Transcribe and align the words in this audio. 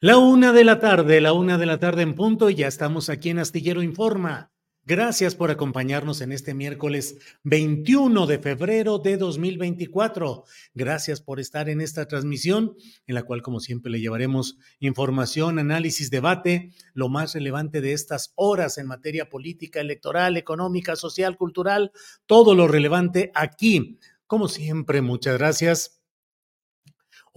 La 0.00 0.18
una 0.18 0.52
de 0.52 0.62
la 0.62 0.78
tarde, 0.78 1.22
la 1.22 1.32
una 1.32 1.56
de 1.56 1.64
la 1.64 1.78
tarde 1.78 2.02
en 2.02 2.14
punto, 2.14 2.50
y 2.50 2.54
ya 2.54 2.68
estamos 2.68 3.08
aquí 3.08 3.30
en 3.30 3.38
Astillero 3.38 3.82
Informa. 3.82 4.52
Gracias 4.84 5.34
por 5.34 5.50
acompañarnos 5.50 6.20
en 6.20 6.32
este 6.32 6.52
miércoles 6.52 7.16
21 7.44 8.26
de 8.26 8.38
febrero 8.38 8.98
de 8.98 9.16
2024. 9.16 10.44
Gracias 10.74 11.22
por 11.22 11.40
estar 11.40 11.70
en 11.70 11.80
esta 11.80 12.06
transmisión, 12.06 12.76
en 13.06 13.14
la 13.14 13.22
cual, 13.22 13.40
como 13.40 13.58
siempre, 13.58 13.90
le 13.90 13.98
llevaremos 13.98 14.58
información, 14.80 15.58
análisis, 15.58 16.10
debate, 16.10 16.72
lo 16.92 17.08
más 17.08 17.32
relevante 17.32 17.80
de 17.80 17.94
estas 17.94 18.34
horas 18.34 18.76
en 18.76 18.88
materia 18.88 19.30
política, 19.30 19.80
electoral, 19.80 20.36
económica, 20.36 20.94
social, 20.94 21.38
cultural, 21.38 21.90
todo 22.26 22.54
lo 22.54 22.68
relevante 22.68 23.32
aquí. 23.34 23.98
Como 24.26 24.48
siempre, 24.48 25.00
muchas 25.00 25.38
gracias 25.38 25.95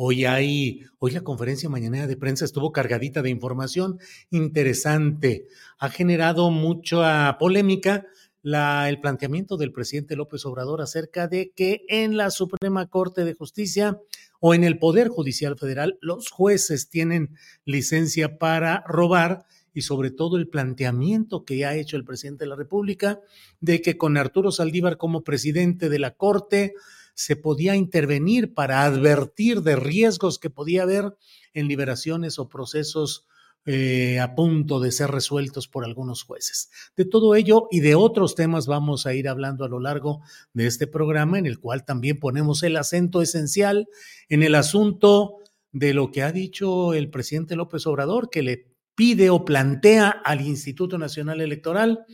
Hoy 0.01 0.23
hay, 0.23 0.85
hoy 0.99 1.11
la 1.11 1.25
conferencia 1.25 1.67
mañanera 1.67 2.07
de 2.07 2.15
prensa 2.15 2.45
estuvo 2.45 2.71
cargadita 2.71 3.21
de 3.21 3.31
información 3.31 3.99
interesante. 4.29 5.47
Ha 5.77 5.89
generado 5.89 6.51
mucha 6.51 7.37
polémica 7.37 8.05
el 8.41 9.01
planteamiento 9.01 9.57
del 9.57 9.73
presidente 9.73 10.15
López 10.15 10.45
Obrador 10.45 10.81
acerca 10.81 11.27
de 11.27 11.51
que 11.53 11.83
en 11.89 12.15
la 12.15 12.31
Suprema 12.31 12.87
Corte 12.87 13.25
de 13.25 13.33
Justicia 13.33 13.99
o 14.39 14.53
en 14.53 14.63
el 14.63 14.79
Poder 14.79 15.09
Judicial 15.09 15.57
Federal 15.57 15.97
los 15.99 16.29
jueces 16.31 16.89
tienen 16.89 17.35
licencia 17.66 18.37
para 18.37 18.85
robar 18.87 19.43
y 19.73 19.81
sobre 19.81 20.11
todo 20.11 20.37
el 20.37 20.47
planteamiento 20.47 21.43
que 21.43 21.66
ha 21.66 21.75
hecho 21.75 21.97
el 21.97 22.05
presidente 22.05 22.45
de 22.45 22.49
la 22.51 22.55
República 22.55 23.19
de 23.59 23.81
que 23.81 23.97
con 23.97 24.16
Arturo 24.16 24.53
Saldívar 24.53 24.95
como 24.95 25.25
presidente 25.25 25.89
de 25.89 25.99
la 25.99 26.11
Corte, 26.11 26.73
se 27.19 27.35
podía 27.35 27.75
intervenir 27.75 28.53
para 28.53 28.85
advertir 28.85 29.62
de 29.62 29.75
riesgos 29.75 30.40
que 30.40 30.50
podía 30.50 30.84
haber 30.84 31.18
en 31.53 31.68
liberaciones 31.68 32.40
o 32.40 32.47
procesos 32.47 33.28
eh, 33.66 34.22
a 34.22 34.35
punto 34.35 34.80
de 34.80 34.94
ser 34.94 35.12
resueltos 35.12 35.68
por 35.68 35.84
algunos 35.84 36.24
jueces. 36.24 36.69
De 36.96 37.03
todo 37.03 37.35
ello 37.35 37.68
y 37.72 37.81
de 37.81 37.96
otros 37.96 38.35
temas 38.35 38.68
vamos 38.68 39.06
a 39.06 39.13
ir 39.16 39.28
hablando 39.28 39.66
a 39.66 39.68
lo 39.68 39.81
largo 39.81 40.22
de 40.53 40.66
este 40.66 40.88
programa, 40.88 41.38
en 41.38 41.46
el 41.46 41.59
cual 41.59 41.84
también 41.84 42.19
ponemos 42.19 42.63
el 42.63 42.78
acento 42.78 43.22
esencial 43.22 43.90
en 44.29 44.41
el 44.41 44.56
asunto 44.56 45.40
de 45.74 45.94
lo 45.94 46.12
que 46.12 46.24
ha 46.24 46.31
dicho 46.31 46.94
el 46.94 47.09
presidente 47.09 47.58
López 47.58 47.85
Obrador, 47.85 48.29
que 48.29 48.44
le 48.44 48.72
pide 48.96 49.29
o 49.29 49.44
plantea 49.44 50.09
al 50.09 50.40
Instituto 50.40 50.97
Nacional 50.97 51.41
Electoral 51.41 52.06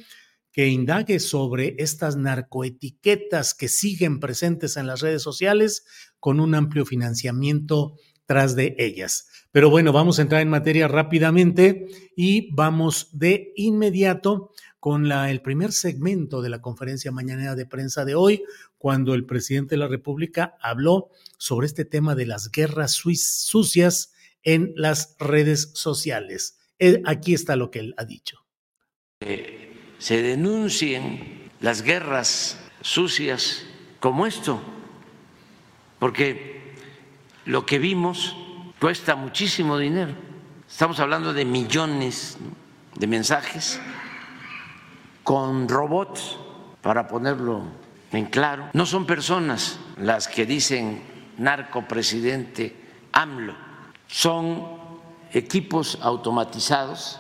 que 0.55 0.69
indague 0.69 1.19
sobre 1.19 1.75
estas 1.79 2.15
narcoetiquetas 2.15 3.53
que 3.53 3.67
siguen 3.67 4.21
presentes 4.21 4.77
en 4.77 4.87
las 4.87 5.01
redes 5.01 5.21
sociales 5.21 5.83
con 6.17 6.39
un 6.39 6.55
amplio 6.55 6.85
financiamiento 6.85 7.97
tras 8.25 8.55
de 8.55 8.73
ellas. 8.79 9.27
Pero 9.51 9.69
bueno, 9.69 9.91
vamos 9.91 10.17
a 10.17 10.21
entrar 10.21 10.41
en 10.41 10.47
materia 10.47 10.87
rápidamente 10.87 11.87
y 12.15 12.55
vamos 12.55 13.09
de 13.11 13.51
inmediato 13.57 14.53
con 14.79 15.11
el 15.11 15.41
primer 15.41 15.73
segmento 15.73 16.41
de 16.41 16.47
la 16.47 16.61
conferencia 16.61 17.11
mañanera 17.11 17.55
de 17.55 17.65
prensa 17.65 18.05
de 18.05 18.15
hoy, 18.15 18.41
cuando 18.77 19.13
el 19.13 19.25
presidente 19.25 19.75
de 19.75 19.79
la 19.79 19.89
República 19.89 20.55
habló 20.61 21.09
sobre 21.37 21.67
este 21.67 21.83
tema 21.83 22.15
de 22.15 22.27
las 22.27 22.49
guerras 22.49 22.93
sucias 22.93 24.13
en 24.41 24.71
las 24.77 25.17
redes 25.19 25.71
sociales. 25.73 26.57
Eh, 26.79 27.01
aquí 27.03 27.33
está 27.33 27.57
lo 27.57 27.71
que 27.71 27.79
él 27.79 27.93
ha 27.97 28.05
dicho. 28.05 28.45
Eh, 29.19 29.74
se 30.05 30.21
denuncien 30.21 31.49
las 31.61 31.81
guerras 31.81 32.59
sucias 32.81 33.65
como 33.99 34.27
esto, 34.27 34.61
porque 35.97 36.75
lo 37.45 37.65
que 37.65 37.79
vimos 37.79 38.35
cuesta 38.79 39.15
muchísimo 39.15 39.79
dinero. 39.79 40.13
Estamos 40.69 40.99
hablando 40.99 41.33
de 41.33 41.43
millones 41.43 42.37
de 42.93 43.07
mensajes 43.07 43.81
con 45.23 45.67
robots, 45.67 46.37
para 46.83 47.07
ponerlo 47.07 47.63
en 48.11 48.25
claro. 48.25 48.69
No 48.73 48.85
son 48.85 49.07
personas 49.07 49.79
las 49.97 50.27
que 50.27 50.45
dicen 50.45 51.01
narco 51.39 51.81
presidente 51.87 52.75
AMLO, 53.11 53.55
son 54.05 54.67
equipos 55.33 55.97
automatizados 55.99 57.19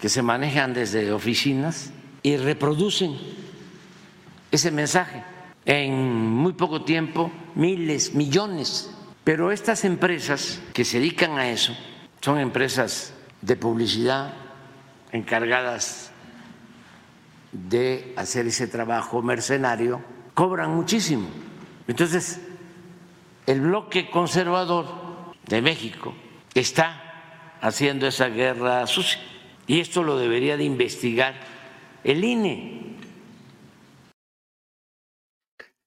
que 0.00 0.08
se 0.08 0.22
manejan 0.22 0.74
desde 0.74 1.12
oficinas 1.12 1.92
y 2.22 2.36
reproducen 2.36 3.16
ese 4.50 4.70
mensaje 4.70 5.22
en 5.64 5.94
muy 5.94 6.54
poco 6.54 6.82
tiempo, 6.82 7.30
miles, 7.54 8.14
millones. 8.14 8.90
Pero 9.24 9.52
estas 9.52 9.84
empresas 9.84 10.60
que 10.72 10.84
se 10.84 10.98
dedican 10.98 11.38
a 11.38 11.50
eso 11.50 11.76
son 12.20 12.38
empresas 12.38 13.12
de 13.42 13.56
publicidad 13.56 14.34
encargadas 15.12 16.10
de 17.52 18.14
hacer 18.16 18.46
ese 18.46 18.66
trabajo 18.68 19.22
mercenario, 19.22 20.00
cobran 20.34 20.74
muchísimo. 20.74 21.28
Entonces, 21.88 22.40
el 23.46 23.60
bloque 23.60 24.08
conservador 24.10 24.86
de 25.46 25.60
México 25.60 26.14
está 26.54 27.58
haciendo 27.60 28.06
esa 28.06 28.28
guerra 28.28 28.86
sucia. 28.86 29.20
Y 29.70 29.78
esto 29.78 30.02
lo 30.02 30.18
debería 30.18 30.56
de 30.56 30.64
investigar 30.64 31.32
el 32.02 32.24
INE. 32.24 32.96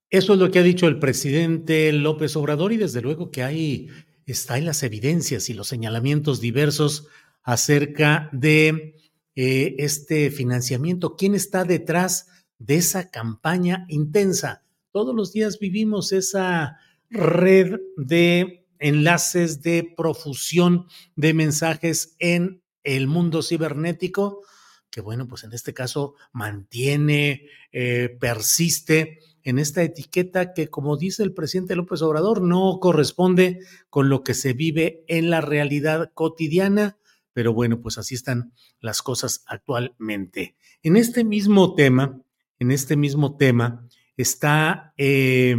Eso 0.10 0.34
es 0.34 0.40
lo 0.40 0.50
que 0.52 0.60
ha 0.60 0.64
dicho 0.64 0.88
el 0.88 1.00
presidente 1.00 1.92
López 1.92 2.38
Obrador 2.38 2.72
y 2.72 2.78
desde 2.78 3.02
luego 3.02 3.30
que 3.30 3.44
hay 3.44 3.90
está 4.26 4.58
en 4.58 4.68
las 4.68 4.84
evidencias 4.84 5.50
y 5.50 5.54
los 5.54 5.68
señalamientos 5.68 6.40
diversos 6.40 7.10
acerca 7.42 8.30
de 8.32 8.96
eh, 9.36 9.76
este 9.80 10.32
financiamiento. 10.32 11.18
¿Quién 11.18 11.36
está 11.36 11.66
detrás 11.66 12.30
de 12.60 12.78
esa 12.78 13.12
campaña 13.12 13.86
intensa? 13.90 14.64
Todos 14.94 15.14
los 15.14 15.34
días 15.34 15.60
vivimos 15.60 16.14
esa 16.14 16.78
red 17.10 17.82
de 17.98 18.66
enlaces 18.80 19.62
de 19.62 19.94
profusión 19.98 20.88
de 21.18 21.34
mensajes 21.34 22.16
en 22.20 22.63
el 22.84 23.08
mundo 23.08 23.42
cibernético, 23.42 24.42
que 24.90 25.02
bueno, 25.02 25.28
pues 25.28 25.44
en 25.44 25.54
este 25.54 25.74
caso 25.74 26.16
mantiene, 26.32 27.48
eh, 27.72 28.16
persiste 28.20 29.20
en 29.44 29.60
esta 29.60 29.84
etiqueta 29.84 30.54
que, 30.54 30.70
como 30.70 30.98
dice 30.98 31.24
el 31.24 31.34
presidente 31.34 31.76
López 31.76 32.02
Obrador, 32.02 32.42
no 32.42 32.80
corresponde 32.80 33.60
con 33.90 34.10
lo 34.10 34.24
que 34.24 34.34
se 34.34 34.54
vive 34.54 35.04
en 35.08 35.30
la 35.30 35.42
realidad 35.42 36.12
cotidiana, 36.14 36.98
pero 37.34 37.54
bueno, 37.54 37.82
pues 37.82 37.98
así 37.98 38.16
están 38.16 38.54
las 38.80 39.02
cosas 39.02 39.44
actualmente. 39.48 40.56
En 40.84 40.96
este 40.96 41.24
mismo 41.24 41.74
tema, 41.74 42.22
en 42.60 42.72
este 42.72 42.96
mismo 42.96 43.36
tema, 43.36 43.88
está 44.16 44.94
eh, 44.98 45.56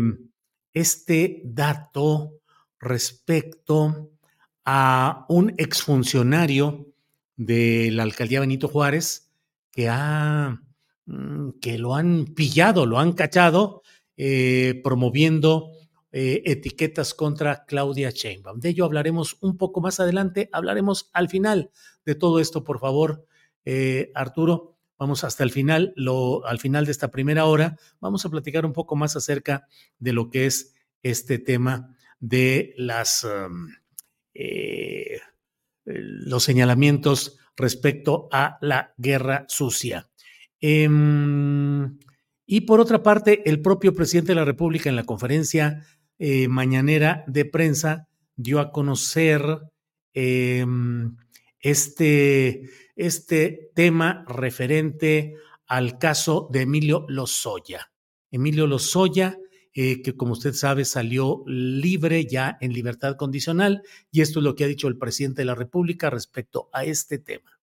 este 0.73 1.43
dato 1.45 2.41
respecto 2.79 4.13
a 4.65 5.27
un 5.29 5.55
exfuncionario 5.59 6.94
de 7.37 7.91
la 7.93 8.03
alcaldía 8.03 8.41
Benito 8.41 8.69
Juárez 8.69 9.33
que 9.73 9.89
ha 9.89 10.61
Mm, 11.07 11.59
que 11.61 11.77
lo 11.79 11.95
han 11.95 12.25
pillado, 12.35 12.87
lo 12.87 12.99
han 12.99 13.13
cachado 13.13 13.83
eh, 14.17 14.81
promoviendo 14.83 15.73
eh, 16.13 16.43
etiquetas 16.47 17.13
contra 17.15 17.65
Claudia 17.67 18.11
Sheinbaum. 18.11 18.61
De 18.61 18.71
ello 18.71 18.85
hablaremos 18.85 19.37
un 19.43 19.59
poco 19.59 19.81
más 19.81 20.01
adelante, 20.01 20.49
hablaremos 20.53 21.11
al 21.13 21.29
final 21.29 21.71
de 22.07 22.15
todo 22.15 22.41
esto, 22.41 22.65
por 22.65 22.79
favor, 22.81 23.27
eh, 23.65 24.13
Arturo. 24.15 24.77
Vamos 24.99 25.25
hasta 25.25 25.43
el 25.45 25.51
final, 25.51 25.93
lo, 25.97 26.47
al 26.47 26.61
final 26.61 26.87
de 26.87 26.93
esta 26.93 27.11
primera 27.11 27.45
hora, 27.47 27.77
vamos 28.01 28.25
a 28.25 28.31
platicar 28.31 28.65
un 28.65 28.73
poco 28.73 28.97
más 28.97 29.17
acerca 29.17 29.67
de 29.99 30.13
lo 30.13 30.31
que 30.31 30.47
es 30.47 30.75
este 31.03 31.39
tema 31.39 31.95
de 32.21 32.73
las 32.79 33.25
um, 33.25 33.69
los 35.85 36.43
señalamientos 36.43 37.39
respecto 37.57 38.29
a 38.33 38.59
la 38.61 38.95
guerra 38.97 39.45
sucia. 39.49 40.09
Em, 40.61 41.99
y 42.47 42.63
por 42.63 42.81
otra 42.81 43.03
parte, 43.03 43.49
el 43.49 43.61
propio 43.61 43.95
presidente 43.95 44.33
de 44.33 44.37
la 44.37 44.45
República 44.45 44.89
en 44.89 44.97
la 44.97 45.05
conferencia 45.05 45.85
eh, 46.19 46.49
mañanera 46.49 47.25
de 47.27 47.45
prensa 47.45 48.09
dio 48.37 48.61
a 48.61 48.73
conocer 48.73 49.43
em, 50.13 51.17
este, 51.61 52.63
este 52.97 53.71
tema 53.75 54.25
referente 54.29 55.35
al 55.67 55.99
caso 55.99 56.49
de 56.53 56.63
Emilio 56.63 57.05
Lozoya. 57.09 57.91
Emilio 58.31 58.67
Lozoya, 58.67 59.39
eh, 59.75 60.03
que 60.03 60.17
como 60.17 60.33
usted 60.33 60.55
sabe 60.55 60.85
salió 60.85 61.43
libre 61.47 62.27
ya 62.27 62.57
en 62.61 62.73
libertad 62.73 63.17
condicional, 63.17 63.83
y 64.11 64.21
esto 64.21 64.41
es 64.41 64.45
lo 64.45 64.55
que 64.55 64.65
ha 64.65 64.69
dicho 64.69 64.89
el 64.89 64.97
presidente 64.97 65.43
de 65.43 65.47
la 65.47 65.55
República 65.55 66.11
respecto 66.11 66.69
a 66.73 66.85
este 66.85 67.19
tema. 67.19 67.59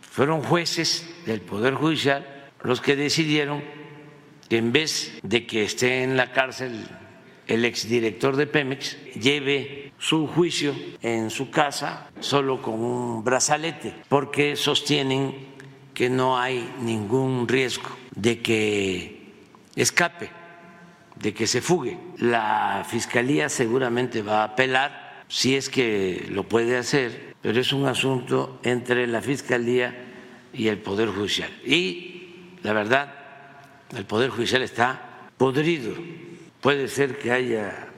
Fueron 0.00 0.42
jueces 0.42 1.08
del 1.26 1.40
Poder 1.40 1.74
Judicial 1.74 2.50
los 2.62 2.80
que 2.80 2.96
decidieron 2.96 3.62
que 4.48 4.56
en 4.56 4.72
vez 4.72 5.12
de 5.22 5.46
que 5.46 5.62
esté 5.62 6.02
en 6.02 6.16
la 6.16 6.32
cárcel 6.32 6.86
el 7.48 7.64
exdirector 7.64 8.36
de 8.36 8.46
Pemex, 8.46 8.96
lleve 9.14 9.92
su 9.98 10.26
juicio 10.26 10.74
en 11.00 11.30
su 11.30 11.50
casa 11.50 12.10
solo 12.20 12.60
con 12.60 12.74
un 12.74 13.24
brazalete, 13.24 13.94
porque 14.08 14.54
sostienen 14.54 15.48
que 15.94 16.10
no 16.10 16.38
hay 16.38 16.70
ningún 16.80 17.48
riesgo 17.48 17.88
de 18.14 18.40
que 18.40 19.32
escape, 19.74 20.30
de 21.20 21.34
que 21.34 21.46
se 21.46 21.60
fugue. 21.60 21.98
La 22.18 22.86
Fiscalía 22.88 23.48
seguramente 23.48 24.22
va 24.22 24.42
a 24.42 24.44
apelar 24.44 25.24
si 25.28 25.56
es 25.56 25.68
que 25.68 26.26
lo 26.30 26.48
puede 26.48 26.76
hacer, 26.76 27.34
pero 27.42 27.60
es 27.60 27.72
un 27.72 27.86
asunto 27.86 28.60
entre 28.62 29.06
la 29.06 29.20
Fiscalía 29.20 29.94
y 30.52 30.68
el 30.68 30.78
Poder 30.78 31.08
Judicial. 31.08 31.50
Y 31.64 32.56
la 32.62 32.72
verdad, 32.72 33.14
el 33.96 34.04
Poder 34.04 34.30
Judicial 34.30 34.62
está 34.62 35.28
podrido. 35.36 35.94
Puede 36.60 36.88
ser 36.88 37.18
que 37.18 37.30
haya 37.30 37.88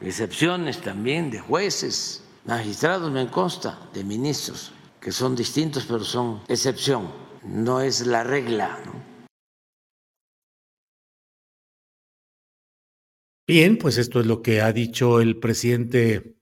excepciones 0.00 0.80
también 0.80 1.30
de 1.30 1.40
jueces, 1.40 2.22
magistrados, 2.44 3.10
me 3.10 3.26
consta, 3.28 3.78
de 3.92 4.04
ministros, 4.04 4.72
que 5.00 5.10
son 5.10 5.34
distintos, 5.34 5.84
pero 5.86 6.04
son 6.04 6.40
excepción, 6.48 7.10
no 7.44 7.80
es 7.80 8.06
la 8.06 8.24
regla. 8.24 8.78
Bien, 13.48 13.78
pues 13.78 13.96
esto 13.96 14.20
es 14.20 14.26
lo 14.26 14.42
que 14.42 14.60
ha 14.60 14.74
dicho 14.74 15.22
el 15.22 15.38
presidente 15.38 16.36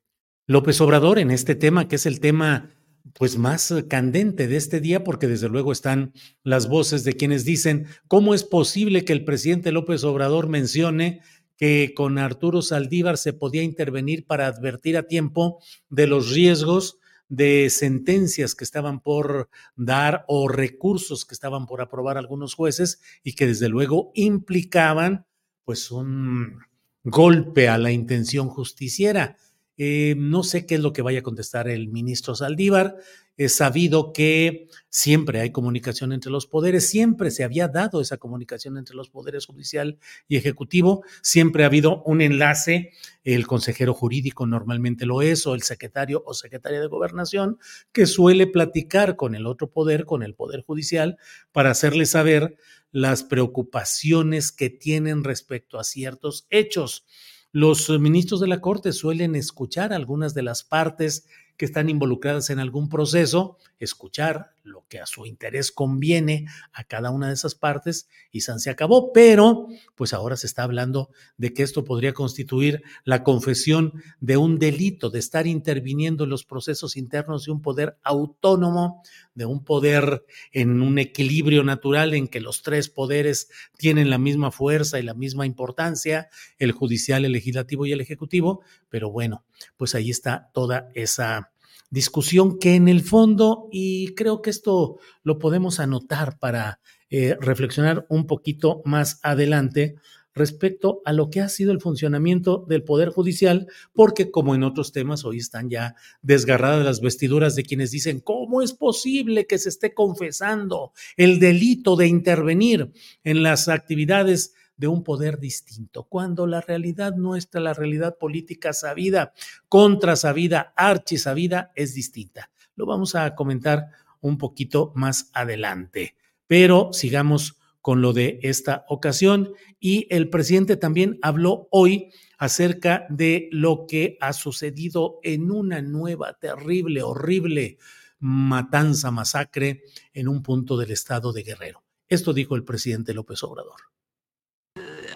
López 0.49 0.81
Obrador 0.81 1.20
en 1.20 1.31
este 1.31 1.55
tema, 1.55 1.87
que 1.87 1.94
es 1.94 2.05
el 2.05 2.19
tema 2.19 2.75
pues 3.14 3.38
más 3.38 3.70
eh, 3.70 3.87
candente 3.87 4.49
de 4.49 4.56
este 4.56 4.81
día, 4.81 5.05
porque 5.05 5.29
desde 5.29 5.49
luego 5.49 5.70
están 5.70 6.12
las 6.43 6.69
voces 6.69 7.05
de 7.05 7.12
quienes 7.12 7.44
dicen 7.44 7.87
cómo 8.08 8.35
es 8.35 8.43
posible 8.43 9.05
que 9.05 9.12
el 9.12 9.25
presidente 9.25 9.70
López 9.70 10.03
Obrador 10.03 10.49
mencione 10.49 11.20
que 11.56 11.93
con 11.94 12.19
Arturo 12.19 12.61
Saldívar 12.61 13.19
se 13.19 13.32
podía 13.32 13.62
intervenir 13.62 14.26
para 14.26 14.49
advertir 14.49 14.97
a 14.97 15.06
tiempo 15.06 15.62
de 15.88 16.09
los 16.09 16.32
riesgos 16.32 16.99
de 17.29 17.70
sentencias 17.70 18.56
que 18.56 18.64
estaban 18.64 18.99
por 18.99 19.49
dar 19.76 20.25
o 20.26 20.49
recursos 20.49 21.25
que 21.25 21.35
estaban 21.35 21.67
por 21.67 21.81
aprobar 21.81 22.19
algunos 22.19 22.55
jueces 22.55 23.00
y 23.23 23.35
que 23.35 23.47
desde 23.47 23.69
luego 23.69 24.11
implicaban 24.17 25.25
pues 25.64 25.93
un 25.93 26.66
golpe 27.06 27.69
a 27.69 27.79
la 27.79 27.93
intención 27.93 28.49
justiciera. 28.49 29.37
Eh, 29.79 30.14
no 30.19 30.43
sé 30.43 30.67
qué 30.67 30.75
es 30.75 30.81
lo 30.81 30.93
que 30.93 31.03
vaya 31.03 31.20
a 31.20 31.23
contestar 31.23 31.69
el 31.69 31.88
ministro 31.88 32.35
Saldívar. 32.35 32.97
Es 33.37 33.55
sabido 33.55 34.12
que 34.12 34.67
siempre 34.88 35.41
hay 35.41 35.53
comunicación 35.53 36.12
entre 36.12 36.32
los 36.32 36.47
poderes, 36.47 36.88
siempre 36.88 37.31
se 37.31 37.44
había 37.44 37.69
dado 37.69 38.00
esa 38.00 38.17
comunicación 38.17 38.79
entre 38.79 38.97
los 38.97 39.11
poderes 39.11 39.44
judicial 39.44 39.99
y 40.26 40.37
ejecutivo, 40.37 41.05
siempre 41.20 41.62
ha 41.62 41.67
habido 41.67 42.03
un 42.05 42.23
enlace, 42.23 42.93
el 43.25 43.47
consejero 43.47 43.93
jurídico 43.93 44.47
normalmente 44.47 45.05
lo 45.05 45.20
es, 45.20 45.47
o 45.47 45.55
el 45.55 45.62
secretario 45.62 46.23
o 46.25 46.32
secretaria 46.32 46.81
de 46.81 46.87
gobernación, 46.87 47.59
que 47.93 48.06
suele 48.06 48.47
platicar 48.47 49.17
con 49.17 49.35
el 49.35 49.47
otro 49.47 49.70
poder, 49.70 50.06
con 50.06 50.23
el 50.23 50.35
poder 50.35 50.62
judicial, 50.62 51.19
para 51.52 51.70
hacerle 51.70 52.06
saber 52.06 52.56
las 52.97 53.25
preocupaciones 53.25 54.53
que 54.53 54.71
tienen 54.71 55.23
respecto 55.23 55.79
a 55.79 55.85
ciertos 55.85 56.47
hechos. 56.49 57.05
Los 57.53 57.91
ministros 57.91 58.41
de 58.41 58.47
la 58.47 58.63
Corte 58.63 58.95
suelen 58.95 59.37
escuchar 59.37 59.93
algunas 59.93 60.33
de 60.33 60.41
las 60.43 60.65
partes 60.65 61.27
que 61.57 61.65
están 61.65 61.89
involucradas 61.89 62.51
en 62.51 62.59
algún 62.59 62.89
proceso, 62.89 63.59
escuchar 63.79 64.53
lo 64.63 64.85
que 64.89 64.99
a 64.99 65.07
su 65.07 65.27
interés 65.27 65.71
conviene 65.71 66.47
a 66.73 66.85
cada 66.85 67.11
una 67.11 67.29
de 67.29 67.35
esas 67.35 67.55
partes 67.55 68.09
y 68.31 68.41
San 68.41 68.59
se 68.59 68.71
acabó, 68.71 69.13
pero 69.13 69.69
pues 69.95 70.13
ahora 70.13 70.37
se 70.37 70.47
está 70.47 70.65
hablando 70.65 71.11
de 71.37 71.55
que 71.55 71.63
esto 71.63 71.85
podría 71.85 72.13
constituir 72.13 72.83
la 73.05 73.23
confesión 73.23 73.93
de 74.21 74.37
un 74.37 74.59
delito, 74.59 75.09
de 75.09 75.21
estar 75.21 75.47
interviniendo 75.47 76.25
en 76.25 76.31
los 76.31 76.45
procesos 76.45 76.97
internos 76.97 77.45
de 77.45 77.53
un 77.53 77.63
poder 77.63 77.97
autónomo, 78.03 79.03
de 79.35 79.47
un 79.47 79.65
poder 79.65 80.25
en 80.53 80.83
un 80.83 80.99
equilibrio 80.99 81.63
natural 81.63 82.15
en 82.15 82.29
que 82.29 82.41
los 82.41 82.63
tres 82.63 82.89
poderes 82.89 83.49
tienen 83.79 84.11
la 84.11 84.19
misma 84.19 84.51
fuerza 84.51 84.99
y 84.99 85.03
la 85.03 85.15
misma 85.15 85.47
importancia, 85.47 86.29
el 86.59 86.73
judicial, 86.73 87.25
el 87.25 87.33
legislativo 87.33 87.87
y 87.87 87.93
el 87.93 88.01
ejecutivo, 88.01 88.63
pero 88.89 89.11
bueno, 89.11 89.45
pues 89.77 89.95
ahí 89.95 90.11
está 90.11 90.51
toda 90.53 90.91
esa 90.95 91.51
discusión 91.91 92.59
que 92.59 92.75
en 92.75 92.89
el 92.89 93.03
fondo, 93.03 93.69
y 93.71 94.15
creo 94.15 94.43
que 94.43 94.51
esto 94.51 94.99
lo 95.23 95.39
podemos 95.39 95.81
anotar 95.81 96.39
para 96.39 96.81
eh, 97.11 97.37
reflexionar 97.41 98.07
un 98.09 98.27
poquito 98.27 98.83
más 98.85 99.21
adelante 99.23 99.97
respecto 100.35 101.01
a 101.05 101.13
lo 101.13 101.31
que 101.31 101.41
ha 101.41 101.49
sido 101.49 101.73
el 101.73 101.81
funcionamiento 101.81 102.65
del 102.69 102.85
Poder 102.85 103.09
Judicial, 103.09 103.69
porque 103.95 104.31
como 104.31 104.55
en 104.55 104.65
otros 104.65 104.93
temas 104.93 105.25
hoy 105.25 105.39
están 105.39 105.71
ya 105.71 105.97
desgarradas 106.21 106.85
las 106.85 107.01
vestiduras 107.01 107.57
de 107.57 107.63
quienes 107.63 107.91
dicen, 107.91 108.21
¿cómo 108.21 108.61
es 108.61 108.75
posible 108.75 109.47
que 109.47 109.59
se 109.59 109.71
esté 109.71 109.95
confesando 109.95 110.93
el 111.17 111.41
delito 111.41 111.97
de 111.97 112.09
intervenir 112.09 112.93
en 113.25 113.43
las 113.43 113.69
actividades 113.69 114.53
de 114.76 114.88
un 114.88 115.02
poder 115.02 115.38
distinto, 115.38 116.04
cuando 116.04 116.47
la 116.47 116.61
realidad 116.61 117.14
nuestra, 117.14 117.61
la 117.61 117.75
realidad 117.75 118.18
política 118.18 118.73
sabida, 118.73 119.33
contra 119.68 120.16
sabida, 120.16 120.73
archi 120.76 121.16
sabida, 121.16 121.73
es 121.75 121.95
distinta. 121.95 122.50
Lo 122.75 122.87
vamos 122.87 123.14
a 123.14 123.35
comentar 123.35 123.88
un 124.21 124.38
poquito 124.38 124.92
más 124.95 125.30
adelante, 125.33 126.16
pero 126.47 126.92
sigamos 126.92 127.59
con 127.80 128.02
lo 128.02 128.12
de 128.12 128.40
esta 128.42 128.85
ocasión 128.88 129.52
y 129.78 130.09
el 130.11 130.28
presidente 130.28 130.76
también 130.76 131.18
habló 131.23 131.68
hoy 131.71 132.11
acerca 132.37 133.06
de 133.09 133.49
lo 133.52 133.87
que 133.87 134.18
ha 134.21 134.33
sucedido 134.33 135.21
en 135.23 135.50
una 135.50 135.80
nueva, 135.80 136.35
terrible, 136.35 137.02
horrible 137.02 137.78
matanza, 138.18 139.11
masacre 139.11 139.85
en 140.12 140.28
un 140.28 140.42
punto 140.42 140.76
del 140.76 140.90
estado 140.90 141.33
de 141.33 141.45
Guerrero. 141.45 141.85
Esto 142.09 142.33
dijo 142.33 142.56
el 142.56 142.64
presidente 142.64 143.14
López 143.14 143.42
Obrador 143.42 143.80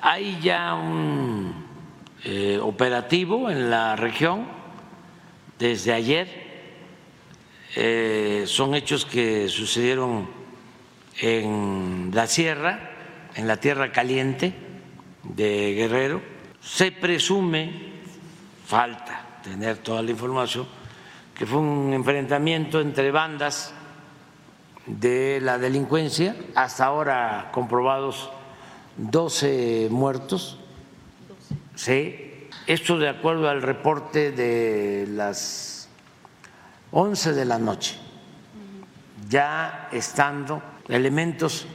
hay 0.02 0.40
ya 0.40 0.74
un 0.74 1.54
eh, 2.24 2.58
operativo 2.60 3.50
en 3.50 3.70
la 3.70 3.96
región 3.96 4.46
desde 5.58 5.92
ayer. 5.92 6.50
Eh, 7.76 8.44
son 8.46 8.74
hechos 8.74 9.04
que 9.06 9.48
sucedieron 9.48 10.28
en 11.20 12.10
la 12.12 12.26
sierra, 12.26 12.90
en 13.34 13.46
la 13.46 13.58
tierra 13.58 13.92
caliente 13.92 14.54
de 15.22 15.74
Guerrero. 15.74 16.22
Se 16.60 16.92
presume, 16.92 17.92
falta 18.66 19.40
tener 19.42 19.78
toda 19.78 20.02
la 20.02 20.10
información, 20.10 20.66
que 21.34 21.46
fue 21.46 21.58
un 21.58 21.92
enfrentamiento 21.92 22.80
entre 22.80 23.10
bandas 23.10 23.72
de 24.86 25.40
la 25.40 25.58
delincuencia, 25.58 26.34
hasta 26.54 26.86
ahora 26.86 27.50
comprobados 27.52 28.30
12 28.96 29.88
muertos. 29.90 30.58
Sí, 31.74 32.48
esto 32.66 32.98
de 32.98 33.08
acuerdo 33.08 33.48
al 33.48 33.62
reporte 33.62 34.32
de 34.32 35.06
las 35.08 35.88
11 36.92 37.32
de 37.32 37.44
la 37.44 37.58
noche, 37.58 37.96
ya 39.28 39.88
estando 39.92 40.62
elementos 40.88 41.66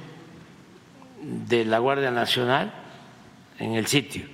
de 1.21 1.65
la 1.65 1.79
Guardia 1.79 2.11
Nacional 2.11 2.73
en 3.59 3.73
el 3.73 3.87
sitio. 3.87 4.25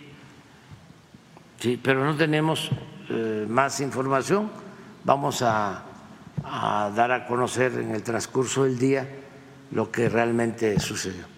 Sí, 1.59 1.79
pero 1.81 2.03
no 2.03 2.17
tenemos 2.17 2.69
eh, 3.09 3.45
más 3.47 3.79
información. 3.79 4.49
Vamos 5.03 5.41
a 5.41 5.85
a 6.43 6.91
dar 6.95 7.11
a 7.11 7.25
conocer 7.25 7.73
en 7.73 7.91
el 7.91 8.03
transcurso 8.03 8.63
del 8.63 8.77
día 8.77 9.07
lo 9.71 9.91
que 9.91 10.09
realmente 10.09 10.79
sucedió. 10.79 11.30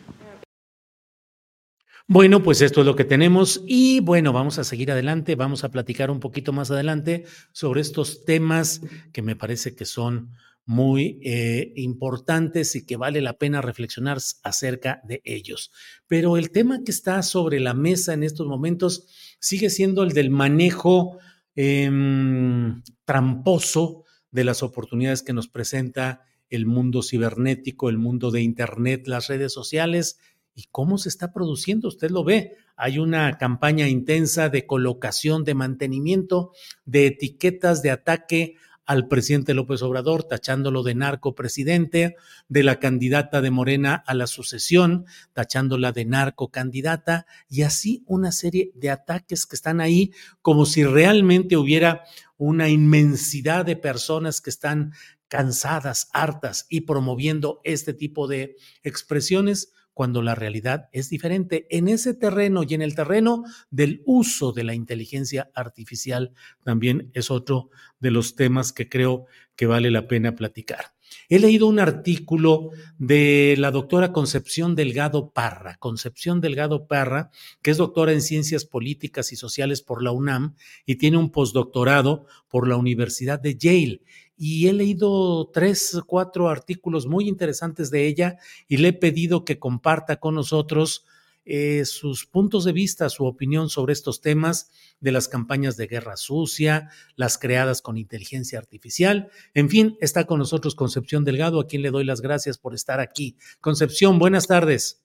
Bueno, 2.08 2.44
pues 2.44 2.62
esto 2.62 2.82
es 2.82 2.86
lo 2.86 2.98
que 2.98 3.06
tenemos 3.06 3.64
y 3.66 4.02
bueno, 4.02 4.34
vamos 4.34 4.60
a 4.60 4.66
seguir 4.66 4.92
adelante, 4.92 5.36
vamos 5.36 5.64
a 5.64 5.72
platicar 5.72 6.12
un 6.12 6.20
poquito 6.20 6.52
más 6.52 6.70
adelante 6.70 7.24
sobre 7.54 7.80
estos 7.80 8.26
temas 8.26 8.82
que 9.14 9.22
me 9.22 9.38
parece 9.38 9.74
que 9.74 9.86
son 9.86 10.32
muy 10.66 11.22
eh, 11.24 11.72
importantes 11.78 12.76
y 12.76 12.86
que 12.86 12.98
vale 12.98 13.22
la 13.22 13.38
pena 13.38 13.62
reflexionar 13.62 14.18
acerca 14.44 15.02
de 15.06 15.22
ellos. 15.24 15.72
Pero 16.06 16.36
el 16.36 16.52
tema 16.52 16.84
que 16.84 16.92
está 16.92 17.22
sobre 17.24 17.62
la 17.62 17.74
mesa 17.74 18.14
en 18.14 18.24
estos 18.24 18.48
momentos 18.48 19.08
sigue 19.40 19.70
siendo 19.70 20.04
el 20.04 20.12
del 20.12 20.30
manejo 20.30 21.20
em, 21.56 22.84
tramposo 23.06 24.04
de 24.30 24.44
las 24.44 24.62
oportunidades 24.62 25.24
que 25.24 25.34
nos 25.34 25.48
presenta 25.48 26.26
el 26.50 26.66
mundo 26.66 27.02
cibernético, 27.02 27.90
el 27.90 27.98
mundo 27.98 28.30
de 28.30 28.42
Internet, 28.42 29.08
las 29.08 29.28
redes 29.28 29.54
sociales 29.54 30.20
y 30.56 30.66
cómo 30.72 30.98
se 30.98 31.10
está 31.10 31.32
produciendo. 31.32 31.88
Usted 31.88 32.12
lo 32.12 32.24
ve, 32.24 32.58
hay 32.76 33.00
una 33.00 33.38
campaña 33.38 33.88
intensa 33.88 34.50
de 34.50 34.66
colocación, 34.66 35.44
de 35.44 35.56
mantenimiento, 35.56 36.52
de 36.86 37.08
etiquetas 37.08 37.82
de 37.82 37.92
ataque 37.92 38.56
al 38.86 39.08
presidente 39.08 39.54
López 39.54 39.82
Obrador, 39.82 40.24
tachándolo 40.24 40.84
de 40.84 40.96
narco 40.96 41.36
presidente, 41.36 42.16
de 42.50 42.64
la 42.64 42.80
candidata 42.80 43.42
de 43.42 43.52
Morena 43.52 44.04
a 44.06 44.14
la 44.14 44.28
sucesión, 44.28 45.06
tachándola 45.32 45.92
de 45.92 46.06
narco 46.06 46.52
candidata, 46.52 47.26
y 47.50 47.62
así 47.62 48.04
una 48.08 48.32
serie 48.32 48.72
de 48.76 48.90
ataques 48.90 49.46
que 49.46 49.56
están 49.56 49.80
ahí 49.80 50.12
como 50.42 50.66
si 50.66 50.84
realmente 50.84 51.56
hubiera 51.56 52.04
una 52.38 52.68
inmensidad 52.70 53.66
de 53.66 53.78
personas 53.78 54.42
que 54.42 54.50
están 54.50 54.92
cansadas, 55.30 56.10
hartas 56.12 56.68
y 56.70 56.82
promoviendo 56.82 57.62
este 57.64 57.94
tipo 57.94 58.28
de 58.28 58.58
expresiones 58.84 59.72
cuando 59.94 60.22
la 60.22 60.36
realidad 60.36 60.90
es 60.92 61.10
diferente. 61.10 61.68
En 61.70 61.88
ese 61.88 62.14
terreno 62.14 62.64
y 62.64 62.74
en 62.74 62.82
el 62.82 62.96
terreno 62.96 63.44
del 63.70 64.02
uso 64.06 64.52
de 64.52 64.64
la 64.64 64.74
inteligencia 64.74 65.50
artificial 65.54 66.34
también 66.64 67.12
es 67.14 67.32
otro 67.32 67.70
de 68.00 68.12
los 68.12 68.36
temas 68.36 68.74
que 68.74 68.90
creo 68.90 69.26
que 69.56 69.66
vale 69.66 69.92
la 69.92 70.08
pena 70.08 70.36
platicar. 70.36 70.94
He 71.30 71.40
leído 71.40 71.68
un 71.68 71.80
artículo 71.80 72.70
de 72.98 73.56
la 73.58 73.72
doctora 73.72 74.12
Concepción 74.12 74.76
Delgado 74.76 75.32
Parra, 75.32 75.78
Concepción 75.78 76.42
Delgado 76.42 76.88
Parra, 76.88 77.32
que 77.62 77.72
es 77.72 77.78
doctora 77.78 78.14
en 78.14 78.22
Ciencias 78.22 78.66
Políticas 78.66 79.32
y 79.32 79.36
Sociales 79.36 79.82
por 79.82 80.04
la 80.04 80.12
UNAM 80.12 80.56
y 80.86 80.96
tiene 80.96 81.18
un 81.18 81.32
postdoctorado 81.32 82.26
por 82.50 82.68
la 82.68 82.78
Universidad 82.78 83.40
de 83.40 83.56
Yale. 83.56 84.02
Y 84.36 84.68
he 84.68 84.74
leído 84.74 85.50
tres, 85.54 86.02
cuatro 86.08 86.50
artículos 86.50 87.08
muy 87.08 87.28
interesantes 87.28 87.92
de 87.92 88.08
ella 88.08 88.38
y 88.68 88.78
le 88.78 88.90
he 88.90 88.94
pedido 88.94 89.46
que 89.46 89.60
comparta 89.60 90.18
con 90.18 90.36
nosotros 90.36 91.06
eh, 91.46 91.84
sus 91.86 92.26
puntos 92.26 92.64
de 92.64 92.72
vista, 92.72 93.10
su 93.10 93.26
opinión 93.26 93.70
sobre 93.70 93.94
estos 93.94 94.22
temas 94.22 94.72
de 95.00 95.12
las 95.12 95.28
campañas 95.28 95.76
de 95.78 95.88
guerra 95.88 96.16
sucia, 96.16 96.90
las 97.16 97.38
creadas 97.38 97.82
con 97.82 97.98
inteligencia 97.98 98.60
artificial. 98.60 99.30
En 99.54 99.70
fin, 99.70 99.98
está 100.00 100.26
con 100.26 100.40
nosotros 100.40 100.76
Concepción 100.76 101.26
Delgado, 101.26 101.60
a 101.60 101.68
quien 101.68 101.82
le 101.82 101.92
doy 101.92 102.06
las 102.06 102.22
gracias 102.22 102.58
por 102.58 102.74
estar 102.74 103.00
aquí. 103.00 103.38
Concepción, 103.60 104.20
buenas 104.20 104.48
tardes. 104.48 105.04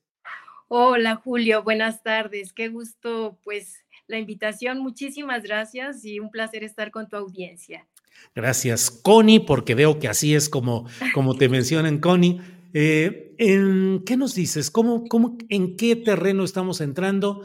Hola 0.68 1.16
Julio, 1.16 1.62
buenas 1.62 2.02
tardes. 2.02 2.52
Qué 2.52 2.68
gusto, 2.68 3.38
pues, 3.42 3.84
la 4.06 4.18
invitación. 4.18 4.80
Muchísimas 4.80 5.42
gracias 5.42 6.04
y 6.04 6.20
un 6.20 6.30
placer 6.30 6.62
estar 6.62 6.90
con 6.90 7.08
tu 7.08 7.16
audiencia. 7.16 7.86
Gracias, 8.34 8.90
Connie, 8.90 9.40
porque 9.40 9.74
veo 9.74 9.98
que 9.98 10.08
así 10.08 10.34
es 10.34 10.48
como, 10.48 10.86
como 11.14 11.36
te 11.36 11.48
mencionan, 11.48 11.98
Connie. 11.98 12.40
Eh, 12.74 13.34
¿en, 13.38 14.04
¿Qué 14.04 14.16
nos 14.16 14.34
dices? 14.34 14.70
¿Cómo, 14.70 15.04
cómo, 15.08 15.38
¿En 15.48 15.76
qué 15.76 15.96
terreno 15.96 16.44
estamos 16.44 16.80
entrando 16.80 17.42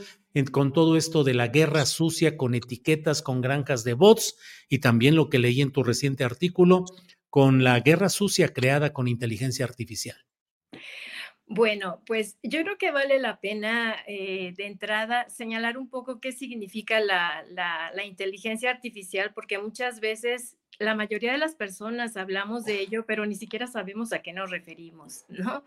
con 0.51 0.74
todo 0.74 0.98
esto 0.98 1.24
de 1.24 1.34
la 1.34 1.48
guerra 1.48 1.86
sucia, 1.86 2.38
con 2.38 2.56
etiquetas, 2.56 3.22
con 3.22 3.42
granjas 3.42 3.84
de 3.84 3.94
bots 3.94 4.38
y 4.68 4.80
también 4.80 5.15
lo 5.15 5.30
que 5.30 5.39
leí 5.39 5.62
en 5.62 5.72
tu 5.72 5.84
reciente 5.84 6.24
artículo, 6.24 6.86
con 7.30 7.63
la 7.63 7.80
guerra 7.80 8.10
sucia 8.10 8.50
creada 8.50 8.94
con 8.94 9.08
inteligencia 9.08 9.65
artificial? 9.65 10.18
Bueno, 11.46 12.01
pues 12.06 12.39
yo 12.42 12.63
creo 12.63 12.77
que 12.77 12.92
vale 12.92 13.20
la 13.20 13.39
pena 13.39 13.98
eh, 14.08 14.53
de 14.58 14.65
entrada 14.65 15.30
señalar 15.30 15.77
un 15.77 15.89
poco 15.89 16.20
qué 16.20 16.32
significa 16.32 17.00
la, 17.00 17.44
la, 17.51 18.06
inteligencia 18.06 18.72
artificial, 18.72 19.34
porque 19.36 19.60
muchas 19.60 20.00
veces 20.00 20.58
la 20.80 20.96
mayoría 20.96 21.32
de 21.32 21.38
las 21.38 21.56
personas 21.56 22.18
hablamos 22.18 22.65
de 22.65 22.80
ello, 22.80 23.06
pero 23.06 23.25
ni 23.25 23.36
siquiera 23.36 23.68
sabemos 23.68 24.13
a 24.13 24.22
qué 24.22 24.34
nos 24.34 24.51
referimos, 24.51 25.25
¿no? 25.30 25.65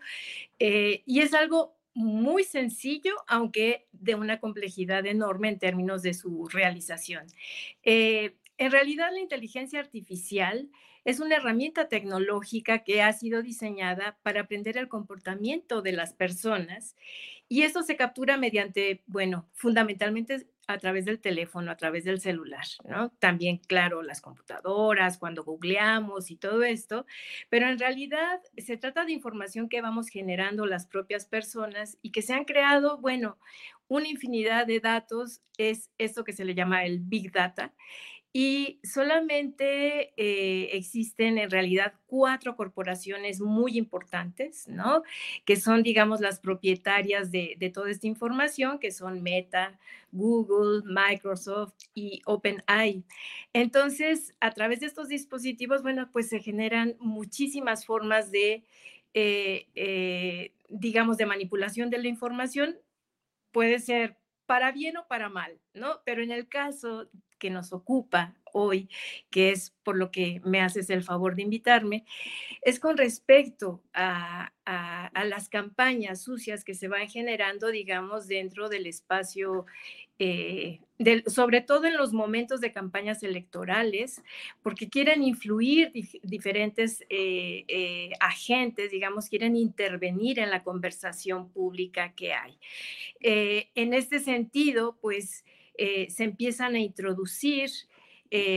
Eh, 0.59 1.03
y 1.05 1.21
es 1.21 1.33
algo 1.33 1.75
muy 1.93 2.43
sencillo, 2.43 3.15
aunque 3.27 3.87
de 3.91 4.15
una 4.15 4.39
complejidad 4.39 5.05
enorme 5.05 5.49
en 5.49 5.59
términos 5.59 6.03
de 6.03 6.13
su 6.13 6.47
realización. 6.47 7.25
Eh, 7.83 8.35
en 8.57 8.71
realidad, 8.71 9.09
la 9.11 9.19
inteligencia 9.19 9.79
artificial 9.79 10.69
es 11.05 11.19
una 11.19 11.37
herramienta 11.37 11.87
tecnológica 11.87 12.83
que 12.83 13.01
ha 13.01 13.13
sido 13.13 13.41
diseñada 13.41 14.17
para 14.23 14.41
aprender 14.41 14.77
el 14.77 14.89
comportamiento 14.89 15.81
de 15.81 15.93
las 15.93 16.13
personas 16.13 16.95
y 17.49 17.61
eso 17.61 17.81
se 17.81 17.95
captura 17.95 18.37
mediante, 18.37 19.03
bueno, 19.07 19.47
fundamentalmente 19.53 20.47
a 20.67 20.77
través 20.77 21.05
del 21.05 21.19
teléfono, 21.19 21.71
a 21.71 21.77
través 21.77 22.03
del 22.03 22.19
celular, 22.19 22.65
¿no? 22.83 23.09
También, 23.19 23.57
claro, 23.57 24.03
las 24.03 24.21
computadoras, 24.21 25.17
cuando 25.17 25.43
googleamos 25.43 26.29
y 26.29 26.35
todo 26.35 26.63
esto, 26.63 27.05
pero 27.49 27.67
en 27.67 27.79
realidad 27.79 28.41
se 28.57 28.77
trata 28.77 29.05
de 29.05 29.13
información 29.13 29.69
que 29.69 29.81
vamos 29.81 30.09
generando 30.09 30.65
las 30.65 30.85
propias 30.85 31.25
personas 31.25 31.97
y 32.01 32.11
que 32.11 32.21
se 32.21 32.33
han 32.33 32.45
creado, 32.45 32.97
bueno, 32.99 33.39
una 33.87 34.09
infinidad 34.09 34.67
de 34.67 34.81
datos, 34.81 35.41
es 35.57 35.89
esto 35.97 36.23
que 36.23 36.33
se 36.33 36.43
le 36.43 36.53
llama 36.55 36.83
el 36.85 36.99
Big 36.99 37.31
Data, 37.31 37.73
y 38.33 38.79
solamente 38.83 40.13
eh, 40.17 40.69
existen 40.73 41.37
en 41.37 41.49
realidad 41.49 41.93
cuatro 42.05 42.55
corporaciones 42.55 43.41
muy 43.41 43.77
importantes, 43.77 44.67
¿no? 44.67 45.03
Que 45.45 45.55
son, 45.55 45.81
digamos, 45.81 46.19
las 46.19 46.39
propietarias 46.39 47.31
de, 47.31 47.71
toda 47.73 47.89
esta 47.89 48.05
información, 48.05 48.79
que 48.79 48.91
son 48.91 49.23
Meta, 49.23 49.79
Google, 50.11 50.83
Microsoft 50.85 51.73
y 51.95 52.21
OpenAI. 52.25 53.03
Entonces, 53.53 54.35
a 54.39 54.51
través 54.51 54.81
de 54.81 54.87
estos 54.87 55.07
dispositivos, 55.07 55.81
bueno, 55.81 56.09
pues 56.11 56.29
se 56.29 56.39
generan 56.39 56.95
muchísimas 56.99 57.85
formas 57.85 58.29
de, 58.31 58.63
eh, 59.13 59.67
eh, 59.73 60.51
digamos, 60.69 61.17
de 61.17 61.25
manipulación 61.25 61.89
de 61.89 61.97
la 61.97 62.07
información. 62.07 62.77
Puede 63.51 63.79
ser 63.79 64.17
para 64.45 64.71
bien 64.71 64.97
o 64.97 65.07
para 65.07 65.29
mal, 65.29 65.59
¿no? 65.73 66.01
Pero 66.05 66.21
en 66.21 66.31
el 66.31 66.47
caso 66.47 67.09
que 67.37 67.49
nos 67.49 67.73
ocupa 67.73 68.35
hoy, 68.57 68.89
que 69.29 69.51
es 69.51 69.73
por 69.83 69.95
lo 69.95 70.11
que 70.11 70.41
me 70.43 70.61
haces 70.61 70.89
el 70.89 71.03
favor 71.03 71.35
de 71.35 71.43
invitarme, 71.43 72.05
es 72.61 72.79
con 72.79 72.97
respecto 72.97 73.81
a, 73.93 74.51
las 75.25 75.47
campañas 75.47 76.21
sucias 76.21 76.65
que 76.65 76.73
se 76.73 76.89
van 76.89 77.07
generando, 77.07 77.69
digamos, 77.69 78.27
dentro 78.27 78.67
del 78.67 78.85
espacio, 78.85 79.65
eh, 80.19 80.81
sobre 81.27 81.61
todo 81.61 81.85
en 81.85 81.95
los 81.95 82.11
momentos 82.11 82.59
de 82.59 82.73
campañas 82.73 83.23
electorales, 83.23 84.21
porque 84.61 84.89
quieren 84.89 85.23
influir 85.23 85.93
diferentes 86.21 87.01
eh, 87.09 87.63
eh, 87.69 88.11
agentes, 88.19 88.91
digamos, 88.91 89.29
quieren 89.29 89.55
intervenir 89.55 90.39
en 90.39 90.49
la 90.49 90.63
conversación 90.63 91.49
pública 91.49 92.13
que 92.13 92.33
hay. 92.33 92.59
en 93.21 93.93
este 93.93 94.19
sentido, 94.19 94.97
pues, 95.01 95.45
se 95.77 96.23
empiezan 96.23 96.75
a 96.75 96.79
introducir 96.79 97.69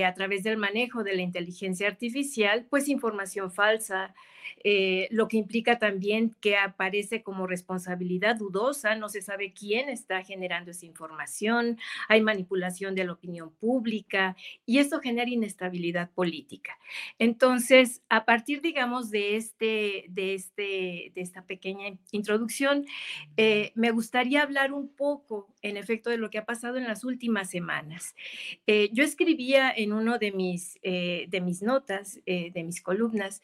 a 0.05 0.15
través 0.15 0.43
del 0.43 0.57
manejo 0.57 1.05
de 1.05 1.15
la 1.15 1.23
inteligencia 1.23 1.87
artificial, 1.87 2.67
pues 2.69 2.89
información 2.89 3.53
falsa, 3.53 4.15
eh, 4.63 5.09
lo 5.11 5.29
que 5.29 5.37
implica 5.37 5.79
también 5.79 6.35
que 6.41 6.57
aparece 6.57 7.23
como 7.23 7.47
responsabilidad 7.47 8.37
dudosa, 8.37 8.95
no 8.95 9.09
se 9.09 9.23
sabe 9.23 9.53
quién 9.53 9.89
está 9.89 10.23
generando 10.23 10.71
esa 10.71 10.87
información, 10.87 11.79
hay 12.09 12.21
manipulación 12.21 12.95
de 12.95 13.05
la 13.05 13.13
opinión 13.13 13.51
pública 13.53 14.37
y 14.67 14.79
esto 14.79 15.01
genera 15.01 15.31
inestabilidad 15.31 16.11
política. 16.11 16.79
Entonces, 17.19 18.03
a 18.09 18.25
partir, 18.25 18.61
digamos, 18.61 19.11
de, 19.11 19.37
este, 19.37 20.07
de, 20.09 20.35
este, 20.35 21.13
de 21.15 21.21
esta 21.21 21.45
pequeña 21.45 21.97
introducción, 22.13 22.87
eh, 23.37 23.73
me 23.75 23.91
gustaría 23.91 24.43
hablar 24.43 24.73
un 24.73 24.89
poco, 24.89 25.49
en 25.63 25.77
efecto, 25.77 26.11
de 26.11 26.19
lo 26.19 26.31
que 26.31 26.39
ha 26.39 26.45
pasado 26.45 26.77
en 26.77 26.85
las 26.85 27.05
últimas 27.05 27.51
semanas. 27.51 28.15
Eh, 28.67 28.91
yo 28.93 29.05
escribía 29.05 29.71
en 29.71 29.93
uno 29.93 30.19
de 30.19 30.33
mis, 30.33 30.79
de 30.83 31.43
mis 31.43 31.63
notas, 31.63 32.21
de 32.25 32.63
mis 32.65 32.83
columnas, 32.83 33.43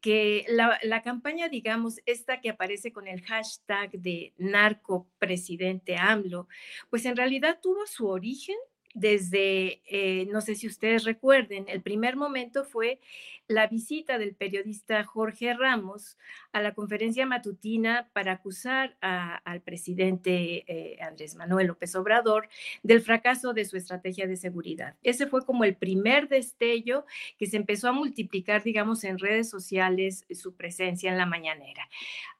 que 0.00 0.44
la, 0.48 1.02
campaña, 1.02 1.48
digamos, 1.48 2.00
esta 2.06 2.40
que 2.40 2.50
aparece 2.50 2.92
con 2.92 3.08
el 3.08 3.22
hashtag 3.22 3.92
de 3.92 4.32
narco 4.36 5.08
presidente 5.18 5.96
AMLO, 5.96 6.48
pues 6.90 7.04
en 7.06 7.16
realidad 7.16 7.58
tuvo 7.62 7.86
su 7.86 8.08
origen 8.08 8.56
desde, 8.94 9.82
eh, 9.86 10.26
no 10.30 10.40
sé 10.40 10.54
si 10.54 10.68
ustedes 10.68 11.04
recuerden, 11.04 11.64
el 11.68 11.82
primer 11.82 12.16
momento 12.16 12.64
fue 12.64 13.00
la 13.46 13.66
visita 13.66 14.18
del 14.18 14.34
periodista 14.34 15.04
Jorge 15.04 15.52
Ramos 15.54 16.16
a 16.52 16.62
la 16.62 16.74
conferencia 16.74 17.26
matutina 17.26 18.08
para 18.12 18.32
acusar 18.32 18.96
al 19.00 19.60
presidente 19.60 20.64
eh, 20.66 21.02
Andrés 21.02 21.34
Manuel 21.34 21.66
López 21.66 21.94
Obrador 21.94 22.48
del 22.82 23.02
fracaso 23.02 23.52
de 23.52 23.64
su 23.64 23.76
estrategia 23.76 24.26
de 24.26 24.36
seguridad. 24.36 24.96
Ese 25.02 25.26
fue 25.26 25.44
como 25.44 25.64
el 25.64 25.76
primer 25.76 26.28
destello 26.28 27.04
que 27.38 27.46
se 27.46 27.56
empezó 27.56 27.88
a 27.88 27.92
multiplicar, 27.92 28.62
digamos, 28.62 29.04
en 29.04 29.18
redes 29.18 29.50
sociales 29.50 30.24
su 30.30 30.54
presencia 30.54 31.10
en 31.10 31.18
la 31.18 31.26
mañanera. 31.26 31.88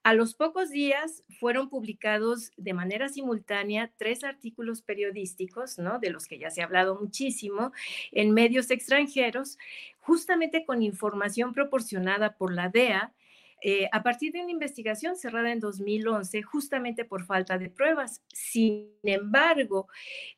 A 0.03 0.13
los 0.13 0.35
pocos 0.35 0.71
días 0.71 1.25
fueron 1.41 1.71
publicados 1.71 2.53
de 2.59 2.75
manera 2.75 3.09
simultánea 3.09 3.91
tres 3.97 4.23
artículos 4.23 4.83
periodísticos, 4.83 5.79
¿no? 5.79 5.99
De 5.99 6.11
los 6.11 6.27
que 6.27 6.39
ya 6.39 6.51
se 6.51 6.61
ha 6.61 6.67
hablado 6.67 7.01
muchísimo, 7.01 7.73
en 8.13 8.33
medios 8.33 8.71
extranjeros, 8.71 9.57
justamente 10.05 10.67
con 10.67 10.83
información 10.83 11.55
proporcionada 11.55 12.37
por 12.37 12.53
la 12.53 12.69
DEA, 12.69 13.15
eh, 13.63 13.89
a 13.93 14.03
partir 14.03 14.33
de 14.33 14.43
una 14.43 14.51
investigación 14.51 15.17
cerrada 15.17 15.51
en 15.51 15.61
2011, 15.61 16.43
justamente 16.43 17.07
por 17.07 17.25
falta 17.25 17.57
de 17.57 17.71
pruebas. 17.71 18.23
Sin 18.29 18.91
embargo, 19.03 19.89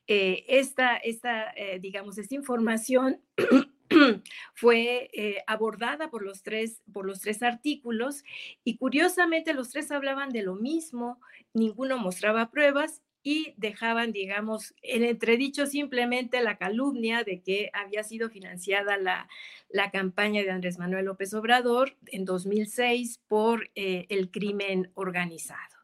eh, 0.06 0.44
esta, 0.46 0.96
esta 0.96 1.50
eh, 1.56 1.80
digamos, 1.80 2.18
esta 2.18 2.36
información 2.36 3.20
fue 4.54 5.10
abordada 5.48 6.10
por 6.10 6.22
los, 6.22 6.44
tres, 6.44 6.80
por 6.92 7.04
los 7.04 7.20
tres 7.20 7.42
artículos 7.42 8.22
y 8.62 8.76
curiosamente 8.76 9.54
los 9.54 9.70
tres 9.70 9.90
hablaban 9.90 10.28
de 10.28 10.42
lo 10.42 10.54
mismo, 10.54 11.20
ninguno 11.52 11.98
mostraba 11.98 12.50
pruebas 12.50 13.02
y 13.26 13.54
dejaban, 13.56 14.12
digamos, 14.12 14.72
en 14.82 15.02
entredicho 15.02 15.66
simplemente 15.66 16.40
la 16.44 16.58
calumnia 16.58 17.24
de 17.24 17.42
que 17.42 17.70
había 17.72 18.04
sido 18.04 18.30
financiada 18.30 18.98
la, 18.98 19.28
la 19.68 19.90
campaña 19.90 20.44
de 20.44 20.52
Andrés 20.52 20.78
Manuel 20.78 21.06
López 21.06 21.34
Obrador 21.34 21.96
en 22.06 22.24
2006 22.24 23.20
por 23.26 23.68
eh, 23.74 24.06
el 24.10 24.30
crimen 24.30 24.92
organizado. 24.94 25.76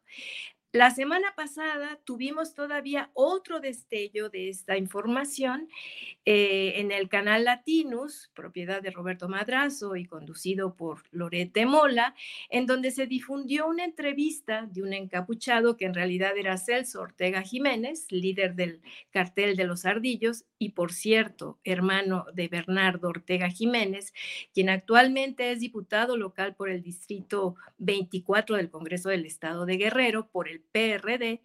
La 0.73 0.89
semana 0.89 1.35
pasada 1.35 1.99
tuvimos 2.03 2.55
todavía 2.55 3.11
otro 3.13 3.59
destello 3.59 4.29
de 4.29 4.49
esta 4.49 4.75
información 4.75 5.69
eh, 6.25 6.73
en 6.77 6.91
el 6.91 7.09
canal 7.09 7.43
Latinus, 7.43 8.31
propiedad 8.33 8.81
de 8.81 8.89
Roberto 8.89 9.29
Madrazo 9.29 9.95
y 9.95 10.05
conducido 10.05 10.75
por 10.75 11.03
Loret 11.11 11.53
de 11.53 11.67
Mola, 11.67 12.15
en 12.49 12.65
donde 12.65 12.89
se 12.89 13.05
difundió 13.05 13.67
una 13.67 13.85
entrevista 13.85 14.65
de 14.65 14.81
un 14.81 14.93
encapuchado 14.93 15.77
que 15.77 15.85
en 15.85 15.93
realidad 15.93 16.35
era 16.35 16.57
Celso 16.57 17.01
Ortega 17.01 17.43
Jiménez, 17.43 18.11
líder 18.11 18.55
del 18.55 18.81
cartel 19.11 19.55
de 19.55 19.65
los 19.65 19.85
ardillos 19.85 20.43
y 20.57 20.69
por 20.69 20.91
cierto, 20.91 21.59
hermano 21.63 22.25
de 22.33 22.47
Bernardo 22.47 23.09
Ortega 23.09 23.47
Jiménez, 23.49 24.11
quien 24.55 24.69
actualmente 24.69 25.51
es 25.51 25.59
diputado 25.59 26.17
local 26.17 26.55
por 26.55 26.71
el 26.71 26.81
Distrito 26.81 27.57
24 27.77 28.55
del 28.55 28.71
Congreso 28.71 29.09
del 29.09 29.27
Estado 29.27 29.67
de 29.67 29.77
Guerrero 29.77 30.29
por 30.31 30.49
el 30.49 30.62
PRD, 30.71 31.41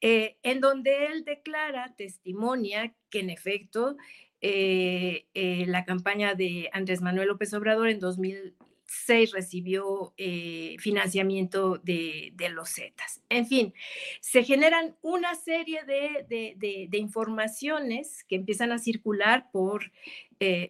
eh, 0.00 0.36
en 0.42 0.60
donde 0.60 1.06
él 1.06 1.24
declara, 1.24 1.94
testimonia 1.96 2.94
que 3.10 3.20
en 3.20 3.30
efecto 3.30 3.96
eh, 4.40 5.26
eh, 5.34 5.64
la 5.66 5.84
campaña 5.84 6.34
de 6.34 6.68
Andrés 6.72 7.00
Manuel 7.00 7.28
López 7.28 7.54
Obrador 7.54 7.88
en 7.88 8.00
2006 8.00 9.32
recibió 9.32 10.14
financiamiento 10.78 11.78
de, 11.78 12.34
los 12.50 12.74
Zetas. 12.74 13.22
En 13.28 13.46
fin, 13.46 13.74
se 14.20 14.44
generan 14.44 14.96
una 15.02 15.34
serie 15.34 15.84
de, 15.84 16.88
informaciones 16.92 18.24
que 18.24 18.36
empiezan 18.36 18.72
a 18.72 18.78
circular 18.78 19.50
por, 19.50 19.90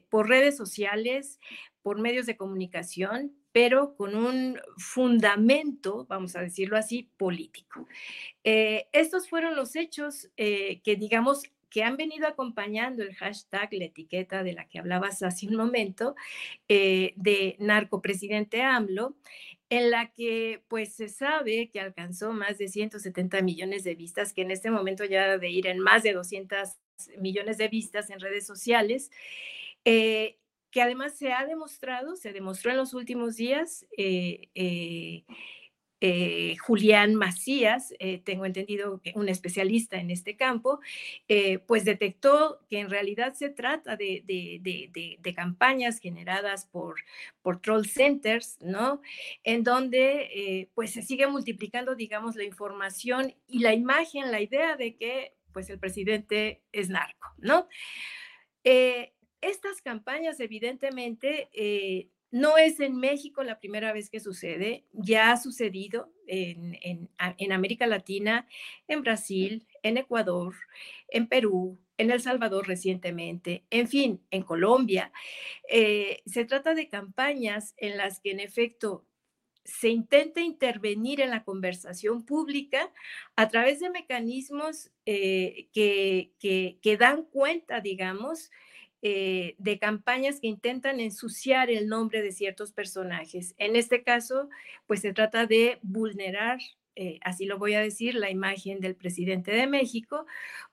por 0.09 0.29
redes 0.29 0.57
sociales, 0.57 1.41
por 1.83 2.01
medios 2.01 2.27
de 2.27 2.37
comunicación, 2.37 3.33
pero 3.57 3.97
con 3.97 4.15
un 4.15 4.61
fundamento, 4.77 6.05
vamos 6.11 6.37
a 6.37 6.43
decirlo 6.43 6.77
así, 6.77 7.09
político. 7.17 7.89
Eh, 8.45 8.87
estos 8.93 9.31
fueron 9.31 9.57
los 9.57 9.77
hechos 9.77 10.29
eh, 10.37 10.83
que, 10.85 10.95
digamos, 10.97 11.45
que 11.71 11.83
han 11.83 11.97
venido 11.97 12.27
acompañando 12.27 13.03
el 13.03 13.15
hashtag, 13.15 13.73
la 13.73 13.87
etiqueta 13.87 14.43
de 14.43 14.53
la 14.53 14.69
que 14.69 14.79
hablabas 14.79 15.23
hace 15.23 15.49
un 15.49 15.57
momento, 15.57 16.17
eh, 16.69 17.15
de 17.17 17.57
narcopresidente 17.59 18.61
AMLO, 18.61 19.17
en 19.71 19.91
la 19.91 20.13
que 20.13 20.63
pues 20.69 20.93
se 20.93 21.09
sabe 21.09 21.71
que 21.71 21.81
alcanzó 21.81 22.35
más 22.35 22.59
de 22.59 22.69
170 22.69 23.41
millones 23.41 23.85
de 23.85 23.95
vistas, 23.95 24.35
que 24.35 24.43
en 24.43 24.51
este 24.51 24.71
momento 24.71 25.07
ya 25.07 25.39
de 25.39 25.49
ir 25.49 25.67
en 25.67 25.79
más 25.79 26.03
de 26.03 26.13
200 26.13 26.77
millones 27.17 27.57
de 27.57 27.69
vistas 27.69 28.11
en 28.11 28.21
redes 28.21 28.47
sociales 28.47 29.11
que 30.71 30.83
además 30.83 31.17
se 31.17 31.33
ha 31.33 31.47
demostrado, 31.47 32.17
se 32.17 32.33
demostró 32.33 32.71
en 32.71 32.77
los 32.77 32.95
últimos 32.95 33.37
días, 33.37 33.87
eh, 33.97 34.49
eh, 34.55 35.25
eh, 36.03 36.57
Julián 36.59 37.15
Macías, 37.15 37.95
tengo 38.25 38.45
entendido 38.45 39.01
que 39.01 39.13
un 39.15 39.31
especialista 39.31 39.97
en 39.97 40.11
este 40.11 40.37
campo, 40.37 40.81
pues 41.67 41.87
detectó 41.87 42.61
que 42.69 42.81
en 42.81 42.91
realidad 42.91 43.33
se 43.33 43.49
trata 43.49 43.97
de, 43.97 44.23
de, 44.27 45.35
campañas 45.35 45.99
generadas 45.99 46.67
por, 46.67 46.97
por 47.41 47.63
troll 47.63 47.87
centers, 47.87 48.59
¿no? 48.61 49.01
En 49.43 49.65
donde 49.65 50.69
pues 50.75 50.93
se 50.93 51.01
sigue 51.01 51.27
multiplicando, 51.27 51.95
digamos, 51.95 52.37
la 52.37 52.45
información 52.45 53.35
y 53.49 53.61
la 53.61 53.73
imagen, 53.73 54.31
la 54.31 54.43
idea 54.43 54.77
de 54.77 54.97
que 54.97 55.33
pues 55.55 55.71
el 55.71 55.79
presidente 55.79 56.63
es 56.73 56.91
narco, 56.91 57.33
¿no? 57.39 57.67
Estas 59.41 59.83
campañas, 59.83 60.41
evidentemente, 60.41 61.49
eh, 61.53 62.09
no 62.31 62.59
es 62.59 62.81
en 62.81 62.97
México 62.97 63.43
la 63.43 63.59
primera 63.59 63.93
vez 63.93 64.11
que 64.11 64.21
sucede, 64.21 64.85
ya 64.93 65.33
ha 65.33 65.37
sucedido 65.37 66.13
en, 66.27 67.09
América 67.51 67.87
Latina, 67.87 68.47
en 68.89 69.03
Brasil, 69.03 69.67
en 69.83 69.97
Ecuador, 69.97 70.55
en 71.09 71.29
Perú, 71.29 71.79
en 71.99 72.11
El 72.11 72.21
Salvador 72.21 72.67
recientemente, 72.67 73.65
en 73.71 73.89
fin, 73.89 74.21
en 74.31 74.43
Colombia. 74.43 75.13
Eh, 75.69 76.23
se 76.27 76.45
trata 76.45 76.75
de 76.75 76.89
campañas 76.89 77.75
en 77.77 77.97
las 77.97 78.21
que 78.21 78.33
en 78.33 78.41
efecto 78.41 79.07
se 79.65 79.89
intenta 79.89 80.41
intervenir 80.41 81.21
en 81.21 81.31
la 81.31 81.43
conversación 81.43 82.25
pública 82.25 82.93
a 83.35 83.49
través 83.49 83.81
de 83.81 83.91
mecanismos 83.91 84.91
eh, 85.07 85.69
que, 85.73 86.33
que, 86.39 86.97
dan 86.97 87.25
cuenta, 87.25 87.81
digamos, 87.81 88.51
eh, 89.03 89.55
de 89.59 89.79
campañas 89.79 90.41
que 90.41 90.49
intentan 90.49 91.01
ensuciar 91.01 91.71
el 91.71 91.89
nombre 91.89 92.23
de 92.23 92.33
ciertos 92.33 92.73
personajes. 92.73 93.55
En 93.59 93.77
este 93.77 94.03
caso, 94.03 94.49
pues 94.87 95.01
se 95.01 95.13
trata 95.13 95.47
de 95.47 95.79
vulnerar, 95.83 96.59
eh, 96.95 97.19
así 97.23 97.45
lo 97.47 97.59
voy 97.59 97.75
a 97.75 97.81
decir, 97.81 98.15
la 98.15 98.31
imagen 98.31 98.81
del 98.81 98.97
presidente 98.97 99.53
de 99.53 99.67
México, 99.67 100.27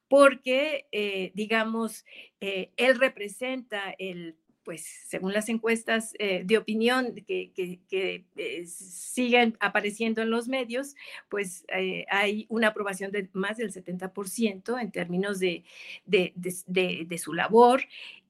porque, 0.07 0.87
eh, 0.91 1.31
digamos, 1.33 2.05
él 2.39 2.99
representa 2.99 3.95
el 3.97 4.37
pues 4.63 4.85
según 5.07 5.33
las 5.33 5.49
encuestas 5.49 6.13
de 6.13 6.57
opinión 6.57 7.15
que, 7.27 8.23
siguen 8.65 9.57
apareciendo 9.59 10.21
en 10.21 10.29
los 10.29 10.47
medios, 10.47 10.95
pues 11.29 11.65
hay 12.09 12.45
una 12.49 12.69
aprobación 12.69 13.11
de 13.11 13.29
más 13.33 13.57
del 13.57 13.71
70% 13.71 14.81
en 14.81 14.91
términos 14.91 15.39
de, 15.39 15.63
de, 16.05 17.17
su 17.17 17.33
labor 17.33 17.83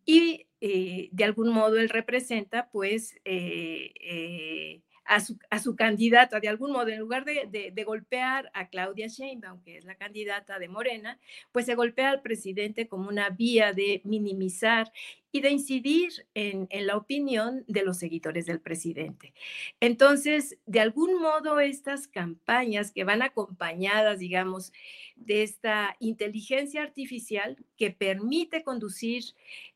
y 0.06 0.48
eh, 0.62 1.10
de 1.12 1.24
algún 1.24 1.50
modo 1.50 1.78
él 1.78 1.90
representa 1.90 2.70
pues 2.70 3.16
eh, 3.26 3.94
eh, 4.02 4.82
a 5.06 5.20
su, 5.20 5.38
a 5.50 5.60
su 5.60 5.76
candidata. 5.76 6.40
De 6.40 6.48
algún 6.48 6.72
modo, 6.72 6.88
en 6.88 7.00
lugar 7.00 7.26
de, 7.26 7.72
de, 7.74 7.84
golpear 7.84 8.50
a 8.54 8.68
Claudia 8.70 9.08
Sheinbaum, 9.08 9.62
que 9.64 9.78
es 9.78 9.86
la 9.86 9.96
candidata 9.96 10.60
de 10.60 10.70
Morena, 10.70 11.20
pues 11.52 11.66
se 11.66 11.76
golpea 11.76 12.10
al 12.10 12.22
presidente 12.22 12.88
como 12.88 13.10
una 13.10 13.30
vía 13.30 13.74
de 13.74 14.02
minimizar 14.06 14.92
y 15.34 15.42
de 15.42 15.50
incidir 15.50 16.28
en, 16.36 16.68
la 16.86 16.96
opinión 16.96 17.66
de 17.68 17.84
los 17.84 17.98
seguidores 17.98 18.46
del 18.46 18.62
presidente. 18.62 19.34
Entonces, 19.80 20.60
de 20.68 20.80
algún 20.80 21.20
modo, 21.20 21.60
estas 21.60 22.08
campañas 22.08 22.92
que 22.92 23.04
van 23.04 23.24
acompañadas, 23.24 24.20
digamos, 24.20 24.72
de 25.16 25.42
esta 25.42 25.98
inteligencia 26.00 26.84
artificial 26.84 27.58
que 27.78 27.90
permite 27.90 28.64
conducir 28.64 29.24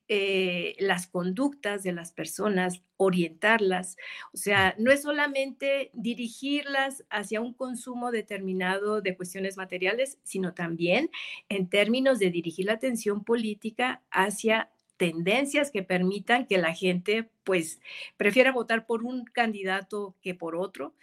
eh, 0.10 0.76
las 0.78 1.08
conductas 1.08 1.82
de 1.82 1.92
las 1.92 2.12
personas, 2.12 2.84
orientarlas. 2.96 3.98
O 4.34 4.38
sea, 4.38 4.76
no 4.78 4.92
es 4.92 5.02
solamente 5.02 5.90
dirigirlas 5.94 7.04
hacia 7.10 7.42
un 7.42 7.54
consumo 7.54 8.12
determinado 8.12 9.02
de 9.02 9.18
cuestiones 9.18 9.58
materiales, 9.58 10.20
sino 10.22 10.54
también 10.54 11.10
en 11.50 11.68
términos 11.68 12.20
de 12.20 12.30
dirigir 12.30 12.68
la 12.68 12.74
atención 12.74 13.24
política 13.24 14.04
hacia 14.12 14.70
tendencias 14.98 15.72
que 15.72 15.84
permitan 15.84 16.46
que 16.46 16.58
la 16.58 16.74
gente 16.74 17.30
pues 17.48 17.80
prefiera 18.18 18.52
votar 18.52 18.86
por 18.86 19.04
un 19.04 19.24
candidato 19.24 20.18
que 20.22 20.36
por 20.36 20.58
otro. 20.58 20.94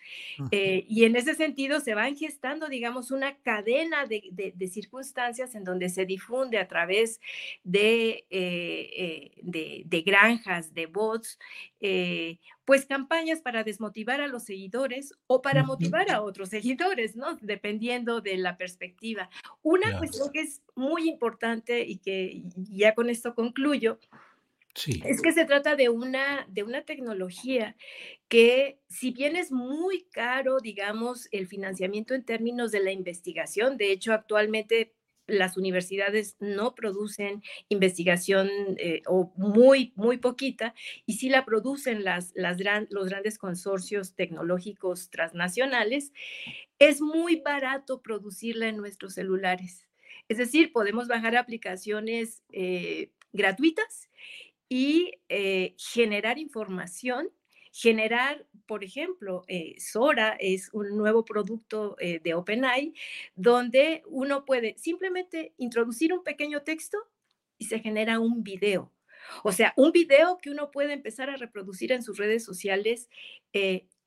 Eh, 0.50 0.84
y 0.90 1.04
en 1.04 1.16
ese 1.16 1.34
sentido 1.34 1.80
se 1.80 1.94
van 1.94 2.18
gestando, 2.18 2.68
digamos, 2.68 3.10
una 3.10 3.38
cadena 3.38 4.04
de, 4.04 4.54
circunstancias 4.70 5.54
en 5.54 5.64
donde 5.64 5.88
se 5.88 6.04
difunde 6.04 6.58
a 6.58 6.68
través 6.68 7.18
de, 7.62 8.26
eh, 8.28 9.32
eh, 9.40 9.84
de, 9.86 10.02
granjas, 10.02 10.74
de 10.74 10.84
bots, 10.84 11.38
pues 12.66 12.84
campañas 12.84 13.40
para 13.40 13.64
desmotivar 13.64 14.20
a 14.20 14.26
los 14.26 14.44
seguidores 14.44 15.14
o 15.26 15.40
para 15.40 15.62
motivar 15.64 16.10
a 16.10 16.20
otros 16.20 16.50
seguidores, 16.50 17.16
¿no? 17.16 17.36
Dependiendo 17.40 18.20
de 18.20 18.36
la 18.36 18.58
perspectiva. 18.58 19.30
Una 19.62 19.96
cuestión 19.96 20.30
que 20.30 20.40
es 20.40 20.60
muy 20.74 21.08
importante 21.08 21.86
y 21.86 21.96
que 21.96 22.42
ya 22.56 22.94
con 22.94 23.08
esto 23.08 23.34
concluyo, 23.34 23.98
es 25.04 25.22
que 25.22 25.32
se 25.32 25.44
trata 25.44 25.76
de 25.76 25.88
una, 25.88 26.46
de 26.50 26.62
una 26.62 26.82
tecnología 26.82 27.76
que 28.28 28.80
si 28.88 29.12
bien 29.12 29.36
es 29.36 29.52
muy 29.52 30.06
caro, 30.10 30.58
digamos, 30.60 31.28
el 31.30 31.46
financiamiento 31.46 32.14
en 32.14 32.24
términos 32.24 32.72
de 32.72 32.80
la 32.80 32.92
investigación, 32.92 33.76
de 33.76 33.92
hecho 33.92 34.12
actualmente 34.12 34.94
las 35.26 35.56
universidades 35.56 36.36
no 36.38 36.74
producen 36.74 37.42
investigación 37.68 38.50
eh, 38.78 39.02
o 39.06 39.32
muy, 39.36 39.92
muy 39.96 40.18
poquita, 40.18 40.74
y 41.06 41.14
sí 41.14 41.28
la 41.28 41.44
producen 41.44 42.04
las, 42.04 42.32
las 42.34 42.58
los 42.90 43.08
grandes 43.08 43.38
consorcios 43.38 44.14
tecnológicos 44.14 45.08
transnacionales, 45.10 46.12
es 46.78 47.00
muy 47.00 47.36
barato 47.36 48.02
producirla 48.02 48.68
en 48.68 48.76
nuestros 48.76 49.14
celulares. 49.14 49.88
Es 50.28 50.38
decir, 50.38 50.72
podemos 50.72 51.08
bajar 51.08 51.36
aplicaciones 51.36 52.42
eh, 52.50 53.10
gratuitas 53.32 54.08
y 54.68 55.12
eh, 55.28 55.74
generar 55.78 56.38
información, 56.38 57.30
generar, 57.72 58.46
por 58.66 58.84
ejemplo, 58.84 59.44
eh, 59.48 59.74
Sora 59.78 60.36
es 60.38 60.70
un 60.72 60.96
nuevo 60.96 61.24
producto 61.24 61.96
eh, 61.98 62.20
de 62.22 62.34
OpenAI 62.34 62.94
donde 63.34 64.02
uno 64.06 64.44
puede 64.44 64.76
simplemente 64.78 65.54
introducir 65.58 66.12
un 66.12 66.22
pequeño 66.22 66.62
texto 66.62 66.98
y 67.58 67.66
se 67.66 67.80
genera 67.80 68.20
un 68.20 68.42
video. 68.42 68.92
O 69.42 69.52
sea, 69.52 69.72
un 69.76 69.90
video 69.92 70.38
que 70.38 70.50
uno 70.50 70.70
puede 70.70 70.92
empezar 70.92 71.30
a 71.30 71.36
reproducir 71.36 71.92
en 71.92 72.02
sus 72.02 72.18
redes 72.18 72.44
sociales, 72.44 73.08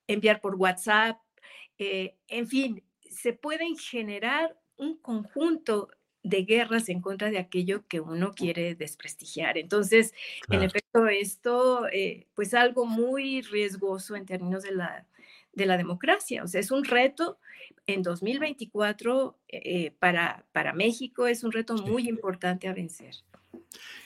enviar 0.05 0.41
por 0.41 0.55
WhatsApp, 0.55 1.19
en 1.79 2.47
fin, 2.47 2.83
se 3.09 3.33
pueden 3.33 3.75
generar 3.77 4.55
un 4.75 4.97
conjunto 4.97 5.89
de 6.27 6.43
guerras 6.43 6.89
en 6.89 7.01
contra 7.01 7.29
de 7.29 7.37
aquello 7.37 7.83
que 7.87 7.99
uno 7.99 8.33
quiere 8.33 8.75
desprestigiar. 8.75 9.57
Entonces, 9.57 10.13
en 10.49 10.63
efecto, 10.63 11.07
esto, 11.07 11.87
eh, 11.87 12.27
pues 12.35 12.53
algo 12.53 12.85
muy 12.85 13.41
riesgoso 13.41 14.15
en 14.15 14.25
términos 14.25 14.63
de 14.63 14.71
la, 14.71 15.05
de 15.53 15.65
la 15.65 15.77
democracia. 15.77 16.43
O 16.43 16.47
sea, 16.47 16.59
es 16.59 16.71
un 16.71 16.83
reto 16.83 17.37
en 17.85 18.03
2024 18.03 19.37
eh, 19.47 19.91
para, 19.99 20.45
para 20.51 20.73
México, 20.73 21.27
es 21.27 21.43
un 21.43 21.51
reto 21.51 21.75
muy 21.75 22.09
importante 22.09 22.67
a 22.67 22.73
vencer. 22.73 23.15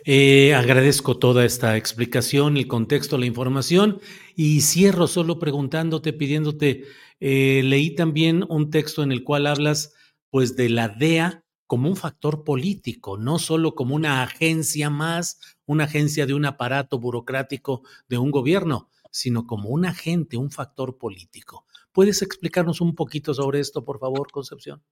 Eh, 0.05 0.53
agradezco 0.53 1.17
toda 1.17 1.45
esta 1.45 1.77
explicación, 1.77 2.57
el 2.57 2.67
contexto, 2.67 3.17
la 3.17 3.25
información 3.25 3.99
y 4.35 4.61
cierro 4.61 5.07
solo 5.07 5.39
preguntándote, 5.39 6.13
pidiéndote, 6.13 6.85
leí 7.19 7.95
también 7.95 8.45
un 8.49 8.71
texto 8.71 9.03
en 9.03 9.11
el 9.11 9.23
cual 9.23 9.45
hablas 9.45 9.93
pues 10.31 10.55
de 10.55 10.69
la 10.69 10.89
DEA 10.89 11.40
como 11.71 11.87
un 11.87 11.95
factor 11.95 12.43
político, 12.43 13.17
no 13.17 13.39
solo 13.39 13.75
como 13.75 13.95
una 13.95 14.23
agencia 14.23 14.89
más, 14.89 15.39
una 15.65 15.85
agencia 15.85 16.25
de 16.25 16.33
un 16.33 16.43
aparato 16.43 16.99
burocrático 16.99 17.83
de 18.09 18.17
un 18.17 18.29
gobierno, 18.29 18.89
sino 19.09 19.47
como 19.47 19.69
un 19.69 19.85
agente, 19.85 20.35
un 20.35 20.51
factor 20.51 20.97
político. 20.97 21.65
¿Puedes 21.93 22.21
explicarnos 22.23 22.81
un 22.81 22.93
poquito 22.93 23.33
sobre 23.33 23.61
esto, 23.61 23.85
por 23.85 23.99
favor, 23.99 24.29
Concepción? 24.33 24.83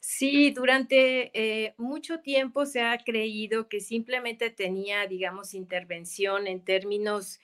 Sí, 0.00 0.50
durante 0.52 1.30
eh, 1.34 1.74
mucho 1.76 2.20
tiempo 2.20 2.64
se 2.64 2.80
ha 2.80 2.96
creído 2.96 3.68
que 3.68 3.80
simplemente 3.80 4.48
tenía, 4.48 5.06
digamos, 5.06 5.52
intervención 5.52 6.46
en 6.46 6.64
términos 6.64 7.38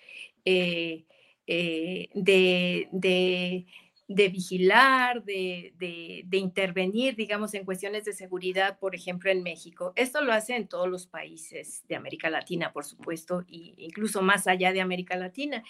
eh, 0.46 1.04
eh, 1.46 2.08
de 2.14 2.88
de 2.92 3.66
vigilar, 4.08 5.22
de, 5.22 6.26
intervenir, 6.32 7.14
digamos, 7.14 7.52
en 7.52 7.66
cuestiones 7.66 8.04
de 8.04 8.14
seguridad, 8.14 8.78
por 8.78 8.94
ejemplo, 8.94 9.30
en 9.30 9.42
México. 9.42 9.92
Esto 9.96 10.22
lo 10.22 10.32
hace 10.32 10.56
en 10.56 10.66
todos 10.66 10.88
los 10.88 11.06
países 11.06 11.84
de 11.88 11.96
América 11.96 12.30
Latina, 12.30 12.72
por 12.72 12.86
supuesto, 12.86 13.44
e 13.48 13.74
incluso 13.76 14.22
más 14.22 14.46
allá 14.46 14.72
de 14.72 14.80
América 14.80 15.16
Latina. 15.16 15.62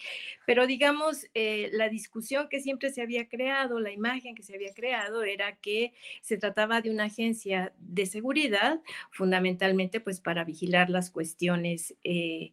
Pero, 0.46 0.68
digamos, 0.68 1.26
eh, 1.34 1.70
la 1.72 1.88
discusión 1.88 2.48
que 2.48 2.60
siempre 2.60 2.90
se 2.90 3.02
había 3.02 3.28
creado, 3.28 3.80
la 3.80 3.90
imagen 3.90 4.36
que 4.36 4.44
se 4.44 4.54
había 4.54 4.72
creado, 4.72 5.24
era 5.24 5.56
que 5.56 5.92
se 6.22 6.38
trataba 6.38 6.80
de 6.80 6.90
una 6.90 7.04
agencia 7.04 7.72
de 7.78 8.06
seguridad, 8.06 8.80
fundamentalmente, 9.10 10.00
pues, 10.00 10.20
para 10.20 10.44
vigilar 10.44 10.90
las 10.90 11.10
cuestiones. 11.10 11.96
Eh, 12.04 12.52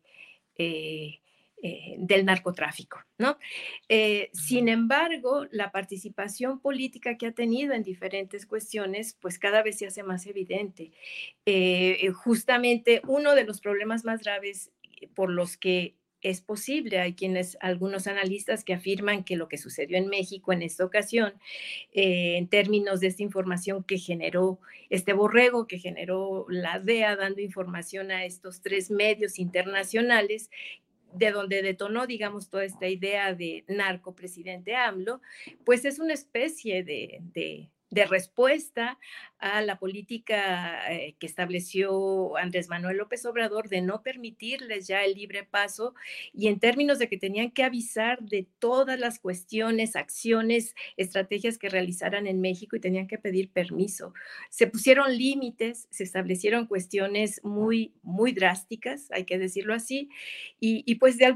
eh, 0.58 1.20
eh, 1.68 1.96
del 1.98 2.26
narcotráfico. 2.26 3.00
¿no? 3.18 3.40
Eh, 3.90 4.30
sin 4.34 4.70
embargo, 4.70 5.48
la 5.50 5.72
participación 5.72 6.60
política 6.60 7.18
que 7.18 7.26
ha 7.26 7.32
tenido 7.32 7.74
en 7.74 7.82
diferentes 7.82 8.46
cuestiones, 8.46 9.18
pues 9.20 9.40
cada 9.40 9.64
vez 9.64 9.80
se 9.80 9.88
hace 9.88 10.04
más 10.04 10.28
evidente. 10.28 10.92
Eh, 11.48 12.12
justamente 12.14 13.02
uno 13.08 13.34
de 13.34 13.46
los 13.46 13.62
problemas 13.62 14.06
más 14.06 14.22
graves 14.22 14.72
por 15.16 15.32
los 15.32 15.58
que 15.58 15.96
es 16.22 16.42
posible. 16.42 17.00
Hay 17.00 17.14
quienes, 17.14 17.58
algunos 17.62 18.06
analistas 18.06 18.64
que 18.64 18.76
afirman 18.76 19.24
que 19.24 19.36
lo 19.36 19.48
que 19.48 19.58
sucedió 19.58 19.98
en 19.98 20.08
México 20.08 20.54
en 20.54 20.62
esta 20.62 20.86
ocasión, 20.86 21.34
en 21.94 22.48
términos 22.48 23.00
de 23.00 23.08
esta 23.08 23.24
información 23.24 23.84
que 23.84 23.98
generó 23.98 24.60
este 24.90 25.14
borrego, 25.14 25.68
que 25.68 25.80
generó 25.80 26.46
la 26.50 26.80
DEA 26.80 27.16
dando 27.16 27.42
información 27.42 28.12
a 28.12 28.26
estos 28.26 28.62
tres 28.62 28.92
medios 28.92 29.40
internacionales, 29.40 30.50
de 31.16 31.32
donde 31.32 31.62
detonó, 31.62 32.08
digamos, 32.08 32.50
toda 32.50 32.66
esta 32.66 32.88
idea 32.88 33.34
de 33.34 33.64
narco 33.68 34.16
presidente 34.16 34.76
AMLO, 34.76 35.22
pues 35.64 35.86
es 35.86 36.00
una 36.00 36.14
especie 36.14 36.84
de, 36.84 37.22
de 37.90 38.06
respuesta 38.06 39.00
a 39.46 39.62
la 39.62 39.78
política 39.78 40.92
eh, 40.92 41.16
que 41.20 41.28
estableció 41.28 42.36
Andrés 42.36 42.68
Manuel 42.68 42.98
López 42.98 43.24
Obrador 43.28 43.70
de 43.70 43.82
no 43.82 44.02
permitirles 44.02 44.88
ya 44.88 45.04
el 45.04 45.14
libre 45.14 45.44
paso 45.44 45.94
y 46.34 46.48
en 46.48 46.60
términos 46.60 46.98
de 46.98 47.08
que 47.08 47.18
tenían 47.20 47.52
que 47.52 47.64
avisar 47.64 48.24
de 48.24 48.48
todas 48.58 49.00
las 49.00 49.20
cuestiones, 49.20 49.96
acciones, 49.96 50.74
estrategias 50.98 51.60
que 51.60 51.70
realizaran 51.70 52.26
en 52.26 52.42
México 52.42 52.76
y 52.76 52.80
tenían 52.80 53.06
que 53.06 53.20
pedir 53.20 53.52
permiso. 53.52 54.16
Se 54.50 54.66
pusieron 54.66 55.16
límites, 55.16 55.88
se 55.92 56.04
establecieron 56.04 56.66
cuestiones 56.66 57.40
muy, 57.44 57.94
muy 58.02 58.32
drásticas, 58.32 59.12
hay 59.12 59.26
que 59.26 59.38
decirlo 59.38 59.76
así, 59.76 60.10
y, 60.60 60.96
pues 60.96 61.20
de, 61.20 61.32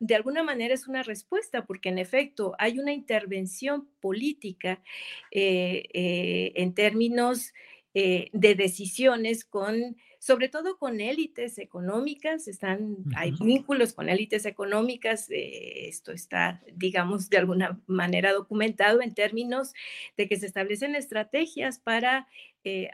de 0.00 0.14
alguna 0.14 0.42
manera 0.42 0.74
es 0.74 0.86
una 0.86 1.02
respuesta, 1.02 1.64
porque 1.64 1.88
en 1.88 1.96
efecto 1.98 2.54
hay 2.58 2.78
una 2.78 2.92
intervención 2.92 3.88
política 4.02 4.82
eh, 5.30 5.84
eh, 5.94 6.52
en 6.56 6.74
términos 6.74 7.53
eh, 7.94 8.28
de 8.32 8.54
decisiones 8.56 9.44
con, 9.44 9.96
sobre 10.18 10.48
todo 10.48 10.76
con 10.78 11.00
élites 11.00 11.58
económicas, 11.58 12.48
están, 12.48 12.96
hay 13.16 13.32
vínculos 13.40 13.92
con 13.92 14.08
élites 14.08 14.46
económicas, 14.46 15.28
esto 15.30 16.12
está, 16.12 16.60
digamos, 16.74 17.30
de 17.30 17.38
alguna 17.38 17.80
manera 17.86 18.32
documentado 18.32 19.00
en 19.00 19.14
términos 19.14 19.72
de 20.16 20.28
que 20.28 20.36
se 20.36 20.46
establecen 20.46 20.96
estrategias 20.96 21.78
para 21.78 22.26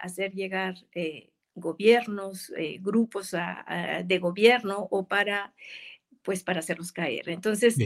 hacer 0.00 0.32
llegar 0.32 0.74
gobiernos, 1.54 2.52
grupos 2.80 3.34
de 4.04 4.18
gobierno 4.18 4.86
o 4.90 5.06
para, 5.06 5.54
pues, 6.22 6.42
para 6.42 6.60
hacerlos 6.60 6.92
caer. 6.92 7.28
Entonces, 7.30 7.76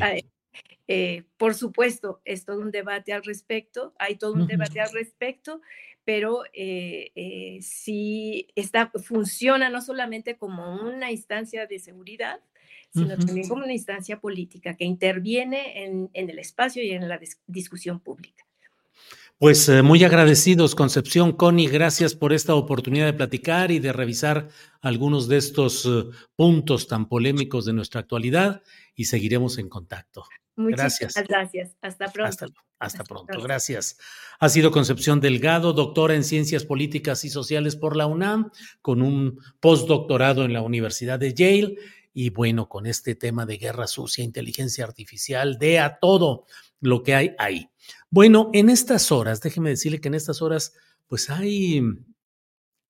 Eh, 0.86 1.24
por 1.36 1.54
supuesto, 1.54 2.20
es 2.24 2.44
todo 2.44 2.60
un 2.60 2.70
debate 2.70 3.12
al 3.12 3.24
respecto, 3.24 3.94
hay 3.98 4.16
todo 4.16 4.34
un 4.34 4.46
debate 4.46 4.80
al 4.80 4.92
respecto, 4.92 5.60
pero 6.04 6.44
eh, 6.52 7.10
eh, 7.14 7.58
sí 7.62 8.48
está, 8.54 8.90
funciona 8.90 9.70
no 9.70 9.80
solamente 9.80 10.36
como 10.36 10.82
una 10.82 11.10
instancia 11.10 11.66
de 11.66 11.78
seguridad, 11.78 12.40
sino 12.92 13.16
también 13.16 13.48
como 13.48 13.64
una 13.64 13.72
instancia 13.72 14.20
política 14.20 14.76
que 14.76 14.84
interviene 14.84 15.84
en, 15.84 16.10
en 16.12 16.30
el 16.30 16.38
espacio 16.38 16.82
y 16.82 16.92
en 16.92 17.08
la 17.08 17.18
discusión 17.48 17.98
pública. 17.98 18.44
Pues 19.38 19.68
eh, 19.68 19.82
muy 19.82 20.04
agradecidos, 20.04 20.76
Concepción, 20.76 21.32
Connie, 21.32 21.66
gracias 21.66 22.14
por 22.14 22.32
esta 22.32 22.54
oportunidad 22.54 23.06
de 23.06 23.14
platicar 23.14 23.72
y 23.72 23.80
de 23.80 23.92
revisar 23.92 24.48
algunos 24.80 25.26
de 25.26 25.38
estos 25.38 25.84
eh, 25.86 26.04
puntos 26.36 26.86
tan 26.86 27.08
polémicos 27.08 27.64
de 27.64 27.72
nuestra 27.72 28.00
actualidad 28.00 28.62
y 28.94 29.06
seguiremos 29.06 29.58
en 29.58 29.68
contacto. 29.68 30.24
Muchas 30.56 30.98
gracias. 31.00 31.28
gracias. 31.28 31.76
Hasta 31.80 32.08
pronto. 32.08 32.46
Hasta, 32.78 33.04
pronto. 33.04 33.40
Gracias. 33.40 33.96
Ha 34.38 34.48
sido 34.48 34.70
Concepción 34.70 35.20
Delgado, 35.20 35.72
doctora 35.72 36.14
en 36.14 36.24
Ciencias 36.24 36.64
Políticas 36.64 37.24
y 37.24 37.30
Sociales 37.30 37.76
por 37.76 37.96
la 37.96 38.06
UNAM, 38.06 38.50
con 38.82 39.00
un 39.02 39.40
postdoctorado 39.60 40.44
en 40.44 40.52
la 40.52 40.62
Universidad 40.62 41.18
de 41.18 41.34
Yale. 41.34 41.76
Y 42.12 42.30
bueno, 42.30 42.68
con 42.68 42.86
este 42.86 43.14
tema 43.14 43.46
de 43.46 43.56
guerra 43.56 43.86
sucia, 43.86 44.22
inteligencia 44.22 44.84
artificial, 44.84 45.58
de 45.58 45.80
a 45.80 45.98
todo 45.98 46.46
lo 46.80 47.02
que 47.02 47.14
hay 47.14 47.34
ahí. 47.38 47.70
Bueno, 48.10 48.50
en 48.52 48.70
estas 48.70 49.10
horas, 49.10 49.40
déjeme 49.40 49.70
decirle 49.70 50.00
que 50.00 50.08
en 50.08 50.14
estas 50.14 50.42
horas, 50.42 50.74
pues 51.08 51.30
hay 51.30 51.82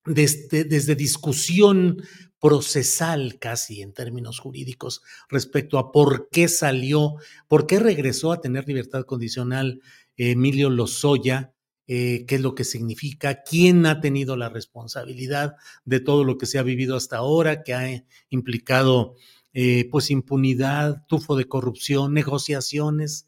desde, 0.05 0.63
desde, 0.63 0.95
discusión 0.95 2.01
procesal 2.39 3.37
casi 3.39 3.81
en 3.81 3.93
términos 3.93 4.39
jurídicos 4.39 5.01
respecto 5.29 5.79
a 5.79 5.91
por 5.91 6.29
qué 6.29 6.47
salió, 6.47 7.15
por 7.47 7.65
qué 7.65 7.79
regresó 7.79 8.31
a 8.31 8.41
tener 8.41 8.67
libertad 8.67 9.03
condicional 9.05 9.81
Emilio 10.17 10.69
Lozoya, 10.69 11.53
eh, 11.87 12.25
qué 12.27 12.35
es 12.35 12.41
lo 12.41 12.55
que 12.55 12.63
significa, 12.63 13.43
quién 13.43 13.85
ha 13.85 14.01
tenido 14.01 14.37
la 14.37 14.49
responsabilidad 14.49 15.55
de 15.83 15.99
todo 15.99 16.23
lo 16.23 16.37
que 16.37 16.45
se 16.45 16.57
ha 16.57 16.63
vivido 16.63 16.95
hasta 16.95 17.17
ahora, 17.17 17.63
que 17.63 17.73
ha 17.73 18.03
implicado 18.29 19.15
eh, 19.53 19.87
pues 19.91 20.09
impunidad, 20.09 21.05
tufo 21.07 21.35
de 21.35 21.45
corrupción, 21.45 22.13
negociaciones, 22.13 23.27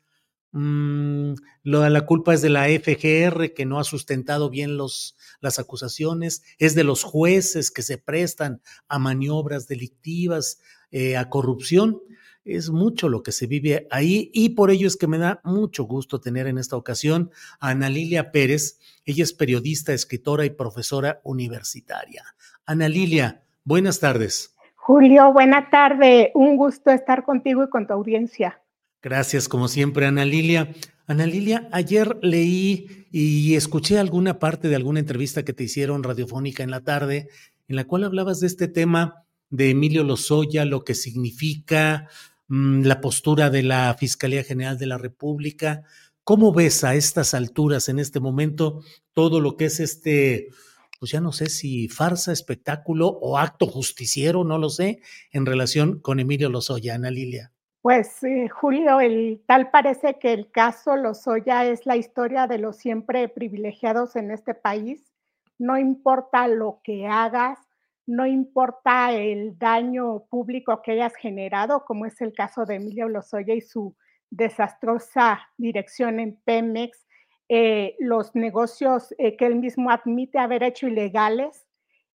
Mm, 0.52 1.34
lo, 1.64 1.88
la 1.90 2.06
culpa 2.06 2.34
es 2.34 2.42
de 2.42 2.50
la 2.50 2.66
FGR 2.66 3.54
que 3.54 3.66
no 3.66 3.80
ha 3.80 3.84
sustentado 3.84 4.50
bien 4.50 4.78
los, 4.78 5.18
las 5.40 5.60
acusaciones, 5.60 6.44
es 6.58 6.74
de 6.76 6.84
los 6.84 7.04
jueces 7.04 7.70
que 7.72 7.82
se 7.82 7.98
prestan 7.98 8.62
a 8.88 9.00
maniobras 9.00 9.68
delictivas, 9.68 10.62
eh, 10.92 11.18
a 11.18 11.30
corrupción. 11.30 12.02
Es 12.46 12.70
mucho 12.70 13.10
lo 13.10 13.24
que 13.24 13.34
se 13.34 13.46
vive 13.46 13.88
ahí 13.92 14.32
y 14.34 14.50
por 14.50 14.72
ello 14.72 14.88
es 14.88 14.96
que 14.96 15.08
me 15.08 15.18
da 15.18 15.42
mucho 15.44 15.84
gusto 15.84 16.22
tener 16.22 16.48
en 16.48 16.58
esta 16.58 16.78
ocasión 16.78 17.30
a 17.60 17.70
Ana 17.70 17.90
Lilia 17.90 18.32
Pérez. 18.32 18.80
Ella 19.04 19.24
es 19.24 19.34
periodista, 19.34 19.94
escritora 19.94 20.46
y 20.46 20.52
profesora 20.52 21.20
universitaria. 21.26 22.24
Ana 22.66 22.88
Lilia, 22.88 23.44
buenas 23.66 24.00
tardes. 24.00 24.56
Julio, 24.76 25.34
buena 25.34 25.70
tarde. 25.70 26.32
Un 26.34 26.56
gusto 26.56 26.90
estar 26.92 27.26
contigo 27.26 27.66
y 27.66 27.70
con 27.70 27.86
tu 27.86 27.92
audiencia. 27.92 28.62
Gracias, 29.10 29.48
como 29.48 29.70
siempre, 29.70 30.06
Ana 30.06 30.26
Lilia. 30.26 30.76
Ana 31.06 31.26
Lilia, 31.26 31.70
ayer 31.72 32.18
leí 32.22 33.08
y 33.10 33.56
escuché 33.56 34.00
alguna 34.00 34.38
parte 34.38 34.68
de 34.68 34.76
alguna 34.76 35.00
entrevista 35.00 35.46
que 35.46 35.54
te 35.54 35.64
hicieron 35.64 36.04
radiofónica 36.04 36.62
en 36.62 36.72
la 36.72 36.82
tarde, 36.82 37.30
en 37.70 37.78
la 37.78 37.86
cual 37.86 38.04
hablabas 38.04 38.42
de 38.42 38.48
este 38.48 38.68
tema 38.68 39.24
de 39.50 39.70
Emilio 39.70 40.04
Lozoya, 40.04 40.66
lo 40.66 40.84
que 40.84 40.94
significa 40.94 42.10
mm, 42.50 42.82
la 42.82 43.00
postura 43.00 43.50
de 43.50 43.64
la 43.64 43.96
Fiscalía 43.98 44.44
General 44.44 44.78
de 44.78 44.88
la 44.88 44.98
República. 44.98 45.84
¿Cómo 46.26 46.52
ves 46.52 46.84
a 46.84 46.96
estas 46.96 47.34
alturas, 47.34 47.88
en 47.88 48.00
este 48.00 48.20
momento, 48.20 48.84
todo 49.14 49.40
lo 49.40 49.56
que 49.56 49.68
es 49.68 49.80
este, 49.80 50.50
pues 51.00 51.14
ya 51.14 51.22
no 51.22 51.32
sé 51.32 51.48
si 51.48 51.88
farsa, 51.88 52.34
espectáculo 52.34 53.08
o 53.08 53.38
acto 53.38 53.68
justiciero, 53.68 54.44
no 54.44 54.58
lo 54.58 54.70
sé, 54.70 55.00
en 55.32 55.46
relación 55.46 56.02
con 56.02 56.20
Emilio 56.20 56.50
Lozoya, 56.50 56.96
Ana 56.96 57.10
Lilia? 57.10 57.54
Pues 57.88 58.22
eh, 58.26 58.50
Julio, 58.50 59.00
el, 59.00 59.42
tal 59.46 59.72
parece 59.72 60.20
que 60.20 60.34
el 60.34 60.52
caso 60.52 60.98
Lozoya 60.98 61.64
es 61.64 61.86
la 61.86 61.96
historia 61.96 62.46
de 62.46 62.58
los 62.58 62.76
siempre 62.76 63.30
privilegiados 63.30 64.18
en 64.18 64.30
este 64.32 64.54
país. 64.54 65.14
No 65.58 65.78
importa 65.78 66.50
lo 66.50 66.82
que 66.84 67.08
hagas, 67.08 67.58
no 68.06 68.28
importa 68.28 69.14
el 69.14 69.58
daño 69.58 70.26
público 70.30 70.82
que 70.82 70.92
hayas 70.92 71.16
generado, 71.16 71.86
como 71.86 72.06
es 72.06 72.20
el 72.20 72.34
caso 72.34 72.66
de 72.66 72.76
Emilio 72.76 73.08
Lozoya 73.08 73.54
y 73.54 73.62
su 73.62 73.96
desastrosa 74.30 75.48
dirección 75.56 76.20
en 76.20 76.36
Pemex, 76.44 77.08
eh, 77.48 77.96
los 78.00 78.36
negocios 78.36 79.16
eh, 79.18 79.38
que 79.38 79.46
él 79.46 79.56
mismo 79.56 79.92
admite 79.92 80.40
haber 80.40 80.62
hecho 80.62 80.90
ilegales, 80.90 81.66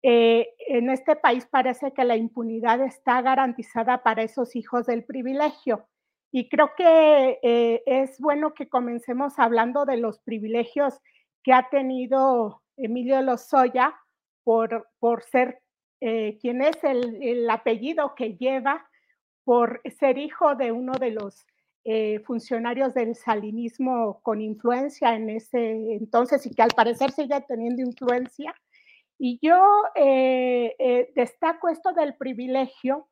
eh, 0.02 0.54
en 0.68 0.90
este 0.90 1.16
país 1.16 1.46
parece 1.46 1.92
que 1.92 2.04
la 2.04 2.16
impunidad 2.16 2.80
está 2.82 3.20
garantizada 3.20 4.02
para 4.02 4.22
esos 4.22 4.54
hijos 4.54 4.86
del 4.86 5.04
privilegio. 5.04 5.88
Y 6.30 6.48
creo 6.48 6.72
que 6.76 7.38
eh, 7.42 7.82
es 7.86 8.20
bueno 8.20 8.54
que 8.54 8.68
comencemos 8.68 9.38
hablando 9.38 9.86
de 9.86 9.96
los 9.96 10.20
privilegios 10.20 11.00
que 11.42 11.52
ha 11.52 11.68
tenido 11.70 12.62
Emilio 12.76 13.20
Lozoya 13.22 13.94
por, 14.44 14.88
por 15.00 15.22
ser 15.22 15.60
eh, 16.00 16.38
quien 16.40 16.62
es 16.62 16.82
el, 16.84 17.20
el, 17.22 17.50
apellido 17.50 18.14
que 18.14 18.36
lleva, 18.36 18.86
por 19.42 19.80
ser 19.98 20.18
hijo 20.18 20.54
de 20.54 20.72
uno 20.72 20.92
de 20.92 21.10
los 21.10 21.46
funcionarios 22.26 22.92
del 22.92 23.14
salinismo 23.14 24.20
con 24.22 24.42
influencia 24.42 25.14
en 25.14 25.30
ese 25.30 25.94
entonces 25.94 26.44
y 26.44 26.54
que 26.54 26.60
al 26.60 26.72
parecer 26.76 27.12
sigue 27.12 27.40
teniendo 27.48 27.80
influencia 27.80 28.54
y 29.18 29.38
yo 29.42 29.60
eh, 29.96 30.74
eh, 30.78 31.12
destaco 31.14 31.68
esto 31.68 31.92
del 31.92 32.16
privilegio 32.16 33.08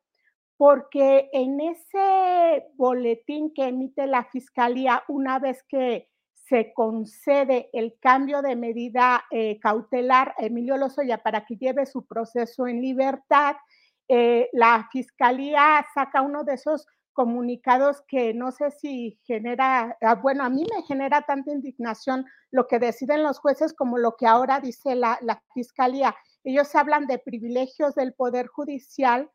porque 0.55 1.29
en 1.33 1.59
ese 1.59 2.65
boletín 2.75 3.53
que 3.53 3.67
emite 3.67 4.07
la 4.07 4.23
Fiscalía 4.23 5.03
una 5.09 5.37
vez 5.37 5.63
que 5.67 6.09
se 6.33 6.73
concede 6.73 7.69
el 7.73 7.97
cambio 7.99 8.41
de 8.41 8.55
medida 8.55 9.25
eh, 9.29 9.59
cautelar 9.59 10.33
a 10.37 10.45
Emilio 10.45 10.77
Lozoya 10.77 11.17
para 11.17 11.45
que 11.45 11.57
lleve 11.57 11.85
su 11.85 12.07
proceso 12.07 12.67
en 12.67 12.81
libertad, 12.81 13.57
la 14.53 14.87
Fiscalía 14.89 15.85
saca 15.93 16.21
uno 16.21 16.45
de 16.45 16.53
esos 16.53 16.87
comunicados 17.17 18.03
que 18.07 18.35
no 18.35 18.51
sé 18.51 18.69
si 18.69 19.19
genera, 19.23 19.97
ah, 20.01 20.13
bueno, 20.13 20.43
a 20.43 20.51
mí 20.51 20.63
me 20.71 20.83
genera 20.83 21.23
tanta 21.23 21.51
indignación 21.51 22.27
lo 22.51 22.67
que 22.67 22.77
deciden 22.77 23.23
los 23.23 23.39
jueces 23.39 23.73
como 23.73 23.97
lo 23.97 24.15
que 24.15 24.27
ahora 24.27 24.59
dice 24.59 24.93
la, 24.93 25.17
fiscalía. 25.51 26.15
Ellos 26.43 26.75
hablan 26.75 27.07
de 27.07 27.17
privilegios 27.17 27.95
del 27.95 28.13
Poder 28.13 28.45
Judicial, 28.45 29.31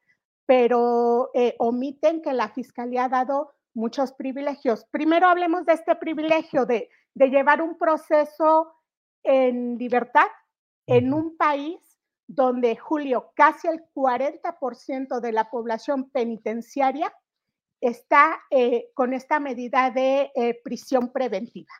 pero 0.46 1.30
eh, 1.34 1.56
omiten 1.58 2.22
que 2.22 2.32
la 2.32 2.50
fiscalía 2.50 3.06
ha 3.06 3.08
dado 3.08 3.50
muchos 3.74 4.12
privilegios. 4.12 4.84
Primero 4.92 5.26
hablemos 5.26 5.66
de 5.66 5.72
este 5.72 5.96
privilegio 5.96 6.66
de, 6.66 6.88
de 7.14 7.30
llevar 7.30 7.62
un 7.62 7.76
proceso 7.78 8.72
en 9.24 9.76
libertad 9.76 10.28
en 10.86 11.12
un 11.12 11.36
país 11.36 11.80
donde, 12.28 12.76
Julio, 12.76 13.32
casi 13.34 13.66
el 13.66 13.82
40% 13.92 15.18
de 15.18 15.32
la 15.32 15.50
población 15.50 16.10
penitenciaria 16.10 17.12
está 17.82 18.40
eh, 18.48 18.90
con 18.94 19.12
esta 19.12 19.40
medida 19.40 19.90
de 19.90 20.30
eh, 20.36 20.60
prisión 20.62 21.12
preventiva. 21.12 21.72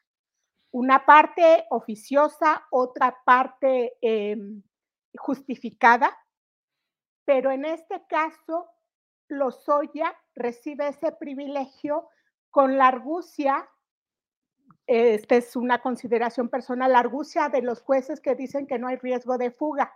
Una 0.73 1.07
parte 1.07 1.65
oficiosa, 1.71 2.67
otra 2.71 3.17
parte 3.25 3.97
em, 4.01 4.63
justificada, 5.17 6.19
pero 7.25 7.53
en 7.53 7.65
este 7.65 8.05
caso, 8.09 8.69
Lozoya 9.29 10.17
recibe 10.35 10.89
ese 10.89 11.13
privilegio 11.13 12.09
con 12.51 12.77
la 12.77 12.89
argucia, 12.89 13.69
esta 14.87 15.37
es 15.37 15.55
una 15.55 15.81
consideración 15.81 16.49
personal, 16.49 16.93
la 16.93 16.99
argucia 16.99 17.49
de 17.49 17.63
los 17.63 17.81
jueces 17.81 18.21
que 18.21 18.35
dicen 18.35 18.67
que 18.67 18.79
no 18.79 18.89
hay 18.89 18.97
riesgo 18.97 19.39
de 19.39 19.53
fuga, 19.53 19.95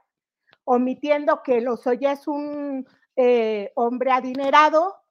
omitiendo 0.64 1.42
que 1.42 1.61
Lozoya 1.61 2.12
es 2.12 2.29
un 2.29 2.87
eh, 3.16 3.73
hombre 3.75 4.12
adinerado, 4.12 5.06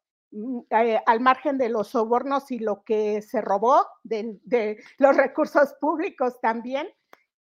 eh, 0.69 0.99
al 1.05 1.21
margen 1.21 1.57
de 1.57 1.69
los 1.69 1.89
sobornos 1.89 2.51
y 2.51 2.59
lo 2.59 2.83
que 2.83 3.21
se 3.21 3.39
robó 3.39 3.87
de, 4.03 4.37
los 4.97 5.15
recursos 5.15 5.73
públicos 5.79 6.41
también, 6.41 6.89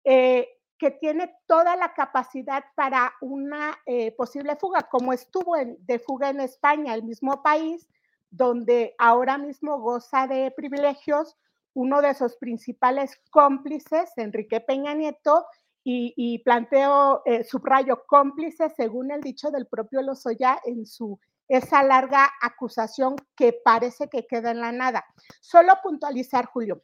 eh, 0.05 0.47
que 0.77 0.91
tiene 0.91 1.35
toda 1.45 1.75
la 1.75 1.93
capacidad 1.93 2.63
para 2.75 3.13
una 3.19 3.77
eh, 3.85 4.13
posible 4.13 4.55
fuga, 4.55 4.83
como 4.83 5.11
estuvo 5.11 5.55
de 5.57 5.99
fuga 5.99 6.29
en 6.29 6.39
España, 6.39 6.93
el 6.93 7.03
mismo 7.03 7.43
país, 7.43 7.89
donde 8.29 8.95
ahora 8.97 9.37
mismo 9.37 9.79
goza 9.79 10.27
de 10.27 10.51
privilegios 10.51 11.37
uno 11.73 12.01
de 12.01 12.13
sus 12.13 12.37
principales 12.37 13.19
cómplices, 13.29 14.11
Enrique 14.15 14.61
Peña 14.61 14.93
Nieto, 14.93 15.45
y, 15.83 16.13
y 16.15 16.39
planteo, 16.39 17.21
subrayo 17.43 18.05
cómplices 18.07 18.73
según 18.75 19.11
el 19.11 19.21
dicho 19.21 19.51
del 19.51 19.67
propio 19.67 20.01
Lozoya 20.01 20.59
en 20.65 20.85
su 20.85 21.19
esa 21.47 21.83
larga 21.83 22.29
acusación 22.41 23.15
que 23.35 23.53
parece 23.53 24.09
que 24.09 24.25
queda 24.25 24.51
en 24.51 24.61
la 24.61 24.71
nada. 24.71 25.05
Solo 25.41 25.73
puntualizar, 25.83 26.45
Julio. 26.45 26.81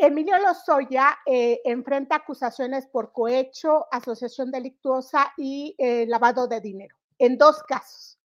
Emilio 0.00 0.38
Lozoya 0.38 1.18
eh, 1.26 1.60
enfrenta 1.64 2.16
acusaciones 2.16 2.86
por 2.86 3.12
cohecho, 3.12 3.86
asociación 3.90 4.52
delictuosa 4.52 5.32
y 5.36 5.74
eh, 5.76 6.06
lavado 6.06 6.46
de 6.46 6.60
dinero, 6.60 6.96
en 7.18 7.36
dos 7.36 7.64
casos, 7.64 8.16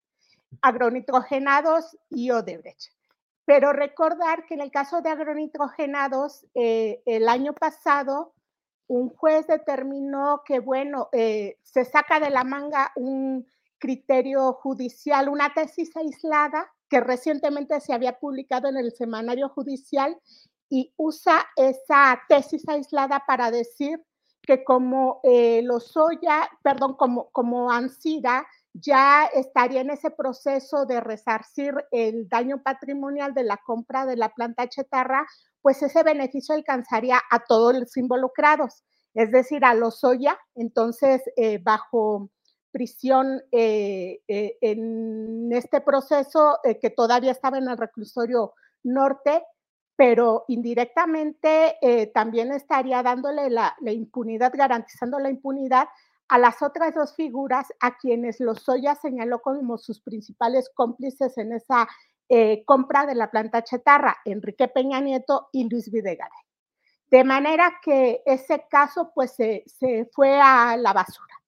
agronitrogenados 0.61 1.97
y 2.11 2.31
Odebrecht. 2.31 2.93
Pero 3.47 3.73
recordar 3.73 4.45
que 4.45 4.55
en 4.55 4.61
el 4.61 4.71
caso 4.71 5.01
de 5.01 5.09
agronitrogenados, 5.09 6.45
eh, 6.55 7.03
el 7.07 7.27
año 7.27 7.55
pasado, 7.55 8.35
un 8.87 9.09
juez 9.09 9.47
determinó 9.47 10.43
que, 10.45 10.59
bueno, 10.59 11.09
se 11.11 11.85
saca 11.87 12.21
de 12.21 12.29
la 12.29 12.45
manga 12.45 12.93
un 12.97 13.47
criterio 13.83 14.53
judicial, 14.53 15.29
una 15.29 15.53
tesis 15.53 15.91
aislada 15.97 16.71
que 16.89 17.01
recientemente 17.01 17.81
se 17.81 17.93
había 17.93 18.21
publicado 18.21 18.69
en 18.69 18.77
el 18.77 18.93
semanario 18.93 19.49
judicial 19.49 20.17
y 20.71 20.95
usa 20.97 21.45
esa 21.57 22.23
tesis 22.29 22.63
aislada 22.69 23.25
para 23.27 23.51
decir 23.51 24.01
que 24.41 24.63
como 24.63 25.21
eh, 25.25 25.63
Lozoya, 25.65 26.49
perdón, 26.63 26.95
como, 26.95 27.29
como 27.31 27.73
Ansira 27.73 28.47
ya 28.73 29.27
estaría 29.27 29.81
en 29.81 29.91
ese 29.91 30.13
proceso 30.13 30.87
de 30.87 31.01
resarcir 31.01 31.75
el 31.91 32.29
daño 32.29 32.63
patrimonial 32.63 33.35
de 33.35 33.43
la 33.43 33.57
compra 33.57 34.07
de 34.07 34.17
la 34.17 34.29
planta 34.29 34.69
chetarra, 34.69 35.27
pues 35.61 35.83
ese 35.83 36.05
beneficio 36.05 36.55
alcanzaría 36.55 37.21
a 37.31 37.41
todos 37.41 37.75
los 37.75 37.97
involucrados, 37.97 38.85
es 39.15 39.33
decir, 39.33 39.65
a 39.65 39.75
Lozoya, 39.75 40.39
entonces 40.55 41.21
eh, 41.37 41.59
bajo 41.59 42.31
prisión 42.73 43.43
eh, 43.53 44.21
eh, 44.27 44.59
en 44.63 45.53
este 45.53 45.81
proceso 45.81 46.59
eh, 46.65 46.79
que 46.81 46.91
todavía 46.91 47.31
estaba 47.31 47.59
en 47.59 47.69
el 47.69 47.77
reclusorio 47.77 48.55
norte, 48.83 49.45
pero 49.95 50.45
indirectamente 50.49 51.77
también 52.13 52.51
estaría 52.51 53.03
dándole 53.03 53.51
la, 53.51 53.77
impunidad, 53.85 54.51
garantizando 54.53 55.21
la 55.21 55.31
impunidad 55.31 55.87
a 56.29 56.39
las 56.39 56.61
otras 56.63 56.95
dos 56.95 57.15
figuras 57.15 57.69
a 57.79 57.97
quienes 57.99 58.41
Lozoya 58.41 58.97
señaló 58.97 59.41
como 59.41 59.79
sus 59.79 60.01
principales 60.01 60.71
cómplices 60.75 61.39
en 61.39 61.53
esa 61.53 61.87
compra 62.65 63.07
de 63.07 63.15
la 63.15 63.31
planta 63.31 63.63
chatarra, 63.63 64.17
Enrique 64.25 64.67
Peña 64.67 65.01
Nieto 65.01 65.51
y 65.53 65.69
Luis 65.69 65.93
Videgaray. 65.93 66.41
De 67.09 67.23
manera 67.23 67.75
que 67.85 68.23
ese 68.27 68.65
caso 68.69 69.13
pues 69.15 69.35
se 69.35 70.11
fue 70.13 70.41
a 70.41 70.77
la 70.79 70.95
basura. 70.95 71.42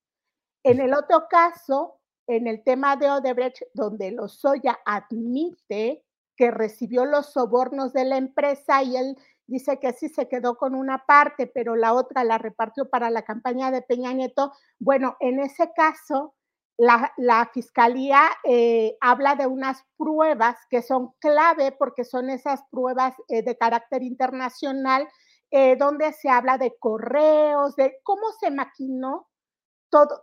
En 0.65 0.81
el 0.81 0.95
otro 0.95 1.27
caso, 1.29 2.01
en 2.27 2.47
el 2.47 2.65
tema 2.65 2.97
de 2.97 3.11
Odebrecht, 3.11 3.63
donde 3.75 4.11
Lozoya 4.11 4.79
admite 4.87 6.03
que 6.37 6.51
recibió 6.51 7.05
los 7.05 7.33
sobornos 7.33 7.93
de 7.93 8.05
la 8.07 8.17
empresa 8.17 8.83
y 8.83 8.97
él 8.97 9.17
dice 9.47 9.79
que 9.79 9.93
sí 9.93 10.09
se 10.09 10.27
quedó 10.27 10.57
con 10.57 10.75
una 10.75 11.05
parte, 11.07 11.47
pero 11.47 11.77
la 11.77 11.93
otra 11.93 12.25
la 12.25 12.39
repartió 12.39 12.89
para 12.89 13.11
la 13.11 13.23
campaña 13.23 13.71
de 13.71 13.83
Peña 13.83 14.15
Nieto. 14.15 14.53
Bueno, 14.79 15.17
en 15.21 15.39
ese 15.39 15.71
caso, 15.77 16.35
la, 16.79 17.51
fiscalía 17.53 18.23
eh, 18.43 18.97
habla 19.03 19.37
de 19.37 19.47
unas 19.47 19.85
pruebas 19.99 20.57
que 20.71 20.81
son 20.81 21.13
clave 21.21 21.73
porque 21.73 22.05
son 22.05 22.31
esas 22.31 22.63
pruebas 22.71 23.15
eh, 23.29 23.43
de 23.43 23.57
carácter 23.57 24.03
internacional, 24.03 25.07
eh, 25.51 25.77
donde 25.77 26.13
se 26.15 26.31
habla 26.31 26.57
de 26.57 26.75
correos, 26.79 27.77
de 27.77 27.99
cómo 28.03 28.33
se 28.41 28.51
maquinó 28.51 29.29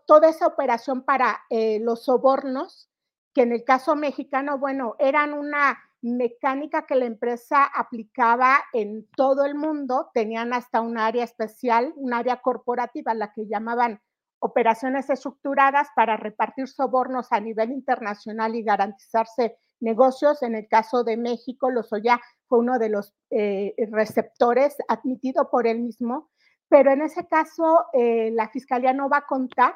toda 0.06 0.30
esa 0.30 0.48
operación 0.48 1.04
para 1.04 1.42
eh, 1.50 1.80
los 1.82 2.06
sobornos, 2.06 2.90
que 3.34 3.44
en 3.44 3.54
el 3.54 3.64
caso 3.64 3.96
mexicano, 3.96 4.58
bueno, 4.58 4.96
eran 5.00 5.34
una 5.34 5.80
mecánica 6.02 6.86
que 6.86 6.96
la 6.96 7.06
empresa 7.06 7.64
aplicaba 7.64 8.58
en 8.74 9.08
todo 9.16 9.46
el 9.46 9.56
mundo, 9.56 10.10
tenían 10.14 10.54
hasta 10.54 10.82
un 10.82 10.98
área 10.98 11.24
especial, 11.24 11.94
un 11.96 12.14
área 12.14 12.42
corporativa, 12.42 13.14
la 13.14 13.32
que 13.32 13.48
llamaban 13.48 14.02
operaciones 14.40 15.10
estructuradas 15.10 15.88
para 15.96 16.18
repartir 16.18 16.68
sobornos 16.68 17.32
a 17.32 17.40
nivel 17.40 17.72
internacional 17.72 18.56
y 18.56 18.64
garantizarse 18.64 19.56
negocios. 19.80 20.42
En 20.42 20.56
el 20.56 20.68
caso 20.68 21.04
de 21.04 21.16
México, 21.16 21.70
Lozoya 21.70 22.20
fue 22.48 22.60
uno 22.60 22.80
de 22.80 22.90
los 22.90 23.14
eh, 23.30 23.76
receptores 23.92 24.76
admitido 24.88 25.52
por 25.52 25.68
él 25.68 25.80
mismo 25.80 26.32
pero 26.72 26.94
en 26.94 27.02
ese 27.02 27.28
caso 27.28 27.88
eh, 27.92 28.32
la 28.32 28.48
fiscalía 28.48 28.94
no 28.94 29.10
va 29.10 29.18
a 29.18 29.26
contar 29.28 29.76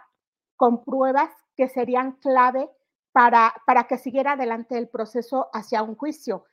con 0.56 0.86
pruebas 0.86 1.30
que 1.58 1.68
serían 1.68 2.14
clave 2.14 2.70
para, 3.12 3.54
para 3.66 3.84
que 3.84 3.98
siguiera 3.98 4.32
adelante 4.32 4.78
el 4.78 4.88
proceso 4.88 5.50
hacia 5.52 5.84
un 5.84 5.98
juicio. 5.98 6.46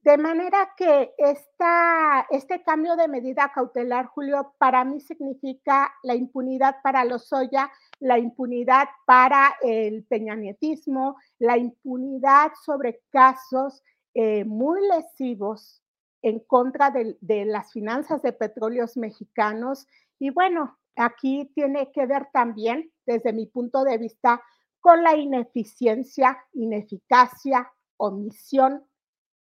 De 0.00 0.16
manera 0.16 0.70
que 0.74 1.12
esta, 1.18 2.26
este 2.30 2.62
cambio 2.62 2.96
de 2.96 3.08
medida 3.08 3.52
cautelar, 3.54 4.06
Julio, 4.06 4.54
para 4.56 4.86
mí 4.86 5.00
significa 5.00 5.92
la 6.02 6.14
impunidad 6.14 6.76
para 6.82 7.04
los 7.04 7.28
Soya, 7.28 7.70
la 7.98 8.18
impunidad 8.18 8.88
para 9.04 9.54
el 9.60 10.04
peñanietismo, 10.04 11.18
la 11.38 11.58
impunidad 11.58 12.52
sobre 12.64 13.02
casos 13.10 13.82
eh, 14.14 14.46
muy 14.46 14.80
lesivos 14.88 15.82
en 16.22 16.40
contra 16.40 16.90
de, 16.90 17.44
las 17.44 17.72
finanzas 17.72 18.22
de 18.22 18.32
petróleos 18.32 18.96
mexicanos. 18.96 19.86
Y 20.18 20.30
bueno, 20.30 20.78
aquí 20.96 21.50
tiene 21.54 21.90
que 21.92 22.06
ver 22.06 22.28
también, 22.32 22.92
desde 23.06 23.32
mi 23.32 23.46
punto 23.46 23.84
de 23.84 23.98
vista, 23.98 24.42
con 24.80 25.02
la 25.02 25.16
ineficiencia, 25.16 26.38
ineficacia, 26.52 27.70
omisión 27.96 28.84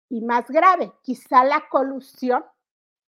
y 0.09 0.21
más 0.21 0.49
grave, 0.49 0.91
quizá 1.01 1.43
la 1.43 1.63
colusión 1.69 2.43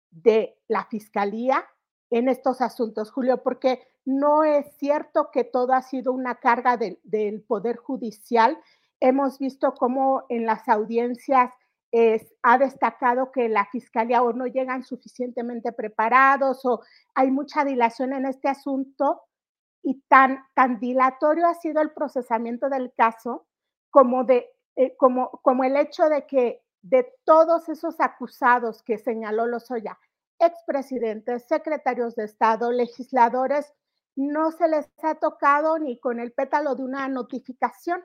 de 0.10 0.58
la 0.68 0.86
fiscalía 0.86 1.64
en 2.10 2.30
estos 2.30 2.62
asuntos, 2.62 3.12
Julio, 3.12 3.44
porque 3.44 3.86
no 4.06 4.44
es 4.44 4.66
cierto 4.78 5.30
que 5.32 5.44
todo 5.44 5.74
ha 5.74 5.82
sido 5.82 6.14
una 6.14 6.36
carga 6.36 6.78
del 6.78 7.42
Poder 7.42 7.78
Judicial. 7.78 8.58
Hemos 9.00 9.40
visto 9.40 9.74
cómo 9.74 10.26
en 10.30 10.46
las 10.46 10.68
audiencias 10.70 11.52
ha 12.42 12.58
destacado 12.58 13.32
que 13.32 13.48
la 13.48 13.66
fiscalía 13.66 14.22
o 14.22 14.34
no 14.34 14.48
llegan 14.48 14.84
suficientemente 14.84 15.72
preparados 15.72 16.66
o 16.66 16.82
hay 17.14 17.32
mucha 17.32 17.64
dilación 17.64 18.12
en 18.14 18.26
este 18.26 18.50
asunto 18.50 19.22
y 19.82 20.02
tan, 20.10 20.40
tan 20.56 20.80
dilatorio 20.80 21.48
ha 21.48 21.54
sido 21.54 21.82
el 21.82 21.92
procesamiento 21.92 22.70
del 22.70 22.92
caso 22.98 23.48
como, 23.92 24.24
de, 24.24 24.50
eh, 24.76 24.96
como, 24.98 25.30
como 25.44 25.64
el 25.64 25.78
hecho 25.78 26.10
de 26.10 26.26
que 26.26 26.64
de 26.82 27.14
todos 27.24 27.70
esos 27.70 28.00
acusados 28.00 28.84
que 28.84 28.98
señaló 28.98 29.48
Lozoya, 29.48 29.98
expresidentes, 30.40 31.48
secretarios 31.48 32.16
de 32.16 32.26
Estado, 32.26 32.72
legisladores, 32.72 33.74
no 34.16 34.52
se 34.52 34.68
les 34.68 34.90
ha 35.04 35.16
tocado 35.16 35.80
ni 35.80 36.00
con 36.00 36.20
el 36.20 36.32
pétalo 36.32 36.76
de 36.76 36.84
una 36.84 37.08
notificación 37.08 38.04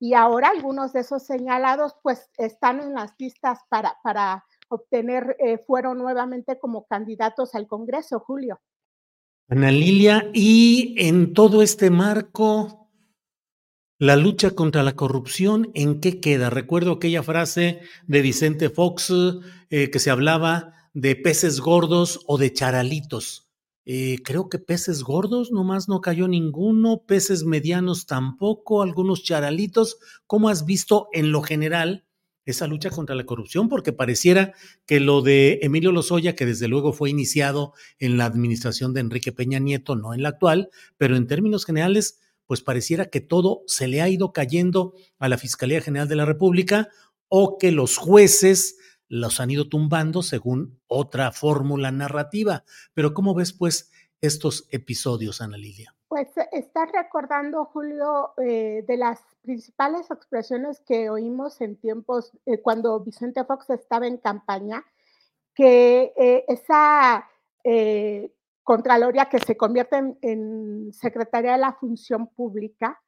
y 0.00 0.14
ahora 0.14 0.48
algunos 0.48 0.92
de 0.92 1.00
esos 1.00 1.24
señalados 1.24 1.94
pues 2.02 2.30
están 2.38 2.80
en 2.80 2.94
las 2.94 3.14
listas 3.18 3.60
para, 3.68 3.96
para 4.02 4.44
obtener, 4.68 5.36
eh, 5.40 5.58
fueron 5.58 5.98
nuevamente 5.98 6.58
como 6.58 6.86
candidatos 6.86 7.54
al 7.54 7.66
Congreso, 7.66 8.20
Julio. 8.20 8.60
Ana 9.48 9.70
Lilia, 9.70 10.30
y 10.34 10.94
en 10.98 11.32
todo 11.32 11.62
este 11.62 11.90
marco, 11.90 12.90
la 13.98 14.14
lucha 14.14 14.50
contra 14.50 14.82
la 14.82 14.94
corrupción, 14.94 15.70
¿en 15.74 16.00
qué 16.00 16.20
queda? 16.20 16.50
Recuerdo 16.50 16.92
aquella 16.92 17.22
frase 17.22 17.80
de 18.06 18.20
Vicente 18.20 18.68
Fox 18.68 19.12
eh, 19.70 19.90
que 19.90 19.98
se 19.98 20.10
hablaba 20.10 20.74
de 20.92 21.16
peces 21.16 21.60
gordos 21.60 22.20
o 22.26 22.38
de 22.38 22.52
charalitos. 22.52 23.47
Eh, 23.90 24.18
creo 24.22 24.50
que 24.50 24.58
peces 24.58 25.02
gordos 25.02 25.50
nomás 25.50 25.88
no 25.88 26.02
cayó 26.02 26.28
ninguno, 26.28 27.04
peces 27.06 27.44
medianos 27.44 28.04
tampoco, 28.04 28.82
algunos 28.82 29.22
charalitos. 29.22 29.96
¿Cómo 30.26 30.50
has 30.50 30.66
visto 30.66 31.08
en 31.14 31.32
lo 31.32 31.40
general 31.40 32.04
esa 32.44 32.66
lucha 32.66 32.90
contra 32.90 33.14
la 33.14 33.24
corrupción? 33.24 33.70
Porque 33.70 33.94
pareciera 33.94 34.52
que 34.84 35.00
lo 35.00 35.22
de 35.22 35.60
Emilio 35.62 35.90
Lozoya, 35.90 36.34
que 36.34 36.44
desde 36.44 36.68
luego 36.68 36.92
fue 36.92 37.08
iniciado 37.08 37.72
en 37.98 38.18
la 38.18 38.26
administración 38.26 38.92
de 38.92 39.00
Enrique 39.00 39.32
Peña 39.32 39.58
Nieto, 39.58 39.96
no 39.96 40.12
en 40.12 40.22
la 40.22 40.28
actual, 40.28 40.68
pero 40.98 41.16
en 41.16 41.26
términos 41.26 41.64
generales, 41.64 42.20
pues 42.44 42.60
pareciera 42.60 43.06
que 43.06 43.22
todo 43.22 43.62
se 43.66 43.88
le 43.88 44.02
ha 44.02 44.10
ido 44.10 44.34
cayendo 44.34 44.92
a 45.18 45.30
la 45.30 45.38
Fiscalía 45.38 45.80
General 45.80 46.08
de 46.08 46.16
la 46.16 46.26
República 46.26 46.90
o 47.28 47.56
que 47.56 47.72
los 47.72 47.96
jueces 47.96 48.76
los 49.08 49.40
han 49.40 49.50
ido 49.50 49.68
tumbando 49.68 50.22
según 50.22 50.80
otra 50.86 51.32
fórmula 51.32 51.90
narrativa. 51.90 52.64
Pero 52.94 53.14
¿cómo 53.14 53.34
ves 53.34 53.52
pues 53.52 53.90
estos 54.20 54.68
episodios, 54.70 55.40
Ana 55.40 55.56
Lilia? 55.56 55.94
Pues 56.08 56.28
eh, 56.38 56.48
estás 56.52 56.90
recordando, 56.92 57.66
Julio, 57.66 58.32
eh, 58.38 58.84
de 58.86 58.96
las 58.96 59.20
principales 59.42 60.10
expresiones 60.10 60.80
que 60.80 61.10
oímos 61.10 61.60
en 61.60 61.76
tiempos 61.76 62.32
eh, 62.46 62.60
cuando 62.62 63.00
Vicente 63.00 63.44
Fox 63.44 63.70
estaba 63.70 64.06
en 64.06 64.16
campaña, 64.16 64.84
que 65.54 66.12
esa 66.46 67.28
Contraloria 68.62 69.28
que 69.28 69.38
se 69.38 69.56
convierte 69.56 69.96
en, 69.96 70.18
en 70.22 70.92
Secretaría 70.92 71.52
de 71.52 71.58
la 71.58 71.72
Función 71.72 72.28
Pública, 72.28 73.02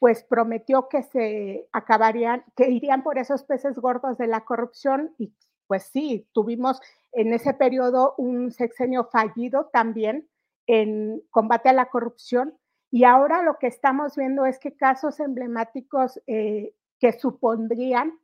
pues 0.00 0.24
prometió 0.24 0.88
que 0.88 1.04
se 1.04 1.68
acabarían, 1.72 2.42
que 2.56 2.70
irían 2.70 3.04
por 3.04 3.18
esos 3.18 3.44
peces 3.44 3.78
gordos 3.78 4.18
de 4.18 4.26
la 4.26 4.44
corrupción 4.44 5.14
y 5.18 5.32
pues 5.68 5.84
sí, 5.84 6.26
tuvimos 6.32 6.80
en 7.12 7.32
ese 7.32 7.54
periodo 7.54 8.14
un 8.18 8.50
sexenio 8.50 9.04
fallido 9.04 9.70
también 9.72 10.28
en 10.66 11.22
combate 11.30 11.68
a 11.68 11.72
la 11.74 11.90
corrupción. 11.90 12.56
Y 12.90 13.04
ahora 13.04 13.42
lo 13.42 13.58
que 13.58 13.68
estamos 13.68 14.16
viendo 14.16 14.46
es 14.46 14.58
que 14.58 14.74
casos 14.74 15.20
emblemáticos 15.20 16.20
eh, 16.26 16.74
que 16.98 17.12
supondrían 17.12 18.18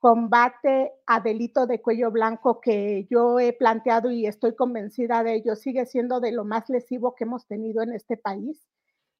combate 0.00 0.92
a 1.06 1.20
delito 1.20 1.66
de 1.66 1.80
cuello 1.80 2.10
blanco 2.10 2.60
que 2.60 3.06
yo 3.08 3.38
he 3.38 3.52
planteado 3.52 4.10
y 4.10 4.26
estoy 4.26 4.56
convencida 4.56 5.22
de 5.22 5.36
ello, 5.36 5.54
sigue 5.54 5.86
siendo 5.86 6.18
de 6.18 6.32
lo 6.32 6.44
más 6.44 6.68
lesivo 6.68 7.14
que 7.14 7.24
hemos 7.24 7.46
tenido 7.46 7.82
en 7.82 7.92
este 7.92 8.16
país, 8.16 8.68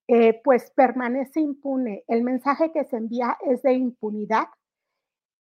eh, 0.09 0.41
pues 0.43 0.71
permanece 0.71 1.41
impune. 1.41 2.05
El 2.09 2.23
mensaje 2.23 2.73
que 2.73 2.85
se 2.85 2.97
envía 2.97 3.39
es 3.47 3.63
de 3.63 3.75
impunidad. 3.75 4.49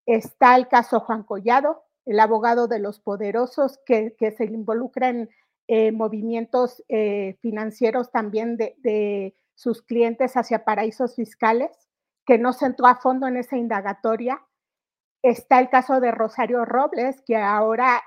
Está 0.05 0.55
el 0.55 0.67
caso 0.67 0.99
Juan 0.99 1.23
Collado, 1.23 1.83
el 2.05 2.19
abogado 2.19 2.67
de 2.67 2.79
los 2.79 2.99
poderosos 2.99 3.79
que, 3.85 4.15
se 4.19 4.45
involucra 4.45 5.09
en 5.09 5.29
eh, 5.67 5.91
movimientos 5.91 6.83
eh, 6.89 7.37
financieros 7.41 8.11
también 8.11 8.57
de, 8.57 8.75
de 8.79 9.35
sus 9.55 9.81
clientes 9.81 10.35
hacia 10.35 10.65
paraísos 10.65 11.15
fiscales, 11.15 11.71
que 12.25 12.37
no 12.37 12.53
se 12.53 12.65
entró 12.65 12.87
a 12.87 12.95
fondo 12.95 13.27
en 13.27 13.37
esa 13.37 13.57
indagatoria 13.57 14.41
Está 15.21 15.59
el 15.59 15.69
caso 15.69 15.99
de 15.99 16.11
Rosario 16.11 16.65
Robles, 16.65 17.21
que 17.21 17.35
ahora 17.35 18.03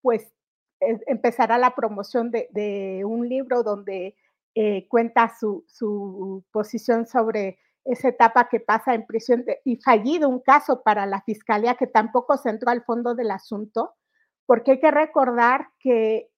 pues 0.00 0.32
empezará 0.80 1.58
la 1.58 1.74
promoción 1.74 2.30
de, 2.30 3.02
un 3.04 3.28
libro 3.28 3.62
donde 3.62 4.16
eh, 4.54 4.86
cuenta 4.88 5.32
su, 5.38 6.44
posición 6.52 7.06
sobre 7.06 7.58
esa 7.84 8.08
etapa 8.08 8.48
que 8.48 8.60
pasa 8.60 8.94
en 8.94 9.06
prisión 9.06 9.44
y 9.64 9.76
fallido 9.76 10.28
un 10.28 10.40
caso 10.40 10.82
para 10.82 11.06
la 11.06 11.22
fiscalía 11.22 11.74
que 11.74 11.86
tampoco 11.86 12.36
se 12.36 12.50
entró 12.50 12.70
al 12.70 12.84
fondo 12.84 13.14
del 13.14 13.30
asunto, 13.30 13.94
porque 14.46 14.72
hay 14.72 14.80
que 14.80 14.90
recordar 14.90 15.68
que 15.78 16.30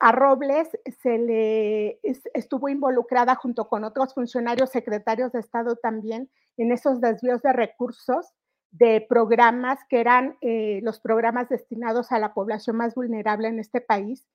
a 0.00 0.12
Robles 0.12 0.68
se 1.02 1.18
le 1.18 2.00
estuvo 2.34 2.68
involucrada 2.68 3.34
junto 3.34 3.68
con 3.68 3.84
otros 3.84 4.14
funcionarios 4.14 4.70
secretarios 4.70 5.32
de 5.32 5.40
Estado 5.40 5.76
también 5.76 6.30
en 6.56 6.72
esos 6.72 7.00
desvíos 7.00 7.42
de 7.42 7.52
recursos 7.52 8.34
de 8.70 9.04
programas 9.08 9.78
que 9.88 10.00
eran 10.00 10.36
eh, 10.40 10.80
los 10.82 11.00
programas 11.00 11.48
destinados 11.48 12.12
a 12.12 12.18
la 12.18 12.34
población 12.34 12.76
más 12.76 12.94
vulnerable 12.94 13.48
en 13.48 13.58
este 13.58 13.80
país, 13.80 14.26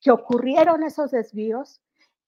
que 0.00 0.10
ocurrieron 0.10 0.82
esos 0.82 1.10
desvíos, 1.10 1.80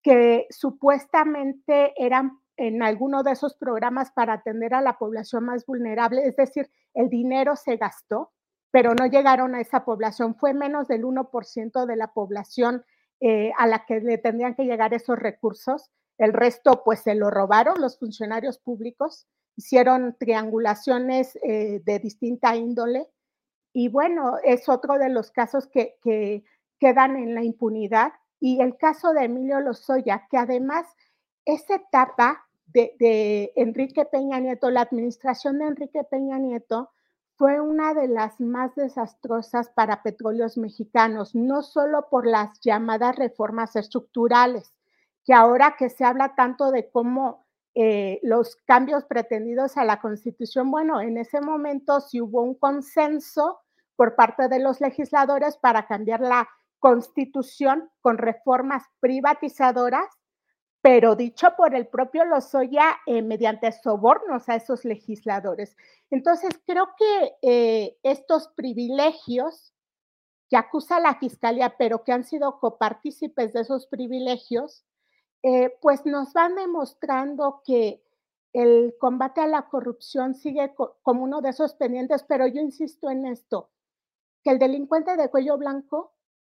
que 0.05 0.47
supuestamente 0.51 1.93
eran 1.97 2.39
en 2.57 2.85
alguno 2.85 3.25
de 3.25 3.33
esos 3.33 3.57
programas 3.57 4.13
para 4.13 4.35
atender 4.35 4.75
a 4.75 4.81
la 4.81 4.97
población 4.99 5.47
más 5.47 5.67
vulnerable, 5.67 6.23
es 6.25 6.37
decir, 6.37 6.71
el 6.95 7.09
dinero 7.09 7.57
se 7.57 7.77
gastó, 7.77 8.31
pero 8.71 8.95
no 8.95 9.07
llegaron 9.07 9.57
a 9.57 9.61
esa 9.61 9.85
población, 9.85 10.37
fue 10.37 10.55
menos 10.55 10.87
del 10.87 11.03
1% 11.03 11.87
de 11.87 11.97
la 11.97 12.13
población 12.13 12.85
eh, 13.21 13.51
a 13.59 13.67
la 13.67 13.85
que 13.87 13.99
le 13.99 14.19
tendrían 14.19 14.55
que 14.55 14.67
llegar 14.67 14.95
esos 14.95 15.19
recursos, 15.19 15.91
el 16.19 16.33
resto 16.33 16.83
pues 16.85 17.01
se 17.01 17.17
lo 17.17 17.31
robaron 17.31 17.81
los 17.81 17.99
funcionarios 17.99 18.59
públicos 18.59 19.27
hicieron 19.57 20.17
triangulaciones 20.19 21.37
eh, 21.43 21.81
de 21.85 21.99
distinta 21.99 22.57
índole 22.57 23.09
y 23.73 23.89
bueno, 23.89 24.37
es 24.45 24.69
otro 24.69 24.99
de 24.99 25.09
los 25.09 25.31
casos 25.31 25.67
que, 25.67 26.45
quedan 26.81 27.17
en 27.17 27.35
la 27.35 27.43
impunidad. 27.43 28.13
Y 28.41 28.61
el 28.61 28.77
caso 28.77 29.13
de 29.13 29.25
Emilio 29.25 29.61
Lozoya, 29.61 30.27
que 30.31 30.37
además 30.37 30.87
esa 31.45 31.77
etapa 31.77 32.47
de, 32.67 33.53
Enrique 33.57 34.05
Peña 34.05 34.41
Nieto, 34.41 34.71
la 34.71 34.83
administración 34.83 35.59
de 35.59 35.67
Enrique 35.67 36.03
Peña 36.05 36.39
Nieto, 36.39 36.91
fue 37.37 37.61
una 37.61 37.95
de 37.95 38.09
las 38.09 38.41
más 38.41 38.75
desastrosas 38.75 39.69
para 39.71 40.03
petróleos 40.03 40.57
mexicanos, 40.57 41.35
no 41.35 41.63
solo 41.63 42.09
por 42.09 42.27
las 42.27 42.61
llamadas 42.61 43.17
reformas 43.17 43.75
estructurales, 43.77 44.73
que 45.25 45.35
ahora 45.35 45.75
que 45.79 45.89
se 45.89 46.05
habla 46.05 46.35
tanto 46.37 46.71
de 46.71 46.91
cómo 46.91 47.45
eh, 47.75 48.21
los 48.23 48.57
cambios 48.67 49.05
pretendidos 49.05 49.77
a 49.77 49.85
la 49.85 50.01
Constitución, 50.01 50.71
bueno, 50.71 51.01
en 51.01 51.19
ese 51.19 51.41
momento 51.41 52.01
sí 52.01 52.21
hubo 52.21 52.43
un 52.43 52.55
consenso 52.55 53.61
por 53.97 54.15
parte 54.15 54.49
de 54.49 54.61
los 54.61 54.81
legisladores 54.81 55.57
para 55.57 55.87
cambiar 55.87 56.21
la 56.21 56.49
Constitución 56.85 57.91
con 58.03 58.19
reformas 58.19 58.83
privatizadoras, 59.01 60.05
pero 60.83 61.17
dicho 61.17 61.49
por 61.57 61.75
el 61.75 61.87
propio 61.87 62.27
Lozoya 62.27 62.99
eh, 63.07 63.23
mediante 63.23 63.73
sobornos 63.73 64.51
a 64.51 64.57
esos 64.57 64.85
legisladores. 64.85 65.79
Entonces, 66.11 66.61
creo 66.67 66.89
que 66.99 67.37
eh, 67.41 67.97
estos 68.03 68.49
privilegios 68.49 69.73
que 70.51 70.59
acusa 70.59 71.01
la 71.01 71.15
Fiscalía, 71.15 71.75
pero 71.79 72.05
que 72.05 72.13
han 72.13 72.25
sido 72.25 72.61
copartícipes 72.61 73.55
de 73.55 73.63
esos 73.63 73.87
privilegios, 73.87 74.85
eh, 75.43 75.75
pues 75.81 76.05
nos 76.05 76.35
van 76.35 76.55
demostrando 76.55 77.63
que 77.65 78.05
el 78.53 78.95
combate 79.01 79.41
a 79.41 79.47
la 79.47 79.71
corrupción 79.71 80.35
sigue 80.35 80.75
como 81.03 81.25
uno 81.25 81.41
de 81.41 81.49
esos 81.49 81.73
pendientes, 81.77 82.25
pero 82.25 82.47
yo 82.47 82.61
insisto 82.61 83.09
en 83.09 83.25
esto, 83.25 83.71
que 84.43 84.51
el 84.51 84.59
delincuente 84.59 85.17
de 85.17 85.31
cuello 85.31 85.57
blanco 85.57 86.14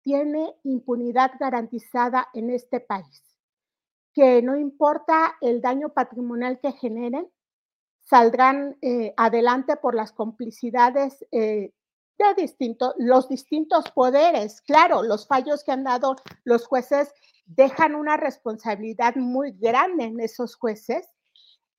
tiene 0.08 0.54
impunidad 0.64 1.32
garantizada 1.38 2.28
en 2.32 2.48
este 2.48 2.80
país, 2.80 3.22
que 4.14 4.40
no 4.40 4.56
importa 4.56 5.36
el 5.42 5.60
daño 5.60 5.90
patrimonial 5.90 6.60
que 6.60 6.72
generen, 6.72 7.28
saldrán 8.00 8.78
eh, 8.80 9.12
adelante 9.18 9.76
por 9.76 9.94
las 9.94 10.12
complicidades 10.12 11.26
eh, 11.30 11.74
de 12.18 12.34
distintos, 12.38 12.94
los 12.96 13.28
distintos 13.28 13.90
poderes. 13.90 14.62
Claro, 14.62 15.02
los 15.02 15.26
fallos 15.26 15.62
que 15.62 15.72
han 15.72 15.84
dado 15.84 16.16
los 16.42 16.66
jueces 16.66 17.12
dejan 17.44 17.94
una 17.94 18.16
responsabilidad 18.16 19.14
muy 19.16 19.52
grande 19.52 20.04
en 20.04 20.20
esos 20.20 20.56
jueces. 20.56 21.06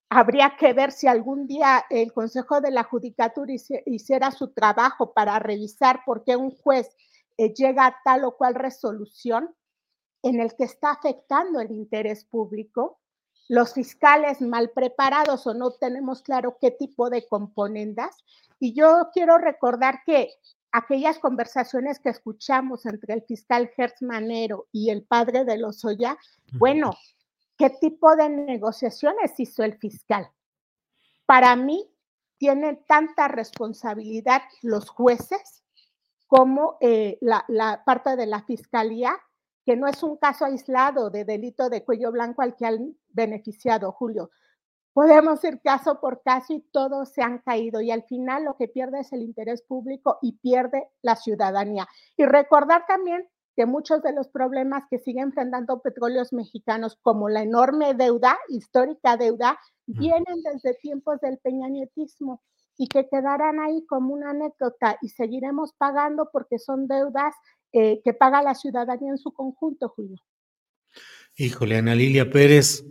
Habría 0.07 0.55
que 0.55 0.73
ver 0.73 0.91
si 0.91 1.07
algún 1.07 1.47
día 1.47 1.83
el 1.89 2.13
Consejo 2.13 2.61
de 2.61 2.69
la 2.69 2.83
Judicatura 2.83 3.51
hiciera 3.87 4.29
su 4.29 4.53
trabajo 4.53 5.13
para 5.13 5.39
revisar 5.39 6.01
por 6.05 6.23
qué 6.23 6.35
un 6.35 6.51
juez 6.51 6.95
eh, 7.39 7.53
llega 7.53 7.85
a 7.85 7.95
tal 8.03 8.25
o 8.25 8.35
cual 8.35 8.53
resolución 8.53 9.55
en 10.23 10.41
el 10.41 10.57
que 10.57 10.65
está 10.65 10.91
afectando 10.91 11.61
el 11.61 11.71
interés 11.71 12.25
público. 12.25 12.99
Los 13.47 13.73
fiscales 13.73 14.41
mal 14.41 14.71
preparados 14.71 15.47
o 15.47 15.53
no 15.53 15.71
tenemos 15.71 16.21
claro 16.21 16.57
qué 16.59 16.71
tipo 16.71 17.09
de 17.09 17.25
componendas. 17.29 18.17
Y 18.59 18.73
yo 18.73 19.07
quiero 19.13 19.37
recordar 19.37 20.01
que 20.05 20.33
aquellas 20.73 21.17
conversaciones 21.19 21.99
que 21.99 22.09
escuchamos 22.09 22.85
entre 22.85 23.13
el 23.13 23.21
fiscal 23.21 23.71
Gertz 23.73 24.01
Manero 24.01 24.67
y 24.73 24.89
el 24.89 25.03
padre 25.03 25.45
de 25.45 25.57
Lozoya, 25.57 26.17
bueno, 26.57 26.91
¿qué 27.57 27.69
tipo 27.69 28.17
de 28.17 28.27
negociaciones 28.27 29.39
hizo 29.39 29.63
el 29.63 29.77
fiscal? 29.77 30.29
Para 31.25 31.55
mí, 31.55 31.89
tienen 32.37 32.83
tanta 32.85 33.29
responsabilidad 33.29 34.41
los 34.61 34.89
jueces 34.89 35.63
como 36.29 36.77
eh, 36.79 37.17
la, 37.21 37.43
la, 37.47 37.83
parte 37.83 38.15
de 38.15 38.27
la 38.27 38.43
fiscalía, 38.43 39.17
que 39.65 39.75
no 39.75 39.87
es 39.87 40.03
un 40.03 40.15
caso 40.15 40.45
aislado 40.45 41.09
de 41.09 41.25
delito 41.25 41.69
de 41.69 41.83
cuello 41.83 42.11
blanco 42.11 42.43
al 42.43 42.55
que 42.55 42.67
han 42.67 42.95
beneficiado, 43.09 43.91
Julio. 43.91 44.29
Podemos 44.93 45.43
ir 45.43 45.59
caso 45.61 45.99
por 45.99 46.21
caso 46.21 46.53
y 46.53 46.61
todos 46.71 47.09
se 47.09 47.23
han 47.23 47.39
caído 47.39 47.81
y 47.81 47.89
al 47.89 48.03
final 48.03 48.43
lo 48.43 48.57
que 48.57 48.67
pierde 48.67 48.99
es 48.99 49.11
el 49.11 49.23
interés 49.23 49.63
público 49.63 50.19
y 50.21 50.33
pierde 50.33 50.87
la 51.01 51.15
ciudadanía. 51.15 51.87
Y 52.15 52.25
recordar 52.25 52.85
también 52.87 53.27
que 53.55 53.65
muchos 53.65 54.03
de 54.03 54.13
los 54.13 54.27
problemas 54.27 54.83
que 54.87 54.99
siguen 54.99 55.29
enfrentando 55.29 55.81
petróleos 55.81 56.31
mexicanos, 56.31 56.95
como 57.01 57.27
la 57.27 57.41
enorme 57.41 57.95
deuda, 57.95 58.37
histórica 58.49 59.17
deuda, 59.17 59.57
vienen 59.87 60.43
desde 60.43 60.75
tiempos 60.75 61.19
del 61.21 61.39
peñanietismo 61.39 62.43
y 62.79 62.87
que 62.87 63.09
quedarán 63.09 63.59
ahí 63.59 63.85
como 63.85 64.13
una 64.13 64.29
anécdota 64.29 64.97
y 65.01 65.09
seguiremos 65.09 65.73
pagando 65.77 66.29
porque 66.31 66.57
son 66.57 66.87
deudas 66.87 67.35
eh, 67.73 68.01
que 68.05 68.13
paga 68.13 68.41
la 68.41 68.55
ciudadanía 68.55 69.11
en 69.11 69.17
su 69.17 69.33
conjunto, 69.33 69.89
Julio. 69.89 70.15
Híjole, 71.35 71.77
Ana 71.77 71.93
Lilia 71.93 72.31
Pérez, 72.31 72.85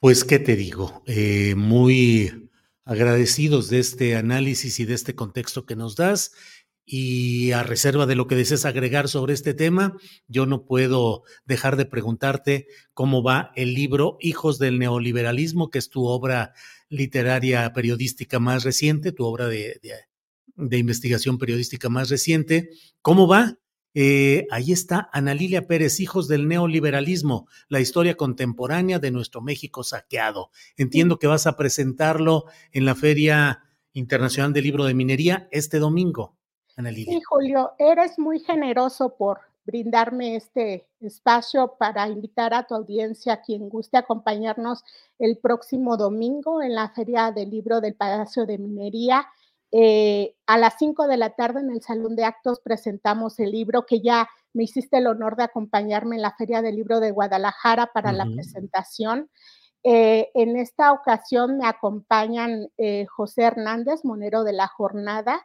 pues, 0.00 0.24
¿qué 0.24 0.38
te 0.38 0.56
digo? 0.56 1.02
Eh, 1.06 1.54
muy 1.54 2.50
agradecidos 2.86 3.68
de 3.68 3.78
este 3.78 4.16
análisis 4.16 4.80
y 4.80 4.86
de 4.86 4.94
este 4.94 5.14
contexto 5.14 5.66
que 5.66 5.76
nos 5.76 5.96
das. 5.96 6.32
Y 6.86 7.52
a 7.52 7.62
reserva 7.62 8.04
de 8.04 8.14
lo 8.14 8.26
que 8.26 8.34
desees 8.34 8.66
agregar 8.66 9.08
sobre 9.08 9.32
este 9.32 9.54
tema, 9.54 9.96
yo 10.28 10.44
no 10.44 10.66
puedo 10.66 11.22
dejar 11.46 11.76
de 11.76 11.86
preguntarte 11.86 12.66
cómo 12.92 13.22
va 13.22 13.52
el 13.56 13.72
libro 13.72 14.18
Hijos 14.20 14.58
del 14.58 14.78
Neoliberalismo, 14.78 15.70
que 15.70 15.78
es 15.78 15.88
tu 15.88 16.04
obra 16.04 16.52
literaria 16.90 17.72
periodística 17.72 18.38
más 18.38 18.64
reciente, 18.64 19.12
tu 19.12 19.24
obra 19.24 19.48
de, 19.48 19.80
investigación 20.56 21.38
periodística 21.38 21.88
más 21.88 22.10
reciente. 22.10 22.70
¿Cómo 23.00 23.26
va? 23.26 23.58
Eh, 23.94 24.46
ahí 24.50 24.72
está 24.72 25.08
Ana 25.12 25.34
Lilia 25.34 25.66
Pérez, 25.66 26.00
Hijos 26.00 26.28
del 26.28 26.48
Neoliberalismo, 26.48 27.48
la 27.68 27.80
historia 27.80 28.16
contemporánea 28.16 28.98
de 28.98 29.10
nuestro 29.10 29.40
México 29.40 29.84
saqueado. 29.84 30.50
Entiendo 30.76 31.18
que 31.18 31.28
vas 31.28 31.46
a 31.46 31.56
presentarlo 31.56 32.44
en 32.72 32.84
la 32.84 32.94
Feria 32.94 33.62
Internacional 33.92 34.52
del 34.52 34.64
Libro 34.64 34.84
de 34.84 34.94
Minería 34.94 35.48
este 35.52 35.78
domingo, 35.78 36.36
Ana 36.76 36.90
Lilia. 36.90 37.12
Sí, 37.12 37.22
Julio, 37.22 37.72
eres 37.78 38.18
muy 38.18 38.40
generoso 38.40 39.16
por 39.16 39.40
brindarme 39.64 40.36
este 40.36 40.86
espacio 41.00 41.76
para 41.78 42.08
invitar 42.08 42.52
a 42.54 42.66
tu 42.66 42.74
audiencia, 42.74 43.40
quien 43.40 43.68
guste 43.68 43.96
acompañarnos 43.96 44.84
el 45.18 45.38
próximo 45.38 45.96
domingo 45.96 46.62
en 46.62 46.74
la 46.74 46.90
Feria 46.90 47.32
del 47.32 47.50
Libro 47.50 47.80
del 47.80 47.94
Palacio 47.94 48.46
de 48.46 48.58
Minería. 48.58 49.26
Eh, 49.72 50.36
a 50.46 50.58
las 50.58 50.74
5 50.78 51.08
de 51.08 51.16
la 51.16 51.30
tarde 51.30 51.60
en 51.60 51.70
el 51.70 51.82
Salón 51.82 52.14
de 52.14 52.24
Actos 52.24 52.60
presentamos 52.60 53.40
el 53.40 53.50
libro 53.50 53.86
que 53.86 54.00
ya 54.00 54.28
me 54.52 54.64
hiciste 54.64 54.98
el 54.98 55.08
honor 55.08 55.34
de 55.36 55.44
acompañarme 55.44 56.16
en 56.16 56.22
la 56.22 56.36
Feria 56.36 56.62
del 56.62 56.76
Libro 56.76 57.00
de 57.00 57.10
Guadalajara 57.10 57.90
para 57.92 58.12
la 58.12 58.24
presentación. 58.24 59.30
Eh, 59.82 60.30
en 60.34 60.56
esta 60.56 60.92
ocasión 60.92 61.58
me 61.58 61.66
acompañan 61.66 62.68
eh, 62.78 63.06
José 63.06 63.42
Hernández, 63.42 64.04
monero 64.04 64.44
de 64.44 64.52
la 64.52 64.68
jornada, 64.68 65.44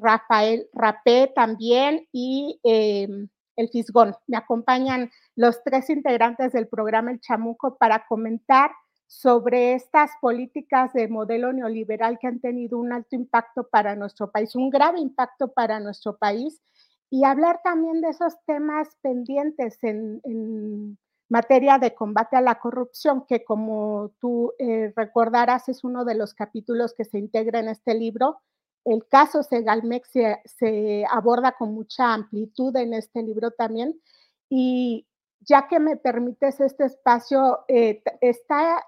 Rafael 0.00 0.68
Rapé 0.72 1.32
también 1.34 2.06
y 2.12 2.60
em, 2.62 3.28
el 3.56 3.68
Fisgón. 3.68 4.14
Me 4.26 4.36
acompañan 4.36 5.10
los 5.36 5.62
tres 5.64 5.90
integrantes 5.90 6.52
del 6.52 6.68
programa 6.68 7.10
El 7.10 7.20
Chamuco 7.20 7.76
para 7.76 8.06
comentar 8.06 8.70
sobre 9.06 9.74
estas 9.74 10.10
políticas 10.22 10.92
de 10.94 11.06
modelo 11.06 11.52
neoliberal 11.52 12.18
que 12.18 12.28
han 12.28 12.40
tenido 12.40 12.78
un 12.78 12.94
alto 12.94 13.14
impacto 13.14 13.68
para 13.68 13.94
nuestro 13.94 14.30
país, 14.30 14.56
un 14.56 14.70
grave 14.70 15.00
impacto 15.00 15.52
para 15.52 15.80
nuestro 15.80 16.16
país, 16.16 16.62
y 17.10 17.24
hablar 17.24 17.60
también 17.62 18.00
de 18.00 18.08
esos 18.08 18.34
temas 18.46 18.96
pendientes 19.02 19.78
en, 19.82 20.98
materia 21.28 21.78
de 21.78 21.94
combate 21.94 22.36
a 22.36 22.42
la 22.42 22.58
corrupción, 22.58 23.24
que 23.26 23.42
como 23.42 24.12
tú 24.18 24.52
eh, 24.58 24.92
recordarás 24.94 25.66
es 25.70 25.82
uno 25.82 26.04
de 26.04 26.14
los 26.14 26.34
capítulos 26.34 26.92
que 26.92 27.06
se 27.06 27.18
integra 27.18 27.58
en 27.60 27.68
este 27.68 27.94
libro. 27.94 28.40
El 28.84 29.06
caso 29.08 29.42
Segalmex 29.42 30.10
se, 30.44 31.04
aborda 31.08 31.52
con 31.52 31.74
mucha 31.74 32.14
amplitud 32.14 32.74
en 32.76 32.94
este 32.94 33.22
libro 33.22 33.50
también. 33.52 34.00
Y 34.48 35.06
ya 35.40 35.68
que 35.68 35.78
me 35.78 35.96
permites 35.96 36.60
este 36.60 36.84
espacio, 36.84 37.64
eh, 37.68 38.02
está 38.20 38.84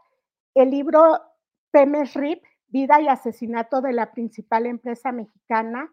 el 0.55 0.71
libro 0.71 1.21
Pemes 1.71 2.15
RIP, 2.15 2.43
Vida 2.69 3.01
y 3.01 3.09
Asesinato 3.09 3.81
de 3.81 3.93
la 3.93 4.13
principal 4.13 4.67
empresa 4.67 5.13
mexicana. 5.13 5.93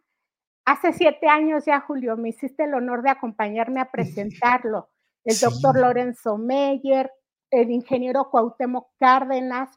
Hace 0.66 0.94
siete 0.94 1.28
años 1.28 1.66
ya, 1.66 1.80
Julio, 1.82 2.18
me 2.18 2.30
hiciste 2.30 2.64
el 2.64 2.74
honor 2.74 3.02
de 3.02 3.12
acompañarme 3.12 3.82
a 3.82 3.92
presentarlo. 3.92 4.90
El 5.24 5.38
doctor 5.40 5.80
Lorenzo 5.80 6.38
Meyer, 6.38 7.12
el 7.52 7.70
ingeniero 7.70 8.30
Cuauhtémoc 8.30 8.90
Cárdenas. 9.00 9.70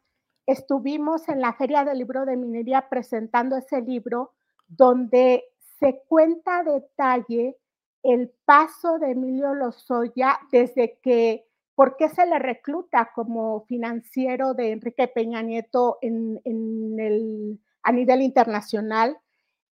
Estuvimos 0.47 1.29
en 1.29 1.41
la 1.41 1.55
Feria 1.55 1.85
del 1.85 1.99
Libro 1.99 2.25
de 2.25 2.37
Minería 2.37 2.89
presentando 2.89 3.57
ese 3.57 3.81
libro 3.81 4.33
donde 4.69 5.45
se 5.79 6.03
cuenta 6.07 6.59
a 6.59 6.65
detalle 6.65 7.57
el 8.03 8.31
paso 8.45 8.99
de 8.99 9.13
Emilio 9.13 9.55
Lozoya 9.55 10.39
desde 10.51 10.99
que 11.03 11.47
¿Por 11.75 11.97
qué 11.97 12.09
se 12.09 12.25
le 12.27 12.39
recluta 12.39 13.11
como 13.15 13.65
financiero 13.67 14.55
de 14.55 14.73
Enrique 14.73 15.09
Peña 15.09 15.43
Nieto 15.43 15.99
en, 16.03 16.41
el, 16.45 17.61
a 17.83 17.91
nivel 17.91 18.23
internacional? 18.23 19.19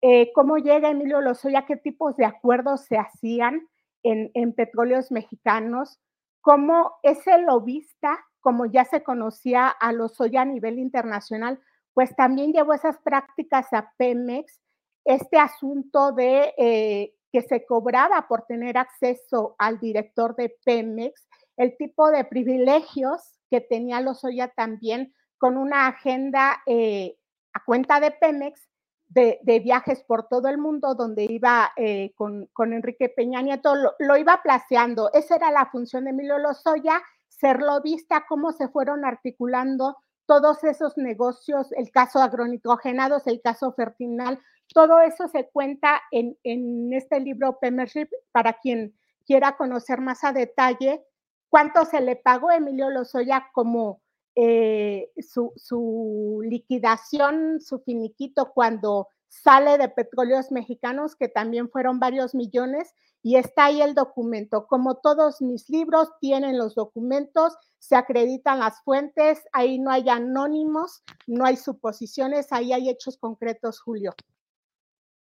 Eh, 0.01 0.31
¿Cómo 0.33 0.57
llega 0.57 0.89
Emilio 0.89 1.21
Lozoya? 1.21 1.67
¿Qué 1.67 1.75
tipos 1.75 2.17
de 2.17 2.25
acuerdos 2.25 2.85
se 2.85 2.97
hacían 2.97 3.67
en, 4.01 4.31
en 4.33 4.53
petróleos 4.53 5.11
mexicanos? 5.11 5.99
¿Cómo 6.41 6.93
ese 7.03 7.37
lobista, 7.37 8.19
como 8.41 8.65
ya 8.65 8.85
se 8.85 9.03
conocía 9.03 9.67
a 9.67 9.93
Lozoya 9.93 10.41
a 10.41 10.45
nivel 10.45 10.79
internacional, 10.79 11.59
pues 11.93 12.15
también 12.15 12.51
llevó 12.51 12.73
esas 12.73 12.97
prácticas 12.99 13.71
a 13.73 13.93
Pemex? 13.97 14.61
Este 15.05 15.39
asunto 15.39 16.11
de 16.11 16.53
eh, 16.57 17.15
que 17.31 17.41
se 17.41 17.65
cobraba 17.65 18.27
por 18.27 18.43
tener 18.45 18.77
acceso 18.77 19.55
al 19.57 19.79
director 19.79 20.35
de 20.35 20.55
Pemex 20.63 21.27
el 21.57 21.77
tipo 21.77 22.09
de 22.11 22.25
privilegios 22.25 23.21
que 23.49 23.61
tenía 23.61 24.01
Lozoya 24.01 24.49
también 24.49 25.13
con 25.37 25.57
una 25.57 25.87
agenda 25.87 26.61
eh, 26.65 27.17
a 27.53 27.63
cuenta 27.63 27.99
de 27.99 28.11
Pemex 28.11 28.67
de, 29.13 29.61
viajes 29.63 30.03
por 30.03 30.27
todo 30.29 30.47
el 30.47 30.57
mundo 30.57 30.95
donde 30.95 31.25
iba 31.25 31.73
eh, 31.75 32.13
con, 32.15 32.49
Enrique 32.57 33.09
Peña 33.09 33.41
Nieto, 33.41 33.75
lo, 33.75 34.17
iba 34.17 34.41
placeando. 34.41 35.11
Esa 35.13 35.35
era 35.35 35.51
la 35.51 35.65
función 35.65 36.05
de 36.05 36.11
Emilio 36.11 36.37
Lozoya, 36.37 37.01
ser 37.41 37.59
vista 37.83 38.25
cómo 38.29 38.53
se 38.53 38.69
fueron 38.69 39.03
articulando 39.03 39.97
todos 40.25 40.63
esos 40.63 40.97
negocios, 40.97 41.73
el 41.73 41.91
caso 41.91 42.19
agronitrogenados, 42.19 43.27
el 43.27 43.41
caso 43.41 43.73
Fertinal, 43.73 44.39
todo 44.73 45.01
eso 45.01 45.27
se 45.27 45.49
cuenta 45.49 46.01
en, 46.11 46.37
en 46.43 46.93
este 46.93 47.19
libro 47.19 47.59
Pemership 47.59 48.07
para 48.31 48.53
quien 48.53 48.95
quiera 49.25 49.57
conocer 49.57 49.99
más 49.99 50.23
a 50.23 50.31
detalle 50.31 51.03
cuánto 51.49 51.83
se 51.85 51.99
le 51.99 52.15
pagó 52.15 52.49
a 52.49 52.55
Emilio 52.55 52.89
Lozoya 52.89 53.49
como 53.53 54.01
eh, 54.35 55.11
su, 55.19 56.41
liquidación, 56.43 57.59
su 57.59 57.79
finiquito 57.79 58.51
cuando 58.53 59.09
sale 59.31 59.77
de 59.77 59.87
petróleos 59.87 60.51
mexicanos, 60.51 61.15
que 61.15 61.29
también 61.29 61.69
fueron 61.69 61.99
varios 61.99 62.35
millones, 62.35 62.93
y 63.23 63.37
está 63.37 63.65
ahí 63.65 63.81
el 63.81 63.93
documento. 63.93 64.67
Como 64.67 64.95
todos 64.97 65.41
mis 65.41 65.69
libros 65.69 66.09
tienen 66.19 66.57
los 66.57 66.75
documentos, 66.75 67.53
se 67.79 67.95
acreditan 67.95 68.59
las 68.59 68.83
fuentes, 68.83 69.39
ahí 69.53 69.79
no 69.79 69.89
hay 69.89 70.09
anónimos, 70.09 71.01
no 71.27 71.45
hay 71.45 71.55
suposiciones, 71.55 72.51
ahí 72.51 72.73
hay 72.73 72.89
hechos 72.89 73.17
concretos, 73.17 73.79
Julio. 73.79 74.13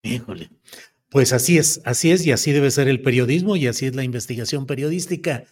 Híjole. 0.03 0.50
Pues 1.09 1.32
así 1.32 1.59
es, 1.59 1.80
así 1.84 2.11
es, 2.11 2.26
y 2.26 2.32
así 2.32 2.53
debe 2.53 2.70
ser 2.70 2.88
el 2.88 3.03
periodismo, 3.03 3.55
y 3.55 3.68
así 3.68 3.86
es 3.86 3.94
la 3.94 4.03
investigación 4.03 4.66
periodística. 4.66 5.44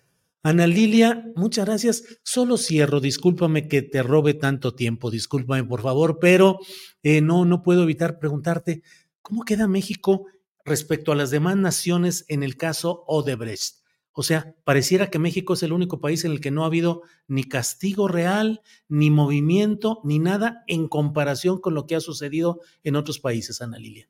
Ana 0.42 0.66
Lilia, 0.66 1.30
muchas 1.36 1.66
gracias. 1.66 2.20
Solo 2.22 2.56
cierro, 2.56 3.00
discúlpame 3.00 3.68
que 3.68 3.82
te 3.82 4.02
robe 4.02 4.32
tanto 4.32 4.74
tiempo, 4.74 5.10
discúlpame 5.10 5.64
por 5.64 5.82
favor, 5.82 6.18
pero 6.18 6.58
eh, 7.02 7.20
no, 7.20 7.44
no 7.44 7.62
puedo 7.62 7.82
evitar 7.82 8.18
preguntarte, 8.18 8.82
¿cómo 9.20 9.44
queda 9.44 9.68
México 9.68 10.26
respecto 10.64 11.12
a 11.12 11.14
las 11.14 11.30
demás 11.30 11.56
naciones 11.56 12.24
en 12.28 12.42
el 12.42 12.56
caso 12.56 13.04
Odebrecht? 13.06 13.80
O 14.12 14.22
sea, 14.22 14.54
pareciera 14.64 15.10
que 15.10 15.18
México 15.18 15.52
es 15.52 15.62
el 15.62 15.74
único 15.74 16.00
país 16.00 16.24
en 16.24 16.32
el 16.32 16.40
que 16.40 16.50
no 16.50 16.64
ha 16.64 16.66
habido 16.66 17.02
ni 17.28 17.44
castigo 17.44 18.08
real, 18.08 18.62
ni 18.88 19.10
movimiento, 19.10 20.00
ni 20.04 20.18
nada 20.18 20.64
en 20.66 20.88
comparación 20.88 21.60
con 21.60 21.74
lo 21.74 21.86
que 21.86 21.96
ha 21.96 22.00
sucedido 22.00 22.60
en 22.82 22.96
otros 22.96 23.20
países, 23.20 23.60
Ana 23.60 23.78
Lilia. 23.78 24.08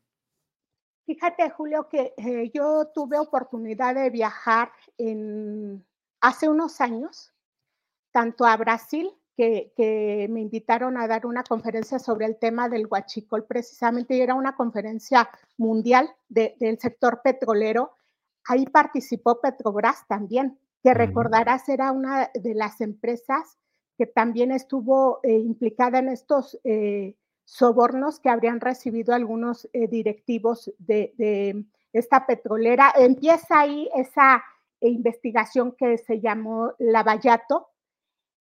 Fíjate, 1.07 1.51
Julio, 1.51 1.89
que 1.91 2.15
eh, 2.17 2.51
yo 2.55 2.89
tuve 2.95 3.19
oportunidad 3.19 3.97
de 3.97 4.11
viajar 4.11 4.71
en 4.97 5.85
hace 6.21 6.49
unos 6.49 6.81
años, 6.81 7.33
tanto 8.13 8.45
a 8.45 8.57
Brasil, 8.57 9.11
que, 9.77 10.27
me 10.31 10.41
invitaron 10.41 10.99
a 10.99 11.07
dar 11.07 11.25
una 11.25 11.43
conferencia 11.43 11.99
sobre 11.99 12.27
el 12.27 12.37
tema 12.37 12.69
del 12.69 12.87
huachicol, 12.87 13.45
precisamente, 13.45 14.15
y 14.15 14.21
era 14.21 14.35
una 14.35 14.55
conferencia 14.55 15.31
mundial 15.57 16.11
del 16.29 16.79
sector 16.79 17.23
petrolero. 17.23 17.93
Ahí 18.47 18.67
participó 18.67 19.41
Petrobras 19.41 20.07
también, 20.07 20.59
que 20.83 20.95
recordarás 20.95 21.69
era 21.69 21.93
una 21.93 22.31
de 22.35 22.55
las 22.55 22.81
empresas 22.81 23.59
que 23.97 24.07
también 24.07 24.51
estuvo 24.51 25.21
eh, 25.23 25.33
implicada 25.33 25.99
en 25.99 26.09
estos 26.09 26.59
eh, 26.65 27.17
sobornos 27.45 28.19
que 28.19 28.31
habrían 28.31 28.61
recibido 28.61 29.15
algunos 29.15 29.69
eh, 29.73 29.89
directivos 29.89 30.73
de, 30.79 31.13
de, 31.19 31.65
esta 31.93 32.25
petrolera. 32.25 32.93
Empieza 32.97 33.61
ahí 33.61 33.91
esa 33.95 34.43
investigación 34.89 35.73
que 35.73 35.99
se 35.99 36.21
llamó 36.21 36.73
Lavallato. 36.79 37.69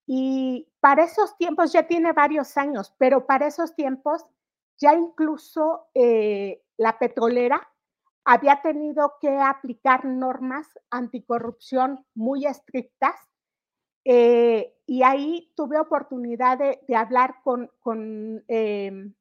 Y 0.06 0.68
para 0.80 1.04
esos 1.04 1.36
tiempos, 1.36 1.72
ya 1.72 1.86
tiene 1.86 2.12
varios 2.12 2.56
años, 2.56 2.94
pero 2.98 3.26
para 3.26 3.46
esos 3.46 3.74
tiempos 3.74 4.24
ya 4.78 4.94
incluso 4.94 5.88
eh, 5.94 6.62
la 6.76 6.98
petrolera 6.98 7.68
había 8.24 8.60
tenido 8.62 9.14
que 9.20 9.36
aplicar 9.38 10.04
normas 10.04 10.68
anticorrupción 10.90 12.04
muy 12.14 12.46
estrictas. 12.46 13.16
Eh, 14.04 14.74
y 14.86 15.02
ahí 15.02 15.52
tuve 15.54 15.78
oportunidad 15.78 16.58
de, 16.58 16.96
hablar 16.96 17.36
con, 17.42 17.70
em, 18.48 19.14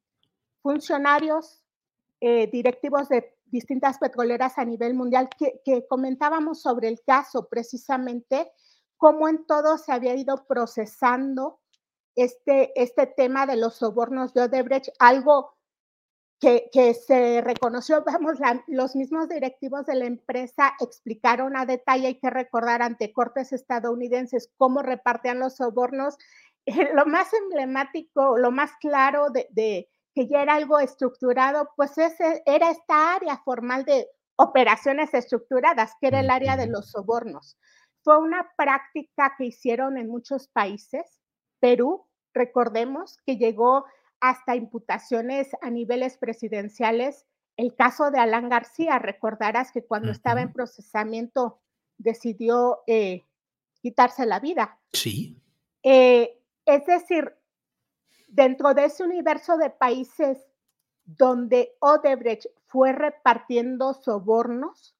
funcionarios 0.62 1.62
eh, 2.20 2.48
directivos 2.48 3.08
de 3.08 3.37
distintas 3.50 3.98
petroleras 3.98 4.58
a 4.58 4.64
nivel 4.64 4.94
mundial 4.94 5.28
que, 5.38 5.86
comentábamos 5.88 6.60
sobre 6.60 6.88
el 6.88 7.02
caso 7.02 7.48
precisamente, 7.48 8.50
cómo 8.96 9.28
en 9.28 9.46
todo 9.46 9.78
se 9.78 9.92
había 9.92 10.14
ido 10.14 10.46
procesando 10.46 11.60
este, 12.14 12.72
este 12.80 13.06
tema 13.06 13.46
de 13.46 13.56
los 13.56 13.76
sobornos 13.76 14.34
de 14.34 14.42
Odebrecht, 14.42 14.88
algo 14.98 15.56
que, 16.40 16.68
que, 16.72 16.94
se 16.94 17.40
reconoció, 17.40 18.04
vamos, 18.06 18.38
los 18.66 18.96
mismos 18.96 19.28
directivos 19.28 19.86
de 19.86 19.94
la 19.94 20.06
empresa 20.06 20.72
explicaron 20.80 21.56
a 21.56 21.66
detalle, 21.66 22.08
hay 22.08 22.18
que 22.18 22.30
recordar 22.30 22.82
ante 22.82 23.12
cortes 23.12 23.52
estadounidenses 23.52 24.50
cómo 24.56 24.82
repartían 24.82 25.38
los 25.38 25.56
sobornos. 25.56 26.16
Lo 26.94 27.06
más 27.06 27.32
emblemático, 27.32 28.36
lo 28.36 28.50
más 28.50 28.72
claro 28.78 29.28
de, 29.30 29.88
que 30.18 30.26
ya 30.26 30.42
era 30.42 30.56
algo 30.56 30.80
estructurado, 30.80 31.70
pues 31.76 31.96
ese, 31.96 32.42
era 32.44 32.72
esta 32.72 33.14
área 33.14 33.36
formal 33.44 33.84
de 33.84 34.08
operaciones 34.34 35.14
estructuradas, 35.14 35.92
que 36.00 36.08
era 36.08 36.18
el 36.18 36.28
área 36.28 36.56
de 36.56 36.66
los 36.66 36.90
sobornos. 36.90 37.56
Fue 38.02 38.18
una 38.18 38.50
práctica 38.56 39.36
que 39.38 39.44
hicieron 39.44 39.96
en 39.96 40.08
muchos 40.08 40.48
países. 40.48 41.20
Perú, 41.60 42.04
recordemos 42.34 43.18
que 43.24 43.36
llegó 43.36 43.84
hasta 44.18 44.56
imputaciones 44.56 45.50
a 45.62 45.70
niveles 45.70 46.18
presidenciales. 46.18 47.24
El 47.56 47.76
caso 47.76 48.10
de 48.10 48.18
Alan 48.18 48.48
García, 48.48 48.98
recordarás 48.98 49.70
que 49.70 49.84
cuando 49.84 50.08
uh 50.08 50.10
-huh. 50.10 50.16
estaba 50.16 50.40
en 50.40 50.52
procesamiento 50.52 51.60
decidió 51.96 52.80
eh, 52.88 53.22
quitarse 53.82 54.26
la 54.26 54.40
vida. 54.40 54.80
Sí. 54.92 55.40
Eh, 55.84 56.42
es 56.66 56.86
decir, 56.86 57.37
dentro 58.28 58.74
de 58.74 58.84
ese 58.84 59.02
universo 59.02 59.56
de 59.56 59.70
países 59.70 60.38
donde 61.04 61.74
Odebrecht 61.80 62.46
fue 62.66 62.92
repartiendo 62.92 63.94
sobornos, 63.94 64.94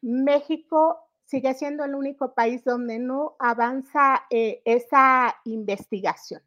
México 0.00 1.08
sigue 1.24 1.54
siendo 1.54 1.84
el 1.84 1.94
único 1.94 2.34
país 2.34 2.64
donde 2.64 2.98
no 2.98 3.36
avanza 3.38 4.24
eh, 4.30 4.62
esa 4.64 5.36
investigación. 5.44 6.42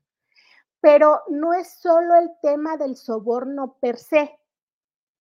Pero 0.81 1.21
no 1.29 1.53
es 1.53 1.69
solo 1.69 2.15
el 2.15 2.31
tema 2.41 2.77
del 2.77 2.95
soborno 2.95 3.77
per 3.79 3.97
se. 3.97 4.37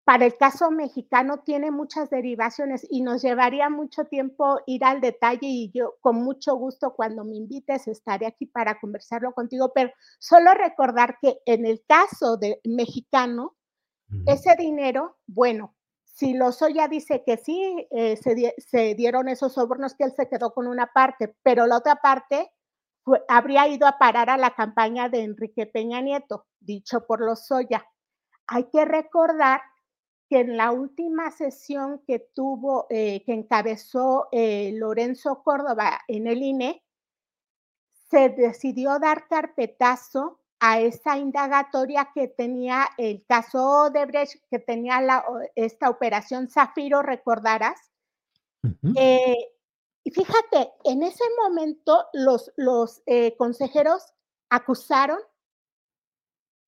Para 0.05 0.27
el 0.27 0.37
caso 0.37 0.71
mexicano 0.71 1.41
tiene 1.41 1.71
muchas 1.71 2.11
derivaciones 2.11 2.87
y 2.91 3.01
nos 3.01 3.23
llevaría 3.23 3.71
mucho 3.71 4.05
tiempo 4.05 4.61
ir 4.67 4.85
al 4.85 5.01
detalle 5.01 5.47
y 5.47 5.71
yo 5.73 5.95
con 6.01 6.17
mucho 6.17 6.57
gusto 6.57 6.95
cuando 6.95 7.25
me 7.25 7.37
invites 7.37 7.89
estaré 7.89 8.27
aquí 8.27 8.45
para 8.45 8.79
conversarlo 8.79 9.33
contigo, 9.33 9.73
pero 9.75 9.91
solo 10.19 10.53
recordar 10.53 11.17
que 11.23 11.39
en 11.47 11.65
el 11.65 11.83
caso 11.89 12.37
de 12.37 12.61
mexicano, 12.65 13.57
uh 14.11 14.15
-huh. 14.15 14.25
ese 14.27 14.55
dinero, 14.57 15.17
bueno, 15.27 15.75
si 16.15 16.35
Lozoya 16.35 16.87
dice 16.87 17.25
que 17.25 17.37
sí, 17.39 17.89
eh, 17.91 18.17
se, 18.17 18.35
di 18.35 18.49
se, 18.59 18.95
dieron 18.95 19.29
esos 19.29 19.55
sobornos, 19.55 19.95
que 19.95 20.05
él 20.05 20.13
se 20.13 20.29
quedó 20.29 20.53
con 20.55 20.69
una 20.69 20.87
parte, 20.93 21.35
pero 21.43 21.67
la 21.67 21.79
otra 21.79 21.97
parte 21.97 22.53
fue, 23.03 23.25
habría 23.29 23.67
ido 23.69 23.87
a 23.87 23.99
parar 23.99 24.31
a 24.31 24.37
la 24.37 24.55
campaña 24.55 25.09
de 25.09 25.25
Enrique 25.25 25.67
Peña 25.67 26.01
Nieto, 26.03 26.47
dicho 26.61 27.05
por 27.07 27.21
Lozoya. 27.21 27.85
Hay 28.47 28.69
que 28.71 28.85
recordar 28.85 29.61
que 30.29 30.41
en 30.41 30.57
la 30.57 30.73
última 30.73 31.31
sesión 31.31 32.03
que 32.07 32.19
tuvo, 32.19 32.87
eh, 32.91 33.23
que 33.25 33.33
encabezó 33.33 34.29
eh, 34.33 34.73
Lorenzo 34.75 35.43
Córdoba 35.43 36.01
en 36.09 36.27
el 36.27 36.43
INE, 36.43 36.83
se 38.11 38.29
decidió 38.31 38.99
dar 38.99 39.29
carpetazo 39.29 40.41
a 40.61 40.81
esa 40.81 41.19
indagatoria 41.19 42.11
que 42.15 42.29
tenía 42.29 42.89
el 42.97 43.25
caso 43.27 43.83
Odebrecht, 43.83 44.43
que 44.51 44.59
tenía 44.59 45.01
la, 45.01 45.25
esta 45.57 45.91
operación 45.91 46.49
Zafiro, 46.49 47.03
recordarás. 47.03 47.93
Uh 48.63 48.69
-huh. 48.69 48.95
eh, 48.97 49.55
y 50.05 50.11
fíjate, 50.11 50.73
en 50.85 51.03
ese 51.03 51.25
momento 51.43 52.07
los, 52.13 52.53
los 52.57 53.03
eh, 53.07 53.37
consejeros 53.37 54.13
acusaron 54.51 55.19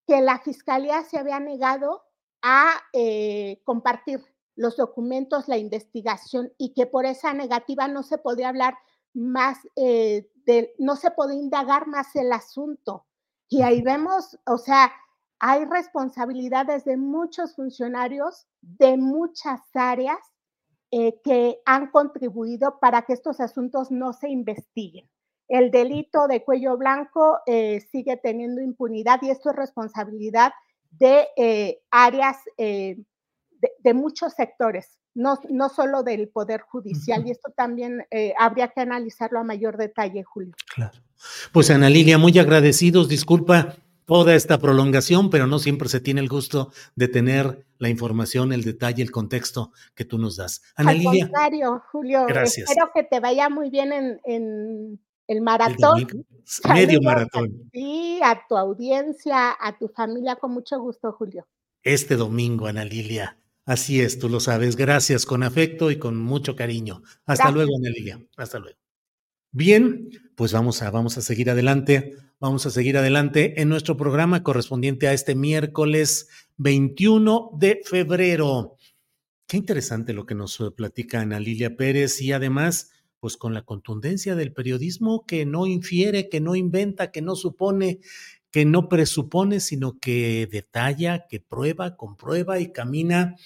que 0.07 0.21
la 0.21 0.41
fiscalía 0.41 1.03
se 1.03 1.19
había 1.19 1.39
negado 1.39 2.03
a 2.43 2.71
eh, 2.93 3.61
compartir 3.65 4.25
los 4.55 4.77
documentos, 4.77 5.49
la 5.49 5.59
investigación 5.59 6.53
y 6.59 6.73
que 6.73 6.87
por 6.87 7.05
esa 7.05 7.35
negativa 7.35 7.89
no 7.89 8.03
se 8.03 8.19
podía 8.19 8.49
hablar 8.49 8.75
más, 9.13 9.59
eh, 9.77 10.31
de, 10.47 10.75
no 10.79 10.97
se 10.97 11.11
podía 11.11 11.39
indagar 11.39 11.87
más 11.87 12.15
el 12.17 12.33
asunto. 12.33 13.07
Y 13.49 13.63
ahí 13.63 13.83
vemos, 13.83 14.39
o 14.47 14.59
sea, 14.59 14.93
hay 15.39 15.65
responsabilidades 15.65 16.85
de 16.85 16.97
muchos 16.97 17.55
funcionarios 17.55 18.47
de 18.63 18.97
muchas 18.97 19.61
áreas 19.75 20.19
eh, 20.91 21.21
que 21.23 21.61
han 21.67 21.91
contribuido 21.91 22.79
para 22.81 23.03
que 23.03 23.13
estos 23.13 23.41
asuntos 23.41 23.91
no 23.91 24.13
se 24.13 24.31
investiguen. 24.31 25.09
El 25.49 25.71
delito 25.71 26.27
de 26.27 26.45
cuello 26.45 26.77
blanco 26.77 27.39
eh, 27.47 27.81
sigue 27.93 28.17
teniendo 28.17 28.63
impunidad 28.63 29.21
y 29.23 29.31
esto 29.31 29.51
es 29.51 29.57
responsabilidad 29.57 30.53
de 30.99 31.29
eh, 31.37 31.79
áreas 31.91 32.37
de, 32.57 32.97
de, 33.79 33.95
muchos 33.95 34.35
sectores, 34.35 34.99
no, 35.15 35.39
no, 35.49 35.69
solo 35.69 36.03
del 36.03 36.29
Poder 36.29 36.61
Judicial. 36.61 37.21
Uh 37.21 37.25
-huh. 37.25 37.29
Y 37.29 37.31
esto 37.31 37.53
también 37.57 38.07
habría 38.39 38.69
que 38.69 38.81
analizarlo 38.81 39.39
a 39.41 39.45
mayor 39.45 39.77
detalle, 39.77 40.23
Julio. 40.23 40.55
Claro. 40.75 40.99
Pues 41.53 41.71
Ana 41.71 41.89
Lilia, 41.89 42.19
muy 42.19 42.39
agradecidos. 42.39 43.09
Disculpa 43.09 43.77
toda 44.07 44.35
esta 44.35 44.59
prolongación, 44.59 45.31
pero 45.31 45.47
no 45.47 45.59
siempre 45.59 45.89
se 45.89 46.01
tiene 46.01 46.21
el 46.21 46.29
gusto 46.29 46.73
de 46.95 47.09
tener 47.09 47.67
la 47.79 47.89
información, 47.89 48.53
el 48.53 48.63
detalle, 48.63 49.03
el 49.03 49.11
contexto 49.11 49.73
que 49.95 50.05
tú 50.05 50.19
nos 50.19 50.37
das. 50.37 50.63
Ana 50.77 50.93
Al 50.93 50.99
Lilia. 50.99 51.25
contrario, 51.25 51.83
Julio. 51.91 52.25
Gracias. 52.27 52.71
Espero 52.71 52.91
que 52.95 53.03
te 53.03 53.21
vaya 53.21 53.49
muy 53.49 53.69
bien 53.69 53.93
en, 53.93 54.21
en 54.25 55.01
el 55.27 55.41
maratón. 55.41 56.01
El 56.01 56.27
medio 56.75 57.01
maratón. 57.03 57.71
Sí, 57.73 58.21
a 58.23 58.47
tu 58.49 58.57
audiencia, 58.57 59.57
a 59.59 59.77
tu 59.79 59.89
familia, 59.89 60.37
con 60.37 60.53
mucho 60.53 60.79
gusto, 60.81 61.13
Julio. 61.13 61.47
Este 61.83 62.17
domingo, 62.17 62.67
Ana 62.67 62.85
Lilia. 62.85 63.39
Así 63.65 64.01
es, 64.01 64.19
tú 64.19 64.29
lo 64.29 64.41
sabes. 64.41 64.77
Gracias, 64.77 65.27
con 65.27 65.43
afecto 65.43 65.91
y 65.91 65.99
con 65.99 66.17
mucho 66.17 66.55
cariño. 66.55 67.03
Hasta 67.25 67.45
Gracias. 67.45 67.55
luego, 67.55 67.77
Ana 67.77 67.91
Lilia. 67.91 68.25
Hasta 68.37 68.59
luego. 68.59 68.79
Bien, 69.51 70.11
pues 70.37 70.53
vamos 70.53 70.83
a, 70.83 70.91
vamos 70.91 71.19
a 71.19 71.23
seguir 71.23 71.51
adelante. 71.51 72.15
Vamos 72.39 72.67
a 72.67 72.71
seguir 72.71 72.99
adelante 72.99 73.61
en 73.63 73.71
nuestro 73.71 73.97
programa 73.97 74.43
correspondiente 74.43 75.09
a 75.09 75.15
este 75.15 75.35
miércoles 75.35 76.29
21 76.59 77.53
de 77.59 77.81
febrero. 77.83 78.77
Qué 79.47 79.57
interesante 79.57 80.13
lo 80.13 80.27
que 80.27 80.35
nos 80.35 80.63
platica 80.77 81.23
Ana 81.23 81.41
Lilia 81.41 81.77
Pérez 81.77 82.21
y 82.21 82.33
además, 82.33 82.91
pues 83.21 83.37
con 83.37 83.55
la 83.55 83.63
contundencia 83.63 84.35
del 84.35 84.53
periodismo 84.53 85.25
que 85.27 85.47
no 85.47 85.67
infiere, 85.67 86.29
que 86.29 86.41
no 86.41 86.55
inventa, 86.55 87.11
que 87.11 87.23
no 87.23 87.37
supone, 87.37 88.01
que 88.51 88.65
no 88.65 88.89
presupone, 88.89 89.61
sino 89.61 89.99
que 89.99 90.49
detalla, 90.51 91.27
que 91.29 91.41
prueba, 91.41 91.97
comprueba 91.97 92.59
y 92.61 92.73
camina 92.73 93.37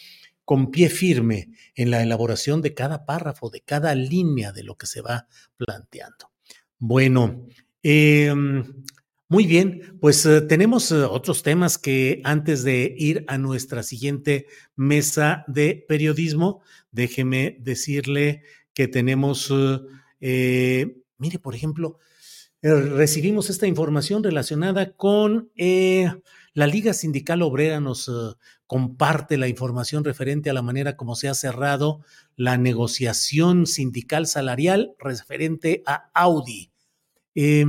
con 0.44 0.70
pie 0.70 0.88
firme 0.88 1.50
en 1.74 1.90
la 1.90 2.02
elaboración 2.02 2.62
de 2.62 2.74
cada 2.74 3.06
párrafo, 3.06 3.50
de 3.50 3.60
cada 3.60 3.94
línea 3.94 4.52
de 4.52 4.64
lo 4.64 4.76
que 4.76 4.86
se 4.86 5.00
va 5.00 5.28
planteando. 5.56 6.30
Bueno, 6.78 7.46
eh, 7.82 8.34
muy 9.30 9.46
bien, 9.46 9.96
pues 10.00 10.26
uh, 10.26 10.44
tenemos 10.48 10.90
uh, 10.90 11.06
otros 11.08 11.44
temas 11.44 11.78
que 11.78 12.20
antes 12.24 12.64
de 12.64 12.96
ir 12.98 13.24
a 13.28 13.38
nuestra 13.38 13.84
siguiente 13.84 14.48
mesa 14.74 15.44
de 15.46 15.84
periodismo, 15.88 16.62
déjeme 16.90 17.56
decirle 17.60 18.42
que 18.80 18.88
tenemos, 18.88 19.52
eh, 20.22 20.96
mire, 21.18 21.38
por 21.38 21.54
ejemplo, 21.54 21.98
eh, 22.62 22.72
recibimos 22.72 23.50
esta 23.50 23.66
información 23.66 24.24
relacionada 24.24 24.94
con 24.94 25.50
eh, 25.54 26.10
la 26.54 26.66
Liga 26.66 26.94
Sindical 26.94 27.42
Obrera 27.42 27.78
nos 27.78 28.10
comparte 28.66 29.36
la 29.36 29.48
información 29.48 30.02
referente 30.02 30.48
a 30.48 30.54
la 30.54 30.62
manera 30.62 30.96
como 30.96 31.14
se 31.14 31.28
ha 31.28 31.34
cerrado 31.34 32.00
la 32.36 32.56
negociación 32.56 33.66
sindical 33.66 34.26
salarial 34.26 34.94
referente 34.98 35.82
a 35.84 36.08
Audi. 36.14 36.70
Eh, 37.34 37.66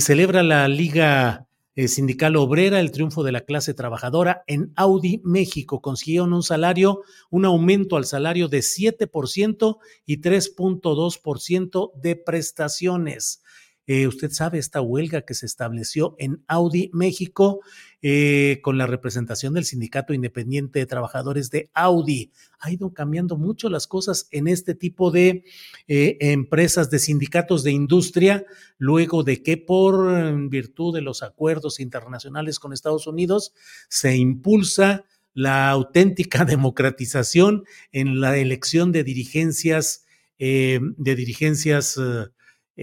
celebra 0.00 0.42
la 0.42 0.66
Liga 0.66 1.46
eh, 1.74 1.88
Sindical 1.88 2.36
Obrera 2.36 2.80
el 2.80 2.90
triunfo 2.90 3.22
de 3.22 3.32
la 3.32 3.42
clase 3.42 3.74
trabajadora 3.74 4.44
en 4.46 4.72
Audi 4.76 5.20
México. 5.24 5.80
Consiguieron 5.80 6.32
un 6.32 6.42
salario, 6.42 7.02
un 7.30 7.44
aumento 7.44 7.96
al 7.96 8.04
salario 8.04 8.48
de 8.48 8.58
7% 8.58 9.78
y 10.04 10.20
3.2% 10.20 11.92
de 11.94 12.16
prestaciones. 12.16 13.42
Eh, 13.86 14.06
usted 14.06 14.30
sabe 14.30 14.58
esta 14.58 14.80
huelga 14.80 15.22
que 15.22 15.34
se 15.34 15.46
estableció 15.46 16.14
en 16.18 16.44
Audi 16.46 16.90
México 16.92 17.60
eh, 18.00 18.60
con 18.62 18.78
la 18.78 18.86
representación 18.86 19.54
del 19.54 19.64
Sindicato 19.64 20.14
Independiente 20.14 20.78
de 20.78 20.86
Trabajadores 20.86 21.50
de 21.50 21.68
Audi. 21.74 22.30
Ha 22.60 22.70
ido 22.70 22.92
cambiando 22.94 23.36
mucho 23.36 23.68
las 23.68 23.88
cosas 23.88 24.28
en 24.30 24.46
este 24.46 24.76
tipo 24.76 25.10
de 25.10 25.44
eh, 25.88 26.16
empresas, 26.20 26.90
de 26.90 27.00
sindicatos 27.00 27.64
de 27.64 27.72
industria, 27.72 28.44
luego 28.78 29.24
de 29.24 29.42
que 29.42 29.56
por 29.56 30.48
virtud 30.48 30.94
de 30.94 31.02
los 31.02 31.24
acuerdos 31.24 31.80
internacionales 31.80 32.60
con 32.60 32.72
Estados 32.72 33.08
Unidos 33.08 33.52
se 33.88 34.16
impulsa 34.16 35.04
la 35.34 35.70
auténtica 35.70 36.44
democratización 36.44 37.64
en 37.90 38.20
la 38.20 38.36
elección 38.36 38.92
de 38.92 39.02
dirigencias, 39.02 40.04
de 40.38 41.14
dirigencias 41.16 41.98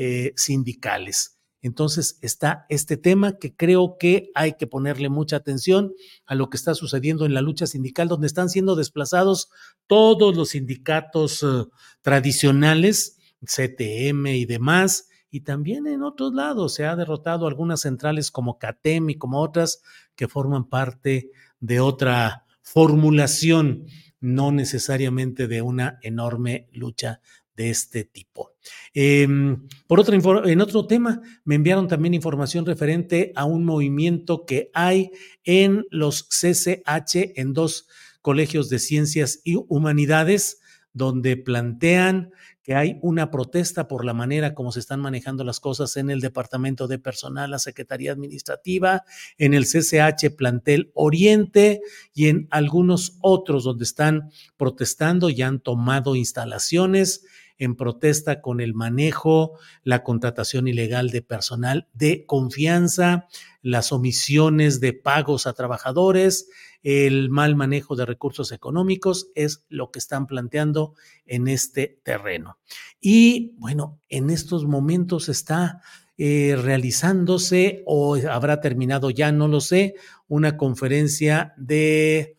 eh, 0.01 0.31
sindicales. 0.37 1.37
Entonces 1.61 2.19
está 2.21 2.65
este 2.69 2.95
tema 2.95 3.37
que 3.37 3.53
creo 3.53 3.97
que 3.99 4.31
hay 4.33 4.53
que 4.53 4.65
ponerle 4.65 5.09
mucha 5.09 5.35
atención 5.35 5.93
a 6.25 6.35
lo 6.35 6.49
que 6.49 6.55
está 6.55 6.73
sucediendo 6.73 7.25
en 7.25 7.33
la 7.33 7.41
lucha 7.41 7.67
sindical, 7.67 8.07
donde 8.07 8.27
están 8.27 8.47
siendo 8.47 8.77
desplazados 8.77 9.49
todos 9.87 10.37
los 10.37 10.51
sindicatos 10.51 11.43
eh, 11.43 11.65
tradicionales, 12.01 13.17
CTM 13.41 14.27
y 14.27 14.45
demás, 14.45 15.09
y 15.29 15.41
también 15.41 15.85
en 15.85 16.03
otros 16.03 16.33
lados 16.33 16.75
se 16.75 16.85
ha 16.85 16.95
derrotado 16.95 17.45
algunas 17.45 17.81
centrales 17.81 18.31
como 18.31 18.57
CATEM 18.57 19.09
y 19.09 19.17
como 19.17 19.41
otras 19.41 19.81
que 20.15 20.29
forman 20.29 20.69
parte 20.69 21.29
de 21.59 21.81
otra 21.81 22.45
formulación, 22.61 23.85
no 24.21 24.53
necesariamente 24.53 25.49
de 25.49 25.61
una 25.61 25.99
enorme 26.03 26.69
lucha 26.71 27.19
de 27.53 27.69
este 27.69 28.05
tipo. 28.05 28.53
Em, 28.93 29.67
por 29.87 29.99
otro, 29.99 30.15
en 30.45 30.61
otro 30.61 30.87
tema, 30.87 31.21
me 31.43 31.55
enviaron 31.55 31.87
también 31.87 32.13
información 32.13 32.65
referente 32.65 33.31
a 33.35 33.45
un 33.45 33.65
movimiento 33.65 34.45
que 34.45 34.71
hay 34.73 35.11
en 35.43 35.85
los 35.91 36.27
CCH, 36.29 37.33
en 37.35 37.53
dos 37.53 37.87
colegios 38.21 38.69
de 38.69 38.79
ciencias 38.79 39.41
y 39.43 39.55
humanidades, 39.67 40.59
donde 40.93 41.37
plantean 41.37 42.31
que 42.69 42.75
hay 42.75 42.99
una 43.01 43.31
protesta 43.31 43.87
por 43.87 44.05
la 44.05 44.13
manera 44.13 44.53
como 44.53 44.71
se 44.71 44.79
están 44.79 44.99
manejando 44.99 45.43
las 45.43 45.59
cosas 45.59 45.97
en 45.97 46.11
el 46.11 46.19
Departamento 46.19 46.87
de 46.87 46.99
Personal, 46.99 47.49
la 47.49 47.57
Secretaría 47.57 48.11
Administrativa, 48.11 49.03
en 49.37 49.55
el 49.55 49.65
CCH 49.65 50.35
Plantel 50.37 50.91
Oriente 50.93 51.81
y 52.13 52.27
en 52.27 52.47
algunos 52.51 53.17
otros 53.21 53.63
donde 53.63 53.85
están 53.85 54.29
protestando 54.55 55.31
y 55.31 55.41
han 55.41 55.61
tomado 55.61 56.15
instalaciones 56.15 57.25
en 57.59 57.75
protesta 57.75 58.41
con 58.41 58.61
el 58.61 58.73
manejo, 58.73 59.59
la 59.83 60.03
contratación 60.03 60.67
ilegal 60.67 61.11
de 61.11 61.21
personal 61.21 61.87
de 61.93 62.25
confianza, 62.25 63.27
las 63.61 63.91
omisiones 63.91 64.79
de 64.79 64.93
pagos 64.93 65.45
a 65.45 65.53
trabajadores, 65.53 66.49
el 66.81 67.29
mal 67.29 67.55
manejo 67.55 67.95
de 67.95 68.05
recursos 68.05 68.51
económicos, 68.51 69.29
es 69.35 69.65
lo 69.69 69.91
que 69.91 69.99
están 69.99 70.25
planteando 70.25 70.95
en 71.25 71.47
este 71.47 71.99
terreno. 72.03 72.57
Y 73.01 73.53
bueno, 73.57 73.99
en 74.07 74.29
estos 74.29 74.65
momentos 74.65 75.27
está 75.27 75.81
eh, 76.17 76.57
realizándose 76.61 77.83
o 77.85 78.15
habrá 78.29 78.61
terminado 78.61 79.09
ya, 79.09 79.31
no 79.31 79.47
lo 79.47 79.61
sé, 79.61 79.95
una 80.27 80.57
conferencia 80.57 81.53
de 81.57 82.37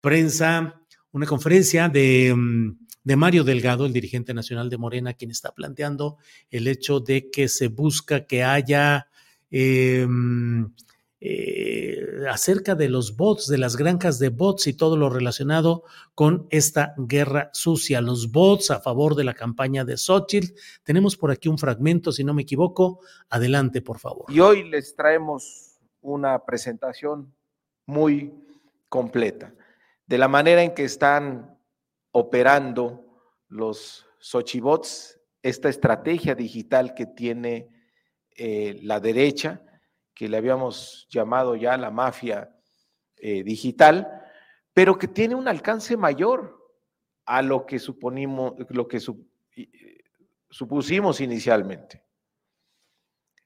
prensa, 0.00 0.82
una 1.12 1.26
conferencia 1.26 1.88
de... 1.88 2.34
Mm, 2.36 2.89
de 3.02 3.16
Mario 3.16 3.44
Delgado, 3.44 3.86
el 3.86 3.92
dirigente 3.92 4.34
nacional 4.34 4.70
de 4.70 4.78
Morena, 4.78 5.14
quien 5.14 5.30
está 5.30 5.52
planteando 5.52 6.18
el 6.50 6.68
hecho 6.68 7.00
de 7.00 7.30
que 7.30 7.48
se 7.48 7.68
busca 7.68 8.26
que 8.26 8.42
haya 8.44 9.08
em, 9.50 10.72
eh, 11.22 12.24
acerca 12.30 12.74
de 12.74 12.88
los 12.88 13.16
bots, 13.16 13.46
de 13.46 13.58
las 13.58 13.76
granjas 13.76 14.18
de 14.18 14.30
bots 14.30 14.66
y 14.66 14.72
todo 14.74 14.96
lo 14.96 15.10
relacionado 15.10 15.84
con 16.14 16.46
esta 16.50 16.94
guerra 16.96 17.50
sucia, 17.52 18.00
los 18.00 18.32
bots 18.32 18.70
a 18.70 18.80
favor 18.80 19.14
de 19.14 19.24
la 19.24 19.34
campaña 19.34 19.84
de 19.84 19.96
Xochitl. 19.96 20.54
Tenemos 20.82 21.16
por 21.16 21.30
aquí 21.30 21.48
un 21.48 21.58
fragmento, 21.58 22.12
si 22.12 22.24
no 22.24 22.32
me 22.32 22.42
equivoco. 22.42 23.00
Adelante, 23.28 23.82
por 23.82 23.98
favor. 23.98 24.26
Y 24.28 24.40
hoy 24.40 24.68
les 24.68 24.94
traemos 24.94 25.78
una 26.00 26.44
presentación 26.44 27.34
muy 27.84 28.32
completa 28.88 29.52
de 30.06 30.18
la 30.18 30.28
manera 30.28 30.62
en 30.62 30.74
que 30.74 30.84
están 30.84 31.56
operando 32.12 33.22
los 33.48 34.06
Xochibots, 34.18 35.20
esta 35.42 35.68
estrategia 35.68 36.34
digital 36.34 36.94
que 36.94 37.06
tiene 37.06 37.68
eh, 38.36 38.78
la 38.82 39.00
derecha, 39.00 39.62
que 40.14 40.28
le 40.28 40.36
habíamos 40.36 41.06
llamado 41.10 41.56
ya 41.56 41.76
la 41.76 41.90
mafia 41.90 42.54
eh, 43.16 43.42
digital, 43.42 44.08
pero 44.72 44.98
que 44.98 45.08
tiene 45.08 45.34
un 45.34 45.48
alcance 45.48 45.96
mayor 45.96 46.58
a 47.24 47.42
lo 47.42 47.64
que 47.66 47.78
suponimos, 47.78 48.54
lo 48.68 48.86
que 48.88 49.00
supusimos 50.50 51.20
inicialmente. 51.20 52.04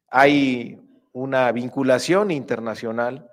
Hay 0.09 0.81
una 1.13 1.51
vinculación 1.53 2.31
internacional 2.31 3.31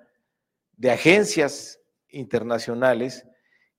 de 0.76 0.90
agencias 0.90 1.80
internacionales 2.08 3.26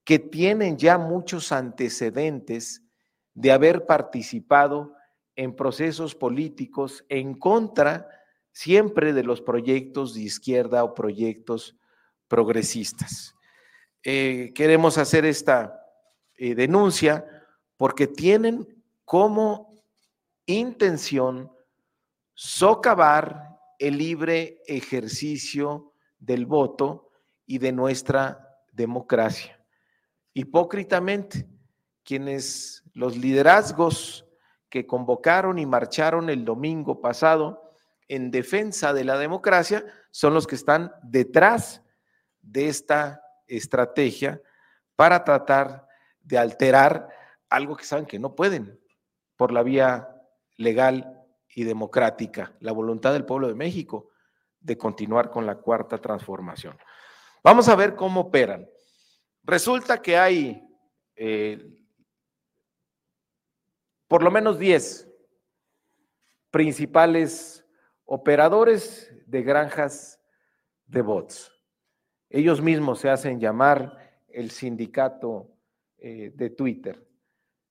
que 0.03 0.19
tienen 0.19 0.77
ya 0.77 0.97
muchos 0.97 1.51
antecedentes 1.51 2.83
de 3.33 3.51
haber 3.51 3.85
participado 3.85 4.93
en 5.35 5.55
procesos 5.55 6.13
políticos 6.13 7.03
en 7.09 7.33
contra 7.33 8.07
siempre 8.51 9.13
de 9.13 9.23
los 9.23 9.41
proyectos 9.41 10.13
de 10.13 10.21
izquierda 10.21 10.83
o 10.83 10.93
proyectos 10.93 11.75
progresistas. 12.27 13.35
Eh, 14.03 14.51
queremos 14.53 14.97
hacer 14.97 15.25
esta 15.25 15.81
eh, 16.35 16.53
denuncia 16.53 17.25
porque 17.77 18.05
tienen 18.05 18.83
como 19.05 19.73
intención 20.45 21.51
socavar 22.33 23.57
el 23.79 23.97
libre 23.97 24.61
ejercicio 24.67 25.93
del 26.19 26.45
voto 26.45 27.09
y 27.45 27.57
de 27.57 27.71
nuestra 27.71 28.59
democracia 28.71 29.62
hipócritamente 30.33 31.47
quienes 32.03 32.83
los 32.93 33.17
liderazgos 33.17 34.25
que 34.69 34.85
convocaron 34.85 35.59
y 35.59 35.65
marcharon 35.65 36.29
el 36.29 36.43
domingo 36.45 36.99
pasado 36.99 37.75
en 38.07 38.31
defensa 38.31 38.93
de 38.93 39.03
la 39.03 39.17
democracia 39.17 39.85
son 40.11 40.33
los 40.33 40.47
que 40.47 40.55
están 40.55 40.91
detrás 41.03 41.81
de 42.41 42.67
esta 42.67 43.21
estrategia 43.47 44.41
para 44.95 45.23
tratar 45.23 45.87
de 46.21 46.37
alterar 46.37 47.09
algo 47.49 47.75
que 47.75 47.85
saben 47.85 48.05
que 48.05 48.19
no 48.19 48.35
pueden 48.35 48.79
por 49.37 49.51
la 49.51 49.63
vía 49.63 50.09
legal 50.57 51.23
y 51.55 51.63
democrática, 51.63 52.53
la 52.59 52.71
voluntad 52.71 53.13
del 53.13 53.25
pueblo 53.25 53.47
de 53.47 53.55
México 53.55 54.09
de 54.59 54.77
continuar 54.77 55.29
con 55.29 55.45
la 55.45 55.55
cuarta 55.55 55.97
transformación. 55.97 56.77
Vamos 57.43 57.67
a 57.67 57.75
ver 57.75 57.95
cómo 57.95 58.21
operan. 58.21 58.67
Resulta 59.43 60.01
que 60.01 60.17
hay 60.17 60.67
eh, 61.15 61.83
por 64.07 64.23
lo 64.23 64.31
menos 64.31 64.59
10 64.59 65.09
principales 66.51 67.65
operadores 68.05 69.11
de 69.25 69.41
granjas 69.41 70.21
de 70.85 71.01
bots. 71.01 71.51
Ellos 72.29 72.61
mismos 72.61 72.99
se 72.99 73.09
hacen 73.09 73.39
llamar 73.39 73.97
el 74.27 74.51
sindicato 74.51 75.51
eh, 75.97 76.31
de 76.35 76.49
Twitter. 76.49 77.07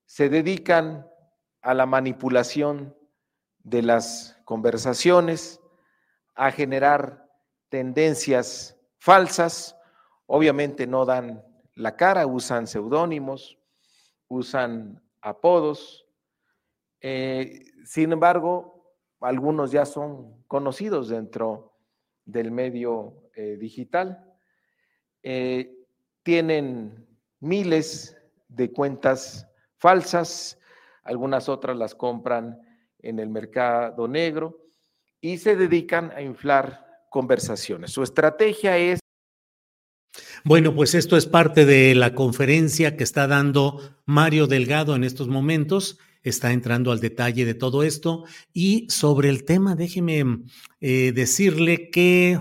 Se 0.05 0.29
dedican 0.29 1.07
a 1.61 1.75
la 1.75 1.87
manipulación 1.87 2.97
de 3.59 3.83
las 3.83 4.37
conversaciones, 4.45 5.61
a 6.35 6.51
generar 6.51 7.31
tendencias 7.69 8.77
falsas. 8.99 9.77
Obviamente 10.27 10.87
no 10.87 11.05
dan 11.05 11.45
la 11.75 11.97
cara, 11.97 12.27
usan 12.27 12.67
seudónimos, 12.67 13.59
usan 14.29 15.03
apodos. 15.21 16.07
Eh, 17.01 17.65
sin 17.85 18.13
embargo, 18.13 18.95
algunos 19.21 19.71
ya 19.71 19.85
son 19.85 20.43
conocidos 20.47 21.09
dentro 21.09 21.77
del 22.25 22.51
medio 22.51 23.31
eh, 23.35 23.57
digital. 23.59 24.25
Eh, 25.23 25.77
tienen 26.23 27.07
miles 27.41 28.17
de 28.49 28.73
cuentas 28.73 29.49
falsas, 29.77 30.59
algunas 31.03 31.49
otras 31.49 31.77
las 31.77 31.95
compran 31.95 32.61
en 32.99 33.19
el 33.19 33.29
mercado 33.29 34.07
negro 34.07 34.61
y 35.21 35.39
se 35.39 35.57
dedican 35.57 36.13
a 36.13 36.23
inflar 36.23 36.87
conversaciones. 37.11 37.93
Su 37.93 38.03
estrategia 38.03 38.77
es 38.77 39.02
bueno, 40.45 40.75
pues 40.75 40.95
esto 40.95 41.17
es 41.17 41.27
parte 41.27 41.65
de 41.65 41.95
la 41.95 42.15
conferencia 42.15 42.97
que 42.97 43.05
está 43.05 43.27
dando 43.27 43.81
Mario 44.07 44.47
Delgado 44.47 44.97
en 44.97 45.05
estos 45.05 45.29
momentos. 45.29 45.99
Está 46.23 46.53
entrando 46.53 46.91
al 46.91 47.01
detalle 47.01 47.45
de 47.45 47.55
todo 47.55 47.83
esto. 47.83 48.25
Y 48.53 48.87
sobre 48.89 49.29
el 49.29 49.45
tema, 49.45 49.77
déjeme 49.77 50.43
eh, 50.81 51.13
decirle 51.15 51.91
que 51.91 52.41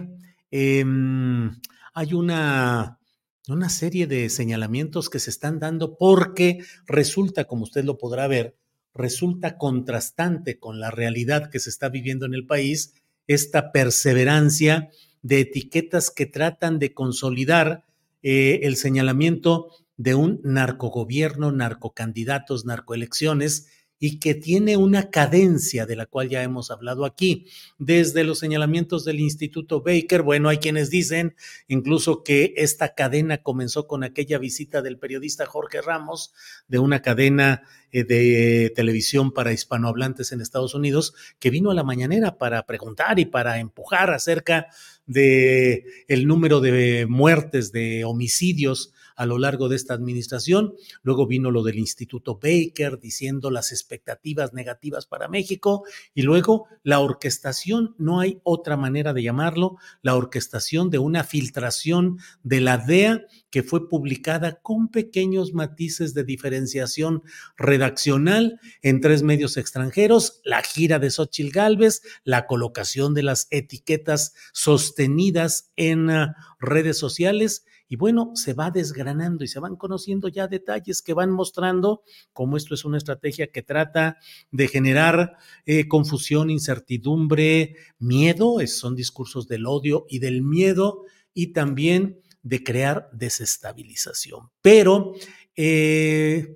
em, 0.50 1.52
hay 1.94 2.14
una, 2.14 3.00
una 3.48 3.70
serie 3.70 4.08
de 4.08 4.30
señalamientos 4.30 5.10
que 5.10 5.20
se 5.20 5.30
están 5.30 5.60
dando 5.60 5.98
porque 5.98 6.64
resulta, 6.88 7.46
como 7.46 7.64
usted 7.64 7.84
lo 7.84 7.98
podrá 7.98 8.28
ver, 8.28 8.56
resulta 8.94 9.58
contrastante 9.58 10.60
con 10.60 10.80
la 10.80 10.92
realidad 10.92 11.50
que 11.50 11.60
se 11.60 11.70
está 11.70 11.90
viviendo 11.90 12.26
en 12.26 12.34
el 12.34 12.46
país, 12.46 12.96
esta 13.28 13.72
perseverancia 13.72 14.90
de 15.22 15.42
etiquetas 15.42 16.12
que 16.12 16.26
tratan 16.26 16.80
de 16.80 16.94
consolidar 16.94 17.86
eh, 18.24 18.62
el 18.64 18.76
señalamiento 18.76 19.70
de 19.98 20.16
un 20.16 20.42
narcogobierno, 20.44 21.52
narcocandidatos, 21.52 22.66
narcoelecciones, 22.66 23.68
y 24.04 24.18
que 24.18 24.34
tiene 24.34 24.78
una 24.78 25.12
cadencia 25.12 25.86
de 25.86 25.96
la 25.96 26.08
cual 26.08 26.28
ya 26.28 26.42
hemos 26.42 26.72
hablado 26.72 27.06
aquí, 27.06 27.46
desde 27.78 28.24
los 28.24 28.40
señalamientos 28.40 29.06
del 29.06 29.20
Instituto 29.20 29.84
Baker. 29.84 30.24
Bueno, 30.24 30.50
hay 30.50 30.58
quienes 30.58 30.90
dicen 30.90 31.36
incluso 31.68 32.24
que 32.24 32.56
esta 32.58 32.96
cadena 32.96 33.44
comenzó 33.44 33.86
con 33.86 34.04
aquella 34.04 34.40
visita 34.40 34.82
del 34.82 34.98
periodista 34.98 35.46
Jorge 35.46 35.84
Ramos 35.84 36.34
de 36.68 36.80
una 36.80 37.04
cadena 37.04 37.62
eh, 37.92 38.04
de 38.04 38.74
televisión 38.76 39.34
para 39.34 39.54
hispanohablantes 39.54 40.32
en 40.32 40.42
Estados 40.42 40.74
Unidos 40.74 41.14
que 41.38 41.52
vino 41.52 41.70
a 41.70 41.76
la 41.76 41.84
mañanera 41.84 42.40
para 42.40 42.66
preguntar 42.66 43.20
y 43.20 43.26
para 43.26 43.60
empujar 43.60 44.10
acerca 44.10 44.66
de 45.06 45.86
el 46.08 46.26
número 46.26 46.60
de 46.60 47.06
muertes, 47.08 47.72
de 47.72 48.04
homicidios 48.04 48.94
a 49.22 49.28
lo 49.28 49.38
largo 49.38 49.70
de 49.70 49.76
esta 49.76 49.94
administración. 49.94 50.74
Luego 51.04 51.28
vino 51.28 51.52
lo 51.52 51.62
del 51.62 51.78
Instituto 51.78 52.40
Baker 52.42 53.00
diciendo 53.00 53.52
las 53.52 53.72
expectativas 53.72 54.52
negativas 54.52 55.06
para 55.06 55.28
México 55.28 55.84
y 56.16 56.24
luego 56.24 56.66
la 56.82 57.00
orquestación, 57.00 57.94
no 58.00 58.20
hay 58.20 58.40
otra 58.42 58.78
manera 58.78 59.14
de 59.14 59.22
llamarlo, 59.22 59.78
la 60.02 60.16
orquestación 60.16 60.90
de 60.90 60.98
una 60.98 61.24
filtración 61.24 62.18
de 62.42 62.62
la 62.62 62.80
DEA 62.80 63.28
que 63.52 63.64
fue 63.64 63.88
publicada 63.88 64.62
con 64.62 64.88
pequeños 64.88 65.54
matices 65.54 66.14
de 66.14 66.24
diferenciación 66.24 67.22
redaccional 67.58 68.60
en 68.82 69.02
tres 69.02 69.22
medios 69.22 69.58
extranjeros, 69.58 70.42
la 70.44 70.64
gira 70.64 70.98
de 70.98 71.12
Xochitl 71.12 71.52
Galvez, 71.52 72.02
la 72.24 72.48
colocación 72.48 73.14
de 73.14 73.24
las 73.24 73.48
etiquetas 73.52 74.34
sostenidas 74.54 75.72
en 75.76 76.10
uh, 76.10 76.34
redes 76.60 76.98
sociales 76.98 77.66
y 77.92 77.98
bueno, 77.98 78.32
se 78.36 78.54
va 78.54 78.72
desgranando 78.72 79.44
y 79.44 79.50
se 79.50 79.60
van 79.60 79.76
conociendo 79.76 80.30
ya 80.30 80.48
detalles 80.48 81.02
que 81.02 81.14
van 81.14 81.30
mostrando 81.30 82.04
cómo 82.32 82.56
esto 82.56 82.74
es 82.74 82.86
una 82.86 82.98
estrategia 82.98 83.48
que 83.48 83.64
trata 83.64 84.18
de 84.50 84.70
generar 84.70 85.36
eh, 85.66 85.90
confusión, 85.90 86.50
incertidumbre, 86.50 87.76
miedo, 88.00 88.66
son 88.68 88.96
discursos 88.96 89.50
del 89.50 89.66
odio 89.66 90.06
y 90.08 90.20
del 90.20 90.42
miedo 90.42 91.04
y 91.34 91.48
también 91.48 92.22
de 92.44 92.64
crear 92.64 93.10
desestabilización. 93.12 94.50
Pero 94.62 95.14
eh, 95.56 96.56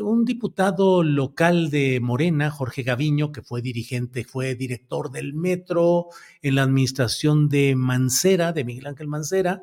un 0.00 0.24
diputado 0.24 1.02
local 1.02 1.70
de 1.70 2.00
Morena, 2.00 2.50
Jorge 2.50 2.82
Gaviño, 2.82 3.32
que 3.32 3.42
fue 3.42 3.62
dirigente, 3.62 4.24
fue 4.24 4.54
director 4.54 5.10
del 5.10 5.34
metro 5.34 6.06
en 6.40 6.54
la 6.56 6.62
administración 6.62 7.48
de 7.48 7.74
Mancera, 7.76 8.52
de 8.52 8.64
Miguel 8.64 8.86
Ángel 8.86 9.08
Mancera, 9.08 9.62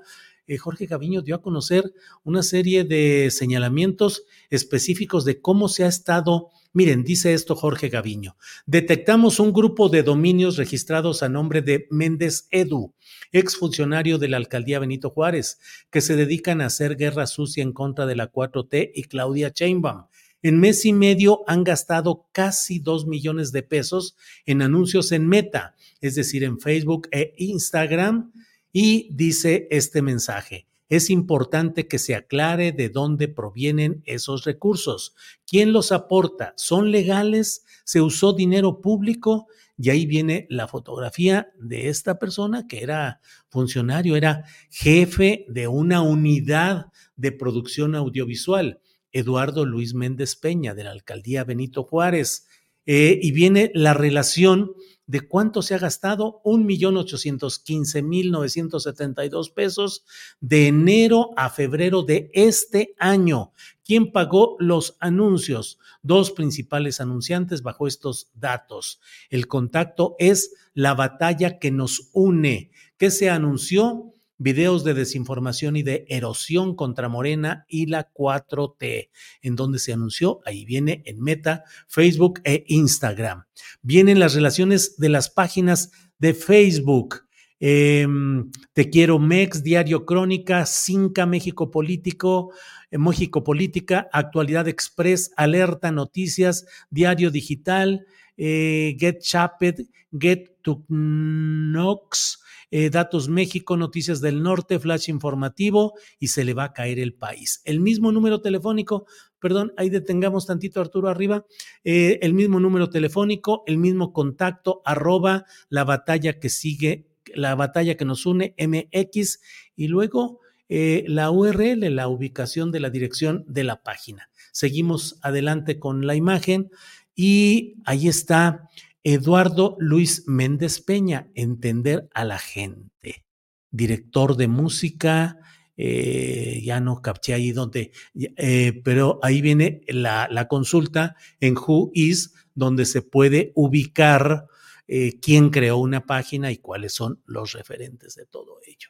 eh, 0.49 0.57
Jorge 0.57 0.87
Gaviño 0.87 1.21
dio 1.21 1.35
a 1.35 1.41
conocer 1.41 1.93
una 2.23 2.43
serie 2.43 2.83
de 2.83 3.29
señalamientos 3.31 4.23
específicos 4.49 5.23
de 5.23 5.39
cómo 5.39 5.69
se 5.69 5.85
ha 5.85 5.87
estado 5.87 6.49
Miren, 6.71 7.03
dice 7.03 7.33
esto 7.33 7.55
Jorge 7.55 7.89
Gaviño. 7.89 8.37
Detectamos 8.67 9.39
un 9.39 9.53
grupo 9.53 9.89
de 9.89 10.03
dominios 10.03 10.55
registrados 10.55 11.23
a 11.23 11.29
nombre 11.29 11.63
de 11.63 11.87
Méndez 11.89 12.47
Edu, 12.51 12.93
exfuncionario 13.31 14.19
de 14.19 14.27
la 14.27 14.37
alcaldía 14.37 14.77
Benito 14.77 15.09
Juárez, 15.09 15.57
que 15.89 16.01
se 16.01 16.15
dedican 16.15 16.61
a 16.61 16.67
hacer 16.67 16.95
guerra 16.95 17.25
sucia 17.25 17.63
en 17.63 17.73
contra 17.73 18.05
de 18.05 18.15
la 18.15 18.31
4T 18.31 18.91
y 18.93 19.03
Claudia 19.05 19.51
Chainbaum. 19.51 20.05
En 20.43 20.59
mes 20.59 20.85
y 20.85 20.93
medio 20.93 21.41
han 21.47 21.63
gastado 21.63 22.27
casi 22.31 22.77
dos 22.77 23.07
millones 23.07 23.51
de 23.51 23.63
pesos 23.63 24.15
en 24.45 24.61
anuncios 24.61 25.11
en 25.11 25.27
Meta, 25.27 25.75
es 26.01 26.13
decir, 26.13 26.43
en 26.43 26.59
Facebook 26.59 27.09
e 27.11 27.33
Instagram, 27.37 28.31
y 28.71 29.09
dice 29.13 29.67
este 29.71 30.01
mensaje. 30.01 30.67
Es 30.89 31.11
importante 31.11 31.87
que 31.87 31.99
se 31.99 32.15
aclare 32.15 32.71
de 32.71 32.89
dónde 32.89 33.27
provienen 33.27 34.01
esos 34.05 34.43
recursos. 34.43 35.15
¿Quién 35.45 35.71
los 35.71 35.91
aporta? 35.91 36.53
¿Son 36.57 36.89
legales? 36.89 37.63
¿Se 37.83 38.01
usó 38.01 38.33
dinero 38.33 38.81
público? 38.81 39.47
Y 39.77 39.91
ahí 39.91 40.07
viene 40.07 40.47
la 40.49 40.67
fotografía 40.67 41.51
de 41.59 41.89
esta 41.89 42.17
persona 42.17 42.67
que 42.67 42.81
era 42.81 43.21
funcionario, 43.49 44.15
era 44.15 44.45
jefe 44.71 45.45
de 45.47 45.67
una 45.67 46.01
unidad 46.01 46.87
de 47.15 47.31
producción 47.31 47.95
audiovisual, 47.95 48.81
Eduardo 49.11 49.65
Luis 49.65 49.93
Méndez 49.93 50.35
Peña, 50.35 50.73
de 50.73 50.83
la 50.83 50.91
alcaldía 50.91 51.43
Benito 51.43 51.83
Juárez. 51.83 52.47
Eh, 52.85 53.19
y 53.21 53.31
viene 53.31 53.71
la 53.75 53.93
relación 53.93 54.73
de 55.09 55.21
cuánto 55.21 55.63
se 55.63 55.73
ha 55.73 55.79
gastado, 55.79 56.39
un 56.43 56.67
millón 56.67 56.95
ochocientos 56.95 57.57
quince 57.57 58.03
mil 58.03 58.29
novecientos 58.29 58.83
setenta 58.83 59.25
y 59.25 59.29
dos 59.29 59.49
pesos 59.49 60.05
de 60.39 60.67
enero 60.67 61.31
a 61.35 61.49
febrero 61.49 62.03
de 62.03 62.29
este 62.35 62.93
año. 62.99 63.51
¿Quién 63.83 64.11
pagó 64.11 64.55
los 64.59 64.97
anuncios? 64.99 65.79
Dos 66.03 66.29
principales 66.29 67.01
anunciantes 67.01 67.63
bajo 67.63 67.87
estos 67.87 68.29
datos. 68.35 69.01
El 69.31 69.47
contacto 69.47 70.15
es 70.19 70.53
la 70.75 70.93
batalla 70.93 71.57
que 71.57 71.71
nos 71.71 72.11
une. 72.13 72.69
¿Qué 72.99 73.09
se 73.09 73.31
anunció? 73.31 74.13
Videos 74.39 74.83
de 74.83 74.95
desinformación 74.95 75.75
y 75.75 75.83
de 75.83 76.05
erosión 76.09 76.75
contra 76.75 77.09
Morena 77.09 77.65
y 77.67 77.85
la 77.85 78.11
4T, 78.11 79.09
en 79.41 79.55
donde 79.55 79.77
se 79.77 79.93
anunció, 79.93 80.39
ahí 80.45 80.65
viene 80.65 81.03
en 81.05 81.21
Meta, 81.21 81.63
Facebook 81.87 82.41
e 82.45 82.63
Instagram. 82.67 83.43
Vienen 83.81 84.19
las 84.19 84.33
relaciones 84.33 84.97
de 84.97 85.09
las 85.09 85.29
páginas 85.29 85.91
de 86.17 86.33
Facebook. 86.33 87.25
Em, 87.59 88.49
Te 88.73 88.89
quiero 88.89 89.19
Mex, 89.19 89.61
Diario 89.61 90.05
Crónica, 90.05 90.65
Cinca 90.65 91.25
México 91.25 91.69
Político, 91.69 92.53
eh, 92.89 92.97
México 92.97 93.43
Política, 93.43 94.07
Actualidad 94.13 94.69
Express, 94.69 95.31
Alerta 95.35 95.91
Noticias, 95.91 96.65
Diario 96.89 97.29
Digital, 97.29 98.05
eh, 98.37 98.95
Get 98.97 99.19
Chaped, 99.19 99.85
Get 100.17 100.61
to 100.61 100.85
Knox, 100.87 102.39
eh, 102.71 102.89
Datos 102.89 103.29
México, 103.29 103.77
Noticias 103.77 104.21
del 104.21 104.43
Norte, 104.43 104.79
Flash 104.79 105.09
Informativo 105.09 105.93
y 106.19 106.27
se 106.27 106.43
le 106.43 106.53
va 106.53 106.65
a 106.65 106.73
caer 106.73 106.99
el 106.99 107.13
país. 107.13 107.61
El 107.65 107.79
mismo 107.79 108.11
número 108.11 108.41
telefónico, 108.41 109.05
perdón, 109.39 109.73
ahí 109.77 109.89
detengamos 109.89 110.45
tantito 110.45 110.81
Arturo 110.81 111.09
arriba, 111.09 111.45
eh, 111.83 112.19
el 112.21 112.33
mismo 112.33 112.59
número 112.59 112.89
telefónico, 112.89 113.63
el 113.67 113.77
mismo 113.77 114.13
contacto, 114.13 114.81
arroba 114.85 115.45
la 115.69 115.83
batalla 115.83 116.39
que 116.39 116.49
sigue, 116.49 117.07
la 117.33 117.55
batalla 117.55 117.95
que 117.95 118.05
nos 118.05 118.25
une, 118.25 118.55
MX, 118.57 119.39
y 119.75 119.87
luego 119.87 120.39
eh, 120.67 121.03
la 121.07 121.31
URL, 121.31 121.95
la 121.95 122.07
ubicación 122.07 122.71
de 122.71 122.79
la 122.79 122.89
dirección 122.89 123.43
de 123.47 123.63
la 123.63 123.81
página. 123.81 124.29
Seguimos 124.51 125.17
adelante 125.21 125.79
con 125.79 126.05
la 126.05 126.15
imagen 126.15 126.69
y 127.15 127.75
ahí 127.85 128.07
está 128.07 128.69
Eduardo 129.03 129.75
Luis 129.79 130.23
Méndez 130.27 130.81
Peña, 130.81 131.31
Entender 131.35 132.09
a 132.13 132.25
la 132.25 132.37
gente, 132.37 133.25
director 133.71 134.35
de 134.35 134.47
música, 134.47 135.37
eh, 135.77 136.61
ya 136.63 136.81
no 136.81 137.01
capté 137.01 137.33
ahí 137.33 137.51
donde, 137.51 137.91
eh, 138.13 138.81
pero 138.83 139.19
ahí 139.23 139.41
viene 139.41 139.81
la, 139.87 140.27
la, 140.29 140.49
consulta 140.49 141.15
en 141.39 141.55
Who 141.55 141.91
Is, 141.93 142.33
donde 142.53 142.85
se 142.85 143.01
puede 143.01 143.53
ubicar 143.55 144.47
eh, 144.91 145.19
quién 145.21 145.51
creó 145.51 145.77
una 145.77 146.05
página 146.05 146.51
y 146.51 146.57
cuáles 146.57 146.93
son 146.93 147.21
los 147.25 147.53
referentes 147.53 148.15
de 148.15 148.25
todo 148.25 148.59
ello. 148.65 148.89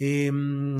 Em, 0.00 0.76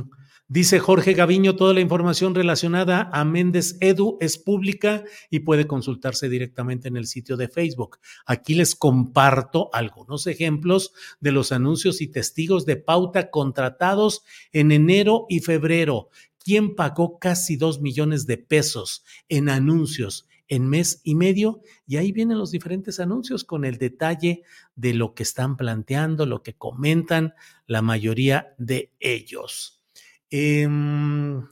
Dice 0.53 0.81
Jorge 0.81 1.13
Gaviño, 1.13 1.55
toda 1.55 1.73
la 1.75 1.81
información 1.81 2.35
relacionada 2.35 3.09
a 3.13 3.25
Méndez 3.25 3.77
Edu 3.79 4.19
es 4.21 4.37
pública 4.37 5.05
y 5.31 5.39
puede 5.41 5.69
consultarse 5.69 6.29
directamente 6.29 6.89
en 6.89 6.97
el 6.97 7.07
sitio 7.07 7.37
de 7.37 7.47
Facebook. 7.47 7.99
Aquí 8.27 8.55
les 8.55 8.75
comparto 8.75 9.71
algunos 9.73 10.27
ejemplos 10.27 10.93
de 11.21 11.31
los 11.31 11.53
anuncios 11.53 12.01
y 12.01 12.09
testigos 12.09 12.67
de 12.67 12.75
pauta 12.75 13.31
contratados 13.31 14.25
en 14.51 14.73
enero 14.73 15.27
y 15.29 15.39
febrero. 15.39 16.09
¿Quién 16.43 16.75
pagó 16.75 17.21
casi 17.21 17.55
dos 17.55 17.81
millones 17.81 18.27
de 18.27 18.39
pesos 18.39 19.05
en 19.29 19.51
anuncios 19.51 20.27
en 20.51 20.69
mes 20.69 21.01
y 21.05 21.15
medio? 21.15 21.63
Y 21.87 21.97
ahí 21.97 22.13
vienen 22.13 22.37
los 22.37 22.51
diferentes 22.51 23.01
anuncios 23.01 23.45
con 23.45 23.65
el 23.65 23.79
detalle 23.79 24.43
de 24.77 24.93
lo 24.93 25.15
que 25.15 25.23
están 25.23 25.57
planteando, 25.57 26.27
lo 26.27 26.43
que 26.43 26.55
comentan 26.55 27.33
la 27.67 27.81
mayoría 27.81 28.55
de 28.59 28.93
ellos. 29.01 29.83
Em, 30.29 31.47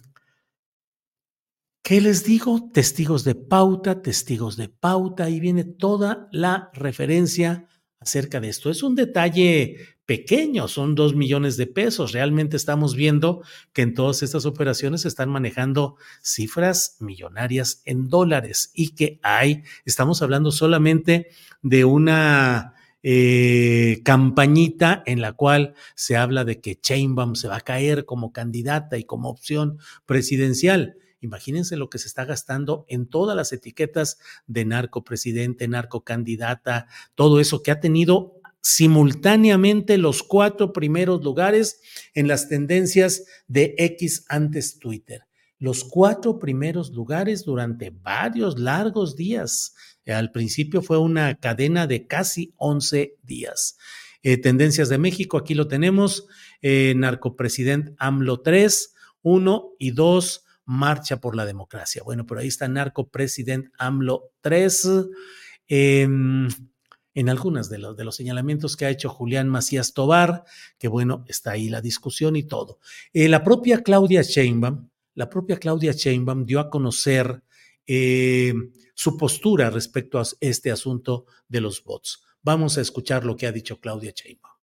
¿Qué 1.82 2.02
les 2.02 2.22
digo? 2.24 2.70
Testigos 2.70 3.24
de 3.24 3.34
pauta, 3.34 4.02
testigos 4.02 4.58
de 4.58 4.68
pauta, 4.68 5.24
ahí 5.24 5.40
viene 5.40 5.64
toda 5.64 6.28
la 6.32 6.70
referencia 6.74 7.66
acerca 7.98 8.40
de 8.40 8.50
esto. 8.50 8.68
Es 8.68 8.82
un 8.82 8.94
detalle 8.94 9.76
pequeño, 10.08 10.68
son 10.68 10.94
dos 10.94 11.14
millones 11.14 11.58
de 11.58 11.66
pesos. 11.66 12.12
Realmente 12.12 12.56
estamos 12.56 12.96
viendo 12.96 13.42
que 13.74 13.82
en 13.82 13.92
todas 13.92 14.22
estas 14.22 14.46
operaciones 14.46 15.02
se 15.02 15.08
están 15.08 15.28
manejando 15.28 15.96
cifras 16.22 16.96
millonarias 16.98 17.82
en 17.84 18.08
dólares 18.08 18.70
y 18.72 18.94
que 18.94 19.20
hay, 19.22 19.64
estamos 19.84 20.22
hablando 20.22 20.50
solamente 20.50 21.28
de 21.60 21.84
una 21.84 22.72
eh, 23.02 24.00
campañita 24.02 25.02
en 25.04 25.20
la 25.20 25.34
cual 25.34 25.74
se 25.94 26.16
habla 26.16 26.46
de 26.46 26.58
que 26.62 26.80
Chainbaum 26.80 27.34
se 27.34 27.48
va 27.48 27.56
a 27.56 27.60
caer 27.60 28.06
como 28.06 28.32
candidata 28.32 28.96
y 28.96 29.04
como 29.04 29.28
opción 29.28 29.76
presidencial. 30.06 30.96
imagínense 31.20 31.76
lo 31.76 31.90
que 31.90 31.98
se 31.98 32.06
está 32.06 32.24
gastando 32.24 32.86
en 32.88 33.08
todas 33.08 33.36
las 33.36 33.52
etiquetas 33.52 34.18
de 34.46 34.64
narco 34.64 35.04
presidente, 35.04 35.68
narco 35.68 36.02
candidata, 36.02 36.86
todo 37.14 37.40
eso 37.40 37.62
que 37.62 37.72
ha 37.72 37.80
tenido 37.80 38.37
simultáneamente 38.60 39.98
los 39.98 40.22
cuatro 40.22 40.72
primeros 40.72 41.22
lugares 41.22 41.80
en 42.14 42.28
las 42.28 42.48
tendencias 42.48 43.24
de 43.46 43.74
X 43.78 44.24
antes 44.28 44.78
Twitter. 44.78 45.22
Los 45.58 45.84
cuatro 45.84 46.38
primeros 46.38 46.92
lugares 46.92 47.44
durante 47.44 47.90
varios 47.90 48.58
largos 48.58 49.16
días. 49.16 49.74
Al 50.06 50.30
principio 50.30 50.82
fue 50.82 50.98
una 50.98 51.34
cadena 51.34 51.86
de 51.86 52.06
casi 52.06 52.54
11 52.56 53.16
días. 53.22 53.76
Eh, 54.22 54.36
tendencias 54.36 54.88
de 54.88 54.98
México, 54.98 55.36
aquí 55.36 55.54
lo 55.54 55.68
tenemos. 55.68 56.26
Eh, 56.62 56.94
narcopresident 56.96 57.94
AMLO 57.98 58.40
3, 58.40 58.94
1 59.22 59.70
y 59.78 59.90
2, 59.92 60.44
Marcha 60.64 61.20
por 61.20 61.34
la 61.34 61.46
Democracia. 61.46 62.02
Bueno, 62.04 62.26
pero 62.26 62.40
ahí 62.40 62.48
está 62.48 62.68
narcopresident 62.68 63.72
AMLO 63.78 64.32
3. 64.42 64.88
Em, 65.66 66.48
en 67.14 67.26
los, 67.26 67.68
de 67.68 68.04
los 68.04 68.16
señalamientos 68.16 68.76
que 68.76 68.86
ha 68.86 68.90
hecho 68.90 69.08
Julián 69.08 69.48
Macías 69.48 69.92
Tobar, 69.92 70.44
que 70.78 70.88
bueno, 70.88 71.24
está 71.28 71.52
ahí 71.52 71.68
la 71.68 71.80
discusión 71.80 72.36
y 72.36 72.44
todo. 72.44 72.78
Eh, 73.12 73.28
la 73.28 73.42
propia 73.42 73.82
Claudia 73.82 74.22
Sheinbaum, 74.22 74.88
la 75.14 75.28
propia 75.28 75.58
Claudia 75.58 75.92
Sheinbaum 75.92 76.44
dio 76.44 76.60
a 76.60 76.70
conocer 76.70 77.42
eh, 77.86 78.54
su 78.94 79.16
postura 79.16 79.70
respecto 79.70 80.18
a 80.20 80.24
este 80.40 80.70
asunto 80.70 81.26
de 81.48 81.60
los 81.60 81.82
bots. 81.82 82.22
Vamos 82.42 82.78
a 82.78 82.82
escuchar 82.82 83.24
lo 83.24 83.36
que 83.36 83.46
ha 83.46 83.52
dicho 83.52 83.80
Claudia 83.80 84.12
Sheinbaum. 84.14 84.54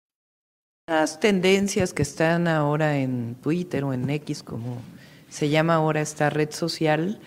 Las 0.88 1.20
tendencias 1.20 1.94
que 1.94 2.04
están 2.04 2.48
ahora 2.48 3.00
en 3.00 3.36
Twitter 3.42 3.84
o 3.84 3.92
en 3.92 4.08
X, 4.10 4.44
como 4.44 4.82
se 5.30 5.50
llama 5.50 5.76
ahora 5.76 6.02
esta 6.02 6.30
red 6.30 6.52
social, 6.52 7.20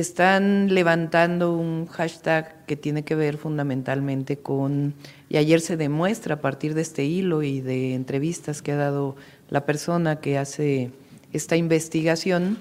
están 0.00 0.74
levantando 0.74 1.56
un 1.56 1.86
hashtag 1.86 2.66
que 2.66 2.76
tiene 2.76 3.02
que 3.02 3.14
ver 3.14 3.38
fundamentalmente 3.38 4.36
con, 4.36 4.94
y 5.28 5.38
ayer 5.38 5.60
se 5.60 5.76
demuestra 5.76 6.34
a 6.34 6.40
partir 6.40 6.74
de 6.74 6.82
este 6.82 7.04
hilo 7.04 7.42
y 7.42 7.60
de 7.62 7.94
entrevistas 7.94 8.60
que 8.60 8.72
ha 8.72 8.76
dado 8.76 9.16
la 9.48 9.64
persona 9.64 10.20
que 10.20 10.36
hace 10.36 10.90
esta 11.32 11.56
investigación, 11.56 12.58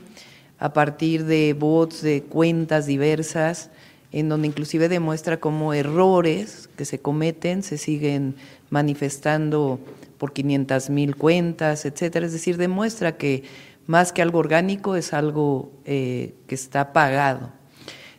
a 0.59 0.71
partir 0.71 1.25
de 1.25 1.53
bots, 1.53 2.01
de 2.01 2.23
cuentas 2.23 2.85
diversas, 2.85 3.69
en 4.13 4.29
donde 4.29 4.47
inclusive 4.47 4.87
demuestra 4.87 5.41
cómo 5.41 5.73
errores 5.73 6.69
que 6.77 6.85
se 6.85 6.99
cometen 6.99 7.63
se 7.63 7.77
siguen 7.77 8.35
manifestando 8.69 9.77
por 10.17 10.31
500 10.31 10.89
mil 10.89 11.17
cuentas, 11.17 11.83
etcétera. 11.85 12.25
Es 12.25 12.31
decir, 12.31 12.55
demuestra 12.55 13.17
que 13.17 13.43
más 13.87 14.11
que 14.11 14.21
algo 14.21 14.39
orgánico, 14.39 14.95
es 14.95 15.13
algo 15.13 15.71
eh, 15.85 16.33
que 16.47 16.55
está 16.55 16.93
pagado. 16.93 17.51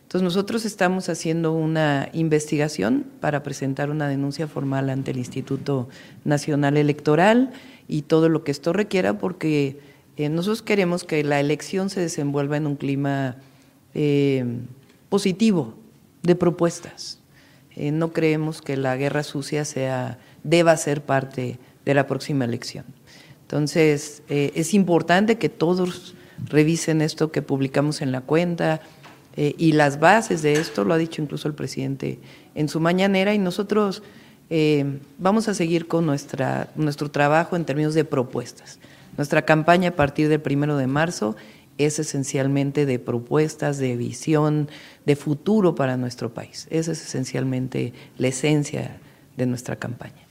Entonces 0.03 0.23
nosotros 0.23 0.63
estamos 0.63 1.09
haciendo 1.09 1.51
una 1.51 2.09
investigación 2.13 3.05
para 3.19 3.43
presentar 3.43 3.89
una 3.89 4.07
denuncia 4.07 4.47
formal 4.47 4.89
ante 4.89 5.11
el 5.11 5.17
Instituto 5.17 5.89
Nacional 6.23 6.77
Electoral 6.77 7.51
y 7.89 8.03
todo 8.03 8.29
lo 8.29 8.45
que 8.45 8.51
esto 8.51 8.71
requiera 8.71 9.17
porque 9.17 9.79
eh, 10.15 10.29
nosotros 10.29 10.61
queremos 10.61 11.03
que 11.03 11.23
la 11.25 11.41
elección 11.41 11.89
se 11.89 11.99
desenvuelva 11.99 12.55
en 12.55 12.67
un 12.67 12.77
clima 12.77 13.35
eh, 13.93 14.45
positivo 15.09 15.73
de 16.23 16.35
propuestas. 16.35 17.19
no 17.75 18.13
creemos 18.13 18.61
que 18.61 18.77
la 18.77 18.95
guerra 18.95 19.23
sucia 19.23 19.65
sea, 19.65 20.19
deba 20.43 20.75
ser 20.77 21.01
parte 21.01 21.59
de 21.85 21.93
la 21.93 22.07
próxima 22.07 22.45
elección. 22.45 22.85
Entonces, 23.47 24.23
eh, 24.27 24.51
es 24.55 24.73
importante 24.73 25.37
que 25.37 25.47
todos 25.47 26.15
revisen 26.49 27.01
esto 27.01 27.31
que 27.31 27.41
publicamos 27.41 28.01
en 28.01 28.11
la 28.11 28.19
cuenta 28.19 28.81
eh, 29.37 29.55
y 29.57 29.71
las 29.71 30.01
bases 30.01 30.41
de 30.41 30.51
esto, 30.53 30.83
lo 30.83 30.93
ha 30.93 30.97
dicho 30.97 31.21
incluso 31.21 31.47
el 31.47 31.53
presidente 31.53 32.19
en 32.55 32.67
su 32.67 32.81
mañanera, 32.81 33.33
y 33.33 33.37
nosotros 33.37 34.03
eh, 34.49 34.99
vamos 35.17 35.47
a 35.47 35.53
seguir 35.53 35.87
con 35.87 36.05
nuestra, 36.05 36.71
nuestro 36.75 37.09
trabajo 37.09 37.55
en 37.55 37.63
términos 37.63 37.93
de 37.93 38.03
propuestas. 38.03 38.79
Nuestra 39.15 39.43
campaña 39.43 39.91
a 39.91 39.95
partir 39.95 40.27
del 40.27 40.41
primero 40.41 40.75
de 40.75 40.87
marzo 40.87 41.37
es 41.77 41.99
esencialmente 41.99 42.85
de 42.85 42.99
propuestas, 42.99 43.77
de 43.77 43.95
visión, 43.95 44.67
de 45.05 45.15
futuro 45.15 45.73
para 45.73 45.95
nuestro 45.95 46.33
país. 46.33 46.67
Esa 46.69 46.91
es 46.91 47.01
esencialmente 47.01 47.93
la 48.17 48.27
esencia 48.27 48.99
de 49.37 49.45
nuestra 49.45 49.77
campaña. 49.77 50.26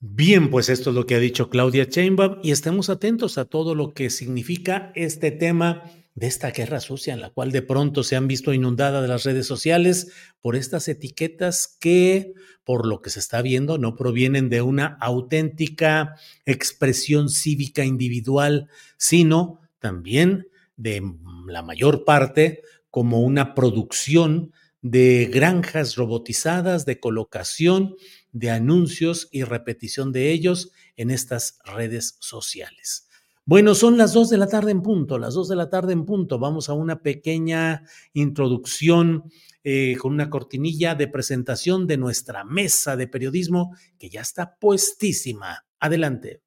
Bien, 0.00 0.48
pues 0.50 0.68
esto 0.68 0.90
es 0.90 0.96
lo 0.96 1.06
que 1.06 1.16
ha 1.16 1.18
dicho 1.18 1.50
Claudia 1.50 1.84
Sheinbaum 1.84 2.38
y 2.44 2.52
estemos 2.52 2.88
atentos 2.88 3.36
a 3.36 3.46
todo 3.46 3.74
lo 3.74 3.94
que 3.94 4.10
significa 4.10 4.92
este 4.94 5.32
tema 5.32 5.82
de 6.14 6.28
esta 6.28 6.52
guerra 6.52 6.78
sucia 6.78 7.12
en 7.14 7.20
la 7.20 7.30
cual 7.30 7.50
de 7.50 7.62
pronto 7.62 8.04
se 8.04 8.14
han 8.14 8.28
visto 8.28 8.52
inundadas 8.52 9.08
las 9.08 9.24
redes 9.24 9.46
sociales 9.46 10.12
por 10.40 10.54
estas 10.54 10.86
etiquetas 10.86 11.76
que, 11.80 12.32
por 12.62 12.86
lo 12.86 13.02
que 13.02 13.10
se 13.10 13.18
está 13.18 13.42
viendo, 13.42 13.76
no 13.76 13.96
provienen 13.96 14.48
de 14.48 14.62
una 14.62 14.96
auténtica 15.00 16.14
expresión 16.46 17.28
cívica 17.28 17.84
individual, 17.84 18.68
sino 18.98 19.60
también 19.80 20.46
de 20.76 21.02
la 21.48 21.62
mayor 21.62 22.04
parte 22.04 22.62
como 22.90 23.20
una 23.20 23.52
producción 23.52 24.52
de 24.80 25.28
granjas 25.32 25.96
robotizadas, 25.96 26.86
de 26.86 27.00
colocación 27.00 27.96
de 28.32 28.50
anuncios 28.50 29.28
y 29.32 29.44
repetición 29.44 30.12
de 30.12 30.30
ellos 30.30 30.70
en 30.96 31.10
estas 31.10 31.58
redes 31.64 32.16
sociales. 32.20 33.08
Bueno, 33.44 33.74
son 33.74 33.96
las 33.96 34.12
dos 34.12 34.28
de 34.28 34.36
la 34.36 34.46
tarde 34.46 34.72
en 34.72 34.82
punto, 34.82 35.18
las 35.18 35.34
dos 35.34 35.48
de 35.48 35.56
la 35.56 35.70
tarde 35.70 35.94
en 35.94 36.04
punto. 36.04 36.38
Vamos 36.38 36.68
a 36.68 36.74
una 36.74 37.00
pequeña 37.00 37.82
introducción 38.12 39.24
eh, 39.64 39.96
con 39.98 40.12
una 40.12 40.28
cortinilla 40.28 40.94
de 40.94 41.08
presentación 41.08 41.86
de 41.86 41.96
nuestra 41.96 42.44
mesa 42.44 42.96
de 42.96 43.08
periodismo 43.08 43.74
que 43.98 44.10
ya 44.10 44.20
está 44.20 44.56
puestísima. 44.58 45.64
Adelante. 45.80 46.42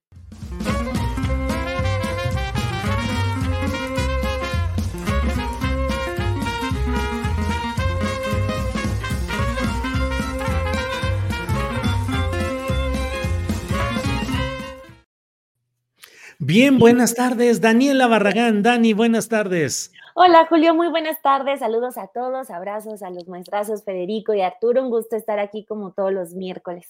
Bien, 16.43 16.79
buenas 16.79 17.13
tardes. 17.13 17.61
Daniela 17.61 18.07
Barragán. 18.07 18.63
Dani, 18.63 18.93
buenas 18.93 19.29
tardes. 19.29 19.91
Hola 20.15 20.47
Julio, 20.49 20.73
muy 20.73 20.87
buenas 20.87 21.21
tardes. 21.21 21.59
Saludos 21.59 21.99
a 21.99 22.07
todos, 22.07 22.49
abrazos 22.49 23.03
a 23.03 23.11
los 23.11 23.27
maestrazos 23.27 23.83
Federico 23.83 24.33
y 24.33 24.41
Arturo. 24.41 24.81
Un 24.81 24.89
gusto 24.89 25.15
estar 25.15 25.37
aquí 25.37 25.65
como 25.65 25.91
todos 25.91 26.11
los 26.11 26.33
miércoles. 26.33 26.87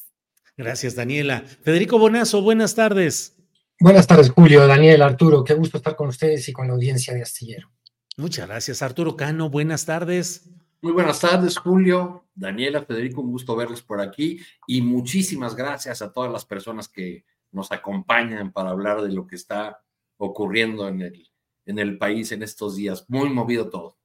Gracias, 0.55 0.95
Daniela. 0.95 1.41
Federico 1.41 1.99
Bonazo, 1.99 2.41
buenas 2.41 2.75
tardes. 2.75 3.37
Buenas 3.77 4.07
tardes, 4.07 4.29
Julio, 4.29 4.65
Daniel, 4.67 5.01
Arturo. 5.01 5.43
Qué 5.43 5.53
gusto 5.53 5.75
estar 5.75 5.97
con 5.97 6.07
ustedes 6.07 6.47
y 6.47 6.53
con 6.53 6.67
la 6.67 6.73
audiencia 6.73 7.13
de 7.13 7.21
Astillero. 7.21 7.69
Muchas 8.15 8.47
gracias, 8.47 8.81
Arturo 8.81 9.17
Cano. 9.17 9.49
Buenas 9.49 9.85
tardes. 9.85 10.49
Muy 10.81 10.93
buenas 10.93 11.19
tardes, 11.19 11.57
Julio, 11.57 12.23
Daniela, 12.33 12.83
Federico, 12.83 13.19
un 13.19 13.31
gusto 13.31 13.57
verles 13.57 13.81
por 13.81 13.99
aquí 13.99 14.39
y 14.65 14.81
muchísimas 14.81 15.57
gracias 15.57 16.01
a 16.01 16.13
todas 16.13 16.31
las 16.31 16.45
personas 16.45 16.87
que 16.87 17.25
nos 17.51 17.71
acompañan 17.71 18.51
para 18.51 18.71
hablar 18.71 19.01
de 19.01 19.11
lo 19.11 19.27
que 19.27 19.35
está 19.35 19.81
ocurriendo 20.17 20.87
en 20.87 21.01
el, 21.01 21.31
en 21.65 21.79
el 21.79 21.97
país 21.97 22.31
en 22.31 22.43
estos 22.43 22.75
días. 22.75 23.05
Muy 23.07 23.29
movido 23.29 23.69
todo. 23.69 23.97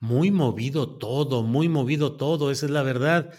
Muy 0.00 0.30
movido 0.30 0.98
todo, 0.98 1.42
muy 1.42 1.68
movido 1.68 2.16
todo, 2.16 2.50
esa 2.50 2.66
es 2.66 2.72
la 2.72 2.82
verdad. 2.82 3.32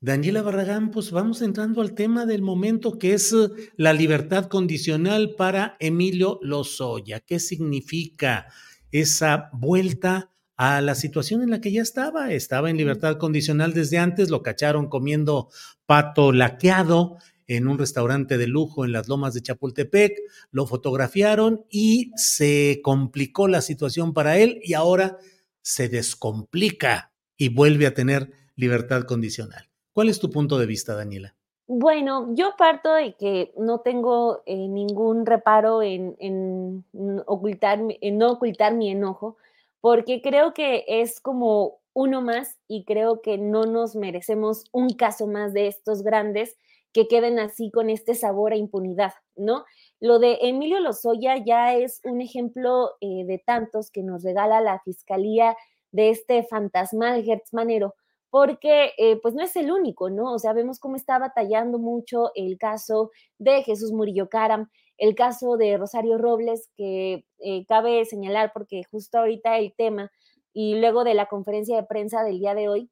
Daniela 0.00 0.42
Barragán, 0.42 0.90
pues 0.90 1.10
vamos 1.10 1.42
entrando 1.42 1.80
al 1.80 1.94
tema 1.94 2.26
del 2.26 2.42
momento 2.42 2.98
que 2.98 3.14
es 3.14 3.32
eh, 3.32 3.48
la 3.76 3.92
libertad 3.92 4.46
condicional 4.46 5.34
para 5.36 5.76
Emilio 5.80 6.38
Lozoya. 6.42 7.20
¿Qué 7.20 7.40
significa 7.40 8.46
esa 8.90 9.48
vuelta 9.52 10.30
a 10.56 10.80
la 10.80 10.94
situación 10.94 11.42
en 11.42 11.50
la 11.50 11.60
que 11.60 11.72
ya 11.72 11.82
estaba? 11.82 12.32
Estaba 12.32 12.70
en 12.70 12.76
libertad 12.76 13.16
condicional 13.16 13.72
desde 13.72 13.98
antes, 13.98 14.30
lo 14.30 14.42
cacharon 14.42 14.88
comiendo 14.88 15.48
pato 15.86 16.30
laqueado 16.30 17.18
en 17.48 17.68
un 17.68 17.78
restaurante 17.78 18.38
de 18.38 18.46
lujo 18.46 18.84
en 18.84 18.92
las 18.92 19.08
lomas 19.08 19.34
de 19.34 19.42
Chapultepec, 19.42 20.18
lo 20.50 20.66
fotografiaron 20.66 21.64
y 21.70 22.12
se 22.16 22.80
complicó 22.82 23.48
la 23.48 23.60
situación 23.60 24.12
para 24.12 24.38
él 24.38 24.60
y 24.62 24.74
ahora 24.74 25.18
se 25.62 25.88
descomplica 25.88 27.12
y 27.36 27.48
vuelve 27.48 27.86
a 27.86 27.94
tener 27.94 28.32
libertad 28.56 29.02
condicional. 29.02 29.68
¿Cuál 29.92 30.08
es 30.08 30.18
tu 30.18 30.30
punto 30.30 30.58
de 30.58 30.66
vista, 30.66 30.94
Daniela? 30.94 31.34
Bueno, 31.68 32.32
yo 32.34 32.54
parto 32.56 32.94
de 32.94 33.14
que 33.14 33.52
no 33.56 33.80
tengo 33.80 34.42
eh, 34.46 34.68
ningún 34.68 35.26
reparo 35.26 35.82
en, 35.82 36.84
ocultar, 37.26 37.80
en 38.00 38.18
no 38.18 38.32
ocultar 38.32 38.74
mi 38.74 38.90
enojo, 38.90 39.36
porque 39.80 40.22
creo 40.22 40.54
que 40.54 40.84
es 40.86 41.20
como 41.20 41.80
uno 41.92 42.20
más 42.20 42.58
y 42.68 42.84
creo 42.84 43.20
que 43.20 43.36
no 43.36 43.64
nos 43.64 43.96
merecemos 43.96 44.64
un 44.70 44.90
caso 44.90 45.26
más 45.26 45.52
de 45.52 45.66
estos 45.66 46.02
grandes 46.02 46.56
que 46.96 47.08
queden 47.08 47.38
así 47.38 47.70
con 47.70 47.90
este 47.90 48.14
sabor 48.14 48.54
a 48.54 48.56
impunidad, 48.56 49.12
¿no? 49.34 49.66
Lo 50.00 50.18
de 50.18 50.38
Emilio 50.40 50.80
Lozoya 50.80 51.36
ya 51.36 51.74
es 51.74 52.00
un 52.04 52.22
ejemplo 52.22 52.92
eh, 53.02 53.26
de 53.26 53.38
tantos 53.38 53.90
que 53.90 54.02
nos 54.02 54.22
regala 54.22 54.62
la 54.62 54.80
Fiscalía 54.80 55.54
de 55.92 56.08
este 56.08 56.42
fantasmal 56.44 57.22
Gertz 57.22 57.52
Manero, 57.52 57.96
porque 58.30 58.92
eh, 58.96 59.20
pues 59.20 59.34
no 59.34 59.42
es 59.42 59.54
el 59.56 59.70
único, 59.70 60.08
¿no? 60.08 60.32
O 60.32 60.38
sea, 60.38 60.54
vemos 60.54 60.78
cómo 60.80 60.96
está 60.96 61.18
batallando 61.18 61.78
mucho 61.78 62.30
el 62.34 62.56
caso 62.56 63.10
de 63.36 63.62
Jesús 63.62 63.92
Murillo 63.92 64.30
Caram, 64.30 64.70
el 64.96 65.14
caso 65.14 65.58
de 65.58 65.76
Rosario 65.76 66.16
Robles, 66.16 66.70
que 66.78 67.26
eh, 67.40 67.66
cabe 67.66 68.06
señalar 68.06 68.52
porque 68.54 68.84
justo 68.90 69.18
ahorita 69.18 69.58
el 69.58 69.74
tema 69.76 70.10
y 70.54 70.76
luego 70.76 71.04
de 71.04 71.12
la 71.12 71.26
conferencia 71.26 71.76
de 71.76 71.82
prensa 71.82 72.24
del 72.24 72.38
día 72.38 72.54
de 72.54 72.70
hoy, 72.70 72.90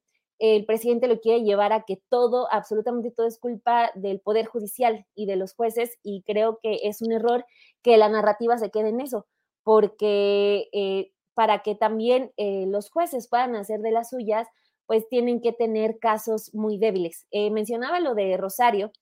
el 0.52 0.66
presidente 0.66 1.08
lo 1.08 1.20
quiere 1.20 1.42
llevar 1.42 1.72
a 1.72 1.84
que 1.84 2.02
todo, 2.10 2.52
absolutamente 2.52 3.10
todo 3.10 3.26
es 3.26 3.38
culpa 3.38 3.90
del 3.94 4.20
Poder 4.20 4.44
Judicial 4.44 5.06
y 5.14 5.24
de 5.24 5.36
los 5.36 5.54
jueces 5.54 5.98
y 6.02 6.22
creo 6.26 6.58
que 6.62 6.80
es 6.82 7.00
un 7.00 7.12
error 7.12 7.46
que 7.82 7.96
la 7.96 8.10
narrativa 8.10 8.58
se 8.58 8.70
quede 8.70 8.90
en 8.90 9.00
eso, 9.00 9.26
porque 9.62 10.68
eh, 10.72 11.12
para 11.32 11.62
que 11.62 11.74
también 11.74 12.30
eh, 12.36 12.66
los 12.68 12.90
jueces 12.90 13.26
puedan 13.28 13.56
hacer 13.56 13.80
de 13.80 13.90
las 13.90 14.10
suyas, 14.10 14.46
pues 14.84 15.08
tienen 15.08 15.40
que 15.40 15.52
tener 15.52 15.98
casos 15.98 16.52
muy 16.52 16.76
débiles. 16.76 17.26
Eh, 17.30 17.50
mencionaba 17.50 18.00
lo 18.00 18.14
de 18.14 18.36
Rosario, 18.36 18.92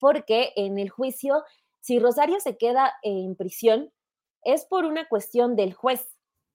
porque 0.00 0.52
en 0.56 0.80
el 0.80 0.90
juicio, 0.90 1.44
si 1.78 2.00
Rosario 2.00 2.40
se 2.40 2.56
queda 2.56 2.94
en 3.02 3.36
prisión, 3.36 3.92
es 4.42 4.64
por 4.64 4.84
una 4.84 5.06
cuestión 5.08 5.54
del 5.54 5.74
juez, 5.74 6.08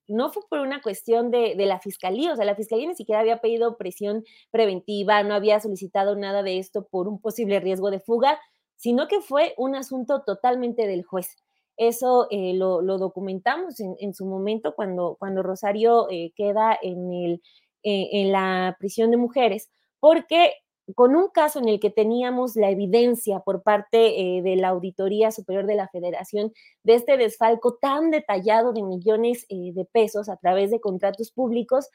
no 0.08 0.32
fue 0.32 0.44
por 0.50 0.60
una 0.60 0.82
cuestión 0.82 1.32
de, 1.32 1.56
la 1.58 1.80
fiscalía, 1.80 2.34
o 2.34 2.36
sea, 2.36 2.46
la 2.46 2.56
fiscalía 2.56 2.88
ni 2.88 2.96
siquiera 2.96 3.22
había 3.22 3.42
pedido 3.42 3.78
presión 3.78 4.24
preventiva, 4.52 5.24
no 5.24 5.34
había 5.34 5.60
solicitado 5.60 6.16
nada 6.16 6.44
de 6.44 6.60
esto 6.60 6.88
por 6.88 7.08
un 7.08 7.20
posible 7.20 7.60
riesgo 7.60 7.92
de 7.92 8.00
fuga, 8.00 8.40
sino 8.76 9.08
que 9.08 9.22
fue 9.22 9.54
un 9.58 9.76
asunto 9.76 10.24
totalmente 10.24 10.88
del 10.88 11.04
juez. 11.04 11.36
Eso 11.78 12.28
eh, 12.30 12.54
lo, 12.54 12.82
documentamos 12.82 13.80
en, 13.80 14.14
su 14.14 14.26
momento 14.26 14.76
cuando, 14.76 15.18
cuando 15.20 15.44
Rosario 15.44 16.08
eh, 16.10 16.32
queda 16.36 16.78
en, 16.82 17.12
el, 17.12 17.42
eh, 17.84 18.10
en 18.14 18.32
la 18.32 18.76
prisión 18.80 19.12
de 19.12 19.18
mujeres, 19.18 19.70
porque 20.00 20.54
con 20.94 21.16
un 21.16 21.30
caso 21.30 21.60
en 21.60 21.68
el 21.68 21.80
que 21.80 21.90
teníamos 21.90 22.56
la 22.56 22.70
evidencia 22.70 23.40
por 23.40 23.64
parte 23.64 24.38
eh, 24.38 24.42
de 24.44 24.56
la 24.56 24.70
Auditoría 24.70 25.32
Superior 25.32 25.66
de 25.66 25.76
la 25.76 25.88
Federación 25.88 26.54
de 26.84 26.94
este 26.94 27.18
desfalco 27.18 27.76
tan 27.76 28.12
detallado 28.12 28.72
de 28.72 28.84
millones 28.84 29.46
eh, 29.50 29.72
de 29.74 29.86
pesos 29.86 30.30
a 30.30 30.38
través 30.38 30.70
de 30.70 30.80
contratos 30.80 31.32
públicos, 31.32 31.90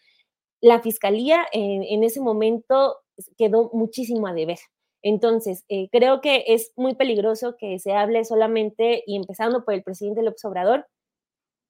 la 0.61 0.81
Fiscalía 0.81 1.47
en 1.53 2.05
ese 2.05 2.21
momento 2.21 2.97
quedó 3.39 3.71
muchísimo 3.73 4.27
a 4.27 4.35
deber. 4.35 4.59
Entonces, 5.03 5.65
eh, 5.69 5.89
creo 5.91 6.21
que 6.21 6.45
es 6.49 6.73
muy 6.77 6.95
peligroso 6.95 7.57
que 7.57 7.79
se 7.79 7.93
hable 7.93 8.25
solamente, 8.25 9.03
y 9.07 9.17
empezando 9.17 9.65
por 9.65 9.75
el 9.75 9.83
presidente 9.83 10.23
López 10.23 10.45
Obrador, 10.45 10.87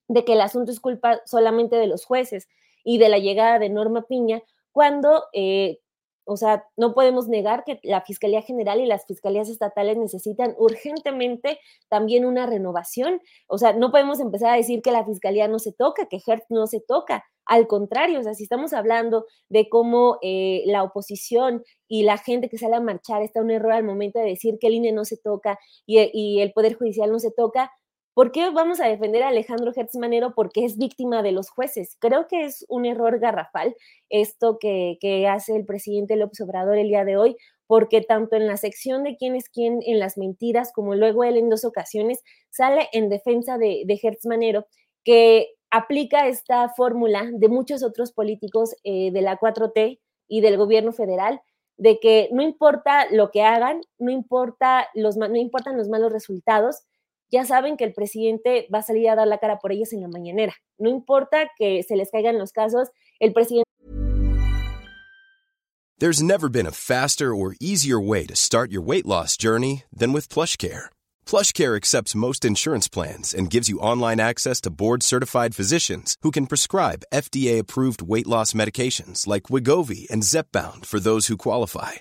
de 0.09 0.25
que 0.25 0.33
el 0.33 0.41
asunto 0.41 0.73
es 0.73 0.81
culpa 0.81 1.21
solamente 1.27 1.77
de 1.77 1.87
los 1.87 2.05
jueces 2.05 2.49
y 2.83 2.99
de 2.99 3.09
la 3.09 3.19
llegada 3.19 3.59
de 3.59 3.69
Norma 3.69 4.07
Piña, 4.09 4.43
cuando 4.73 5.25
o 6.31 6.37
sea, 6.37 6.65
no 6.77 6.95
podemos 6.95 7.27
negar 7.27 7.65
que 7.65 7.81
la 7.83 8.03
Fiscalía 8.03 8.41
General 8.41 8.81
y 8.81 8.87
las 8.87 9.05
fiscalías 9.05 9.49
estatales 9.49 9.99
necesitan 9.99 10.55
urgentemente 10.59 11.59
también 11.89 12.25
una 12.25 12.47
renovación. 12.47 13.21
O 13.49 13.59
sea, 13.59 13.73
no 13.73 13.91
podemos 13.91 14.21
empezar 14.21 14.51
a 14.51 14.57
decir 14.57 14.81
que 14.81 14.93
la 14.93 15.05
Fiscalía 15.05 15.49
no 15.49 15.59
se 15.59 15.73
toca, 15.73 16.07
que 16.07 16.21
Hertz 16.25 16.47
no 16.49 16.69
se 16.69 16.81
toca. 16.81 17.25
Al 17.47 17.67
contrario, 17.67 18.21
o 18.21 18.23
sea, 18.23 18.35
si 18.35 18.45
estamos 18.45 18.73
hablando 18.73 19.27
de 19.49 19.69
cómo 19.69 20.19
eh, 20.23 20.63
la 20.67 20.85
oposición 20.85 21.65
y 21.89 22.05
la 22.05 22.17
gente 22.17 22.49
que 22.49 22.59
sale 22.59 22.77
a 22.77 22.81
marchar 22.81 23.23
está 23.23 23.41
un 23.41 23.51
error 23.51 23.73
al 23.73 23.83
momento 23.83 24.21
de 24.21 24.27
decir 24.27 24.59
que 24.61 24.69
el 24.69 24.75
INE 24.75 24.93
no 24.93 25.05
se 25.05 25.17
toca 25.17 25.59
y, 25.85 25.99
y 26.13 26.43
el 26.43 26.53
Poder 26.53 26.75
Judicial 26.75 27.11
no 27.11 27.19
se 27.19 27.33
toca, 27.33 27.73
¿Por 28.15 28.33
qué 28.33 28.51
vamos 28.51 28.81
a 28.81 28.89
defender 28.89 29.23
a 29.23 29.29
Alejandro 29.29 29.73
Hertz 29.75 29.97
Manero? 29.97 30.35
Porque 30.35 30.65
es 30.65 30.77
víctima 30.77 31.23
de 31.23 31.33
los 31.33 31.49
jueces. 31.49 31.97
Creo 32.01 32.27
que 32.27 32.45
es 32.45 32.67
un 32.69 32.85
error 32.85 33.21
garrafal 33.21 33.77
esto 34.09 34.59
que, 34.59 34.99
hace 35.29 35.55
el 35.57 35.65
presidente 35.65 36.17
López 36.17 36.41
Obrador 36.41 36.77
el 36.77 36.89
día 36.89 37.05
de 37.05 37.17
hoy, 37.17 37.37
porque 37.67 38.01
tanto 38.01 38.35
en 38.35 38.49
la 38.49 38.57
sección 38.57 39.05
de 39.05 39.17
quién 39.17 39.37
es 39.37 39.49
quién 39.49 39.79
en 39.87 40.01
las 40.01 40.19
mentiras, 40.19 40.73
como 40.73 40.97
luego 40.97 41.23
él 41.23 41.37
en 41.37 41.49
dos 41.49 41.65
ocasiones 41.65 42.23
sale 42.51 42.89
en 42.93 43.09
defensa 43.09 43.59
de, 43.59 43.85
de 43.87 44.65
que 45.05 45.55
aplica 45.71 46.27
esta 46.27 46.69
fórmula 46.71 47.29
de 47.33 47.49
muchos 47.49 47.85
otros 47.85 48.13
políticos 48.13 48.75
eh, 48.83 49.13
de 49.13 49.23
la 49.23 49.39
4T 49.39 50.01
y 50.27 50.41
del 50.41 50.57
gobierno 50.57 50.93
federal, 50.93 51.41
de 51.77 51.99
que 52.01 52.29
no 52.33 52.43
importa 52.43 53.07
lo 53.11 53.31
que 53.31 53.43
hagan, 53.43 53.81
no, 53.99 54.11
importa 54.11 54.89
los, 54.95 55.17
no 55.17 55.37
importan 55.37 55.77
los 55.77 55.89
malos 55.89 56.13
resultados, 56.13 56.83
ya 57.31 57.45
saben 57.45 57.77
que 57.77 57.85
el 57.85 57.93
presidente 57.93 58.67
va 58.73 58.79
a 58.79 58.83
salir 58.83 59.09
a 59.09 59.17
dar 59.17 59.27
la 59.27 59.39
cara 59.39 59.59
por 59.59 59.73
ellos 59.73 59.93
en 59.93 60.03
la 60.03 60.09
mañanera. 60.09 60.55
No 60.79 60.91
importa 60.91 61.49
que 61.57 61.83
se 61.83 61.97
les 61.97 62.11
caigan 62.11 62.39
los 62.39 62.53
casos, 62.53 62.89
el 63.21 63.33
presidente. 63.33 63.65
There's 65.99 66.23
never 66.23 66.49
been 66.49 66.67
a 66.67 66.73
faster 66.73 67.35
or 67.35 67.55
easier 67.61 68.01
way 68.01 68.25
to 68.25 68.35
start 68.35 68.73
your 68.73 68.81
weight 68.81 69.05
loss 69.05 69.37
journey 69.37 69.85
than 69.93 70.15
with 70.15 70.31
PlushCare. 70.31 70.89
PlushCare 71.27 71.77
accepts 71.77 72.15
most 72.15 72.43
insurance 72.43 72.89
plans 72.89 73.35
and 73.35 73.51
gives 73.51 73.69
you 73.69 73.79
online 73.81 74.19
access 74.19 74.63
to 74.63 74.71
board-certified 74.71 75.55
physicians 75.55 76.17
who 76.23 76.31
can 76.31 76.47
prescribe 76.47 77.05
FDA-approved 77.13 78.01
weight 78.01 78.27
loss 78.27 78.55
medications 78.55 79.27
like 79.27 79.51
Wigovi 79.51 80.09
and 80.11 80.23
Zepbound 80.23 80.87
for 80.87 81.01
those 81.01 81.27
who 81.27 81.37
qualify. 81.37 82.01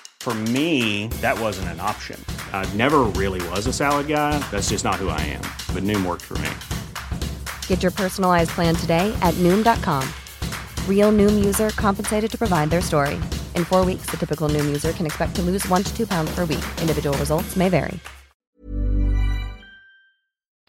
For 0.21 0.35
me, 0.53 1.07
that 1.21 1.35
wasn't 1.39 1.69
an 1.69 1.79
option. 1.79 2.23
I 2.53 2.71
never 2.77 2.99
really 3.17 3.41
was 3.49 3.65
a 3.65 3.73
salad 3.73 4.07
guy. 4.07 4.37
That's 4.51 4.69
just 4.69 4.83
not 4.83 4.97
who 4.97 5.09
I 5.09 5.19
am. 5.21 5.41
But 5.73 5.81
Noom 5.81 6.05
worked 6.05 6.21
for 6.21 6.37
me. 6.37 6.51
Get 7.65 7.81
your 7.81 7.91
personalized 7.91 8.51
plan 8.51 8.75
today 8.75 9.11
at 9.23 9.33
Noom.com. 9.39 10.07
Real 10.87 11.11
Noom 11.11 11.43
user 11.43 11.71
compensated 11.71 12.29
to 12.29 12.37
provide 12.37 12.69
their 12.69 12.81
story. 12.81 13.15
In 13.55 13.65
four 13.65 13.83
weeks, 13.83 14.05
the 14.11 14.17
typical 14.17 14.47
Noom 14.47 14.67
user 14.67 14.91
can 14.91 15.07
expect 15.07 15.33
to 15.37 15.41
lose 15.41 15.67
one 15.67 15.81
to 15.81 15.91
two 15.97 16.05
pounds 16.05 16.29
per 16.35 16.45
week. 16.45 16.63
Individual 16.79 17.17
results 17.17 17.55
may 17.55 17.69
vary. 17.69 17.99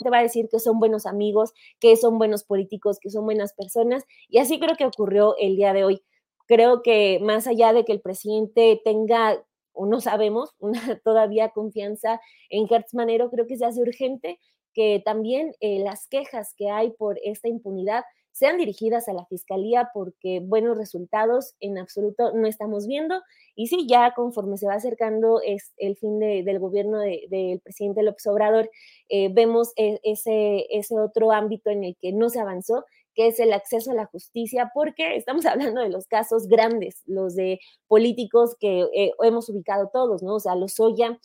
Te 0.02 0.08
va 0.08 0.20
a 0.20 0.22
decir 0.22 0.48
que 0.50 0.60
son 0.60 0.80
buenos 0.80 1.04
amigos, 1.04 1.52
que 1.78 1.94
son 1.96 2.16
buenos 2.16 2.42
políticos, 2.42 2.96
que 3.02 3.10
son 3.10 3.26
buenas 3.26 3.52
personas. 3.52 4.02
Y 4.30 4.38
así 4.38 4.58
creo 4.58 4.76
que 4.76 4.86
ocurrió 4.86 5.36
el 5.38 5.56
día 5.56 5.74
de 5.74 5.84
hoy. 5.84 6.02
Creo 6.46 6.82
que 6.82 7.18
más 7.20 7.46
allá 7.46 7.72
de 7.72 7.84
que 7.84 7.92
el 7.92 8.00
presidente 8.00 8.80
tenga, 8.84 9.42
o 9.72 9.86
no 9.86 10.00
sabemos, 10.00 10.54
una 10.58 11.00
todavía 11.04 11.50
confianza 11.50 12.20
en 12.50 12.68
Gertz 12.68 12.94
Manero, 12.94 13.30
creo 13.30 13.46
que 13.46 13.56
se 13.56 13.64
hace 13.64 13.80
urgente 13.80 14.38
que 14.74 15.02
también 15.04 15.54
eh, 15.60 15.80
las 15.80 16.08
quejas 16.08 16.54
que 16.56 16.70
hay 16.70 16.92
por 16.92 17.18
esta 17.22 17.48
impunidad 17.48 18.04
sean 18.32 18.56
dirigidas 18.56 19.08
a 19.08 19.12
la 19.12 19.26
fiscalía 19.26 19.90
porque 19.92 20.40
buenos 20.40 20.78
resultados 20.78 21.54
en 21.60 21.78
absoluto 21.78 22.32
no 22.32 22.46
estamos 22.46 22.86
viendo. 22.86 23.20
Y 23.54 23.66
sí, 23.66 23.86
ya 23.86 24.14
conforme 24.14 24.56
se 24.56 24.66
va 24.66 24.74
acercando 24.74 25.40
es 25.44 25.72
el 25.76 25.96
fin 25.96 26.18
del 26.18 26.58
gobierno 26.58 26.98
del 26.98 27.60
presidente 27.60 28.02
López 28.02 28.26
Obrador, 28.26 28.70
eh, 29.10 29.28
vemos 29.30 29.72
e, 29.76 30.00
ese 30.02 30.66
otro 30.98 31.32
ámbito 31.32 31.70
en 31.70 31.84
el 31.84 31.96
que 32.00 32.12
no 32.12 32.30
se 32.30 32.40
avanzó 32.40 32.86
que 33.14 33.28
es 33.28 33.40
el 33.40 33.52
acceso 33.52 33.90
a 33.90 33.94
la 33.94 34.06
justicia, 34.06 34.70
porque 34.74 35.16
estamos 35.16 35.44
hablando 35.46 35.80
de 35.80 35.88
los 35.88 36.06
casos 36.06 36.46
grandes, 36.48 37.02
los 37.06 37.34
de 37.34 37.60
políticos 37.88 38.56
que 38.58 38.86
eh, 38.94 39.12
hemos 39.22 39.48
ubicado 39.48 39.90
todos, 39.92 40.22
¿no? 40.22 40.36
O 40.36 40.40
sea, 40.40 40.54
los 40.54 40.78
Lozoya 40.78 41.18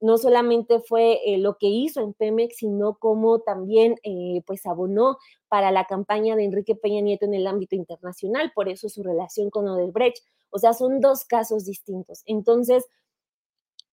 no 0.00 0.16
solamente 0.16 0.80
fue 0.80 1.20
eh, 1.26 1.38
lo 1.38 1.58
que 1.58 1.66
hizo 1.66 2.00
en 2.00 2.14
Pemex, 2.14 2.56
sino 2.56 2.98
como 2.98 3.40
también 3.40 3.96
eh, 4.02 4.42
pues 4.46 4.64
abonó 4.64 5.18
para 5.48 5.70
la 5.70 5.84
campaña 5.84 6.36
de 6.36 6.44
Enrique 6.44 6.74
Peña 6.74 7.02
Nieto 7.02 7.26
en 7.26 7.34
el 7.34 7.46
ámbito 7.46 7.76
internacional, 7.76 8.50
por 8.54 8.68
eso 8.68 8.88
su 8.88 9.02
relación 9.02 9.50
con 9.50 9.68
Odebrecht. 9.68 10.24
O 10.48 10.58
sea, 10.58 10.72
son 10.72 11.00
dos 11.00 11.24
casos 11.24 11.66
distintos. 11.66 12.22
Entonces, 12.24 12.86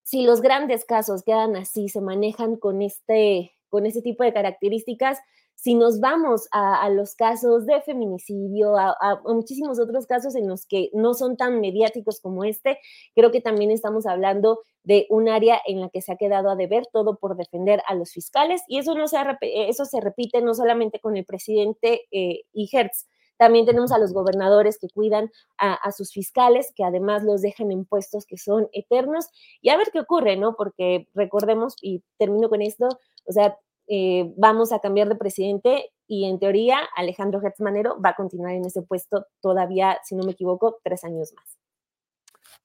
si 0.03 0.23
los 0.23 0.41
grandes 0.41 0.85
casos 0.85 1.23
quedan 1.23 1.55
así, 1.57 1.89
se 1.89 1.99
manejan 1.99 2.55
con 2.55 2.81
este, 2.81 3.51
con 3.69 3.85
este 3.85 4.01
tipo 4.01 4.23
de 4.23 4.33
características, 4.33 5.19
si 5.57 5.73
nos 5.73 5.99
vamos 5.99 6.47
a, 6.51 6.87
los 6.91 7.15
casos 7.15 7.65
de 7.65 7.81
feminicidio, 7.81 8.77
a, 8.77 9.21
muchísimos 9.25 9.79
otros 9.79 10.05
casos 10.05 10.35
en 10.35 10.47
los 10.47 10.67
que 10.67 10.91
no 10.93 11.15
son 11.15 11.35
tan 11.35 11.59
mediáticos 11.59 12.19
como 12.21 12.43
este, 12.43 12.77
creo 13.15 13.31
que 13.31 13.41
también 13.41 13.71
estamos 13.71 14.05
hablando 14.05 14.59
de 14.83 15.07
un 15.09 15.27
área 15.27 15.59
en 15.65 15.81
la 15.81 15.89
que 15.89 16.03
se 16.03 16.11
ha 16.11 16.15
quedado 16.15 16.51
a 16.51 16.55
deber 16.55 16.85
todo 16.93 17.17
por 17.17 17.35
defender 17.35 17.81
a 17.87 17.95
los 17.95 18.11
fiscales 18.11 18.61
y 18.67 18.77
eso, 18.77 18.93
no 18.93 19.07
se, 19.07 19.17
eso 19.41 19.85
se 19.85 19.99
repite 19.99 20.41
no 20.41 20.53
solamente 20.53 20.99
con 20.99 21.17
el 21.17 21.25
presidente 21.25 22.03
eh, 22.11 22.43
y 22.53 22.69
Hertz, 22.71 23.07
también 23.37 23.65
tenemos 23.65 23.91
a 23.91 23.97
los 23.97 24.13
gobernadores 24.13 24.77
que 24.79 24.89
cuidan 24.89 25.31
a, 25.57 25.91
sus 25.91 26.11
fiscales, 26.11 26.71
que 26.75 26.83
además 26.83 27.23
los 27.23 27.41
dejan 27.41 27.71
en 27.71 27.85
puestos 27.85 28.25
que 28.25 28.37
son 28.37 28.67
eternos. 28.73 29.27
Y 29.61 29.69
a 29.69 29.77
ver 29.77 29.89
qué 29.93 29.99
ocurre, 29.99 30.37
¿no? 30.37 30.55
Porque 30.55 31.07
recordemos, 31.13 31.75
y 31.81 32.03
termino 32.17 32.49
con 32.49 32.63
esto, 32.63 32.87
o 33.25 33.31
sea, 33.31 33.55
eh, 33.87 34.33
vamos 34.37 34.71
a 34.71 34.79
cambiar 34.79 35.09
de 35.09 35.15
presidente 35.15 35.91
y 36.07 36.25
en 36.25 36.39
teoría 36.39 36.79
Alejandro 36.95 37.41
Hertz 37.41 37.59
Manero 37.59 37.99
va 38.01 38.09
a 38.09 38.15
continuar 38.15 38.53
en 38.53 38.65
ese 38.65 38.81
puesto 38.81 39.25
todavía, 39.41 39.97
si 40.03 40.15
no 40.15 40.23
me 40.23 40.31
equivoco, 40.31 40.79
tres 40.83 41.03
años 41.03 41.33
más. 41.35 41.57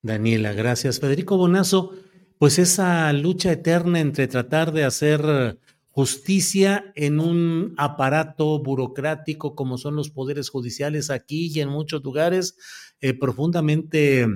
Daniela, 0.03 0.53
gracias. 0.53 0.99
Federico 0.99 1.37
Bonazo, 1.37 1.93
pues 2.39 2.59
esa 2.59 3.13
lucha 3.13 3.53
eterna 3.53 4.01
entre 4.01 4.27
tratar 4.27 4.73
de 4.73 4.85
hacer 4.85 5.59
justicia 5.93 6.91
en 6.95 7.21
un 7.21 7.75
aparato 7.77 8.59
burocrático 8.61 9.55
como 9.55 9.77
son 9.77 9.95
los 9.95 10.11
poderes 10.11 10.49
judiciales 10.49 11.11
aquí 11.11 11.53
y 11.55 11.61
en 11.61 11.69
muchos 11.69 12.03
lugares 12.03 12.57
eh, 13.01 13.13
profundamente 13.13 14.27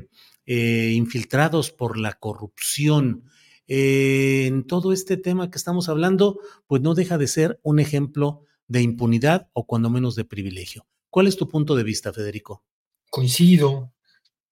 eh, 0.45 0.93
infiltrados 0.95 1.71
por 1.73 1.99
la 1.99 2.13
corrupción. 2.13 3.25
Eh, 3.69 4.47
en 4.47 4.65
todo 4.67 4.93
este 4.93 5.17
tema 5.17 5.51
que 5.51 5.59
estamos 5.59 5.89
hablando, 5.89 6.39
pues 6.67 6.83
no 6.83 6.95
deja 6.95 7.19
de 7.19 7.27
ser 7.27 7.61
un 7.63 7.81
ejemplo 7.81 8.43
de 8.69 8.83
impunidad 8.83 9.49
o 9.53 9.67
cuando 9.67 9.91
menos 9.91 10.15
de 10.15 10.25
privilegio. 10.25 10.87
¿Cuál 11.11 11.27
es 11.27 11.37
tu 11.37 11.49
punto 11.49 11.75
de 11.75 11.85
vista, 11.85 12.13
Federico? 12.13 12.63
Coincido, 13.11 13.93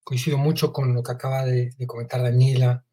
coincido 0.02 0.38
mucho 0.38 0.72
con 0.72 0.94
lo 0.94 1.02
que 1.02 1.12
acaba 1.12 1.44
de, 1.44 1.74
comentar 1.86 2.22
Daniela. 2.22 2.84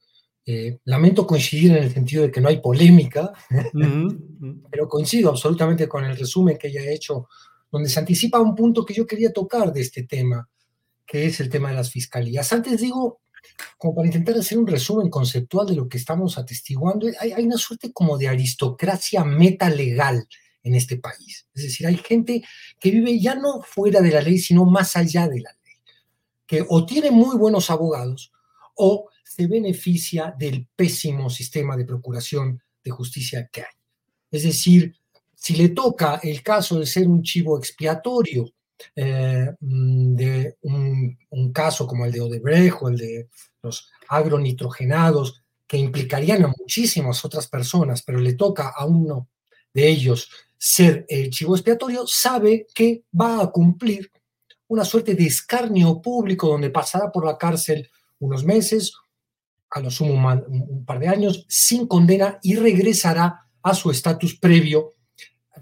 Eh, 0.45 0.79
lamento 0.85 1.27
coincidir 1.27 1.71
en 1.71 1.83
el 1.83 1.93
sentido 1.93 2.23
de 2.23 2.31
que 2.31 2.41
no 2.41 2.49
hay 2.49 2.59
polémica, 2.59 3.31
pero 4.71 4.87
coincido 4.87 5.29
absolutamente 5.29 5.87
con 5.87 6.03
el 6.03 6.17
resumen 6.17 6.57
que 6.57 6.67
ella 6.67 6.81
ha 6.81 6.91
hecho, 6.91 7.27
donde 7.71 7.89
se 7.89 7.99
anticipa 7.99 8.39
un 8.39 8.55
punto 8.55 8.83
que 8.83 8.93
yo 8.93 9.05
quería 9.05 9.31
tocar 9.31 9.71
de 9.71 9.81
este 9.81 10.03
tema, 10.03 10.49
que 11.05 11.25
es 11.25 11.39
el 11.39 11.49
tema 11.49 11.69
de 11.69 11.75
las 11.75 11.91
fiscalías. 11.91 12.51
Antes 12.51 12.81
digo, 12.81 13.21
como 13.77 13.95
para 13.95 14.07
intentar 14.07 14.37
hacer 14.37 14.57
un 14.57 14.67
resumen 14.67 15.09
conceptual 15.09 15.67
de 15.67 15.75
lo 15.75 15.87
que 15.87 15.97
estamos 15.97 16.37
atestiguando, 16.37 17.07
hay, 17.19 17.43
una 17.43 17.57
suerte 17.57 17.91
como 17.91 18.17
de 18.17 18.27
aristocracia 18.27 19.23
metalegal 19.23 20.27
en 20.63 20.75
este 20.75 20.97
país. 20.97 21.47
Es 21.53 21.63
decir, 21.63 21.87
hay 21.87 21.97
gente 21.97 22.43
que 22.79 22.91
vive 22.91 23.19
ya 23.19 23.35
no 23.35 23.61
fuera 23.61 24.01
de 24.01 24.11
la 24.11 24.21
ley, 24.21 24.37
sino 24.37 24.65
más 24.65 24.95
allá 24.95 25.27
de 25.27 25.41
la 25.41 25.51
ley, 25.63 25.75
que 26.45 26.65
o 26.67 26.85
tiene 26.85 27.11
muy 27.11 27.37
buenos 27.37 27.69
abogados 27.69 28.31
o 28.75 29.09
se 29.23 29.47
beneficia 29.47 30.35
del 30.37 30.67
pésimo 30.75 31.29
sistema 31.29 31.77
de 31.77 31.85
procuración 31.85 32.61
de 32.83 32.91
justicia 32.91 33.49
que 33.51 33.61
hay. 33.61 33.75
Es 34.29 34.43
decir, 34.43 34.95
si 35.35 35.55
le 35.55 35.69
toca 35.69 36.19
el 36.21 36.43
caso 36.43 36.79
de 36.79 36.85
ser 36.85 37.07
un 37.07 37.23
chivo 37.23 37.57
expiatorio 37.57 38.45
eh, 38.95 39.49
mm, 39.59 40.15
de 40.15 40.57
un, 40.61 41.51
caso 41.53 41.87
como 41.87 42.05
el 42.05 42.11
de 42.11 42.21
Odebrecht 42.21 42.77
o 42.81 42.89
el 42.89 42.97
de 42.97 43.29
los 43.61 43.89
agronitrogenados, 44.07 45.41
que 45.67 45.77
implicarían 45.77 46.43
a 46.43 46.53
muchísimas 46.57 47.23
otras 47.23 47.47
personas, 47.47 48.01
pero 48.03 48.19
le 48.19 48.33
toca 48.33 48.73
a 48.75 48.85
uno 48.85 49.29
de 49.73 49.87
ellos 49.87 50.29
ser 50.57 51.05
el 51.07 51.29
chivo 51.29 51.55
expiatorio, 51.55 52.05
sabe 52.05 52.67
que 52.73 53.03
va 53.19 53.41
a 53.41 53.51
cumplir 53.51 54.11
una 54.67 54.85
suerte 54.85 55.15
de 55.15 55.25
escarnio 55.25 56.01
público 56.01 56.47
donde 56.47 56.69
pasará 56.69 57.11
por 57.11 57.25
la 57.25 57.37
cárcel 57.37 57.89
unos 58.19 58.43
meses, 58.43 58.93
a 59.69 59.79
lo 59.79 59.89
sumo 59.89 60.13
un, 60.13 60.85
par 60.85 60.99
de 60.99 61.07
años, 61.07 61.45
sin 61.47 61.87
condena 61.87 62.39
y 62.43 62.55
regresará 62.55 63.47
a 63.63 63.73
su 63.73 63.91
estatus 63.91 64.37
previo 64.37 64.95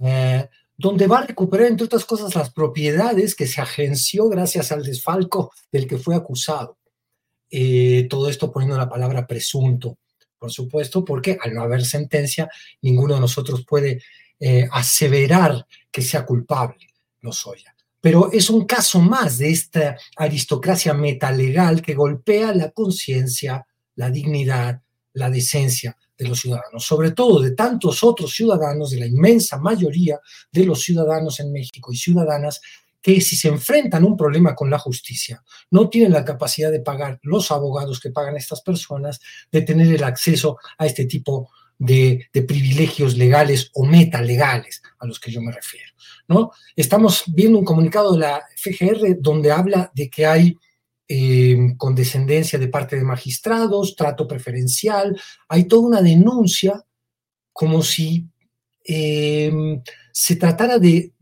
eh, 0.02 0.48
donde 0.80 1.08
va 1.08 1.20
a 1.20 1.26
recuperar, 1.28 1.68
entre 1.68 1.88
otras 1.88 2.06
cosas, 2.06 2.34
las 2.36 2.54
propiedades 2.54 3.36
que 3.36 3.48
se 3.48 3.60
agenció 3.60 4.30
gracias 4.30 4.72
al 4.72 4.82
desfalco 4.82 5.52
del 5.70 5.86
que 5.86 5.98
fue 5.98 6.16
acusado. 6.16 6.78
Eh, 7.52 8.08
todo 8.10 8.30
esto 8.30 8.50
poniendo 8.50 8.78
la 8.78 8.88
palabra 8.88 9.28
presunto, 9.28 9.98
por 10.38 10.50
supuesto, 10.54 11.04
porque 11.04 11.38
al 11.42 11.54
no 11.54 11.64
haber 11.64 11.84
sentencia, 11.84 12.50
ninguno 12.82 13.16
de 13.16 13.20
nosotros 13.20 13.66
puede 13.68 14.02
eh, 14.40 14.70
aseverar 14.72 15.68
que 15.92 16.02
sea 16.02 16.26
culpable, 16.26 16.88
Lozoya. 17.20 17.76
Pero 18.00 18.32
es 18.32 18.50
un 18.50 18.64
caso 18.64 19.02
más 19.02 19.38
de 19.38 19.50
esta 19.50 19.98
aristocracia 20.16 20.94
metalegal 20.94 21.82
que 21.82 21.94
golpea 21.94 22.56
la 22.56 22.72
conciencia, 22.72 23.68
la 23.96 24.10
dignidad, 24.10 24.82
la 25.12 25.30
decencia 25.30 25.98
de 26.20 26.28
los 26.28 26.42
ciudadanos, 26.42 26.86
sobre 26.86 27.12
todo 27.12 27.40
de 27.40 27.52
tantos 27.52 28.04
otros 28.04 28.36
ciudadanos, 28.36 28.92
de 28.92 29.00
la 29.00 29.08
inmensa 29.08 29.58
mayoría 29.58 30.20
de 30.52 30.66
los 30.66 30.82
ciudadanos 30.82 31.40
en 31.40 31.52
México 31.52 31.94
y 31.94 31.96
ciudadanas 31.96 32.60
que 33.02 33.22
si 33.22 33.38
se 33.38 33.48
enfrentan 33.48 34.04
a 34.04 34.08
un 34.08 34.18
problema 34.18 34.54
con 34.54 34.70
la 34.70 34.78
justicia, 34.78 35.42
no 35.72 35.90
tienen 35.90 36.12
la 36.12 36.26
capacidad 36.26 36.70
de 36.70 36.82
pagar 36.82 37.18
los 37.24 37.50
abogados 37.52 38.02
que 38.02 38.12
pagan 38.12 38.36
estas 38.36 38.62
personas, 38.62 39.22
de 39.50 39.62
tener 39.62 39.88
el 39.88 40.04
acceso 40.04 40.58
a 40.78 40.86
este 40.86 41.06
tipo 41.06 41.50
de, 41.78 42.28
privilegios 42.34 43.16
legales 43.16 43.72
o 43.74 43.86
metalegales 43.86 44.82
a 45.00 45.06
los 45.06 45.22
que 45.22 45.32
yo 45.32 45.42
me 45.42 45.54
refiero. 45.54 45.94
¿no? 46.28 46.52
Estamos 46.76 47.24
viendo 47.28 47.58
un 47.58 47.64
comunicado 47.64 48.12
de 48.12 48.20
la 48.20 48.44
FGR 48.58 49.16
donde 49.20 49.52
habla 49.52 49.90
de 49.96 50.10
que 50.10 50.26
hay 50.26 50.58
eh, 51.12 51.74
condescendencia 51.76 52.60
de 52.60 52.68
parte 52.68 52.96
de 52.96 53.04
magistrados, 53.04 53.96
trato 53.96 54.28
preferencial, 54.28 55.20
hay 55.48 55.64
toda 55.64 55.82
una 55.82 56.02
denuncia 56.04 56.86
como 57.52 57.82
si 57.82 58.28
em, 58.84 59.82
se 60.12 60.36
tratara 60.36 60.78
de, 60.78 61.14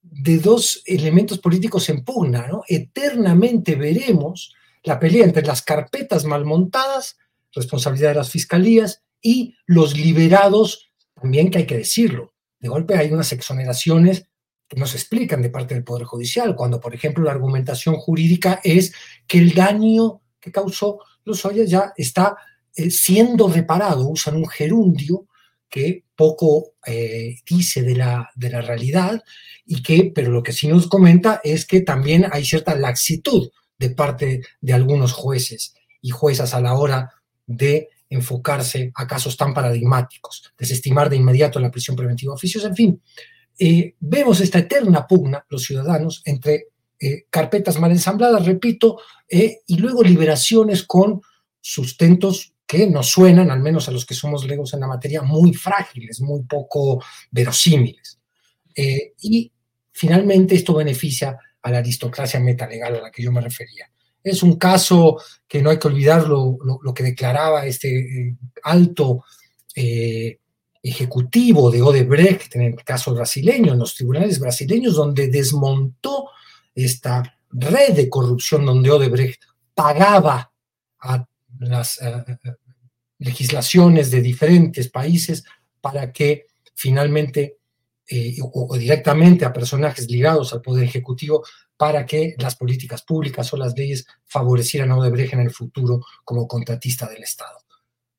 de, 0.00 0.38
dos 0.38 0.82
elementos 0.86 1.38
políticos 1.38 1.90
en 1.90 2.02
pugna. 2.02 2.48
Eternamente 2.66 3.74
veremos 3.74 4.54
la 4.82 4.98
pelea 4.98 5.24
entre 5.24 5.44
las 5.44 5.60
carpetas 5.60 6.24
mal 6.24 6.46
montadas, 6.46 7.18
responsabilidad 7.52 8.10
de 8.10 8.14
las 8.16 8.30
fiscalías, 8.30 9.02
y 9.20 9.54
los 9.66 9.98
liberados, 9.98 10.88
también 11.14 11.50
que 11.50 11.58
hay 11.58 11.66
que 11.66 11.76
decirlo. 11.76 12.32
De 12.58 12.68
golpe 12.68 12.96
hay 12.96 13.12
unas 13.12 13.32
exoneraciones 13.32 14.24
que 14.68 14.78
nos 14.78 14.94
explican 14.94 15.42
de 15.42 15.50
parte 15.50 15.74
del 15.74 15.84
Poder 15.84 16.04
Judicial, 16.04 16.56
cuando, 16.56 16.80
por 16.80 16.94
ejemplo, 16.94 17.24
la 17.24 17.32
argumentación 17.32 17.96
jurídica 17.96 18.60
es 18.64 18.92
que 19.26 19.38
el 19.38 19.54
daño 19.54 20.22
que 20.40 20.50
causó 20.52 21.00
Lozoya 21.24 21.64
ya 21.64 21.92
está 21.96 22.36
eh, 22.74 22.90
siendo 22.90 23.48
reparado, 23.48 24.08
usan 24.08 24.36
un 24.36 24.48
gerundio 24.48 25.26
que 25.68 26.04
poco 26.14 26.74
eh, 26.86 27.36
dice 27.48 27.82
de 27.82 27.96
la, 27.96 28.30
de 28.34 28.50
la 28.50 28.60
realidad 28.60 29.22
y 29.64 29.82
que, 29.82 30.12
pero 30.14 30.30
lo 30.30 30.42
que 30.42 30.52
sí 30.52 30.68
nos 30.68 30.86
comenta 30.86 31.40
es 31.42 31.66
que 31.66 31.80
también 31.80 32.26
hay 32.30 32.44
cierta 32.44 32.76
laxitud 32.76 33.50
de 33.78 33.90
parte 33.90 34.42
de 34.60 34.72
algunos 34.72 35.12
jueces 35.12 35.74
y 36.00 36.10
juezas 36.10 36.54
a 36.54 36.60
la 36.60 36.74
hora 36.74 37.10
de 37.46 37.88
enfocarse 38.08 38.92
a 38.94 39.06
casos 39.06 39.36
tan 39.36 39.52
paradigmáticos, 39.52 40.52
desestimar 40.56 41.10
de 41.10 41.16
inmediato 41.16 41.58
la 41.58 41.70
prisión 41.70 41.96
preventiva 41.96 42.32
de 42.32 42.36
oficios, 42.36 42.64
en 42.64 42.76
fin, 42.76 43.02
eh, 43.58 43.94
vemos 44.00 44.40
esta 44.40 44.58
eterna 44.58 45.06
pugna, 45.06 45.44
los 45.48 45.64
ciudadanos, 45.64 46.22
entre 46.24 46.68
eh, 46.98 47.24
carpetas 47.30 47.78
mal 47.78 47.90
ensambladas, 47.90 48.44
repito, 48.44 49.00
eh, 49.28 49.60
y 49.66 49.78
luego 49.78 50.02
liberaciones 50.02 50.82
con 50.82 51.20
sustentos 51.60 52.54
que 52.66 52.86
nos 52.86 53.08
suenan, 53.08 53.50
al 53.50 53.60
menos 53.60 53.88
a 53.88 53.92
los 53.92 54.04
que 54.04 54.14
somos 54.14 54.44
legos 54.44 54.74
en 54.74 54.80
la 54.80 54.88
materia, 54.88 55.22
muy 55.22 55.54
frágiles, 55.54 56.20
muy 56.20 56.42
poco 56.42 57.02
verosímiles. 57.30 58.18
y 59.22 59.50
finalmente 59.92 60.54
esto 60.54 60.74
beneficia 60.74 61.38
a 61.62 61.70
la 61.70 61.78
aristocracia 61.78 62.38
metalegal 62.40 62.96
a 62.96 63.00
la 63.02 63.10
que 63.10 63.22
yo 63.22 63.32
me 63.32 63.40
refería. 63.40 63.90
Es 64.22 64.42
un 64.42 64.56
caso 64.56 65.18
que 65.48 65.62
no 65.62 65.70
hay 65.70 65.78
que 65.78 65.88
olvidar 65.88 66.26
lo, 66.26 66.58
que 66.94 67.04
declaraba 67.04 67.64
este 67.64 68.36
alto 68.62 69.24
ejecutivo 70.88 71.70
de 71.70 71.82
Odebrecht, 71.82 72.54
en 72.56 72.62
el 72.62 72.84
caso 72.84 73.14
brasileño, 73.14 73.72
en 73.72 73.78
los 73.78 73.94
tribunales 73.94 74.38
brasileños, 74.38 74.94
donde 74.94 75.28
desmontó 75.28 76.30
esta 76.74 77.22
red 77.50 77.94
de 77.94 78.08
corrupción 78.08 78.64
donde 78.64 78.90
Odebrecht 78.90 79.42
pagaba 79.74 80.52
a 81.00 81.26
las 81.58 82.00
eh, 82.00 82.24
eh, 82.28 82.52
legislaciones 83.18 84.10
de 84.10 84.20
diferentes 84.20 84.88
países 84.88 85.44
para 85.80 86.12
que 86.12 86.46
finalmente, 86.74 87.58
eh, 88.08 88.36
o, 88.42 88.76
directamente 88.76 89.44
a 89.44 89.52
personajes 89.52 90.10
ligados 90.10 90.52
al 90.52 90.62
Poder 90.62 90.84
Ejecutivo, 90.84 91.44
para 91.76 92.06
que 92.06 92.34
las 92.38 92.56
políticas 92.56 93.02
públicas 93.02 93.52
o 93.52 93.56
las 93.56 93.76
leyes 93.76 94.06
favorecieran 94.24 94.90
a 94.90 94.96
Odebrecht 94.96 95.34
en 95.34 95.40
el 95.40 95.50
futuro 95.50 96.00
como 96.24 96.46
contratista 96.46 97.08
del 97.08 97.22
Estado. 97.22 97.58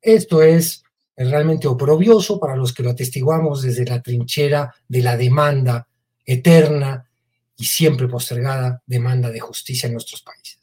Esto 0.01 0.41
es 0.41 0.83
realmente 1.17 1.67
oprobioso 1.67 2.39
para 2.39 2.55
los 2.55 2.73
que 2.73 2.83
lo 2.83 2.91
atestiguamos 2.91 3.63
desde 3.63 3.85
la 3.85 4.01
trinchera 4.01 4.73
de 4.87 5.01
la 5.01 5.17
demanda 5.17 5.87
eterna 6.25 7.09
y 7.57 7.65
siempre 7.65 8.07
postergada 8.07 8.83
demanda 8.85 9.31
de 9.31 9.39
justicia 9.39 9.87
en 9.87 9.93
nuestros 9.93 10.21
países. 10.21 10.59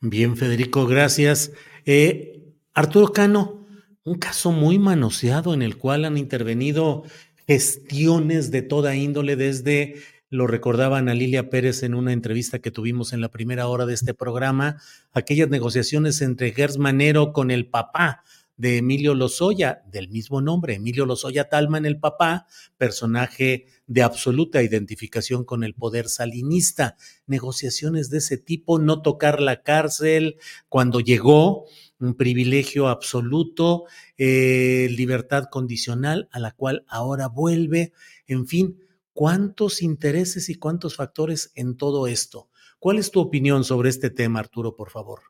Bien, 0.00 0.36
Federico, 0.36 0.86
gracias. 0.86 1.50
Eh, 1.84 2.42
Arturo 2.74 3.12
Cano, 3.12 3.66
un 4.04 4.18
caso 4.18 4.52
muy 4.52 4.78
manoseado 4.78 5.52
en 5.52 5.62
el 5.62 5.78
cual 5.78 6.04
han 6.04 6.16
intervenido 6.16 7.02
gestiones 7.48 8.50
de 8.50 8.62
toda 8.62 8.94
índole 8.94 9.36
desde 9.36 9.96
lo 10.30 10.48
recordaba 10.48 10.98
Ana 10.98 11.14
Lilia 11.14 11.48
Pérez 11.48 11.84
en 11.84 11.94
una 11.94 12.12
entrevista 12.12 12.58
que 12.58 12.72
tuvimos 12.72 13.12
en 13.12 13.20
la 13.20 13.30
primera 13.30 13.68
hora 13.68 13.86
de 13.86 13.94
este 13.94 14.14
programa, 14.14 14.80
aquellas 15.12 15.48
negociaciones 15.48 16.20
entre 16.22 16.52
Gers 16.52 16.76
Manero 16.76 17.32
con 17.32 17.52
el 17.52 17.66
papá 17.66 18.24
de 18.56 18.78
Emilio 18.78 19.14
Lozoya, 19.14 19.82
del 19.86 20.08
mismo 20.08 20.40
nombre, 20.40 20.74
Emilio 20.74 21.06
Lozoya 21.06 21.48
Talman, 21.48 21.86
el 21.86 21.98
papá, 21.98 22.46
personaje 22.76 23.66
de 23.86 24.02
absoluta 24.02 24.62
identificación 24.62 25.44
con 25.44 25.64
el 25.64 25.74
poder 25.74 26.08
salinista. 26.08 26.96
Negociaciones 27.26 28.10
de 28.10 28.18
ese 28.18 28.38
tipo, 28.38 28.78
no 28.78 29.02
tocar 29.02 29.40
la 29.40 29.62
cárcel 29.62 30.36
cuando 30.68 31.00
llegó, 31.00 31.66
un 32.00 32.14
privilegio 32.14 32.88
absoluto, 32.88 33.84
eh, 34.18 34.88
libertad 34.90 35.44
condicional 35.50 36.28
a 36.32 36.38
la 36.38 36.52
cual 36.52 36.84
ahora 36.88 37.28
vuelve, 37.28 37.92
en 38.26 38.46
fin, 38.46 38.78
cuántos 39.12 39.80
intereses 39.82 40.48
y 40.48 40.56
cuántos 40.56 40.96
factores 40.96 41.52
en 41.54 41.76
todo 41.76 42.06
esto. 42.06 42.48
¿Cuál 42.78 42.98
es 42.98 43.10
tu 43.10 43.20
opinión 43.20 43.64
sobre 43.64 43.88
este 43.88 44.10
tema, 44.10 44.40
Arturo, 44.40 44.76
por 44.76 44.90
favor? 44.90 45.20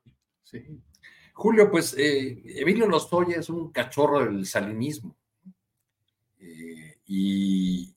Sí. 0.42 0.82
Julio, 1.34 1.68
pues 1.68 1.94
eh, 1.98 2.42
Emilio 2.60 2.86
Lozoya 2.86 3.40
es 3.40 3.48
un 3.50 3.72
cachorro 3.72 4.24
del 4.24 4.46
salinismo 4.46 5.16
eh, 6.38 6.98
y, 7.06 7.92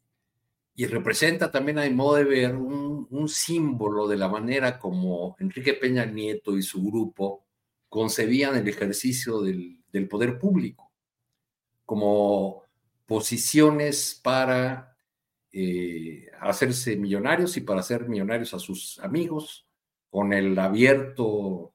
representa 0.87 1.51
también, 1.51 1.77
a 1.79 1.89
modo 1.91 2.15
de 2.15 2.23
ver, 2.23 2.55
un, 2.55 3.29
símbolo 3.29 4.07
de 4.07 4.17
la 4.17 4.27
manera 4.27 4.79
como 4.79 5.35
Enrique 5.39 5.73
Peña 5.73 6.05
Nieto 6.05 6.57
y 6.57 6.61
su 6.61 6.83
grupo 6.83 7.45
concebían 7.89 8.55
el 8.55 8.67
ejercicio 8.67 9.41
del, 9.41 9.83
poder 10.09 10.37
público 10.37 10.91
como 11.85 12.63
posiciones 13.05 14.19
para 14.23 14.95
eh, 15.51 16.29
hacerse 16.39 16.95
millonarios 16.95 17.57
y 17.57 17.61
para 17.61 17.79
hacer 17.79 18.07
millonarios 18.07 18.53
a 18.53 18.59
sus 18.59 18.99
amigos, 18.99 19.65
con 20.09 20.33
el 20.33 20.57
abierto 20.59 21.73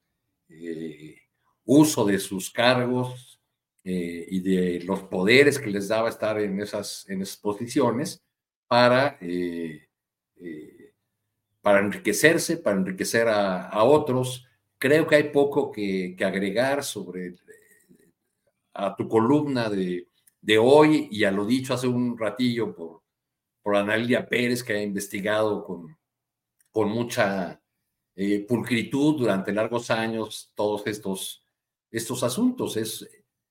uso 1.64 2.04
de 2.04 2.18
sus 2.18 2.50
cargos 2.50 3.40
eh, 3.84 4.26
y 4.28 4.40
de 4.40 4.80
los 4.84 5.02
poderes 5.04 5.58
que 5.58 5.70
les 5.70 5.88
daba 5.88 6.08
estar 6.08 6.38
en 6.40 6.60
esas, 6.60 7.08
en 7.08 7.22
esas 7.22 7.36
posiciones 7.36 8.22
para, 8.68 9.18
eh, 9.20 9.88
eh, 10.36 10.94
para 11.60 11.80
enriquecerse, 11.80 12.58
para 12.58 12.76
enriquecer 12.76 13.28
a, 13.28 13.82
otros. 13.84 14.46
Creo 14.78 15.06
que 15.06 15.16
hay 15.16 15.30
poco 15.30 15.72
que, 15.72 16.16
agregar 16.24 16.84
sobre 16.84 17.34
a 18.74 18.96
tu 18.96 19.08
columna 19.08 19.68
de, 19.68 20.08
de, 20.40 20.58
hoy 20.58 21.08
y 21.10 21.24
a 21.24 21.30
lo 21.30 21.44
dicho 21.44 21.74
hace 21.74 21.86
un 21.86 22.16
ratillo 22.16 22.74
por, 22.74 23.02
por 23.62 23.76
Analia 23.76 24.28
Pérez, 24.28 24.62
que 24.62 24.74
ha 24.74 24.82
investigado 24.82 25.64
con, 25.64 25.96
con 26.70 26.88
mucha 26.88 27.60
pulcritud 28.46 29.18
durante 29.18 29.52
largos 29.52 29.90
años 29.90 30.52
todos 30.54 30.86
estos 30.86 31.41
estos 31.92 32.22
asuntos. 32.24 32.76
Es, 32.76 33.08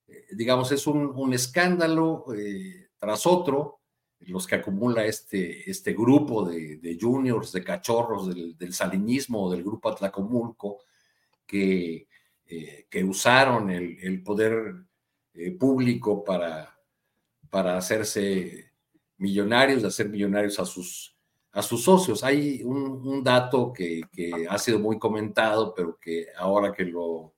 eh, 0.08 0.26
digamos, 0.32 0.72
es 0.72 0.88
un, 0.88 1.34
escándalo 1.34 2.26
eh, 2.36 2.90
tras 2.98 3.26
otro, 3.26 3.80
los 4.22 4.46
que 4.46 4.56
acumula 4.56 5.06
este, 5.06 5.70
este 5.70 5.94
grupo 5.94 6.44
de, 6.44 6.98
juniors, 7.00 7.52
de 7.52 7.64
cachorros 7.64 8.28
del, 8.28 8.74
salinismo 8.74 9.46
o 9.46 9.52
del 9.52 9.64
grupo 9.64 9.90
Atlacomulco, 9.90 10.80
que, 11.46 12.08
eh, 12.46 12.86
que 12.90 13.04
usaron 13.04 13.70
el, 13.70 14.22
poder 14.22 14.76
público 15.58 16.24
para, 16.24 16.78
para 17.50 17.78
hacerse 17.78 18.74
millonarios, 19.18 19.82
de 19.82 19.88
hacer 19.88 20.10
millonarios 20.10 20.60
a 20.60 20.66
sus, 20.66 21.16
a 21.52 21.64
sus 21.64 21.84
socios. 21.84 22.24
Hay 22.24 22.62
un, 22.64 23.08
un 23.08 23.24
dato 23.24 23.74
que, 23.74 24.02
que, 24.12 24.46
ha 24.48 24.58
sido 24.60 24.78
muy 24.78 25.00
comentado, 25.00 25.74
pero 25.74 25.98
que 26.00 26.28
ahora 26.38 26.72
que 26.72 26.86
lo 26.86 27.34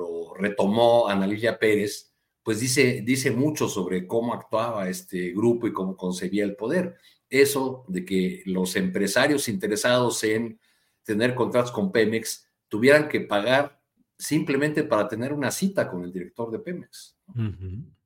lo 0.00 0.34
retomó 0.34 1.08
Ana 1.08 1.28
Pérez, 1.58 2.12
pues 2.42 2.60
dice, 2.60 3.02
dice 3.02 3.30
mucho 3.30 3.68
sobre 3.68 4.06
cómo 4.06 4.32
actuaba 4.32 4.88
este 4.88 5.32
grupo 5.32 5.66
y 5.66 5.72
cómo 5.72 5.96
concebía 5.96 6.44
el 6.44 6.56
poder. 6.56 6.96
Eso 7.28 7.84
de 7.86 8.04
que 8.04 8.42
los 8.46 8.74
empresarios 8.76 9.48
interesados 9.48 10.24
en 10.24 10.58
tener 11.04 11.34
contratos 11.34 11.70
con 11.70 11.92
Pemex 11.92 12.46
tuvieran 12.68 13.08
que 13.08 13.20
pagar 13.20 13.80
simplemente 14.18 14.84
para 14.84 15.08
tener 15.08 15.32
una 15.32 15.50
cita 15.50 15.88
con 15.88 16.02
el 16.02 16.12
director 16.12 16.50
de 16.50 16.58
Pemex. 16.58 17.16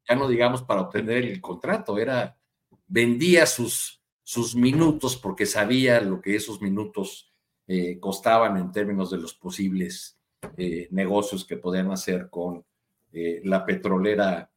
Ya 0.09 0.15
no 0.17 0.29
digamos 0.29 0.63
para 0.63 0.83
obtener 0.83 1.25
el 1.25 1.41
contrato, 1.41 1.99
era 1.99 2.39
vendía 2.87 3.47
sus, 3.47 4.03
sus 4.23 4.55
minutos 4.55 5.17
porque 5.17 5.47
sabía 5.47 6.01
lo 6.01 6.21
que 6.21 6.37
esos 6.37 6.61
minutos 6.61 7.33
eh, 7.67 7.99
costaban 7.99 8.57
en 8.57 8.73
términos 8.73 9.11
de 9.11 9.19
los 9.19 9.35
posibles 9.35 10.19
eh, 10.57 10.89
negocios 10.91 11.45
que 11.45 11.57
podían 11.57 11.91
hacer 11.91 12.29
con 12.31 12.65
eh, 13.13 13.41
la 13.45 13.65
petrolera 13.65 14.51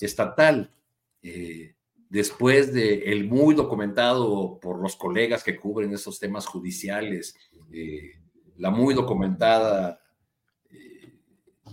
estatal. 0.00 0.70
Eh, 1.22 1.74
después 2.08 2.72
de 2.72 3.12
el 3.12 3.28
muy 3.28 3.54
documentado 3.54 4.58
por 4.60 4.80
los 4.80 4.96
colegas 4.96 5.42
que 5.42 5.56
cubren 5.56 5.92
esos 5.92 6.18
temas 6.18 6.46
judiciales, 6.46 7.36
la 8.58 8.70
muy 8.70 8.92
documentada 8.92 9.98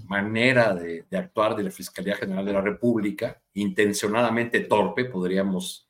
manera 0.08 0.74
de, 0.74 1.06
actuar 1.12 1.56
de 1.58 1.64
la 1.64 1.72
Fiscalía 1.72 2.16
General 2.16 2.46
de 2.46 2.54
la 2.54 2.62
República, 2.62 3.42
intencionadamente 3.54 4.62
torpe, 4.62 5.06
podríamos 5.06 5.90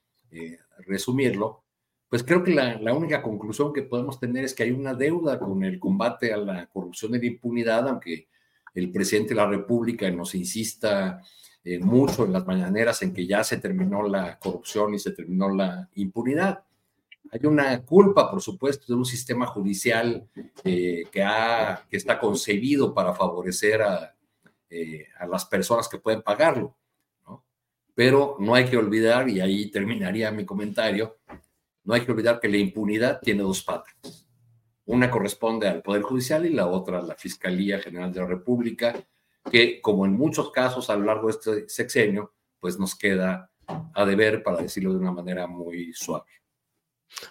resumirlo, 0.80 1.64
pues 2.10 2.23
creo 2.23 2.44
que 2.44 2.52
la, 2.52 2.94
única 2.94 3.22
conclusión 3.22 3.72
que 3.72 3.84
podemos 3.84 4.19
tener 4.19 4.44
es 4.44 4.56
que 4.56 4.64
hay 4.64 4.72
una 4.72 4.95
deuda 4.95 5.38
con 5.38 5.64
el 5.64 5.80
combate 5.80 6.34
a 6.34 6.38
la 6.38 6.65
corrupción 6.65 7.14
y 7.14 7.19
la 7.19 7.26
impunidad, 7.27 7.88
aunque 7.88 8.27
el 8.73 8.91
presidente 8.91 9.30
de 9.30 9.36
la 9.36 9.48
República 9.48 10.10
nos 10.10 10.34
insista 10.34 11.22
eh, 11.64 11.77
mucho 11.77 12.26
en 12.26 12.34
las 12.34 12.48
mañaneras 12.48 13.02
en 13.03 13.14
que 13.14 13.27
ya 13.27 13.44
se 13.44 13.57
terminó 13.57 14.07
la 14.07 14.40
corrupción 14.40 14.95
y 14.95 14.99
se 14.99 15.11
terminó 15.11 15.49
la 15.49 15.88
impunidad. 15.95 16.64
Hay 17.31 17.45
una 17.45 17.80
culpa, 17.86 18.31
por 18.31 18.41
supuesto, 18.41 18.86
de 18.88 18.95
un 18.95 19.06
sistema 19.06 19.45
judicial 19.45 20.27
eh, 20.64 21.03
que, 21.11 21.22
ha, 21.22 21.86
que 21.88 21.98
está 21.98 22.19
concebido 22.19 22.91
para 22.91 23.14
favorecer 23.14 23.84
a, 23.84 24.15
eh, 24.72 25.07
a 25.19 25.27
las 25.27 25.45
personas 25.45 25.88
que 25.88 25.99
pueden 25.99 26.23
pagarlo. 26.23 26.76
Pero 27.94 28.38
no 28.40 28.56
hay 28.56 28.65
que 28.65 28.77
olvidar, 28.77 29.30
y 29.30 29.41
ahí 29.41 29.69
terminaría 29.69 30.31
mi 30.31 30.45
comentario, 30.45 31.18
no 31.90 31.95
hay 31.95 32.02
que 32.02 32.11
olvidar 32.11 32.40
que 32.40 32.48
la 32.48 32.57
impunidad 32.57 33.20
tiene 33.20 33.41
dos 33.41 33.64
patas. 33.64 34.28
Una 34.86 35.10
corresponde 35.10 35.68
al 35.68 35.82
Poder 35.82 36.03
Judicial 36.03 36.45
y 36.45 36.52
la 36.52 36.68
otra 36.68 36.99
a 36.99 37.02
la 37.02 37.16
Fiscalía 37.16 37.80
General 37.80 38.14
de 38.14 38.20
la 38.20 38.28
República, 38.28 38.94
que 39.52 39.82
como 39.82 40.06
en 40.06 40.14
muchos 40.14 40.52
casos 40.52 40.91
a 40.91 40.95
lo 40.95 41.06
largo 41.06 41.26
de 41.26 41.32
este 41.32 41.68
sexenio, 41.68 42.36
pues 42.60 42.78
nos 42.78 42.95
queda 42.95 43.49
a 43.95 44.06
deber, 44.06 44.44
para 44.44 44.61
decirlo 44.61 44.94
de 44.94 44.99
una 44.99 45.11
manera 45.11 45.48
muy 45.48 45.91
suave. 45.94 46.30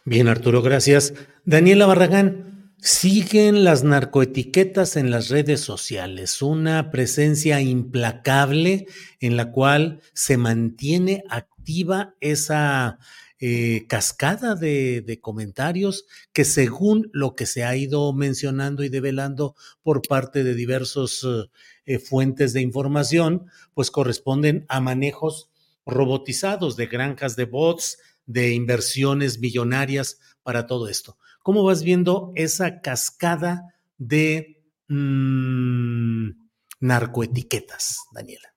Bien, 0.05 0.26
Arturo, 0.26 0.60
gracias. 0.60 1.14
Daniela 1.44 1.86
Barragán, 1.86 2.74
siguen 2.78 3.62
las 3.62 3.85
narcoetiquetas 3.85 4.97
en 4.97 5.12
las 5.12 5.28
redes 5.28 5.60
sociales, 5.60 6.43
una 6.43 6.90
presencia 6.90 7.60
implacable 7.60 8.89
en 9.20 9.36
la 9.36 9.52
cual 9.52 10.01
se 10.14 10.36
mantiene 10.36 11.22
activa 11.28 12.16
esa 12.18 12.98
eh, 13.40 13.86
cascada 13.89 14.56
de, 14.56 15.19
comentarios 15.23 16.06
que 16.32 16.44
según 16.44 17.09
lo 17.12 17.36
que 17.36 17.47
se 17.47 17.65
ha 17.65 17.77
ido 17.77 18.12
mencionando 18.12 18.82
y 18.82 18.89
develando 18.89 19.55
por 19.82 20.02
parte 20.02 20.43
de 20.43 20.55
diversos 20.55 21.27
eh, 21.86 21.98
fuentes 21.98 22.52
de 22.52 22.60
información, 22.62 23.47
pues 23.74 23.90
corresponden 23.90 24.66
a 24.69 24.81
manejos 24.81 25.51
robotizados 25.86 26.77
de 26.77 26.86
granjas 26.86 27.36
de 27.36 27.44
bots, 27.44 27.98
de 28.27 28.52
inversiones 28.52 29.39
millonarias 29.39 30.19
para 30.43 30.66
todo 30.66 30.89
esto. 30.89 31.16
¿Cómo 31.43 31.65
vas 31.65 31.82
viendo 31.82 32.32
esa 32.35 32.81
cascada 32.81 33.74
de 33.97 34.62
mm, 34.89 36.31
narcoetiquetas, 36.81 37.98
Daniela? 38.12 38.48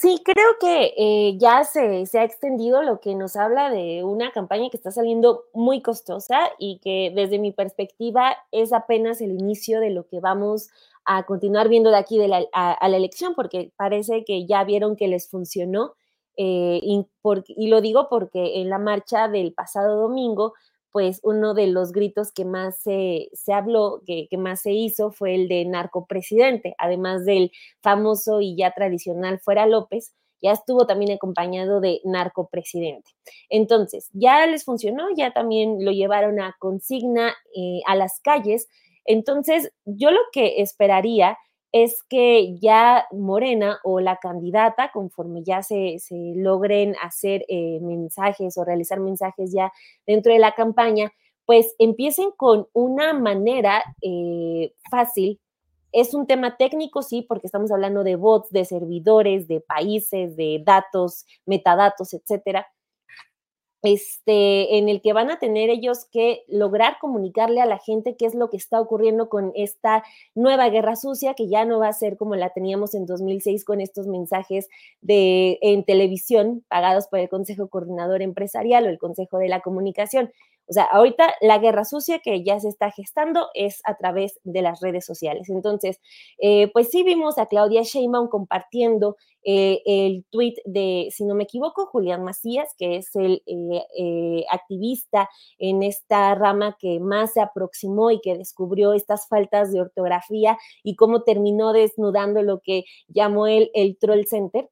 Sí, 0.00 0.22
creo 0.24 0.46
que 0.60 0.94
eh, 0.96 1.36
ya 1.38 1.64
se, 1.64 2.06
se, 2.06 2.20
ha 2.20 2.24
extendido 2.24 2.84
lo 2.84 3.00
que 3.00 3.16
nos 3.16 3.34
habla 3.34 3.68
de 3.68 4.04
una 4.04 4.30
campaña 4.30 4.70
que 4.70 4.76
está 4.76 4.92
saliendo 4.92 5.46
muy 5.52 5.82
costosa 5.82 6.38
y 6.56 6.78
que 6.78 7.10
desde 7.12 7.40
mi 7.40 7.50
perspectiva 7.50 8.36
es 8.52 8.72
apenas 8.72 9.20
el 9.20 9.32
inicio 9.32 9.80
de 9.80 9.90
lo 9.90 10.06
que 10.06 10.20
vamos 10.20 10.68
a 11.04 11.24
continuar 11.24 11.68
viendo 11.68 11.90
de 11.90 11.96
aquí 11.96 12.16
de 12.16 12.28
la, 12.28 12.44
a, 12.52 12.88
la 12.88 12.96
elección, 12.96 13.34
porque 13.34 13.72
parece 13.76 14.24
que 14.24 14.46
ya 14.46 14.62
vieron 14.62 14.94
que 14.94 15.08
les 15.08 15.28
funcionó. 15.28 15.94
Eh, 16.36 16.78
y, 16.80 17.04
y 17.48 17.66
lo 17.66 17.80
digo 17.80 18.08
porque 18.08 18.60
en 18.60 18.70
la 18.70 18.78
marcha 18.78 19.26
del 19.26 19.52
pasado 19.52 20.00
domingo 20.00 20.54
pues 20.92 21.20
uno 21.22 21.54
de 21.54 21.66
los 21.66 21.92
gritos 21.92 22.32
que 22.32 22.44
más 22.44 22.80
se, 22.80 23.28
se 23.32 23.52
habló, 23.52 24.02
que, 24.06 24.26
que, 24.30 24.38
más 24.38 24.62
se 24.62 24.72
hizo, 24.72 25.10
fue 25.10 25.34
el 25.34 25.48
de 25.48 25.64
narcopresidente, 25.64 26.74
además 26.78 27.24
del 27.24 27.50
famoso 27.82 28.40
y 28.40 28.56
ya 28.56 28.72
tradicional 28.72 29.40
fuera 29.40 29.66
López, 29.66 30.14
ya 30.40 30.52
estuvo 30.52 30.86
también 30.86 31.12
acompañado 31.12 31.80
de 31.80 32.00
narcopresidente. 32.04 33.10
Entonces, 33.48 34.08
ya 34.12 34.46
les 34.46 34.64
funcionó, 34.64 35.08
ya 35.16 35.32
también 35.32 35.84
lo 35.84 35.90
llevaron 35.90 36.40
a 36.40 36.56
consigna 36.58 37.34
eh, 37.54 37.80
a 37.86 37.96
las 37.96 38.20
calles. 38.20 38.68
Entonces, 39.04 39.72
yo 39.84 40.10
lo 40.10 40.20
que 40.32 40.60
esperaría 40.62 41.36
es 41.72 42.02
que 42.08 42.56
ya 42.58 43.06
Morena 43.12 43.78
o 43.84 44.00
la 44.00 44.16
candidata, 44.16 44.90
conforme 44.92 45.42
ya 45.42 45.62
se, 45.62 45.98
logren 46.10 46.94
hacer 47.02 47.44
eh, 47.48 47.78
mensajes 47.82 48.56
o 48.56 48.64
realizar 48.64 49.00
mensajes 49.00 49.52
ya 49.52 49.72
dentro 50.06 50.32
de 50.32 50.38
la 50.38 50.54
campaña, 50.54 51.12
pues 51.44 51.74
empiecen 51.78 52.30
con 52.36 52.68
una 52.72 53.12
manera 53.12 53.82
eh, 54.02 54.72
fácil. 54.90 55.40
Es 55.92 56.14
un 56.14 56.26
tema 56.26 56.56
técnico, 56.56 57.02
sí, 57.02 57.22
porque 57.22 57.46
estamos 57.46 57.72
hablando 57.72 58.04
de 58.04 58.16
bots, 58.16 58.50
de 58.50 58.64
servidores, 58.64 59.48
de 59.48 59.60
países, 59.60 60.36
de 60.36 60.62
datos, 60.64 61.26
metadatos, 61.46 62.12
etcétera 62.12 62.66
este, 63.82 64.78
en 64.78 64.88
el 64.88 65.00
que 65.00 65.12
van 65.12 65.30
a 65.30 65.38
tener 65.38 65.70
ellos 65.70 66.06
que 66.10 66.44
lograr 66.48 66.96
comunicarle 67.00 67.60
a 67.60 67.66
la 67.66 67.78
gente 67.78 68.16
qué 68.16 68.26
es 68.26 68.34
lo 68.34 68.50
que 68.50 68.56
está 68.56 68.80
ocurriendo 68.80 69.28
con 69.28 69.52
esta 69.54 70.02
nueva 70.34 70.68
guerra 70.68 70.96
sucia, 70.96 71.34
que 71.34 71.48
ya 71.48 71.64
no 71.64 71.78
va 71.78 71.88
a 71.88 71.92
ser 71.92 72.16
como 72.16 72.34
la 72.34 72.50
teníamos 72.50 72.94
en 72.94 73.06
2006 73.06 73.64
con 73.64 73.80
estos 73.80 74.06
mensajes 74.06 74.68
de, 75.00 75.58
en 75.62 75.84
televisión 75.84 76.64
pagados 76.68 77.06
por 77.08 77.20
el 77.20 77.28
Consejo 77.28 77.68
Coordinador 77.68 78.22
Empresarial 78.22 78.86
o 78.86 78.88
el 78.88 78.98
Consejo 78.98 79.38
de 79.38 79.48
la 79.48 79.60
Comunicación. 79.60 80.32
O 80.68 80.72
sea, 80.72 80.84
ahorita 80.84 81.34
la 81.40 81.58
guerra 81.58 81.84
sucia 81.84 82.18
que 82.18 82.44
ya 82.44 82.60
se 82.60 82.68
está 82.68 82.90
gestando 82.90 83.48
es 83.54 83.80
a 83.84 83.96
través 83.96 84.38
de 84.44 84.60
las 84.60 84.80
redes 84.80 85.06
sociales. 85.06 85.48
Entonces, 85.48 85.98
eh, 86.38 86.70
pues 86.72 86.90
sí 86.90 87.02
vimos 87.02 87.38
a 87.38 87.46
Claudia 87.46 87.82
Sheinbaum 87.82 88.28
compartiendo 88.28 89.16
eh, 89.50 89.80
el 89.86 90.26
tweet 90.30 90.56
de, 90.66 91.08
si 91.10 91.24
no 91.24 91.34
me 91.34 91.44
equivoco, 91.44 91.86
Julián 91.86 92.22
Macías, 92.22 92.74
que 92.76 92.96
es 92.96 93.16
el 93.16 93.42
eh, 93.46 94.44
activista 94.50 95.30
en 95.58 95.82
esta 95.82 96.34
rama 96.34 96.76
que 96.78 97.00
más 97.00 97.32
se 97.32 97.40
aproximó 97.40 98.10
y 98.10 98.20
que 98.20 98.36
descubrió 98.36 98.92
estas 98.92 99.26
faltas 99.26 99.72
de 99.72 99.80
ortografía 99.80 100.58
y 100.82 100.96
cómo 100.96 101.22
terminó 101.22 101.72
desnudando 101.72 102.42
lo 102.42 102.60
que 102.60 102.84
llamó 103.06 103.46
él 103.46 103.70
el 103.72 103.96
Troll 103.98 104.26
Center. 104.26 104.68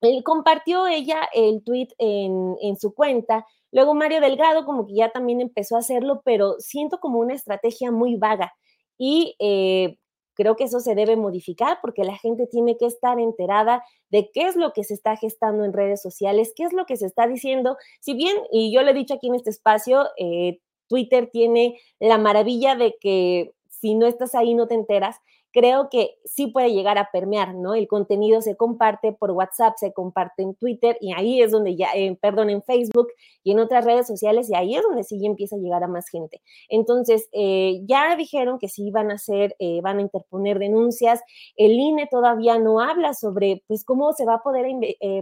Él 0.00 0.24
compartió 0.24 0.86
ella 0.88 1.28
el 1.32 1.62
tweet 1.62 1.88
en, 1.98 2.56
en 2.60 2.76
su 2.78 2.94
cuenta 2.94 3.44
Luego 3.70 3.94
Mario 3.94 4.20
Delgado 4.20 4.64
como 4.64 4.86
que 4.86 4.94
ya 4.94 5.10
también 5.10 5.40
empezó 5.40 5.76
a 5.76 5.80
hacerlo, 5.80 6.22
pero 6.24 6.56
siento 6.58 7.00
como 7.00 7.18
una 7.18 7.34
estrategia 7.34 7.90
muy 7.90 8.16
vaga 8.16 8.54
y 8.96 9.36
eh, 9.38 9.98
creo 10.38 10.54
que 10.54 10.64
eso 10.64 10.78
se 10.78 10.94
debe 10.94 11.16
modificar 11.16 11.78
porque 11.82 12.04
la 12.04 12.16
gente 12.16 12.46
tiene 12.46 12.76
que 12.78 12.86
estar 12.86 13.18
enterada 13.18 13.82
de 14.08 14.30
qué 14.32 14.42
es 14.46 14.54
lo 14.54 14.72
que 14.72 14.84
se 14.84 14.94
está 14.94 15.16
gestando 15.16 15.64
en 15.64 15.72
redes 15.72 16.00
sociales, 16.00 16.52
qué 16.54 16.62
es 16.62 16.72
lo 16.72 16.86
que 16.86 16.96
se 16.96 17.06
está 17.06 17.26
diciendo. 17.26 17.76
Si 17.98 18.14
bien, 18.14 18.36
y 18.52 18.72
yo 18.72 18.82
lo 18.82 18.90
he 18.92 18.94
dicho 18.94 19.14
aquí 19.14 19.26
en 19.26 19.34
este 19.34 19.50
espacio, 19.50 20.06
eh, 20.16 20.60
Twitter 20.86 21.28
tiene 21.32 21.80
la 21.98 22.18
maravilla 22.18 22.76
de 22.76 22.94
que 23.00 23.52
si 23.68 23.96
no 23.96 24.06
estás 24.06 24.36
ahí 24.36 24.54
no 24.54 24.68
te 24.68 24.76
enteras, 24.76 25.16
creo 25.52 25.88
que 25.90 26.18
sí 26.24 26.48
puede 26.48 26.72
llegar 26.72 26.98
a 26.98 27.10
permear, 27.10 27.54
¿no? 27.54 27.74
El 27.74 27.88
contenido 27.88 28.42
se 28.42 28.56
comparte 28.56 29.12
por 29.12 29.30
WhatsApp, 29.30 29.74
se 29.76 29.92
comparte 29.92 30.42
en 30.42 30.54
Twitter 30.54 30.96
y 31.00 31.12
ahí 31.12 31.42
es 31.42 31.50
donde 31.50 31.76
ya, 31.76 31.88
eh, 31.94 32.16
perdón, 32.20 32.50
en 32.50 32.62
Facebook 32.62 33.08
y 33.42 33.52
en 33.52 33.60
otras 33.60 33.84
redes 33.84 34.06
sociales 34.06 34.50
y 34.50 34.54
ahí 34.54 34.76
es 34.76 34.82
donde 34.82 35.04
sí 35.04 35.24
empieza 35.24 35.56
a 35.56 35.58
llegar 35.58 35.82
a 35.82 35.88
más 35.88 36.08
gente. 36.08 36.42
Entonces, 36.68 37.28
eh, 37.32 37.80
ya 37.86 38.16
dijeron 38.16 38.58
que 38.58 38.68
sí 38.68 38.90
van 38.90 39.10
a 39.10 39.14
hacer, 39.14 39.56
eh, 39.58 39.80
van 39.82 39.98
a 39.98 40.02
interponer 40.02 40.58
denuncias. 40.58 41.20
El 41.56 41.72
INE 41.72 42.06
todavía 42.10 42.58
no 42.58 42.80
habla 42.80 43.14
sobre, 43.14 43.62
pues, 43.66 43.84
cómo 43.84 44.12
se 44.12 44.24
va 44.24 44.34
a 44.34 44.42
poder 44.42 44.66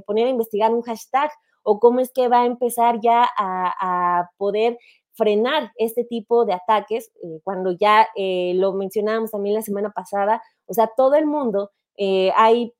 poner 0.06 0.26
a 0.26 0.30
investigar 0.30 0.74
un 0.74 0.82
hashtag 0.82 1.30
o 1.62 1.80
cómo 1.80 2.00
es 2.00 2.12
que 2.12 2.28
va 2.28 2.42
a 2.42 2.46
empezar 2.46 3.00
ya 3.00 3.28
a 3.36 4.30
poder 4.38 4.78
frenar 5.16 5.72
este 5.76 6.04
tipo 6.04 6.44
de 6.44 6.52
ataques, 6.52 7.10
eh, 7.22 7.40
cuando 7.42 7.72
ya 7.72 8.06
eh, 8.14 8.52
lo 8.54 8.72
mencionábamos 8.72 9.30
también 9.30 9.54
la 9.54 9.62
semana 9.62 9.90
pasada, 9.90 10.42
o 10.66 10.74
sea, 10.74 10.90
todo 10.96 11.14
el 11.14 11.26
mundo, 11.26 11.70
eh, 11.96 12.30
hay 12.36 12.72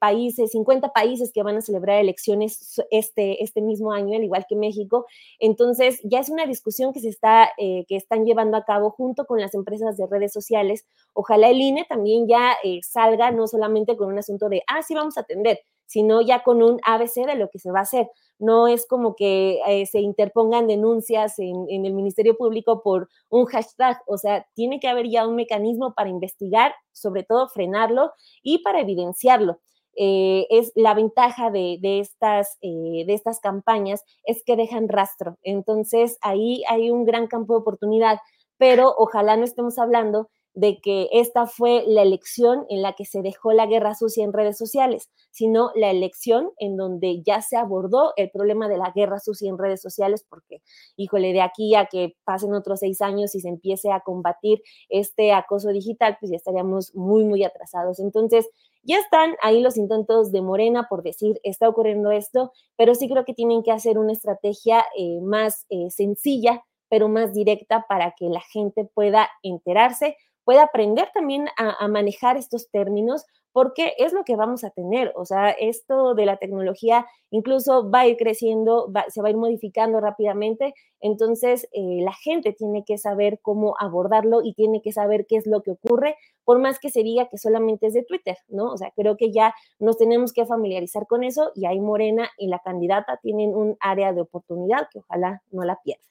países, 0.00 0.50
50 0.50 0.88
países 0.88 1.30
que 1.32 1.44
van 1.44 1.56
a 1.56 1.60
celebrar 1.60 2.00
elecciones 2.00 2.82
este, 2.90 3.44
este 3.44 3.60
mismo 3.60 3.92
año, 3.92 4.16
al 4.16 4.24
igual 4.24 4.44
que 4.48 4.56
México. 4.56 5.06
Entonces, 5.38 6.00
ya 6.02 6.18
es 6.18 6.28
una 6.28 6.44
discusión 6.44 6.92
que 6.92 6.98
se 6.98 7.08
está, 7.08 7.50
que 7.56 7.84
están 7.90 8.24
llevando 8.24 8.56
a 8.56 8.64
cabo 8.64 8.90
junto 8.90 9.26
con 9.26 9.38
las 9.38 9.54
empresas 9.54 9.96
de 9.96 10.08
redes 10.08 10.32
sociales. 10.32 10.86
Ojalá 11.12 11.50
el 11.50 11.60
INE 11.60 11.86
también 11.88 12.26
ya 12.26 12.56
salga, 12.82 13.30
no 13.30 13.46
solamente 13.46 13.96
con 13.96 14.08
un 14.08 14.18
asunto 14.18 14.48
de, 14.48 14.64
ah, 14.66 14.82
sí, 14.82 14.94
vamos 14.94 15.16
a 15.18 15.20
atender, 15.20 15.60
sino 15.90 16.20
ya 16.20 16.44
con 16.44 16.62
un 16.62 16.80
ABC 16.86 17.26
de 17.26 17.34
lo 17.34 17.50
que 17.50 17.58
se 17.58 17.72
va 17.72 17.80
a 17.80 17.82
hacer 17.82 18.08
no 18.40 18.66
es 18.66 18.86
como 18.86 19.14
que 19.14 19.60
eh, 19.66 19.86
se 19.86 20.00
interpongan 20.00 20.66
denuncias 20.66 21.38
en, 21.38 21.66
el 21.68 21.92
Ministerio 21.92 22.36
Público 22.36 22.82
por 22.82 23.08
un 23.28 23.44
hashtag, 23.44 23.98
o 24.06 24.16
sea, 24.16 24.46
tiene 24.54 24.80
que 24.80 24.88
haber 24.88 25.08
ya 25.08 25.28
un 25.28 25.36
mecanismo 25.36 25.92
para 25.94 26.08
investigar, 26.08 26.74
sobre 26.92 27.22
todo 27.22 27.48
frenarlo 27.48 28.12
y 28.42 28.62
para 28.62 28.80
evidenciarlo. 28.80 29.60
Eh, 29.94 30.46
es 30.48 30.72
la 30.74 30.94
ventaja 30.94 31.50
de, 31.50 31.78
estas, 31.82 32.56
eh, 32.62 33.04
de 33.06 33.12
estas 33.12 33.40
campañas 33.40 34.02
es 34.24 34.42
que 34.44 34.56
dejan 34.56 34.88
rastro. 34.88 35.36
Entonces, 35.42 36.16
ahí 36.22 36.62
hay 36.68 36.90
un 36.90 37.04
gran 37.04 37.26
campo 37.26 37.52
de 37.54 37.60
oportunidad, 37.60 38.18
pero 38.56 38.94
ojalá 38.96 39.36
no 39.36 39.44
estemos 39.44 39.78
hablando 39.78 40.30
de 40.60 40.78
que 40.78 41.08
esta 41.10 41.46
fue 41.46 41.84
la 41.86 42.02
elección 42.02 42.66
en 42.68 42.82
la 42.82 42.92
que 42.92 43.06
se 43.06 43.22
dejó 43.22 43.52
la 43.52 43.64
guerra 43.64 43.94
sucia 43.94 44.24
en 44.24 44.34
redes 44.34 44.58
sociales, 44.58 45.08
sino 45.30 45.70
la 45.74 45.90
elección 45.90 46.50
en 46.58 46.76
donde 46.76 47.22
ya 47.22 47.40
se 47.40 47.56
abordó 47.56 48.12
el 48.16 48.30
problema 48.30 48.68
de 48.68 48.76
la 48.76 48.92
guerra 48.94 49.20
sucia 49.20 49.48
en 49.48 49.56
redes 49.56 49.80
sociales, 49.80 50.22
porque, 50.28 50.60
híjole, 50.96 51.32
de 51.32 51.40
aquí 51.40 51.74
a 51.74 51.86
que 51.86 52.14
pasen 52.24 52.52
otros 52.52 52.80
seis 52.80 53.00
años 53.00 53.34
y 53.34 53.40
se 53.40 53.48
empiece 53.48 53.90
a 53.90 54.00
combatir 54.00 54.60
este 54.90 55.32
acoso 55.32 55.70
digital, 55.70 56.18
pues 56.20 56.30
ya 56.30 56.36
estaríamos 56.36 56.94
muy, 56.94 57.24
muy 57.24 57.42
atrasados. 57.42 57.98
Entonces, 57.98 58.46
ya 58.82 58.98
están 58.98 59.36
ahí 59.40 59.62
los 59.62 59.78
intentos 59.78 60.30
de 60.30 60.42
Morena 60.42 60.88
por 60.90 61.02
decir, 61.02 61.40
está 61.42 61.70
ocurriendo 61.70 62.10
esto, 62.10 62.52
pero 62.76 62.94
sí 62.94 63.08
creo 63.08 63.24
que 63.24 63.32
tienen 63.32 63.62
que 63.62 63.72
hacer 63.72 63.98
una 63.98 64.12
estrategia 64.12 64.84
eh, 64.94 65.20
más 65.22 65.64
eh, 65.70 65.90
sencilla, 65.90 66.62
pero 66.90 67.08
más 67.08 67.32
directa 67.32 67.86
para 67.88 68.14
que 68.18 68.26
la 68.26 68.42
gente 68.52 68.84
pueda 68.84 69.30
enterarse 69.42 70.16
pueda 70.44 70.62
aprender 70.62 71.08
también 71.14 71.48
a, 71.56 71.86
manejar 71.88 72.36
estos 72.36 72.70
términos, 72.70 73.24
porque 73.52 73.94
es 73.98 74.12
lo 74.12 74.24
que 74.24 74.36
vamos 74.36 74.64
a 74.64 74.70
tener. 74.70 75.12
O 75.16 75.24
sea, 75.24 75.50
esto 75.50 76.14
de 76.14 76.26
la 76.26 76.36
tecnología 76.36 77.06
incluso 77.30 77.90
va 77.90 78.00
a 78.00 78.06
ir 78.06 78.16
creciendo, 78.16 78.92
se 79.08 79.22
va 79.22 79.28
a 79.28 79.30
ir 79.30 79.36
modificando 79.36 80.00
rápidamente. 80.00 80.74
Entonces, 81.00 81.68
eh, 81.72 82.00
la 82.02 82.12
gente 82.12 82.52
tiene 82.52 82.84
que 82.84 82.98
saber 82.98 83.40
cómo 83.42 83.74
abordarlo 83.78 84.40
y 84.42 84.54
tiene 84.54 84.82
que 84.82 84.92
saber 84.92 85.26
qué 85.26 85.36
es 85.36 85.46
lo 85.46 85.62
que 85.62 85.72
ocurre, 85.72 86.16
por 86.44 86.58
más 86.58 86.78
que 86.78 86.90
se 86.90 87.02
diga 87.02 87.28
que 87.28 87.38
solamente 87.38 87.86
es 87.86 87.94
de 87.94 88.04
Twitter, 88.04 88.36
¿no? 88.48 88.72
O 88.72 88.76
sea, 88.76 88.92
creo 88.96 89.16
que 89.16 89.32
ya 89.32 89.54
nos 89.78 89.96
tenemos 89.96 90.32
que 90.32 90.46
familiarizar 90.46 91.06
con 91.06 91.24
eso 91.24 91.52
y 91.54 91.66
ahí 91.66 91.80
Morena 91.80 92.30
y 92.38 92.48
la 92.48 92.60
candidata 92.60 93.18
tienen 93.22 93.54
un 93.54 93.76
área 93.80 94.12
de 94.12 94.20
oportunidad 94.20 94.88
que 94.92 95.00
ojalá 95.00 95.42
no 95.50 95.64
la 95.64 95.78
pierdan. 95.82 96.06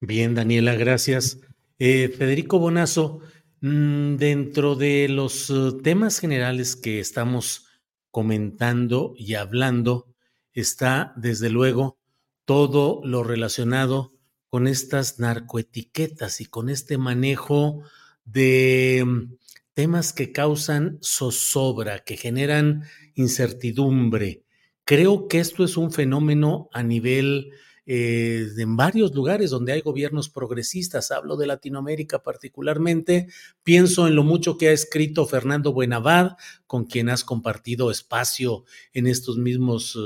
Bien, 0.00 0.34
Daniela, 0.34 0.74
gracias. 0.74 1.40
Eh, 1.78 2.08
Federico 2.08 2.58
Bonazo, 2.58 3.20
mm, 3.60 4.16
dentro 4.16 4.76
de 4.76 5.08
los 5.10 5.50
eh, 5.50 5.72
temas 5.82 6.18
generales 6.20 6.74
que 6.74 7.00
estamos 7.00 7.66
comentando 8.10 9.12
y 9.18 9.34
hablando, 9.34 10.06
está 10.54 11.12
desde 11.16 11.50
luego 11.50 11.98
todo 12.46 13.02
lo 13.04 13.22
relacionado 13.24 14.14
con 14.48 14.66
estas 14.66 15.18
narcoetiquetas 15.18 16.40
y 16.40 16.46
con 16.46 16.70
este 16.70 16.96
manejo 16.96 17.82
de 18.24 19.04
mm, 19.06 19.34
temas 19.74 20.14
que 20.14 20.32
causan 20.32 20.98
zozobra, 21.02 22.04
que 22.04 22.16
generan 22.16 22.84
incertidumbre. 23.14 24.44
Creo 24.86 25.28
que 25.28 25.40
esto 25.40 25.62
es 25.62 25.76
un 25.76 25.92
fenómeno 25.92 26.70
a 26.72 26.82
nivel 26.82 27.50
eh, 27.86 28.48
en 28.58 28.76
varios 28.76 29.14
lugares 29.14 29.50
donde 29.50 29.72
hay 29.72 29.80
gobiernos 29.80 30.28
progresistas. 30.28 31.12
Hablo 31.12 31.36
de 31.36 31.46
Latinoamérica 31.46 32.22
particularmente. 32.22 33.28
Pienso 33.62 34.08
en 34.08 34.16
lo 34.16 34.24
mucho 34.24 34.58
que 34.58 34.68
ha 34.68 34.72
escrito 34.72 35.24
Fernando 35.26 35.72
Buenavad, 35.72 36.32
con 36.66 36.84
quien 36.84 37.08
has 37.08 37.22
compartido 37.22 37.90
espacio 37.90 38.64
en 38.92 39.06
estos 39.06 39.38
mismos, 39.38 39.96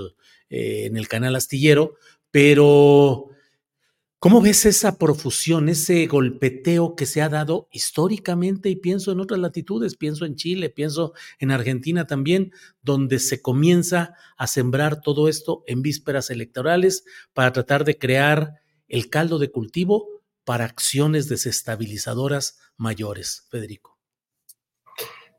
eh, 0.51 0.85
en 0.85 0.97
el 0.99 1.09
canal 1.09 1.37
astillero, 1.37 1.95
pero 2.31 3.31
¿Cómo 4.23 4.43
ves 4.43 4.67
esa 4.67 4.99
profusión, 4.99 5.71
ese 5.71 6.07
golpeteo 6.07 6.95
que 6.95 7.07
se 7.07 7.23
ha 7.23 7.31
dado 7.31 7.69
históricamente? 7.73 8.69
Y 8.69 8.77
pienso 8.77 9.13
en 9.13 9.21
otras 9.21 9.41
latitudes, 9.41 9.97
pienso 9.97 10.27
en 10.27 10.37
Chile, 10.37 10.69
pienso 10.69 11.15
en 11.39 11.51
Argentina 11.51 12.07
también, 12.07 12.53
donde 12.83 13.19
se 13.19 13.41
comienza 13.41 14.13
a 14.37 14.47
sembrar 14.47 15.01
todo 15.01 15.27
esto 15.27 15.65
en 15.67 15.81
vísperas 15.81 16.29
electorales 16.29 17.05
para 17.33 17.51
tratar 17.53 17.85
de 17.85 17.97
crear 17.97 18.61
el 18.89 19.09
caldo 19.09 19.39
de 19.39 19.51
cultivo 19.51 20.07
para 20.45 20.67
acciones 20.67 21.27
desestabilizadoras 21.31 22.59
mayores. 22.77 23.47
Federico. 23.49 23.99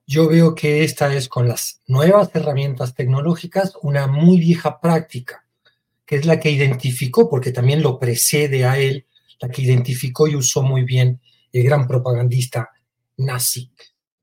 Yo 0.08 0.28
veo 0.28 0.56
que 0.56 0.84
esta 0.84 1.14
es 1.14 1.30
con 1.30 1.48
las 1.48 1.84
nuevas 1.86 2.32
herramientas 2.34 2.96
tecnológicas 2.96 3.74
una 3.84 4.08
muy 4.08 4.40
vieja 4.40 4.82
práctica 4.82 5.46
que 6.12 6.18
es 6.18 6.26
la 6.26 6.42
que 6.42 6.52
identificó, 6.52 7.30
porque 7.30 7.54
también 7.54 7.82
lo 7.82 7.98
precede 7.98 8.66
a 8.66 8.78
él, 8.78 9.08
la 9.40 9.48
que 9.48 9.62
identificó 9.62 10.28
y 10.28 10.36
usó 10.36 10.62
muy 10.62 10.84
bien 10.84 11.22
el 11.54 11.64
gran 11.64 11.88
propagandista 11.88 12.70
nazi 13.16 13.72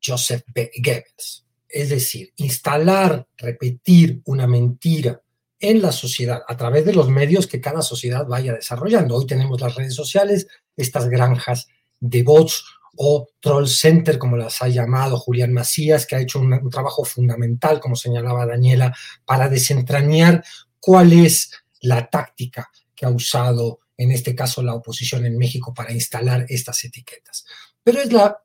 Joseph 0.04 0.42
B. 0.48 0.70
Goebbels. 0.84 1.46
Es 1.66 1.88
decir, 1.88 2.30
instalar, 2.36 3.26
repetir 3.38 4.20
una 4.26 4.46
mentira 4.46 5.22
en 5.58 5.80
la 5.80 5.90
sociedad 5.90 6.42
a 6.46 6.58
través 6.58 6.84
de 6.84 6.92
los 6.92 7.08
medios 7.08 7.46
que 7.46 7.58
cada 7.58 7.80
sociedad 7.80 8.26
vaya 8.26 8.52
desarrollando. 8.52 9.16
Hoy 9.16 9.26
tenemos 9.26 9.58
las 9.58 9.74
redes 9.74 9.94
sociales, 9.94 10.46
estas 10.76 11.08
granjas 11.08 11.68
de 12.00 12.22
bots 12.22 12.66
o 12.96 13.30
troll 13.40 13.66
center, 13.66 14.18
como 14.18 14.36
las 14.36 14.60
ha 14.60 14.68
llamado 14.68 15.16
Julián 15.16 15.54
Macías, 15.54 16.06
que 16.06 16.16
ha 16.16 16.20
hecho 16.20 16.38
un, 16.38 16.52
un 16.52 16.68
trabajo 16.68 17.06
fundamental, 17.06 17.80
como 17.80 17.96
señalaba 17.96 18.44
Daniela, 18.44 18.94
para 19.24 19.48
desentrañar 19.48 20.44
cuál 20.80 21.14
es 21.14 21.50
la 21.82 22.08
táctica 22.08 22.70
que 22.94 23.06
ha 23.06 23.10
usado 23.10 23.80
en 23.98 24.12
este 24.12 24.34
caso 24.34 24.62
la 24.62 24.74
oposición 24.74 25.26
en 25.26 25.36
México 25.36 25.74
para 25.74 25.92
instalar 25.92 26.46
estas 26.48 26.84
etiquetas. 26.84 27.44
Pero 27.82 28.00
es 28.00 28.12
la 28.12 28.40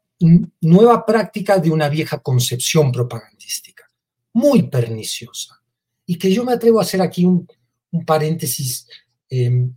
nueva 0.62 1.06
práctica 1.06 1.60
de 1.60 1.70
una 1.70 1.90
vieja 1.90 2.20
concepción 2.20 2.92
propagandística, 2.92 3.90
muy 4.34 4.64
perniciosa, 4.64 5.62
y 6.06 6.18
que 6.18 6.34
yo 6.34 6.44
me 6.44 6.54
atrevo 6.54 6.80
a 6.80 6.84
hacer 6.84 7.02
aquí 7.02 7.24
un, 7.24 7.48
paréntesis 8.06 8.88
em, 9.30 9.72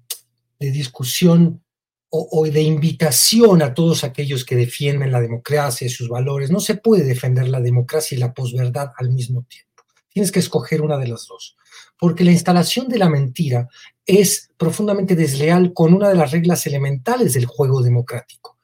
de 0.58 0.70
discusión 0.70 1.62
o, 2.08 2.28
o, 2.32 2.46
de 2.46 2.62
invitación 2.62 3.60
a 3.60 3.74
todos 3.74 4.04
aquellos 4.04 4.46
que 4.46 4.56
defienden 4.56 5.12
la 5.12 5.20
democracia 5.20 5.86
y 5.86 5.90
sus 5.90 6.08
valores. 6.08 6.50
No 6.50 6.60
se 6.60 6.76
puede 6.76 7.04
defender 7.04 7.48
la 7.48 7.60
democracia 7.60 8.16
y 8.16 8.18
la 8.18 8.32
posverdad 8.32 8.92
al 8.96 9.10
mismo 9.10 9.42
tiempo. 9.42 9.84
Tienes 10.08 10.32
que 10.32 10.38
escoger 10.38 10.80
una 10.80 10.96
de 10.96 11.08
las 11.08 11.26
dos 11.26 11.56
porque 11.98 12.24
la 12.24 12.32
instalación 12.32 12.88
de 12.88 12.98
la 12.98 13.08
mentira 13.08 13.68
es 14.04 14.50
profundamente 14.56 15.16
desleal 15.16 15.72
con 15.72 15.94
una 15.94 16.08
de 16.08 16.14
las 16.14 16.30
reglas 16.30 16.66
elementales 16.66 17.34
del 17.34 17.46
juego 17.46 17.82
democrático, 17.82 18.58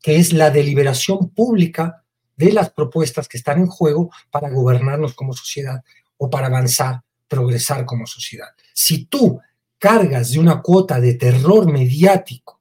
que 0.00 0.16
es 0.16 0.32
la 0.32 0.50
deliberación 0.50 1.30
pública 1.30 2.04
de 2.36 2.52
las 2.52 2.70
propuestas 2.70 3.28
que 3.28 3.36
están 3.36 3.58
en 3.58 3.66
juego 3.66 4.10
para 4.30 4.48
gobernarnos 4.48 5.14
como 5.14 5.32
sociedad 5.32 5.82
o 6.16 6.30
para 6.30 6.46
avanzar, 6.46 7.02
progresar 7.26 7.84
como 7.84 8.06
sociedad. 8.06 8.48
Si 8.72 9.06
tú 9.06 9.40
cargas 9.78 10.30
de 10.30 10.38
una 10.38 10.62
cuota 10.62 11.00
de 11.00 11.14
terror 11.14 11.70
mediático 11.70 12.60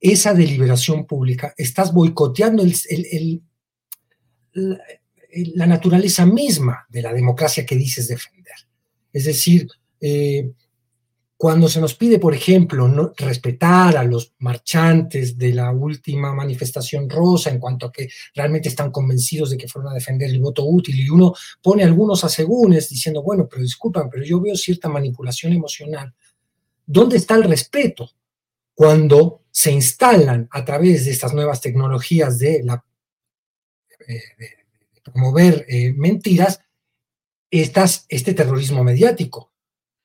esa 0.00 0.32
deliberación 0.32 1.06
pública, 1.06 1.54
estás 1.56 1.92
boicoteando 1.92 2.64
la 4.52 5.66
naturaleza 5.66 6.24
misma 6.24 6.86
de 6.88 7.02
la 7.02 7.12
democracia 7.12 7.66
que 7.66 7.76
dices 7.76 8.08
defender. 8.08 8.67
Es 9.18 9.24
decir, 9.24 9.66
eh, 10.00 10.52
cuando 11.36 11.68
se 11.68 11.80
nos 11.80 11.94
pide, 11.94 12.20
por 12.20 12.32
ejemplo, 12.32 12.86
no, 12.86 13.12
respetar 13.16 13.96
a 13.96 14.04
los 14.04 14.32
marchantes 14.38 15.36
de 15.36 15.54
la 15.54 15.72
última 15.72 16.32
manifestación 16.32 17.10
rosa 17.10 17.50
en 17.50 17.58
cuanto 17.58 17.86
a 17.86 17.92
que 17.92 18.08
realmente 18.32 18.68
están 18.68 18.92
convencidos 18.92 19.50
de 19.50 19.58
que 19.58 19.66
fueron 19.66 19.90
a 19.90 19.94
defender 19.94 20.30
el 20.30 20.38
voto 20.38 20.64
útil 20.64 21.00
y 21.00 21.08
uno 21.08 21.34
pone 21.60 21.82
algunos 21.82 22.22
asegúnes 22.22 22.88
diciendo, 22.88 23.24
bueno, 23.24 23.48
pero 23.50 23.60
disculpan, 23.60 24.08
pero 24.08 24.22
yo 24.22 24.40
veo 24.40 24.54
cierta 24.54 24.88
manipulación 24.88 25.52
emocional. 25.52 26.14
¿Dónde 26.86 27.16
está 27.16 27.34
el 27.34 27.42
respeto 27.42 28.08
cuando 28.72 29.42
se 29.50 29.72
instalan 29.72 30.48
a 30.52 30.64
través 30.64 31.06
de 31.06 31.10
estas 31.10 31.34
nuevas 31.34 31.60
tecnologías 31.60 32.38
de, 32.38 32.62
la, 32.62 32.84
eh, 34.06 34.22
promover 35.02 35.66
eh, 35.68 35.92
mentiras 35.92 36.60
este 37.50 38.34
terrorismo 38.34 38.84
mediático. 38.84 39.52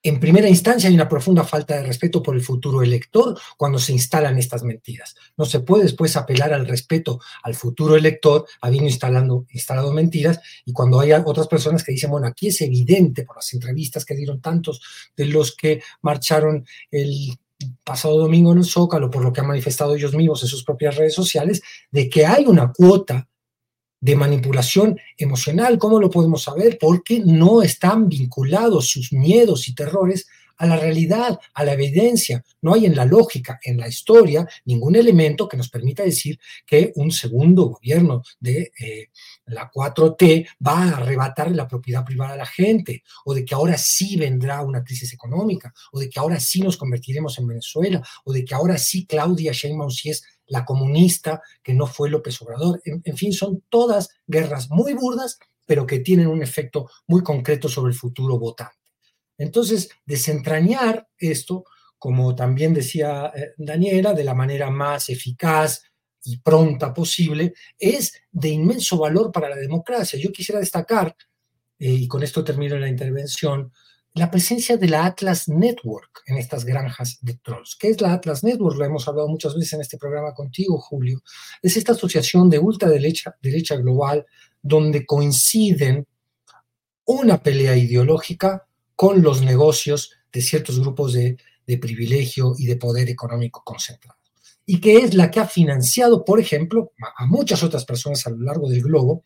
En 0.06 0.20
primera 0.20 0.50
instancia 0.50 0.90
hay 0.90 0.96
una 0.96 1.08
profunda 1.08 1.46
falta 1.46 1.78
de 1.78 1.84
respeto 1.84 2.22
por 2.22 2.36
el 2.36 2.42
futuro 2.42 2.84
elector 2.84 3.40
cuando 3.56 3.80
se 3.80 3.94
instalan 3.94 4.38
estas 4.38 4.62
mentiras. 4.64 5.16
No 5.38 5.46
se 5.46 5.62
puede 5.62 5.84
después 5.84 6.18
apelar 6.18 6.52
al 6.52 6.68
respeto 6.68 7.22
al 7.42 7.56
futuro 7.56 7.96
elector 7.96 8.46
habiendo 8.60 8.90
instalando, 8.90 9.46
instalado 9.52 9.94
mentiras 9.94 10.42
y 10.66 10.74
cuando 10.74 11.00
hay 11.00 11.14
otras 11.14 11.48
personas 11.48 11.86
que 11.86 11.94
dicen, 11.94 12.12
bueno, 12.12 12.28
aquí 12.28 12.48
es 12.48 12.60
evidente 12.60 13.24
por 13.24 13.38
las 13.38 13.54
entrevistas 13.54 14.04
que 14.04 14.16
dieron 14.16 14.42
tantos 14.42 14.82
de 15.16 15.26
los 15.28 15.56
que 15.56 15.82
marcharon 16.02 16.66
el 16.92 17.40
pasado 17.86 18.18
domingo 18.18 18.52
en 18.52 18.58
el 18.58 18.66
Zócalo, 18.66 19.10
por 19.10 19.24
lo 19.24 19.32
que 19.32 19.40
han 19.40 19.48
manifestado 19.48 19.96
ellos 19.96 20.14
mismos 20.14 20.44
en 20.44 20.50
sus 20.50 20.66
propias 20.66 20.98
redes 20.98 21.14
sociales, 21.14 21.62
de 21.92 22.10
que 22.10 22.26
hay 22.26 22.46
una 22.46 22.74
cuota 22.74 23.30
de 24.04 24.18
manipulación 24.18 25.00
emocional. 25.18 25.78
¿Cómo 25.78 25.98
lo 25.98 26.10
podemos 26.10 26.44
saber? 26.44 26.78
Porque 26.78 27.22
no 27.24 27.62
están 27.62 28.10
vinculados 28.10 28.90
sus 28.90 29.14
miedos 29.14 29.70
y 29.70 29.76
terrores 29.76 30.28
a 30.58 30.66
la 30.66 30.76
realidad, 30.76 31.40
a 31.54 31.64
la 31.64 31.72
evidencia. 31.72 32.44
No 32.62 32.74
hay 32.74 32.86
en 32.86 32.98
la 32.98 33.06
lógica, 33.06 33.62
en 33.64 33.78
la 33.78 33.88
historia, 33.88 34.46
ningún 34.66 34.98
elemento 34.98 35.48
que 35.48 35.56
nos 35.56 35.70
permita 35.70 36.04
decir 36.04 36.38
que 36.66 36.92
un 36.96 37.12
segundo 37.12 37.64
gobierno 37.68 38.24
de 38.42 38.74
eh, 38.78 39.08
la 39.46 39.72
4T 39.72 40.48
va 40.68 40.84
a 40.84 40.98
arrebatar 40.98 41.50
la 41.52 41.66
propiedad 41.66 42.04
privada 42.04 42.34
a 42.34 42.38
la 42.38 42.46
gente, 42.46 43.04
o 43.24 43.34
de 43.34 43.46
que 43.46 43.56
ahora 43.56 43.78
sí 43.78 44.18
vendrá 44.18 44.62
una 44.64 44.84
crisis 44.84 45.14
económica, 45.14 45.74
o 45.94 46.00
de 46.00 46.10
que 46.10 46.20
ahora 46.20 46.42
sí 46.42 46.60
nos 46.60 46.76
convertiremos 46.76 47.40
en 47.40 47.48
Venezuela, 47.48 48.06
o 48.26 48.34
de 48.34 48.44
que 48.44 48.54
ahora 48.54 48.78
sí 48.78 49.06
Claudia 49.06 49.54
Sheinbaum 49.54 49.90
sí 49.90 50.10
es 50.10 50.26
la 50.54 50.64
comunista, 50.64 51.42
que 51.64 51.74
no 51.74 51.88
fue 51.88 52.12
López 52.12 52.40
Obrador. 52.44 52.80
En, 52.86 53.18
fin, 53.18 53.34
son 53.34 53.64
todas 53.70 54.10
guerras 54.28 54.70
muy 54.70 54.94
burdas, 54.94 55.40
pero 55.66 55.88
que 55.88 56.00
tienen 56.00 56.28
un 56.28 56.44
efecto 56.44 56.90
muy 57.08 57.24
concreto 57.24 57.68
sobre 57.68 57.92
el 57.92 57.98
futuro 57.98 58.38
votante. 58.38 58.78
Entonces, 59.36 59.90
desentrañar 60.06 61.08
esto, 61.18 61.66
como 61.98 62.36
también 62.36 62.72
decía 62.72 63.32
eh, 63.36 63.54
Daniela, 63.58 64.14
de 64.14 64.24
la 64.24 64.36
manera 64.36 64.70
más 64.70 65.10
eficaz 65.10 65.82
y 66.24 66.38
pronta 66.38 66.94
posible, 66.94 67.56
es 67.80 68.14
de 68.32 68.50
inmenso 68.50 68.98
valor 69.00 69.32
para 69.32 69.50
la 69.50 69.56
democracia. 69.56 70.20
Yo 70.20 70.32
quisiera 70.32 70.60
destacar, 70.60 71.16
eh, 71.80 71.90
y 71.90 72.08
con 72.08 72.22
esto 72.22 72.44
termino 72.44 72.78
la 72.78 72.88
intervención, 72.88 73.74
la 74.16 74.30
presencia 74.30 74.78
de 74.78 74.88
la 74.88 75.06
Atlas 75.06 75.48
Network 75.48 76.22
en 76.28 76.38
estas 76.38 76.66
granjas 76.66 77.18
de 77.22 77.34
trolls. 77.36 77.76
¿Qué 77.80 77.90
es 77.90 78.00
la 78.00 78.14
Atlas 78.14 78.44
Network? 78.44 78.78
Lo 78.78 78.86
hemos 78.86 79.08
hablado 79.08 79.28
muchas 79.28 79.56
veces 79.56 79.74
en 79.74 79.82
este 79.82 79.98
programa 79.98 80.34
contigo, 80.34 80.78
Julio. 80.78 81.24
Es 81.62 81.78
esta 81.78 81.94
asociación 81.94 82.50
de 82.50 82.60
ultraderecha 82.60 83.36
derecha 83.42 83.76
global 83.76 84.26
donde 84.62 85.06
coinciden 85.06 86.06
una 87.06 87.42
pelea 87.42 87.76
ideológica 87.76 88.68
con 88.96 89.24
los 89.24 89.42
negocios 89.42 90.12
de 90.32 90.42
ciertos 90.42 90.80
grupos 90.80 91.14
de, 91.14 91.38
de 91.66 91.78
privilegio 91.80 92.54
y 92.58 92.68
de 92.68 92.76
poder 92.76 93.10
económico 93.10 93.64
concentrado. 93.66 94.20
Y 94.66 94.80
que 94.80 94.98
es 94.98 95.14
la 95.16 95.30
que 95.30 95.40
ha 95.40 95.48
financiado, 95.48 96.24
por 96.24 96.40
ejemplo, 96.40 96.94
a 97.18 97.26
muchas 97.26 97.64
otras 97.64 97.84
personas 97.84 98.26
a 98.28 98.30
lo 98.30 98.38
largo 98.38 98.70
del 98.70 98.84
globo, 98.84 99.24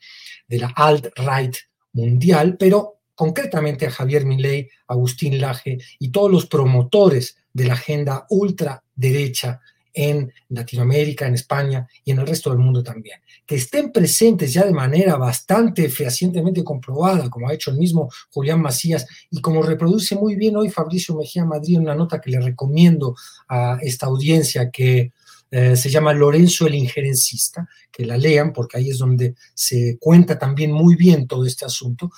de 0.47 0.59
la 0.59 0.69
alt-right 0.69 1.55
mundial, 1.91 2.55
pero 2.57 2.96
concretamente 3.17 3.87
a 3.87 3.91
Javier 3.91 4.27
Milei, 4.27 4.69
Agustín 4.87 5.41
Laje 5.41 5.79
y 5.97 6.09
todos 6.09 6.31
los 6.31 6.45
promotores 6.45 7.37
de 7.51 7.65
la 7.65 7.73
agenda 7.73 8.27
ultraderecha 8.29 9.59
en 9.91 10.31
Latinoamérica, 10.49 11.25
en 11.25 11.33
España 11.33 11.87
y 12.05 12.11
en 12.11 12.19
el 12.19 12.27
resto 12.27 12.51
del 12.51 12.59
mundo 12.59 12.83
también. 12.83 13.19
Que 13.43 13.55
estén 13.55 13.91
presentes 13.91 14.53
ya 14.53 14.65
de 14.65 14.71
manera 14.71 15.15
bastante 15.15 15.89
fehacientemente 15.89 16.63
comprobada, 16.63 17.27
como 17.31 17.49
ha 17.49 17.55
hecho 17.55 17.71
el 17.71 17.77
mismo 17.77 18.07
Julián 18.29 18.61
Macías 18.61 19.07
y 19.31 19.41
como 19.41 19.63
reproduce 19.63 20.13
muy 20.13 20.35
bien 20.35 20.55
hoy 20.55 20.69
Fabricio 20.69 21.15
Mejía 21.15 21.43
Madrid, 21.43 21.79
una 21.79 21.95
nota 21.95 22.21
que 22.21 22.29
le 22.29 22.39
recomiendo 22.39 23.15
a 23.49 23.79
esta 23.81 24.05
audiencia 24.05 24.69
que 24.69 25.11
eh, 25.49 25.75
se 25.75 25.89
llama 25.89 26.13
Lorenzo 26.13 26.67
el 26.67 26.75
Injerencista, 26.75 27.67
que 27.91 28.05
la 28.05 28.17
lean 28.17 28.51
porque 28.53 28.77
ahí 28.77 28.89
es 28.89 28.97
donde 28.97 29.33
se 29.53 29.97
cuenta 29.99 30.37
también 30.37 30.71
muy 30.71 30.95
bien 30.95 31.25
todo 31.25 31.45
este 31.45 31.65
asunto 31.65 32.11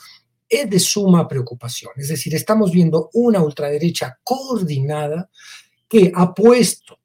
es 0.49 0.69
de 0.69 0.79
suma 0.79 1.27
preocupación. 1.27 1.91
Es 1.97 2.07
decir, 2.07 2.33
estamos 2.33 2.71
viendo 2.71 3.09
una 3.13 3.41
ultraderecha 3.41 4.19
coordinada 4.23 5.29
que 5.87 6.11
ha 6.13 6.33
puesto 6.33 6.99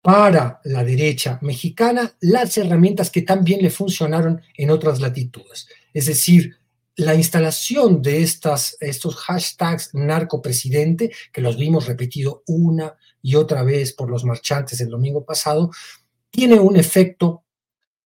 para 0.00 0.60
la 0.64 0.84
derecha 0.84 1.38
mexicana 1.42 2.14
las 2.20 2.58
herramientas 2.58 3.10
que 3.10 3.22
también 3.22 3.62
le 3.62 3.70
funcionaron 3.70 4.40
en 4.56 4.70
otras 4.70 5.00
latitudes. 5.00 5.66
Es 5.92 6.06
decir, 6.06 6.56
la 6.96 7.14
instalación 7.14 8.02
de 8.02 8.22
estas, 8.22 8.76
estos 8.80 9.16
hashtags 9.16 9.94
narcopresidente, 9.94 11.10
que 11.32 11.40
los 11.40 11.56
vimos 11.56 11.86
repetido 11.86 12.42
una 12.46 12.94
y 13.22 13.34
otra 13.34 13.62
vez 13.62 13.92
por 13.94 14.10
los 14.10 14.24
marchantes 14.24 14.80
el 14.80 14.90
domingo 14.90 15.24
pasado, 15.24 15.70
tiene 16.30 16.60
un 16.60 16.76
efecto 16.76 17.43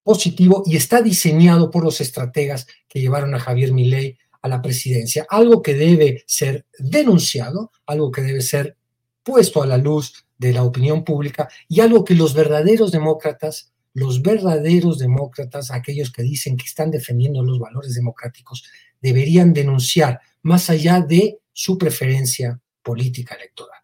positivo 0.08 0.62
y 0.64 0.74
está 0.74 1.02
diseñado 1.02 1.70
por 1.70 1.84
los 1.84 2.00
estrategas 2.00 2.66
que 2.88 2.98
llevaron 2.98 3.34
a 3.34 3.38
Javier 3.38 3.74
Milei 3.74 4.16
a 4.40 4.48
la 4.48 4.62
presidencia. 4.62 5.26
Algo 5.28 5.60
que 5.60 5.74
debe 5.74 6.24
ser 6.26 6.64
denunciado, 6.78 7.72
algo 7.84 8.10
que 8.10 8.22
debe 8.22 8.40
ser 8.40 8.78
puesto 9.22 9.62
a 9.62 9.66
la 9.66 9.76
luz 9.76 10.24
de 10.38 10.54
la 10.54 10.64
opinión 10.64 11.04
pública 11.04 11.50
y 11.68 11.80
algo 11.80 12.06
que 12.06 12.14
los 12.14 12.32
verdaderos 12.32 12.90
demócratas, 12.90 13.74
los 13.92 14.22
verdaderos 14.22 14.98
demócratas, 14.98 15.70
aquellos 15.70 16.10
que 16.10 16.22
dicen 16.22 16.56
que 16.56 16.64
están 16.64 16.90
defendiendo 16.90 17.42
los 17.42 17.58
valores 17.58 17.94
democráticos, 17.94 18.64
deberían 19.02 19.52
denunciar 19.52 20.20
más 20.40 20.70
allá 20.70 21.02
de 21.02 21.38
su 21.52 21.76
preferencia 21.76 22.58
política 22.82 23.34
electoral. 23.34 23.82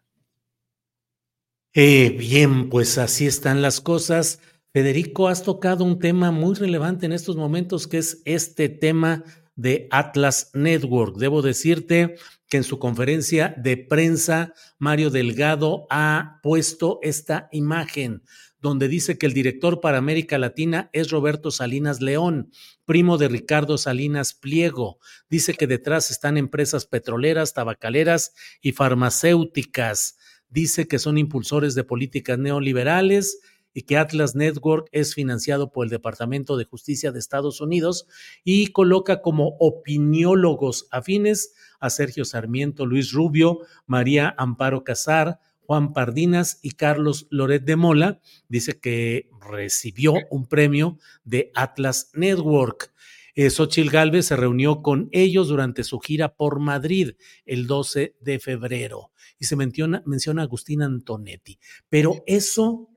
Eh, 1.75 2.09
bien, 2.17 2.67
pues 2.71 2.97
así 2.97 3.27
están 3.27 3.61
las 3.61 3.79
cosas. 3.79 4.39
Federico, 4.75 5.29
has 5.29 5.41
tocado 5.41 5.85
un 5.85 5.99
tema 5.99 6.31
muy 6.31 6.53
relevante 6.53 7.05
en 7.05 7.13
estos 7.13 7.37
momentos, 7.37 7.87
que 7.87 7.97
es 7.97 8.21
este 8.25 8.67
tema 8.67 9.23
de 9.55 9.87
Atlas 9.89 10.51
Network. 10.53 11.15
Debo 11.15 11.41
decirte 11.41 12.15
que 12.49 12.57
en 12.57 12.65
su 12.65 12.77
conferencia 12.77 13.55
de 13.57 13.77
prensa, 13.77 14.53
Mario 14.77 15.11
Delgado 15.11 15.87
ha 15.89 16.41
puesto 16.43 16.99
esta 17.03 17.47
imagen 17.53 18.23
donde 18.59 18.89
dice 18.89 19.17
que 19.17 19.27
el 19.27 19.33
director 19.33 19.79
para 19.79 19.97
América 19.97 20.37
Latina 20.37 20.89
es 20.91 21.09
Roberto 21.09 21.51
Salinas 21.51 22.01
León, 22.01 22.51
primo 22.83 23.17
de 23.17 23.29
Ricardo 23.29 23.77
Salinas 23.77 24.33
Pliego. 24.33 24.99
Dice 25.29 25.53
que 25.53 25.67
detrás 25.67 26.11
están 26.11 26.35
empresas 26.35 26.85
petroleras, 26.85 27.53
tabacaleras 27.53 28.33
y 28.59 28.73
farmacéuticas. 28.73 30.17
Dice 30.49 30.85
que 30.85 30.99
son 30.99 31.17
impulsores 31.17 31.75
de 31.75 31.85
políticas 31.85 32.37
neoliberales 32.39 33.39
y 33.75 33.83
que 33.83 33.97
Atlas 33.97 34.35
Network 34.35 34.87
es 34.93 35.13
financiado 35.13 35.71
por 35.71 35.85
el 35.85 35.91
Departamento 35.91 36.55
de 36.55 36.63
Justicia 36.63 37.11
de 37.11 37.19
Estados 37.19 37.59
Unidos 37.59 38.07
y 38.45 38.67
coloca 38.67 39.21
como 39.21 39.57
opiniólogos 39.59 40.87
afines 40.91 41.53
a 41.81 41.89
Sergio 41.89 42.23
Sarmiento, 42.23 42.85
Luis 42.85 43.11
Rubio, 43.11 43.59
María 43.85 44.33
Amparo 44.37 44.85
Casar, 44.85 45.39
Juan 45.59 45.91
Pardinas 45.91 46.59
y 46.63 46.71
Carlos 46.71 47.27
Loret 47.29 47.65
de 47.65 47.75
Mola. 47.75 48.21
Dice 48.47 48.79
que 48.79 49.29
recibió 49.41 50.13
un 50.31 50.47
premio 50.47 50.97
de 51.25 51.51
Atlas 51.53 52.11
Network. 52.13 52.93
Eh, 53.35 53.49
Xochil 53.49 53.91
Gálvez 53.91 54.27
se 54.27 54.37
reunió 54.37 54.81
con 54.81 55.09
ellos 55.11 55.49
durante 55.49 55.83
su 55.83 55.99
gira 55.99 56.37
por 56.37 56.61
Madrid 56.61 57.15
el 57.45 57.67
12 57.67 58.15
de 58.21 58.39
febrero 58.39 59.11
y 59.37 59.45
se 59.45 59.57
menciona, 59.57 60.01
menciona 60.05 60.43
a 60.43 60.45
Agustín 60.45 60.81
Antonetti. 60.81 61.59
Pero 61.89 62.23
eso 62.25 62.89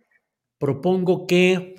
propongo 0.59 1.27
que 1.27 1.77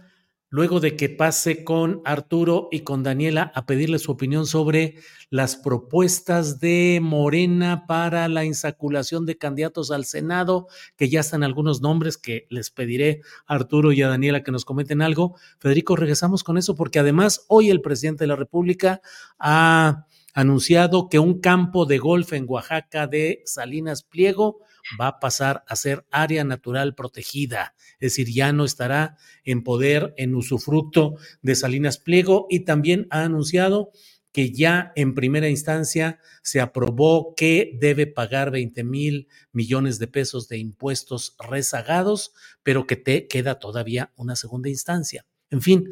luego 0.50 0.80
de 0.80 0.96
que 0.96 1.10
pase 1.10 1.64
con 1.64 2.02
Arturo 2.06 2.70
y 2.72 2.80
con 2.80 3.04
Daniela 3.04 3.52
a 3.54 3.66
pedirle 3.66 4.00
su 4.00 4.12
opinión 4.12 4.48
sobre 4.48 4.96
las 5.30 5.56
propuestas 5.56 6.60
de 6.60 7.00
Morena 7.02 7.86
para 7.88 8.28
la 8.28 8.46
insaculación 8.46 9.28
de 9.28 9.38
candidatos 9.38 9.92
al 9.92 10.06
Senado, 10.06 10.68
que 10.98 11.08
ya 11.08 11.20
están 11.20 11.44
algunos 11.44 11.82
nombres 11.82 12.18
que 12.18 12.48
les 12.50 12.72
pediré 12.72 13.22
a 13.46 13.56
Arturo 13.56 13.92
y 13.92 14.02
a 14.02 14.08
Daniela 14.08 14.44
que 14.44 14.52
nos 14.52 14.66
comenten 14.66 15.04
algo. 15.04 15.36
Federico, 15.60 15.96
regresamos 15.96 16.44
con 16.44 16.58
eso 16.58 16.76
porque 16.76 17.00
además 17.00 17.46
hoy 17.48 17.70
el 17.70 17.82
presidente 17.82 18.24
de 18.24 18.30
la 18.30 18.36
República 18.36 19.02
ha 19.38 20.08
anunciado 20.34 21.10
que 21.10 21.20
un 21.20 21.40
campo 21.42 21.86
de 21.86 22.00
golf 22.00 22.34
en 22.34 22.46
Oaxaca 22.48 23.06
de 23.06 23.44
Salinas 23.46 24.04
Pliego 24.04 24.62
va 25.00 25.08
a 25.08 25.20
pasar 25.20 25.64
a 25.68 25.76
ser 25.76 26.06
área 26.12 26.44
natural 26.44 26.96
protegida, 26.96 27.76
es 28.00 28.14
decir, 28.14 28.34
ya 28.34 28.54
no 28.54 28.66
estará 28.66 29.18
en 29.44 29.64
poder, 29.64 30.14
en 30.18 30.36
usufructo 30.36 31.16
de 31.42 31.56
Salinas 31.56 31.98
Pliego 31.98 32.48
y 32.50 32.62
también 32.62 33.08
ha 33.10 33.24
anunciado 33.24 33.92
que 34.32 34.52
ya 34.52 34.92
en 34.96 35.16
primera 35.16 35.50
instancia 35.50 36.20
se 36.44 36.62
aprobó 36.62 37.34
que 37.36 37.78
debe 37.80 38.08
pagar 38.08 38.52
20 38.52 38.84
mil 38.84 39.28
millones 39.52 39.98
de 40.00 40.08
pesos 40.08 40.48
de 40.48 40.60
impuestos 40.60 41.36
rezagados, 41.40 42.34
pero 42.64 42.86
que 42.86 42.96
te 42.96 43.28
queda 43.28 43.60
todavía 43.60 44.14
una 44.16 44.36
segunda 44.36 44.70
instancia. 44.70 45.26
En 45.50 45.62
fin, 45.62 45.90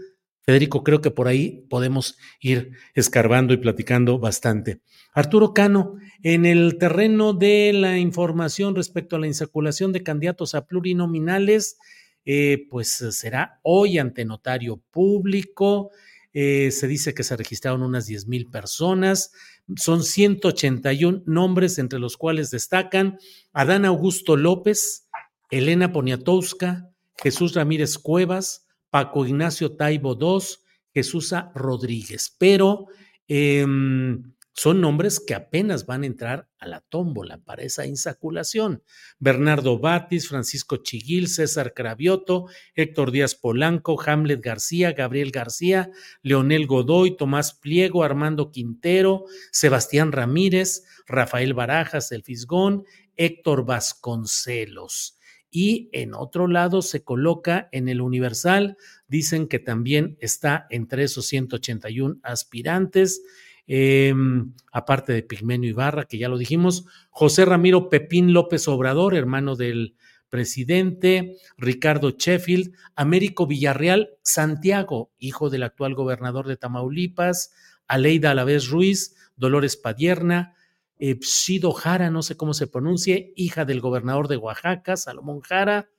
Federico, 0.47 0.81
creo 0.81 1.01
que 1.01 1.11
por 1.11 1.27
ahí 1.27 1.65
podemos 1.69 2.17
ir 2.39 2.71
escarbando 2.93 3.53
y 3.53 3.57
platicando 3.57 4.17
bastante. 4.17 4.79
Arturo 5.13 5.53
Cano, 5.53 5.97
en 6.23 6.45
el 6.45 6.77
terreno 6.77 7.33
de 7.33 7.73
la 7.73 7.97
información 7.97 8.73
respecto 8.73 9.17
a 9.17 9.19
la 9.19 9.27
insaculación 9.27 9.91
de 9.91 10.03
candidatos 10.03 10.55
a 10.55 10.65
plurinominales, 10.65 11.77
eh, 12.23 12.65
pues 12.69 12.87
será 13.11 13.59
hoy 13.61 13.97
ante 13.97 14.23
notario 14.23 14.81
público. 14.89 15.91
Eh, 16.31 16.71
se 16.71 16.87
dice 16.87 17.13
que 17.13 17.23
se 17.23 17.35
registraron 17.35 17.83
unas 17.83 18.05
10 18.05 18.27
mil 18.27 18.49
personas. 18.49 19.33
Son 19.75 20.01
181 20.01 21.23
nombres, 21.25 21.77
entre 21.77 21.99
los 21.99 22.15
cuales 22.15 22.51
destacan 22.51 23.19
Adán 23.51 23.83
Augusto 23.83 24.37
López, 24.37 25.09
Elena 25.51 25.91
Poniatowska, 25.91 26.89
Jesús 27.17 27.53
Ramírez 27.53 27.97
Cuevas, 27.97 28.66
Paco 28.89 29.25
Ignacio 29.25 29.75
Taibo 29.75 30.17
II, 30.19 30.45
Jesús 30.93 31.33
Rodríguez, 31.53 32.35
pero 32.37 32.87
em, 33.27 34.23
son 34.53 34.81
nombres 34.81 35.19
que 35.19 35.35
apenas 35.35 35.85
van 35.85 36.01
a 36.01 36.07
entrar 36.07 36.49
a 36.57 36.65
la 36.65 36.81
tómbola 36.81 37.37
para 37.37 37.61
esa 37.61 37.85
insaculación. 37.85 38.81
Bernardo 39.19 39.77
Batis, 39.77 40.27
Francisco 40.27 40.77
Chiguil, 40.77 41.27
César 41.27 41.75
Cravioto, 41.75 42.47
Héctor 42.73 43.11
Díaz 43.11 43.35
Polanco, 43.35 44.01
Hamlet 44.03 44.41
García, 44.41 44.93
Gabriel 44.93 45.29
García, 45.29 45.91
Leonel 46.23 46.65
Godoy, 46.65 47.15
Tomás 47.15 47.53
Pliego, 47.53 48.03
Armando 48.03 48.49
Quintero, 48.49 49.25
Sebastián 49.51 50.11
Ramírez, 50.11 50.85
Rafael 51.05 51.53
Barajas, 51.53 52.11
El 52.11 52.23
Fisgón, 52.23 52.83
Héctor 53.15 53.63
Vasconcelos 53.63 55.16
y 55.49 55.89
en 55.93 56.13
otro 56.13 56.47
lado 56.47 56.81
se 56.81 57.03
coloca 57.03 57.69
en 57.71 57.87
el 57.87 58.01
Universal, 58.01 58.77
dicen 59.07 59.47
que 59.47 59.59
también 59.59 60.17
está 60.19 60.67
entre 60.69 61.03
esos 61.03 61.25
181 61.27 62.17
aspirantes, 62.23 63.21
em, 63.65 64.53
aparte 64.71 65.13
de 65.13 65.23
Pigmenio 65.23 65.69
Ibarra, 65.69 66.05
que 66.05 66.17
ya 66.17 66.29
lo 66.29 66.37
dijimos, 66.37 66.85
José 67.09 67.45
Ramiro 67.45 67.89
Pepín 67.89 68.33
López 68.33 68.67
Obrador, 68.67 69.15
hermano 69.15 69.55
del 69.55 69.95
presidente, 70.29 71.37
Ricardo 71.57 72.11
Sheffield, 72.11 72.73
Américo 72.95 73.47
Villarreal 73.47 74.09
Santiago, 74.23 75.11
hijo 75.17 75.49
del 75.49 75.63
actual 75.63 75.95
gobernador 75.95 76.47
de 76.47 76.57
Tamaulipas, 76.57 77.53
Aleida 77.87 78.31
Alavés 78.31 78.67
Ruiz, 78.67 79.15
Dolores 79.35 79.77
Padierna, 79.77 80.53
Epsido 80.99 81.71
Jara, 81.71 82.09
no 82.09 82.21
sé 82.21 82.37
cómo 82.37 82.53
se 82.53 82.67
pronuncie, 82.67 83.33
hija 83.35 83.65
del 83.65 83.81
gobernador 83.81 84.27
de 84.27 84.37
Oaxaca, 84.37 84.97
Salomón 84.97 85.41
Jara. 85.41 85.89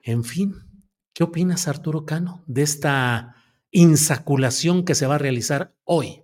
En 0.00 0.24
fin, 0.24 0.54
¿qué 1.12 1.24
opinas, 1.24 1.66
Arturo 1.66 2.04
Cano, 2.04 2.44
de 2.46 2.62
esta 2.62 3.36
insaculación 3.70 4.84
que 4.84 4.94
se 4.94 5.06
va 5.06 5.16
a 5.16 5.18
realizar 5.18 5.74
hoy? 5.84 6.22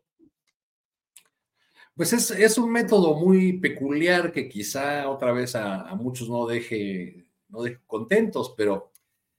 Pues 1.94 2.12
es, 2.12 2.58
un 2.58 2.72
método 2.72 3.14
muy 3.14 3.58
peculiar 3.58 4.32
que 4.32 4.48
quizá 4.48 5.08
otra 5.10 5.32
vez 5.32 5.54
a, 5.54 5.94
muchos 5.94 6.28
no 6.28 6.46
deje, 6.46 7.26
no 7.48 7.62
deje 7.62 7.80
contentos, 7.86 8.54
pero 8.56 8.92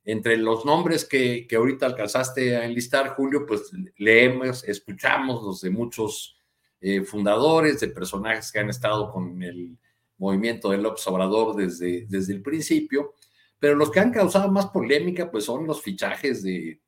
entre 0.04 0.38
los 0.38 0.64
nombres 0.64 1.06
que, 1.06 1.48
que 1.48 1.56
ahorita 1.56 1.86
alcanzaste 1.86 2.56
a 2.56 2.66
enlistar, 2.66 3.16
Julio, 3.16 3.46
pues 3.48 3.72
leemos, 3.98 4.64
escuchamos 4.66 5.42
los 5.44 5.62
de 5.62 5.72
muchos 5.72 6.38
eh, 6.86 7.02
fundadores, 7.02 7.80
de 7.80 7.88
personajes 7.88 8.52
que 8.52 8.60
han 8.60 8.70
estado 8.70 9.10
con 9.10 9.42
el 9.42 9.78
movimiento 10.18 10.70
del 10.70 10.84
López 10.84 11.08
Obrador 11.08 11.56
desde, 11.56 12.06
desde 12.10 12.34
el 12.34 12.42
principio, 12.42 13.14
pero 13.58 13.76
los 13.76 13.90
que 13.90 14.02
han 14.02 14.12
causado 14.12 14.52
más 14.52 14.66
polémica 14.66 15.32
pues 15.32 15.46
son 15.46 15.66
los 15.66 15.82
fichajes 15.82 16.44
de, 16.44 16.82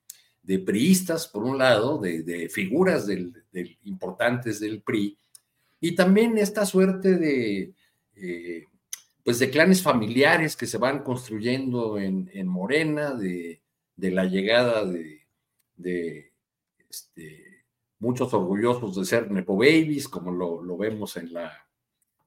de 0.43 0.59
priistas, 0.59 1.29
por 1.29 1.45
un 1.45 1.57
lado, 1.57 1.97
de, 1.97 2.49
figuras 2.49 3.07
del, 3.07 3.33
importantes 3.85 4.59
del 4.59 4.81
PRI, 4.81 5.17
y 5.79 5.95
también 5.95 6.37
esta 6.37 6.65
suerte 6.65 7.15
de, 7.15 7.73
eh, 8.17 8.65
pues 9.23 9.39
de 9.39 9.49
clanes 9.49 9.81
familiares 9.81 10.57
que 10.57 10.67
se 10.67 10.77
van 10.77 11.03
construyendo 11.03 11.97
en, 11.97 12.29
en 12.33 12.47
Morena, 12.47 13.13
de, 13.13 13.61
la 13.95 14.25
llegada 14.25 14.83
de, 14.83 15.21
de 15.77 16.33
este, 16.89 17.54
muchos 17.99 18.33
orgullosos 18.33 18.95
de 18.95 19.05
ser 19.05 19.31
Nepo 19.31 19.55
Babies, 19.55 20.07
como 20.07 20.31
lo, 20.31 20.77
vemos 20.77 21.17
en 21.17 21.33
la 21.33 21.67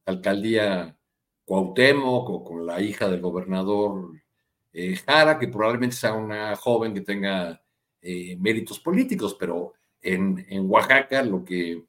alcaldía 0.07 0.97
Cuauhtémoc 1.45 2.31
o 2.31 2.45
con 2.45 2.67
la 2.67 2.81
hija 2.81 3.09
del 3.09 3.21
gobernador 3.21 4.13
eh, 4.73 4.97
Jara, 4.97 5.39
que 5.39 5.49
probablemente 5.49 5.97
sea 5.97 6.15
una 6.15 6.57
joven 6.57 6.95
que 6.95 7.01
tenga 7.01 7.63
eh, 8.01 8.37
méritos 8.37 8.79
políticos, 8.81 9.37
pero 9.39 9.75
en, 10.01 10.45
en, 10.49 10.71
Oaxaca 10.71 11.23
lo 11.23 11.45
que, 11.45 11.85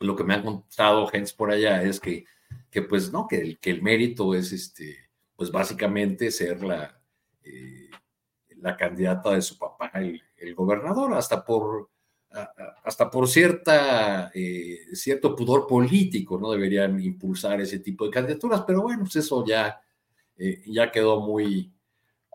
lo 0.00 0.16
que 0.16 0.24
me 0.24 0.34
han 0.34 0.42
contado 0.42 1.06
gente 1.06 1.32
por 1.36 1.50
allá 1.50 1.82
es 1.82 2.00
que, 2.00 2.24
que 2.70 2.82
pues 2.82 3.12
no, 3.12 3.26
que 3.26 3.40
el, 3.40 3.58
que 3.58 3.70
el 3.70 3.82
mérito 3.82 4.34
es 4.34 4.52
este, 4.52 5.10
pues 5.36 5.50
básicamente 5.50 6.30
ser 6.30 6.62
la, 6.62 7.00
eh, 7.42 7.90
la 8.56 8.76
candidata 8.76 9.30
de 9.32 9.42
su 9.42 9.58
papá, 9.58 9.90
el 9.94 10.54
gobernador, 10.54 11.14
hasta 11.14 11.44
por, 11.44 11.90
hasta 12.84 13.10
por 13.10 13.28
cierta, 13.28 14.30
eh, 14.34 14.80
cierto 14.92 15.34
pudor 15.36 15.66
político, 15.66 16.38
no 16.38 16.50
deberían 16.52 17.00
impulsar 17.00 17.60
ese 17.60 17.78
tipo 17.78 18.04
de 18.04 18.10
candidaturas, 18.10 18.64
pero 18.66 18.82
bueno, 18.82 19.00
pues 19.02 19.16
eso 19.16 19.44
ya, 19.46 19.80
eh, 20.36 20.62
ya 20.66 20.90
quedó 20.90 21.20
muy, 21.20 21.72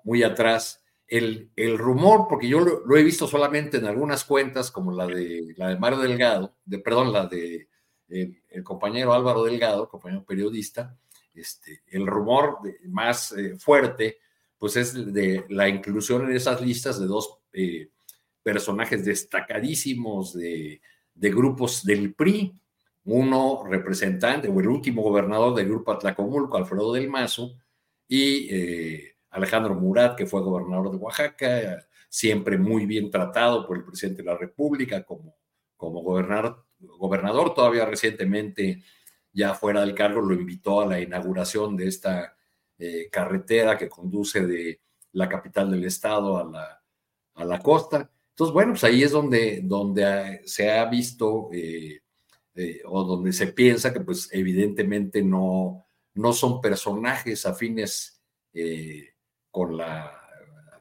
muy 0.04 0.24
atrás. 0.24 0.84
El, 1.08 1.50
el 1.56 1.78
rumor, 1.78 2.28
porque 2.30 2.48
yo 2.48 2.60
lo, 2.60 2.98
he 2.98 3.04
visto 3.04 3.28
solamente 3.28 3.78
en 3.78 3.86
algunas 3.86 4.24
cuentas, 4.24 4.72
como 4.72 4.92
la 4.92 5.08
de, 5.08 5.54
la 5.58 5.70
de 5.70 5.78
Mario 5.78 6.00
Delgado, 6.00 6.56
de, 6.66 6.80
perdón, 6.80 7.12
la 7.12 7.26
de 7.26 7.68
el, 8.08 8.64
compañero 8.64 9.14
Álvaro 9.14 9.44
Delgado, 9.44 9.90
compañero 9.90 10.24
periodista, 10.24 10.96
este, 11.34 11.82
el 11.88 12.06
rumor 12.06 12.60
más 12.86 13.32
eh, 13.32 13.56
fuerte, 13.58 14.20
pues 14.58 14.76
es 14.76 15.14
de 15.14 15.46
la 15.50 15.68
inclusión 15.68 16.30
en 16.30 16.36
esas 16.36 16.62
listas 16.62 17.00
de 17.00 17.08
dos 17.08 17.40
personajes 18.44 19.06
destacadísimos 19.06 20.34
de, 20.34 20.82
grupos 21.16 21.84
del 21.84 22.14
PRI, 22.14 22.54
uno 23.06 23.64
representante 23.70 24.48
o 24.48 24.60
el 24.60 24.68
último 24.68 25.02
gobernador 25.02 25.56
del 25.56 25.68
grupo 25.68 25.92
Atlacomulco, 25.92 26.58
Alfredo 26.58 26.94
del 26.94 27.10
Mazo, 27.10 27.56
y 28.08 28.48
eh, 28.54 29.16
Alejandro 29.30 29.76
Murat, 29.76 30.18
que 30.18 30.26
fue 30.26 30.42
gobernador 30.42 30.92
de 30.92 30.98
Oaxaca, 30.98 31.88
siempre 32.10 32.58
muy 32.58 32.86
bien 32.86 33.12
tratado 33.12 33.66
por 33.68 33.78
el 33.78 33.86
presidente 33.86 34.24
de 34.24 34.30
la 34.30 34.38
República 34.38 35.04
como, 35.04 35.36
como 35.78 36.02
gobernador, 36.02 36.66
gobernador, 36.80 37.54
todavía 37.54 37.86
recientemente 37.86 38.84
ya 39.32 39.54
fuera 39.54 39.82
del 39.82 39.94
cargo, 39.94 40.22
lo 40.22 40.34
invitó 40.34 40.82
a 40.82 40.88
la 40.88 41.00
inauguración 41.00 41.78
de 41.78 41.88
esta 41.88 42.36
eh, 42.78 43.10
carretera 43.12 43.78
que 43.78 43.90
conduce 43.90 44.46
de 44.46 44.82
la 45.12 45.30
capital 45.30 45.70
del 45.70 45.86
estado 45.86 46.38
a 46.38 46.44
la, 46.44 46.84
a 47.36 47.46
la 47.46 47.60
costa. 47.60 48.10
Entonces, 48.40 48.54
bueno, 48.54 48.72
pues 48.72 48.86
ahí 48.86 49.04
es 49.04 49.12
donde, 49.12 49.60
donde 49.66 50.42
se 50.46 50.72
ha 50.72 50.86
visto 50.86 51.50
eh, 51.52 52.00
eh, 52.56 52.80
o 52.86 53.04
donde 53.04 53.34
se 53.34 53.48
piensa 53.48 53.92
que 53.92 54.00
pues 54.00 54.30
evidentemente 54.32 55.22
no, 55.22 55.86
no 56.14 56.32
son 56.32 56.62
personajes 56.62 57.46
afines 57.46 58.24
eh, 58.54 59.10
con 59.52 59.76
la 59.76 60.18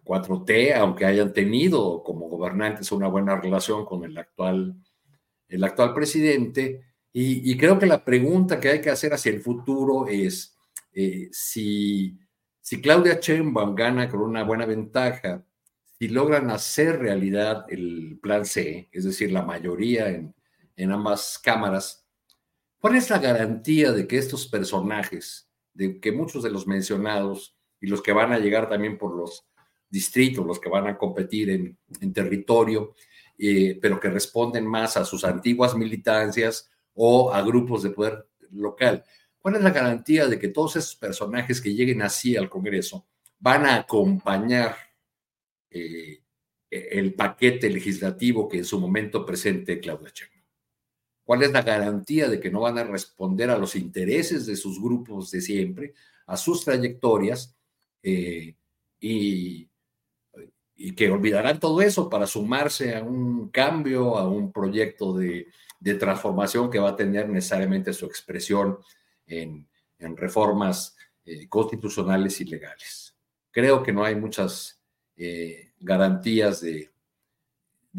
4T, 0.05 0.77
aunque 0.77 1.05
hayan 1.05 1.33
tenido 1.33 2.05
como 2.05 2.29
gobernantes 2.29 2.93
una 2.93 3.09
buena 3.09 3.35
relación 3.35 3.85
con 3.85 4.05
el 4.05 4.17
actual, 4.17 4.77
el 5.49 5.65
actual 5.65 5.95
presidente. 5.95 6.85
Y, 7.13 7.57
creo 7.57 7.77
que 7.77 7.87
la 7.87 8.05
pregunta 8.05 8.61
que 8.61 8.69
hay 8.69 8.81
que 8.81 8.91
hacer 8.91 9.13
hacia 9.13 9.33
el 9.33 9.41
futuro 9.41 10.07
es 10.07 10.57
si, 11.33 12.17
si 12.61 12.81
Claudia 12.81 13.19
Sheinbaum 13.21 13.75
gana 13.75 14.09
con 14.09 14.21
una 14.21 14.45
buena 14.45 14.65
ventaja 14.65 15.45
si 15.99 16.09
logran 16.09 16.51
hacer 16.51 17.01
realidad 17.01 17.65
el 17.69 18.19
plan 18.23 18.45
C, 18.45 18.89
es 18.93 19.05
decir, 19.05 19.33
la 19.33 19.43
mayoría 19.43 20.09
en, 20.09 20.35
en 20.77 20.93
ambas 20.93 21.39
cámaras, 21.43 22.07
¿cuál 22.79 22.97
es 22.97 23.11
la 23.11 23.19
garantía 23.19 23.93
de 23.93 24.07
que 24.07 24.19
estos 24.19 24.47
personajes, 24.47 25.51
de 25.75 26.01
que 26.01 26.13
muchos 26.13 26.43
de 26.43 26.51
los 26.51 26.67
mencionados 26.67 27.57
y 27.81 27.89
los 27.89 28.01
que 28.01 28.13
van 28.13 28.33
a 28.33 28.39
llegar 28.39 28.69
también 28.69 28.97
por 28.97 29.15
los 29.15 29.49
distritos, 29.91 30.47
los 30.47 30.61
que 30.61 30.69
van 30.69 30.87
a 30.87 30.97
competir 30.97 31.51
en, 31.51 31.79
en 32.01 32.13
territorio, 32.13 32.95
eh, 33.39 33.79
pero 33.81 34.01
que 34.01 34.11
responden 34.11 34.67
más 34.67 34.97
a 34.97 35.05
sus 35.05 35.25
antiguas 35.25 35.77
militancias 35.77 36.71
o 36.95 37.33
a 37.33 37.43
grupos 37.43 37.83
de 37.83 37.91
poder 37.91 38.29
local. 38.51 39.05
¿Cuál 39.39 39.57
es 39.57 39.63
la 39.63 39.71
garantía 39.71 40.27
de 40.27 40.39
que 40.39 40.49
todos 40.49 40.77
esos 40.77 40.97
personajes 40.97 41.61
que 41.61 41.73
lleguen 41.73 42.03
así 42.03 42.37
al 42.37 42.51
Congreso 42.51 43.07
van 43.39 43.67
a 43.67 43.77
acompañar 43.77 44.77
eh, 45.71 46.21
el 46.71 47.15
paquete 47.15 47.71
legislativo 47.71 48.49
que 48.49 48.59
en 48.59 48.65
su 48.65 48.79
momento 48.79 49.25
presente 49.25 49.81
Claudia 49.81 50.11
Sheinbaum? 50.15 50.39
¿Cuál 51.25 51.43
es 51.43 51.53
la 51.53 51.63
garantía 51.63 52.29
de 52.29 52.41
que 52.41 52.51
no 52.51 52.61
van 52.61 52.79
a 52.79 52.85
responder 52.85 53.51
a 53.51 53.59
los 53.59 53.77
intereses 53.77 54.47
de 54.47 54.57
sus 54.57 54.81
grupos 54.81 55.31
de 55.31 55.41
siempre, 55.41 55.95
a 56.27 56.37
sus 56.37 56.65
trayectorias 56.65 57.55
eh, 58.03 58.55
y, 58.99 59.69
y, 60.75 60.95
que 60.95 61.11
olvidarán 61.11 61.61
todo 61.61 61.83
eso 61.83 62.09
para 62.09 62.27
sumarse 62.27 62.97
a 62.97 63.03
un 63.03 63.51
cambio, 63.51 64.17
a 64.17 64.29
un 64.29 64.53
proyecto 64.53 65.13
de, 65.15 65.49
de 65.81 65.95
transformación 65.95 66.71
que 66.71 66.79
va 66.79 66.91
a 66.91 66.97
tener 66.97 67.29
necesariamente 67.29 67.93
su 67.93 68.07
expresión 68.07 68.79
en, 69.27 69.69
en 69.99 70.17
reformas 70.17 70.97
eh, 71.25 71.49
constitucionales 71.49 72.41
y 72.41 72.45
legales? 72.45 73.15
Creo 73.51 73.83
que 73.83 73.93
no 73.93 74.05
hay 74.05 74.15
muchas 74.15 74.78
eh, 75.19 75.73
garantías 75.81 76.61
de, 76.61 76.91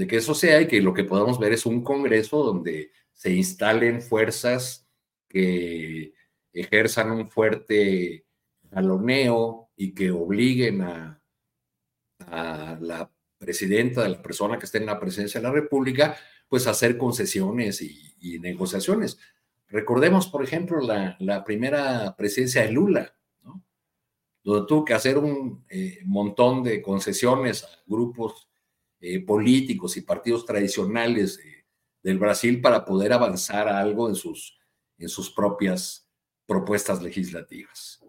que 0.08 0.16
eso 0.16 0.34
sea 0.34 0.62
y 0.62 0.68
que 0.68 0.82
lo 0.82 0.94
que 0.94 1.04
podamos 1.04 1.38
ver 1.38 1.52
es 1.52 1.66
un 1.66 1.84
Congreso 1.84 2.42
donde 2.42 2.92
se 3.12 3.32
instalen 3.32 4.02
fuerzas 4.02 4.88
que 5.28 6.14
ejerzan 6.54 7.12
un 7.12 7.30
fuerte 7.30 8.26
jaloneo 8.72 9.70
y 9.76 9.94
que 9.94 10.12
obliguen 10.12 10.82
a, 10.82 11.22
a 12.20 12.78
la 12.80 13.12
presidenta, 13.38 14.04
de 14.04 14.10
la 14.10 14.22
persona 14.22 14.58
que 14.58 14.66
esté 14.66 14.78
en 14.78 14.86
la 14.86 15.00
presidencia 15.00 15.42
de 15.42 15.48
la 15.48 15.54
República, 15.54 16.16
pues 16.48 16.68
a 16.68 16.72
hacer 16.72 16.98
concesiones 16.98 17.82
y, 17.82 18.40
negociaciones. 18.40 19.20
Recordemos, 19.68 20.28
por 20.28 20.44
ejemplo, 20.44 20.82
la, 20.82 21.16
la, 21.20 21.44
primera 21.44 22.16
presidencia 22.18 22.64
de 22.64 22.72
Lula 22.72 23.19
donde 24.44 24.68
tuvo 24.68 24.86
que 24.86 24.94
hacer 24.94 25.18
un 25.18 25.66
eh, 25.70 26.00
montón 26.06 26.64
de 26.64 26.82
concesiones 26.82 27.64
a 27.64 27.68
grupos 27.86 28.50
eh, 29.02 29.20
políticos 29.20 29.98
y 29.98 30.02
partidos 30.02 30.46
tradicionales 30.46 31.40
del 32.02 32.18
Brasil 32.18 32.62
para 32.62 32.86
poder 32.86 33.14
avanzar 33.14 33.68
a 33.68 33.80
algo 33.80 34.08
en 34.10 34.16
sus, 34.16 34.58
en 34.98 35.10
sus 35.10 35.30
propias 35.30 36.08
propuestas 36.46 37.02
legislativas. 37.02 38.04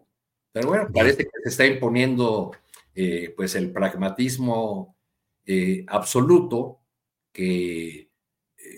Pero 0.52 0.69
bueno, 0.69 0.89
parece 0.93 1.24
que 1.24 1.31
se 1.43 1.48
está 1.48 1.66
imponiendo 1.66 2.52
eh, 2.94 3.32
pues 3.36 3.55
el 3.55 3.73
pragmatismo 3.73 4.97
absoluto 5.89 6.81
que 7.32 8.11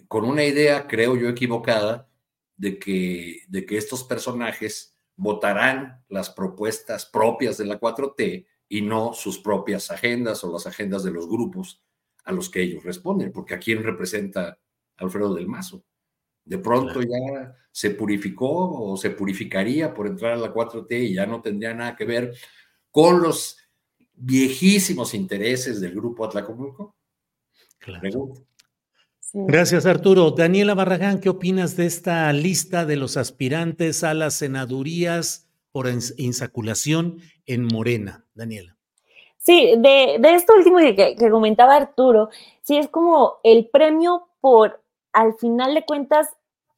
con 0.08 0.24
una 0.24 0.44
idea, 0.44 0.86
creo 0.86 1.16
yo, 1.16 1.28
equivocada 1.28 2.08
de 2.56 2.78
que, 2.78 3.42
de 3.48 3.66
que 3.66 3.76
estos 3.76 4.04
personajes 4.04 4.91
votarán 5.22 6.02
las 6.08 6.30
propuestas 6.30 7.06
propias 7.06 7.56
de 7.56 7.64
la 7.64 7.78
4T 7.78 8.44
y 8.68 8.82
no 8.82 9.12
sus 9.12 9.38
propias 9.38 9.92
agendas 9.92 10.42
o 10.42 10.52
las 10.52 10.66
agendas 10.66 11.04
de 11.04 11.12
los 11.12 11.28
grupos 11.28 11.80
a 12.24 12.32
los 12.32 12.50
que 12.50 12.62
ellos 12.62 12.82
responden, 12.82 13.30
porque 13.30 13.54
a 13.54 13.60
quién 13.60 13.84
representa 13.84 14.58
Alfredo 14.96 15.32
del 15.34 15.46
Mazo. 15.46 15.84
De 16.44 16.58
pronto 16.58 17.00
ya 17.02 17.54
se 17.70 17.90
purificó 17.90 18.82
o 18.82 18.96
se 18.96 19.10
purificaría 19.10 19.94
por 19.94 20.08
entrar 20.08 20.32
a 20.32 20.36
la 20.36 20.52
4T 20.52 20.90
y 20.90 21.14
ya 21.14 21.24
no 21.24 21.40
tendría 21.40 21.72
nada 21.72 21.94
que 21.94 22.04
ver 22.04 22.34
con 22.90 23.22
los 23.22 23.58
viejísimos 24.14 25.14
intereses 25.14 25.80
del 25.80 25.94
grupo 25.94 26.24
Atlacomulco. 26.24 26.96
Claro. 27.78 28.32
Gracias, 29.34 29.86
Arturo. 29.86 30.30
Daniela 30.32 30.74
Barragán, 30.74 31.18
¿qué 31.18 31.30
opinas 31.30 31.74
de 31.76 31.86
esta 31.86 32.30
lista 32.34 32.84
de 32.84 32.96
los 32.96 33.16
aspirantes 33.16 34.04
a 34.04 34.12
las 34.12 34.34
senadurías 34.34 35.48
por 35.72 35.86
insaculación 36.18 37.18
en 37.46 37.64
Morena? 37.64 38.26
Daniela. 38.34 38.76
Sí, 39.38 39.74
de, 39.78 40.20
esto 40.22 40.54
último 40.54 40.78
que, 40.78 41.16
comentaba 41.30 41.76
Arturo, 41.76 42.28
sí 42.60 42.76
es 42.76 42.88
como 42.88 43.38
el 43.42 43.68
premio 43.70 44.28
por, 44.40 44.82
al 45.12 45.34
final 45.34 45.74
de 45.74 45.84
cuentas, 45.84 46.28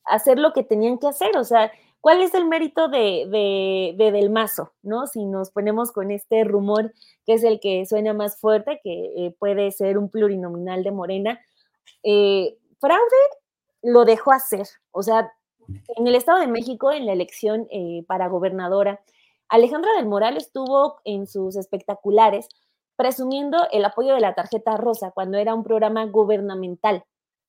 hacer 0.04 0.38
lo 0.38 0.52
que 0.52 0.62
tenían 0.62 0.98
que 0.98 1.08
hacer. 1.08 1.36
O 1.36 1.44
sea, 1.44 1.72
¿cuál 2.00 2.22
es 2.22 2.34
el 2.34 2.46
mérito 2.46 2.88
de, 2.88 3.94
Del 3.98 4.30
Mazo? 4.30 4.72
¿no? 4.82 5.08
Si 5.08 5.26
nos 5.26 5.50
ponemos 5.50 5.90
con 5.90 6.10
este 6.10 6.44
rumor 6.44 6.94
que 7.26 7.34
es 7.34 7.42
el 7.42 7.58
que 7.58 7.84
suena 7.84 8.14
más 8.14 8.38
fuerte, 8.38 8.80
que 8.82 9.12
eh, 9.16 9.34
puede 9.38 9.70
ser 9.72 9.98
un 9.98 10.08
plurinominal 10.08 10.84
de 10.84 10.90
Morena, 10.92 11.40
eh, 12.02 12.56
fraude 12.80 13.02
lo 13.82 14.04
dejó 14.04 14.32
hacer. 14.32 14.66
O 14.90 15.02
sea, 15.02 15.32
en 15.96 16.06
el 16.06 16.14
Estado 16.14 16.40
de 16.40 16.46
México, 16.46 16.92
en 16.92 17.06
la 17.06 17.12
elección 17.12 17.66
eh, 17.70 18.04
para 18.06 18.28
gobernadora, 18.28 19.00
Alejandra 19.48 19.92
del 19.96 20.06
Moral 20.06 20.36
estuvo 20.36 21.00
en 21.04 21.26
sus 21.26 21.56
espectaculares 21.56 22.48
presumiendo 22.96 23.58
el 23.72 23.84
apoyo 23.84 24.14
de 24.14 24.20
la 24.20 24.34
tarjeta 24.34 24.76
rosa 24.76 25.10
cuando 25.10 25.38
era 25.38 25.54
un 25.54 25.64
programa 25.64 26.04
gubernamental, 26.06 27.04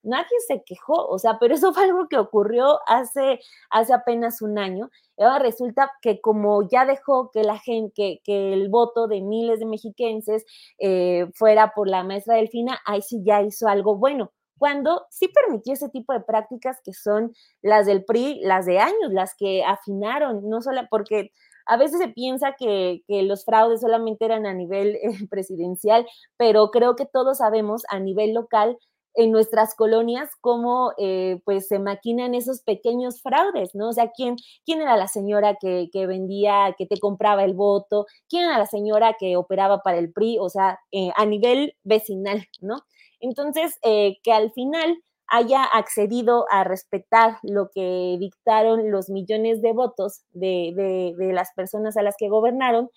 nadie 0.06 0.40
se 0.48 0.64
quejó, 0.66 1.06
o 1.08 1.20
sea, 1.20 1.38
pero 1.40 1.56
eso 1.56 1.74
fue 1.74 1.84
algo 1.84 2.08
que 2.08 2.18
ocurrió 2.18 2.80
hace, 2.88 3.40
hace 3.70 3.94
apenas 3.94 4.42
un 4.42 4.58
año. 4.58 4.90
ahora 5.18 5.40
resulta 5.40 5.92
que 6.02 6.22
como 6.22 6.68
ya 6.70 6.86
dejó 6.86 7.32
que 7.32 7.44
la 7.44 7.60
gente, 7.60 8.22
que, 8.24 8.54
el 8.54 8.70
voto 8.70 9.08
de 9.08 9.22
miles 9.22 9.60
de 9.60 9.66
mexiquenses 9.66 10.46
eh, 10.80 11.28
fuera 11.36 11.74
por 11.76 11.90
la 11.90 12.04
maestra 12.04 12.36
Delfina, 12.36 12.80
ahí 12.86 13.02
sí 13.02 13.22
ya 13.26 13.42
hizo 13.42 13.68
algo 13.68 13.98
bueno 13.98 14.32
cuando 14.58 15.06
sí 15.10 15.28
permitió 15.28 15.74
ese 15.74 15.90
tipo 15.90 16.14
de 16.14 16.22
prácticas 16.22 16.80
que 16.84 16.94
son 16.94 17.34
las 17.62 17.86
del 17.86 18.06
PRI, 18.06 18.40
las 18.42 18.66
de 18.66 18.80
años, 18.80 19.12
las 19.12 19.36
que 19.38 19.64
afinaron, 19.64 20.48
no 20.50 20.62
solo 20.62 20.82
porque 20.90 21.32
a 21.66 21.78
veces 21.78 22.00
se 22.00 22.10
piensa 22.10 22.56
que, 22.58 23.02
los 23.08 23.44
fraudes 23.44 23.82
solamente 23.82 24.26
eran 24.26 24.46
a 24.46 24.54
nivel 24.54 24.96
eh, 24.96 25.28
presidencial, 25.30 26.06
pero 26.38 26.70
creo 26.72 26.96
que 26.96 27.06
todos 27.06 27.40
sabemos 27.40 27.84
a 27.90 28.00
nivel 28.00 28.34
local 28.34 28.78
en 29.16 29.32
nuestras 29.32 29.76
colonias 29.76 30.30
cómo 30.42 30.94
eh, 30.98 31.42
pues 31.46 31.68
se 31.68 31.80
maquinan 31.80 32.36
esos 32.36 32.62
pequeños 32.62 33.22
fraudes, 33.22 33.74
¿no? 33.74 33.90
O 33.90 33.94
sea, 33.94 34.12
¿quién, 34.16 34.36
quién 34.66 34.82
era 34.82 34.98
la 34.98 35.08
señora 35.08 35.56
que, 35.60 35.90
vendía, 36.08 36.76
que 36.78 36.86
te 36.86 37.00
compraba 37.00 37.44
el 37.44 37.54
voto? 37.54 38.06
¿Quién 38.30 38.46
era 38.46 38.58
la 38.58 38.66
señora 38.66 39.16
que 39.20 39.38
operaba 39.38 39.80
para 39.80 39.98
el 39.98 40.12
PRI? 40.12 40.38
O 40.40 40.50
sea, 40.50 40.80
eh, 40.92 41.10
a 41.16 41.26
nivel 41.26 41.76
vecinal, 41.84 42.46
¿no? 42.62 42.78
Entonces, 43.20 43.78
eh, 43.84 44.18
que 44.24 44.32
al 44.34 44.52
final 44.52 44.98
haya 45.28 45.64
accedido 45.64 46.46
a 46.52 46.64
respetar 46.64 47.38
lo 47.42 47.70
que 47.74 48.18
dictaron 48.20 48.92
los 48.92 49.10
millones 49.10 49.62
de 49.62 49.74
votos 49.74 50.22
de, 50.32 51.14
las 51.18 51.52
personas 51.56 51.98
a 51.98 52.04
las 52.04 52.16
que 52.18 52.30
gobernaron, 52.30 52.90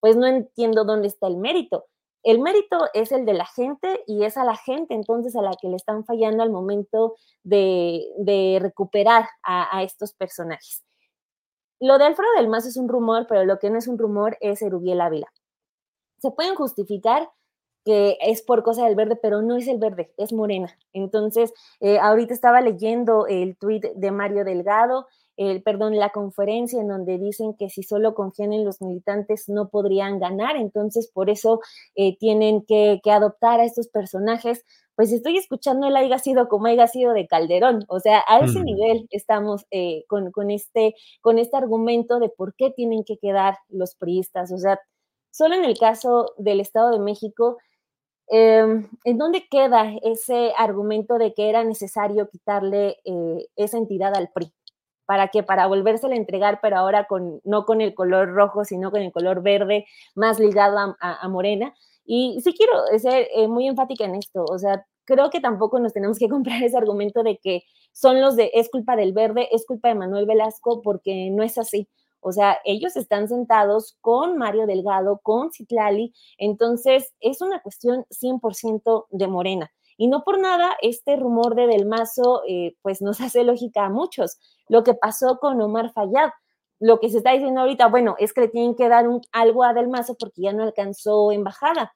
pues 0.00 0.16
no 0.16 0.26
entiendo 0.26 0.84
dónde 0.84 1.08
está 1.08 1.26
el 1.26 1.36
mérito. 1.36 1.86
El 2.24 2.40
mérito 2.40 2.78
es 2.94 3.12
el 3.12 3.26
de 3.26 3.34
la 3.34 3.44
gente 3.44 4.02
y 4.06 4.24
es 4.24 4.38
a 4.38 4.44
la 4.44 4.56
gente 4.56 4.94
entonces 4.94 5.36
a 5.36 5.42
la 5.42 5.54
que 5.60 5.68
le 5.68 5.76
están 5.76 6.06
fallando 6.06 6.42
al 6.42 6.50
momento 6.50 7.16
de, 7.42 8.58
recuperar 8.62 9.28
a, 9.42 9.82
estos 9.82 10.14
personajes. 10.14 10.82
Lo 11.80 11.98
de 11.98 12.04
Alfredo 12.04 12.30
del 12.36 12.48
Mazo 12.48 12.68
es 12.68 12.78
un 12.78 12.88
rumor, 12.88 13.26
pero 13.28 13.44
lo 13.44 13.58
que 13.58 13.68
no 13.68 13.78
es 13.78 13.88
un 13.88 13.98
rumor 13.98 14.38
es 14.40 14.62
Erubiel 14.62 15.02
Ávila. 15.02 15.30
Se 16.18 16.30
pueden 16.30 16.54
justificar 16.54 17.30
que 17.84 18.16
es 18.22 18.40
por 18.40 18.62
cosa 18.62 18.86
del 18.86 18.96
verde, 18.96 19.16
pero 19.16 19.42
no 19.42 19.56
es 19.56 19.68
el 19.68 19.78
verde, 19.78 20.14
es 20.16 20.32
morena. 20.32 20.74
Entonces, 20.94 21.52
eh, 21.80 21.98
ahorita 21.98 22.32
estaba 22.32 22.62
leyendo 22.62 23.26
el 23.26 23.58
tuit 23.58 23.84
de 23.84 24.10
Mario 24.10 24.44
Delgado, 24.44 25.08
el, 25.36 25.62
perdón, 25.62 25.96
la 25.96 26.10
conferencia 26.10 26.80
en 26.80 26.88
donde 26.88 27.18
dicen 27.18 27.54
que 27.58 27.68
si 27.70 27.82
solo 27.82 28.14
confían 28.14 28.52
en 28.52 28.64
los 28.64 28.80
militantes 28.80 29.48
no 29.48 29.68
podrían 29.68 30.18
ganar, 30.18 30.56
entonces 30.56 31.10
por 31.12 31.30
eso 31.30 31.60
eh, 31.94 32.16
tienen 32.18 32.64
que, 32.66 33.00
adoptar 33.10 33.60
a 33.60 33.64
estos 33.64 33.88
personajes. 33.88 34.64
Pues 34.96 35.12
estoy 35.12 35.36
escuchando 35.36 35.88
el 35.88 35.96
haya 35.96 36.18
sido 36.18 36.48
como 36.48 36.66
haya 36.66 36.86
sido 36.86 37.12
de 37.12 37.26
Calderón, 37.26 37.84
o 37.88 38.00
sea, 38.00 38.22
a 38.28 38.40
ese 38.40 38.62
nivel 38.62 39.08
estamos 39.10 39.66
eh, 39.70 40.04
con, 40.08 40.30
con, 40.30 40.50
este, 40.50 40.94
con 41.20 41.38
este 41.38 41.56
argumento 41.56 42.20
de 42.20 42.28
por 42.28 42.54
qué 42.54 42.70
tienen 42.70 43.04
que 43.04 43.18
quedar 43.18 43.58
los 43.68 43.96
priistas, 43.96 44.52
o 44.52 44.58
sea, 44.58 44.78
solo 45.30 45.56
en 45.56 45.64
el 45.64 45.76
caso 45.78 46.32
del 46.38 46.60
Estado 46.60 46.92
de 46.92 47.00
México, 47.00 47.58
Em, 48.28 48.88
¿En 49.04 49.18
dónde 49.18 49.46
queda 49.50 49.92
ese 50.02 50.52
argumento 50.56 51.18
de 51.18 51.34
que 51.34 51.50
era 51.50 51.62
necesario 51.64 52.28
quitarle 52.30 52.96
eh, 53.04 53.46
esa 53.56 53.76
entidad 53.78 54.14
al 54.14 54.30
PRI? 54.32 54.52
¿Para 55.06 55.28
qué? 55.28 55.42
Para 55.42 55.66
volvérsela 55.66 56.14
a 56.14 56.18
entregar, 56.18 56.60
pero 56.62 56.78
ahora 56.78 57.06
con, 57.06 57.40
no 57.44 57.64
con 57.64 57.80
el 57.80 57.94
color 57.94 58.30
rojo, 58.30 58.64
sino 58.64 58.90
con 58.90 59.02
el 59.02 59.12
color 59.12 59.42
verde, 59.42 59.86
más 60.14 60.38
ligado 60.38 60.96
a, 61.00 61.28
Morena. 61.28 61.74
Y 62.04 62.40
sí 62.42 62.54
quiero 62.54 62.72
ser 62.98 63.28
eh, 63.34 63.48
muy 63.48 63.66
enfática 63.66 64.04
en 64.04 64.14
esto, 64.14 64.44
o 64.44 64.58
sea, 64.58 64.84
creo 65.04 65.30
que 65.30 65.40
tampoco 65.40 65.78
nos 65.78 65.92
tenemos 65.92 66.18
que 66.18 66.28
comprar 66.30 66.62
ese 66.62 66.76
argumento 66.76 67.22
de 67.22 67.38
que 67.38 67.62
son 67.92 68.20
los 68.20 68.36
de 68.36 68.50
es 68.54 68.68
culpa 68.70 68.96
del 68.96 69.12
verde, 69.12 69.48
es 69.52 69.66
culpa 69.66 69.88
de 69.88 69.94
Manuel 69.94 70.26
Velasco, 70.26 70.82
porque 70.82 71.30
no 71.30 71.42
es 71.42 71.58
así. 71.58 71.88
O 72.20 72.32
sea, 72.32 72.58
ellos 72.64 72.96
están 72.96 73.28
sentados 73.28 73.98
con 74.00 74.38
Mario 74.38 74.66
Delgado, 74.66 75.20
con 75.22 75.52
Citlali, 75.52 76.14
entonces 76.38 77.12
es 77.20 77.42
una 77.42 77.60
cuestión 77.60 78.06
100% 78.10 79.06
de 79.10 79.28
Morena. 79.28 79.70
Y 79.96 80.08
no 80.08 80.24
por 80.24 80.38
nada, 80.38 80.76
este 80.82 81.16
rumor 81.16 81.54
de 81.54 81.66
Del 81.66 81.86
Mazo, 81.86 82.42
eh, 82.48 82.76
pues 82.82 83.02
nos 83.02 83.20
hace 83.20 83.44
lógica 83.44 83.86
a 83.86 83.90
muchos. 83.90 84.38
Lo 84.68 84.82
que 84.84 84.94
pasó 84.94 85.38
con 85.38 85.60
Omar 85.60 85.92
Fayad, 85.92 86.30
lo 86.80 87.00
que 87.00 87.08
se 87.08 87.18
está 87.18 87.32
diciendo 87.32 87.60
ahorita, 87.60 87.88
bueno, 87.88 88.16
es 88.18 88.32
que 88.32 88.42
le 88.42 88.48
tienen 88.48 88.74
que 88.74 88.88
dar 88.88 89.08
un, 89.08 89.20
algo 89.32 89.64
a 89.64 89.74
Del 89.74 89.88
Mazo 89.88 90.16
porque 90.18 90.42
ya 90.42 90.52
no 90.52 90.62
alcanzó 90.62 91.32
embajada. 91.32 91.94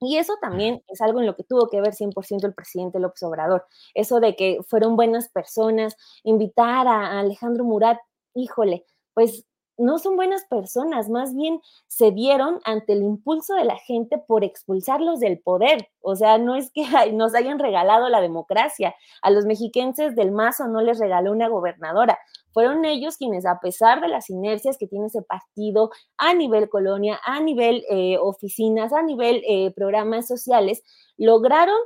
Y 0.00 0.16
eso 0.16 0.34
también 0.40 0.82
es 0.86 1.00
algo 1.00 1.20
en 1.20 1.26
lo 1.26 1.34
que 1.34 1.42
tuvo 1.42 1.68
que 1.68 1.80
ver 1.80 1.92
100% 1.92 2.44
el 2.44 2.54
presidente 2.54 3.00
López 3.00 3.22
Obrador. 3.24 3.66
Eso 3.94 4.20
de 4.20 4.36
que 4.36 4.60
fueron 4.66 4.94
buenas 4.94 5.28
personas, 5.28 5.96
invitar 6.22 6.86
a 6.86 7.18
Alejandro 7.18 7.64
Murat, 7.64 7.98
híjole, 8.32 8.84
pues 9.14 9.44
no 9.78 9.98
son 9.98 10.16
buenas 10.16 10.44
personas, 10.44 11.08
más 11.08 11.34
bien 11.34 11.60
se 11.86 12.10
dieron 12.10 12.60
ante 12.64 12.92
el 12.92 13.02
impulso 13.02 13.54
de 13.54 13.64
la 13.64 13.76
gente 13.76 14.18
por 14.18 14.44
expulsarlos 14.44 15.20
del 15.20 15.38
poder. 15.38 15.88
O 16.00 16.16
sea, 16.16 16.36
no 16.38 16.56
es 16.56 16.70
que 16.72 16.82
nos 17.12 17.34
hayan 17.34 17.58
regalado 17.58 18.08
la 18.08 18.20
democracia. 18.20 18.94
A 19.22 19.30
los 19.30 19.46
mexiquenses 19.46 20.16
del 20.16 20.32
Mazo 20.32 20.66
no 20.66 20.82
les 20.82 20.98
regaló 20.98 21.32
una 21.32 21.48
gobernadora. 21.48 22.18
Fueron 22.52 22.84
ellos 22.84 23.16
quienes, 23.16 23.46
a 23.46 23.60
pesar 23.60 24.00
de 24.00 24.08
las 24.08 24.30
inercias 24.30 24.76
que 24.78 24.88
tiene 24.88 25.06
ese 25.06 25.22
partido 25.22 25.90
a 26.16 26.34
nivel 26.34 26.68
colonia, 26.68 27.20
a 27.24 27.40
nivel 27.40 27.84
eh, 27.88 28.18
oficinas, 28.18 28.92
a 28.92 29.02
nivel 29.02 29.42
eh, 29.46 29.72
programas 29.76 30.26
sociales, 30.26 30.82
lograron 31.16 31.78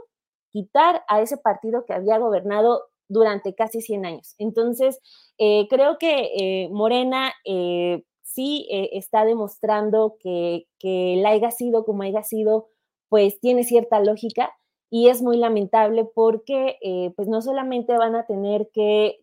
quitar 0.51 1.05
a 1.09 1.20
ese 1.20 1.36
partido 1.36 1.85
que 1.86 1.94
había 1.94 2.19
gobernado 2.19 2.91
durante 3.13 3.55
casi 3.55 3.81
100 3.81 4.07
años. 4.07 4.35
Entonces, 4.39 4.99
eh, 5.39 5.67
creo 5.69 5.99
que 5.99 6.31
eh, 6.37 6.69
Morena 6.71 7.33
eh, 7.45 8.05
sí 8.23 8.67
está 8.71 9.25
demostrando 9.25 10.17
que, 10.19 10.67
el 10.81 11.25
haya 11.27 11.51
sido 11.51 11.85
como 11.85 12.03
haya 12.03 12.23
sido, 12.23 12.69
pues 13.09 13.39
tiene 13.41 13.65
cierta 13.65 14.01
lógica 14.01 14.51
y 14.91 15.09
es 15.09 15.23
muy 15.23 15.37
lamentable 15.37 16.05
porque 16.05 16.79
pues 17.15 17.29
no 17.29 17.43
solamente 17.43 17.97
van 17.97 18.17
a 18.17 18.25
tener 18.25 18.71
que 18.73 19.21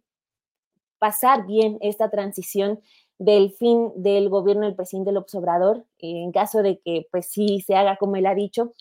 pasar 0.99 1.45
bien 1.47 1.77
esta 1.81 2.09
transición 2.09 2.79
del 3.17 3.51
fin 3.51 3.91
del 3.95 4.29
gobierno 4.29 4.65
del 4.65 4.75
presidente 4.75 5.11
López 5.11 5.35
Obrador, 5.35 5.85
en 5.97 6.31
caso 6.31 6.61
de 6.61 6.79
que 6.79 7.07
pues 7.11 7.27
sí 7.27 7.61
se 7.61 7.75
haga 7.75 7.97
como 7.97 8.15
él 8.15 8.27
ha 8.27 8.35
dicho, 8.35 8.73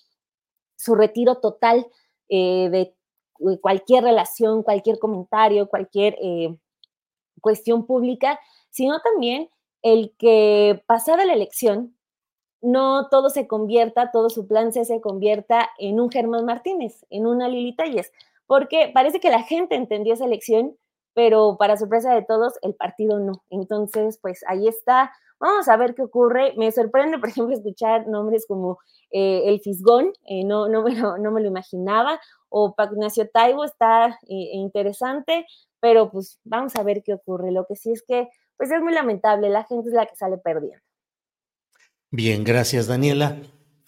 su 0.76 0.94
retiro 0.94 1.40
total 1.40 1.86
de 2.28 2.80
eh, 2.80 2.94
cualquier 3.60 4.04
relación, 4.04 4.62
cualquier 4.62 4.98
comentario, 4.98 5.68
cualquier 5.68 6.16
eh, 6.20 6.56
cuestión 7.40 7.86
pública, 7.86 8.38
sino 8.70 9.00
también 9.00 9.48
el 9.82 10.14
que 10.18 10.82
pasada 10.86 11.24
la 11.24 11.32
elección, 11.32 11.96
no 12.60 13.08
todo 13.08 13.30
se 13.30 13.46
convierta, 13.46 14.10
todo 14.10 14.30
su 14.30 14.46
plan 14.46 14.72
se 14.72 15.00
convierta 15.00 15.70
en 15.78 16.00
un 16.00 16.10
Germán 16.10 16.44
Martínez, 16.44 17.06
en 17.10 17.26
una 17.26 17.48
Lili 17.48 17.74
Talles, 17.74 18.12
porque 18.46 18.90
parece 18.92 19.20
que 19.20 19.30
la 19.30 19.42
gente 19.42 19.76
entendió 19.76 20.14
esa 20.14 20.24
elección, 20.24 20.76
pero 21.18 21.56
para 21.58 21.76
sorpresa 21.76 22.14
de 22.14 22.22
todos, 22.22 22.52
el 22.62 22.76
partido 22.76 23.18
no. 23.18 23.42
Entonces, 23.50 24.20
pues 24.22 24.44
ahí 24.46 24.68
está. 24.68 25.10
Vamos 25.40 25.66
a 25.66 25.76
ver 25.76 25.96
qué 25.96 26.02
ocurre. 26.02 26.54
Me 26.56 26.70
sorprende, 26.70 27.18
por 27.18 27.30
ejemplo, 27.30 27.56
escuchar 27.56 28.06
nombres 28.06 28.46
como 28.46 28.78
eh, 29.10 29.42
el 29.46 29.58
Fisgón, 29.58 30.12
no, 30.44 30.68
no, 30.68 30.84
me 30.84 30.94
lo, 30.94 31.18
no 31.18 31.32
me 31.32 31.40
lo 31.40 31.48
imaginaba, 31.48 32.20
o 32.48 32.76
Pac 32.76 32.92
Ignacio 32.92 33.28
Taibo 33.28 33.64
está 33.64 34.16
eh, 34.28 34.50
interesante, 34.52 35.44
pero 35.80 36.08
pues 36.08 36.38
vamos 36.44 36.76
a 36.76 36.84
ver 36.84 37.02
qué 37.02 37.14
ocurre. 37.14 37.50
Lo 37.50 37.66
que 37.66 37.74
sí 37.74 37.90
es 37.90 38.04
que 38.06 38.28
pues 38.56 38.70
es 38.70 38.80
muy 38.80 38.92
lamentable, 38.92 39.50
la 39.50 39.64
gente 39.64 39.88
es 39.88 39.94
la 39.94 40.06
que 40.06 40.14
sale 40.14 40.38
perdiendo. 40.38 40.84
Bien, 42.12 42.44
gracias 42.44 42.86
Daniela. 42.86 43.38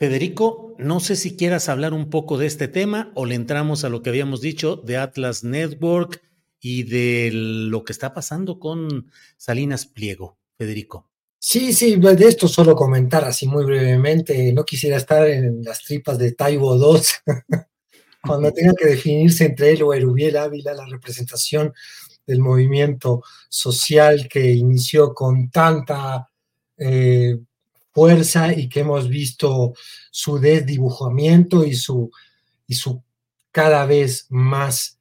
Federico, 0.01 0.75
no 0.79 0.99
sé 0.99 1.15
si 1.15 1.37
quieras 1.37 1.69
hablar 1.69 1.95
un 1.95 2.11
poco 2.11 2.39
de 2.39 2.47
este 2.47 2.67
tema 2.67 3.13
o 3.15 3.25
le 3.25 3.37
entramos 3.37 3.85
a 3.85 3.89
lo 3.89 4.03
que 4.03 4.11
habíamos 4.11 4.41
dicho 4.41 4.75
de 4.75 4.97
Atlas 4.97 5.45
Network 5.45 6.21
y 6.61 6.85
de 6.85 7.31
lo 7.33 7.85
que 7.85 7.93
está 7.93 8.13
pasando 8.13 8.59
con 8.59 9.11
Salinas 9.37 9.87
Pliego. 9.87 10.39
Federico. 10.61 11.09
Sí, 11.39 11.73
sí, 11.73 11.97
de 11.97 12.29
esto 12.29 12.47
solo 12.47 12.77
comentar 12.77 13.25
así 13.25 13.47
muy 13.47 13.65
brevemente. 13.65 14.53
No 14.53 14.63
quisiera 14.63 14.99
estar 14.99 15.27
en 15.27 15.63
las 15.63 15.83
tripas 15.83 16.19
de 16.19 16.33
Taibo 16.33 16.77
2 16.77 17.15
cuando 18.23 18.53
tenga 18.53 18.75
que 18.75 18.89
definirse 18.89 19.47
entre 19.47 19.73
él 19.73 19.83
o 19.83 19.95
Erubiel 19.95 20.37
Ávila 20.37 20.75
la 20.75 20.85
representación 20.85 21.73
del 22.27 22.41
movimiento 22.41 23.23
social 23.49 24.29
que 24.29 24.53
inició 24.53 25.15
con 25.15 25.51
tanta 25.51 26.29
eh, 26.77 27.39
fuerza 27.93 28.53
y 28.53 28.69
que 28.69 28.81
hemos 28.81 29.09
visto 29.09 29.73
su 30.11 30.39
desdibujamiento 30.39 31.65
y 31.65 31.75
su, 31.75 32.11
y 32.67 32.75
su 32.75 33.03
cada 33.51 33.87
vez 33.87 34.27
más 34.29 35.00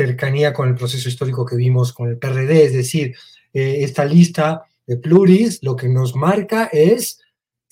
cercanía 0.00 0.54
con 0.54 0.66
el 0.66 0.74
proceso 0.76 1.10
histórico 1.10 1.44
que 1.44 1.56
vimos 1.56 1.92
con 1.92 2.08
el 2.08 2.16
PRD, 2.16 2.64
es 2.64 2.72
decir, 2.72 3.14
eh, 3.52 3.78
esta 3.80 4.06
lista 4.06 4.62
de 4.86 4.96
pluris 4.96 5.62
lo 5.62 5.76
que 5.76 5.88
nos 5.90 6.16
marca 6.16 6.70
es 6.72 7.20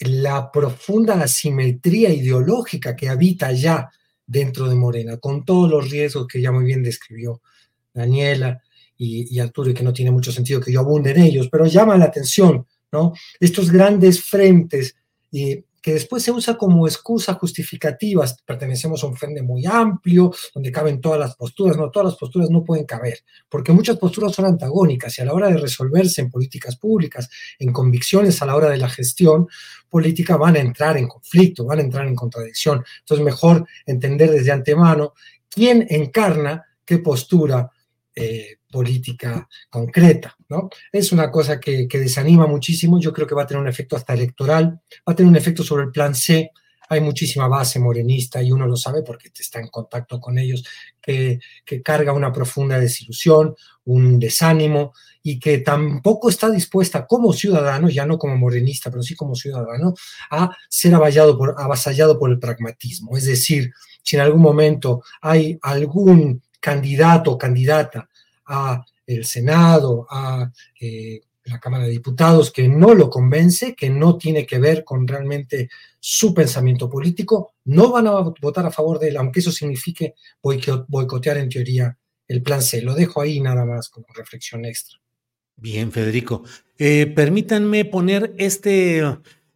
la 0.00 0.52
profunda 0.52 1.14
asimetría 1.22 2.10
ideológica 2.10 2.94
que 2.94 3.09
habita 3.09 3.50
ya 3.52 3.90
dentro 4.26 4.68
de 4.68 4.74
Morena, 4.74 5.16
con 5.16 5.46
todos 5.46 5.70
los 5.70 5.90
riesgos 5.90 6.26
que 6.26 6.42
ya 6.42 6.52
muy 6.52 6.64
bien 6.64 6.82
describió 6.82 7.40
Daniela 7.94 8.60
y, 8.98 9.38
Arturo, 9.38 9.70
y 9.70 9.74
que 9.74 9.82
no 9.84 9.94
tiene 9.94 10.10
mucho 10.10 10.30
sentido 10.30 10.60
que 10.60 10.72
yo 10.72 10.80
abunde 10.80 11.12
en 11.12 11.22
ellos, 11.22 11.48
pero 11.50 11.64
llama 11.64 11.96
la 11.96 12.06
atención, 12.06 12.66
¿no? 12.92 13.14
Estos 13.40 13.70
grandes 13.70 14.22
frentes 14.22 14.96
eh, 15.32 15.62
que 15.80 15.92
después 15.94 16.22
se 16.22 16.30
usa 16.30 16.56
como 16.56 16.86
excusa 16.86 17.34
justificativa. 17.34 18.24
Pertenecemos 18.44 19.02
a 19.02 19.06
un 19.06 19.16
frente 19.16 19.42
muy 19.42 19.64
amplio, 19.66 20.32
donde 20.55 20.72
caben 20.72 21.00
todas 21.00 21.20
las 21.20 21.36
posturas. 21.36 21.76
No, 21.76 21.90
todas 21.90 22.10
las 22.10 22.16
posturas 22.16 22.50
no 22.50 22.64
pueden 22.64 22.84
caber, 22.84 23.18
porque 23.48 23.72
muchas 23.72 23.96
posturas 23.96 24.32
son 24.32 24.46
antagónicas 24.46 25.18
y 25.18 25.22
a 25.22 25.24
la 25.24 25.34
hora 25.34 25.48
de 25.48 25.56
resolverse 25.56 26.20
en 26.20 26.30
políticas 26.30 26.76
públicas, 26.76 27.28
en 27.59 27.72
convicciones 27.72 28.40
a 28.42 28.46
la 28.46 28.56
hora 28.56 28.70
de 28.70 28.78
la 28.78 28.88
gestión 28.88 29.48
política, 29.88 30.36
van 30.36 30.56
a 30.56 30.60
entrar 30.60 30.96
en 30.96 31.09
conflicto, 31.09 31.64
van 31.64 31.78
a 31.78 31.82
entrar 31.82 32.06
en 32.06 32.14
contradicción. 32.14 32.84
Entonces, 33.00 33.24
mejor 33.24 33.66
entender 33.86 34.30
desde 34.30 34.52
antemano 34.52 35.14
quién 35.48 35.86
encarna 35.88 36.64
qué 36.84 36.98
postura 36.98 37.70
eh, 38.20 38.56
política 38.68 39.48
concreta, 39.70 40.36
¿no? 40.48 40.68
Es 40.90 41.12
una 41.12 41.30
cosa 41.30 41.60
que, 41.60 41.86
desanima 41.88 42.48
muchísimo, 42.48 42.98
yo 42.98 43.12
creo 43.12 43.28
que 43.28 43.34
va 43.34 43.44
a 43.44 43.46
tener 43.46 43.62
un 43.62 43.68
efecto 43.68 43.94
hasta 43.94 44.12
electoral, 44.12 44.80
va 45.08 45.12
a 45.12 45.14
tener 45.14 45.30
un 45.30 45.36
efecto 45.36 45.62
sobre 45.62 45.84
el 45.84 45.92
plan 45.92 46.16
C, 46.16 46.50
hay 46.88 47.00
muchísima 47.00 47.46
base 47.46 47.78
morenista 47.78 48.42
y 48.42 48.50
uno 48.50 48.66
lo 48.66 48.76
sabe 48.76 49.02
porque 49.02 49.30
está 49.38 49.60
en 49.60 49.68
contacto 49.68 50.20
con 50.20 50.36
ellos, 50.36 50.64
que, 51.00 51.38
carga 51.84 52.12
una 52.12 52.32
profunda 52.32 52.80
desilusión, 52.80 53.54
un 53.84 54.18
desánimo 54.18 54.92
y 55.22 55.38
que 55.38 55.58
tampoco 55.58 56.28
está 56.28 56.50
dispuesta 56.50 57.06
como 57.06 57.32
ciudadano, 57.32 57.88
ya 57.88 58.04
no 58.04 58.18
como 58.18 58.36
morenista, 58.36 58.90
pero 58.90 59.02
sí 59.04 59.14
como 59.14 59.36
ciudadano, 59.36 59.94
a 60.30 60.50
ser 60.68 60.94
por, 61.38 61.54
avasallado 61.56 62.18
por 62.18 62.30
el 62.30 62.40
pragmatismo. 62.40 63.16
Es 63.16 63.26
decir, 63.26 63.70
si 64.02 64.16
en 64.16 64.22
algún 64.22 64.42
momento 64.42 65.02
hay 65.20 65.58
algún 65.62 66.42
candidato 66.68 67.32
o 67.32 67.38
candidata 67.38 68.08
a 68.46 68.84
el 69.06 69.24
Senado, 69.24 70.06
a 70.10 70.50
eh, 70.78 71.20
la 71.44 71.58
Cámara 71.58 71.84
de 71.84 71.90
Diputados, 71.90 72.50
que 72.50 72.68
no 72.68 72.92
lo 72.92 73.08
convence, 73.08 73.74
que 73.74 73.88
no 73.88 74.18
tiene 74.18 74.44
que 74.44 74.58
ver 74.58 74.84
con 74.84 75.08
realmente 75.08 75.70
su 75.98 76.34
pensamiento 76.34 76.90
político, 76.90 77.54
no 77.64 77.90
van 77.90 78.06
a 78.06 78.20
votar 78.40 78.66
a 78.66 78.70
favor 78.70 78.98
de 78.98 79.08
él, 79.08 79.16
aunque 79.16 79.40
eso 79.40 79.50
signifique 79.50 80.14
boicotear 80.42 81.38
en 81.38 81.48
teoría 81.48 81.96
el 82.28 82.42
plan 82.42 82.60
C. 82.60 82.82
Lo 82.82 82.94
dejo 82.94 83.22
ahí 83.22 83.40
nada 83.40 83.64
más 83.64 83.88
como 83.88 84.06
reflexión 84.14 84.66
extra. 84.66 84.98
Bien, 85.56 85.90
Federico. 85.90 86.44
Eh, 86.78 87.06
permítanme 87.06 87.86
poner 87.86 88.34
este 88.36 89.02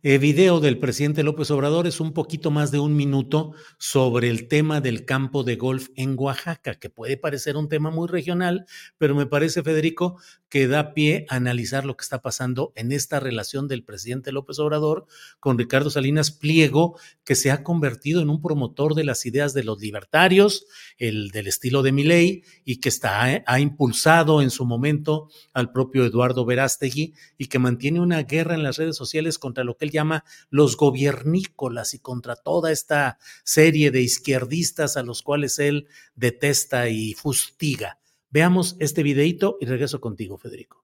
el 0.03 0.19
video 0.19 0.59
del 0.59 0.81
presidente 0.81 1.23
López 1.23 1.53
Obrador 1.53 1.87
es 1.87 2.01
un 2.01 2.13
poquito 2.13 2.51
más 2.51 2.73
de 2.73 2.81
un 2.81 2.97
minuto 2.97 3.53
sobre 3.79 4.31
el 4.31 4.49
tema 4.49 4.81
del 4.81 5.05
campo 5.05 5.45
de 5.45 5.55
golf 5.55 5.91
en 5.95 6.17
Oaxaca, 6.19 6.75
que 6.75 6.91
puede 6.91 7.17
parecer 7.17 7.57
un 7.57 7.69
tema 7.69 7.91
muy 7.91 8.09
regional, 8.09 8.67
pero 8.99 9.15
me 9.15 9.27
parece, 9.27 9.63
Federico, 9.63 10.19
que 10.53 10.69
da 10.69 10.93
pie 10.93 11.25
a 11.31 11.37
analizar 11.37 11.87
lo 11.87 11.97
que 11.97 12.03
está 12.03 12.21
pasando 12.21 12.75
en 12.77 12.93
esta 12.93 13.19
relación 13.19 13.69
del 13.69 13.85
presidente 13.85 14.33
López 14.33 14.59
Obrador 14.59 15.07
con 15.41 15.57
Ricardo 15.57 15.89
Salinas 15.89 16.31
Pliego, 16.31 16.99
que 17.25 17.37
se 17.37 17.51
ha 17.51 17.63
convertido 17.63 18.21
en 18.21 18.29
un 18.29 18.43
promotor 18.43 18.95
de 18.95 19.05
las 19.05 19.25
ideas 19.25 19.55
de 19.55 19.65
los 19.65 19.81
libertarios, 19.81 20.67
el 20.99 21.31
del 21.31 21.47
estilo 21.47 21.83
de 21.83 21.93
Milei, 21.93 22.43
y 22.67 22.81
que 22.81 22.91
está, 22.91 23.43
ha 23.47 23.61
impulsado 23.61 24.43
en 24.43 24.51
su 24.51 24.67
momento 24.67 25.31
al 25.55 25.73
propio 25.73 26.05
Eduardo 26.05 26.45
Verástegui 26.45 27.15
y 27.39 27.47
que 27.47 27.59
mantiene 27.59 28.01
una 28.01 28.23
guerra 28.25 28.55
en 28.55 28.63
las 28.63 28.77
redes 28.77 28.97
sociales 28.97 29.39
contra 29.39 29.65
lo 29.65 29.79
que 29.79 29.87
él 29.87 29.91
llama 29.91 30.23
los 30.51 30.77
gobiernícolas 30.77 31.95
y 31.95 31.99
contra 31.99 32.37
toda 32.37 32.73
esta 32.73 33.17
serie 33.43 33.91
de 33.91 34.03
izquierdistas 34.03 34.99
a 34.99 35.03
los 35.03 35.23
cuales 35.23 35.59
él 35.59 35.89
detesta 36.15 36.91
y 36.91 37.15
fustiga. 37.15 38.02
Veamos 38.33 38.77
este 38.81 39.03
videito 39.03 39.59
y 39.61 39.67
regreso 39.67 40.01
contigo, 40.01 40.39
Federico. 40.39 40.83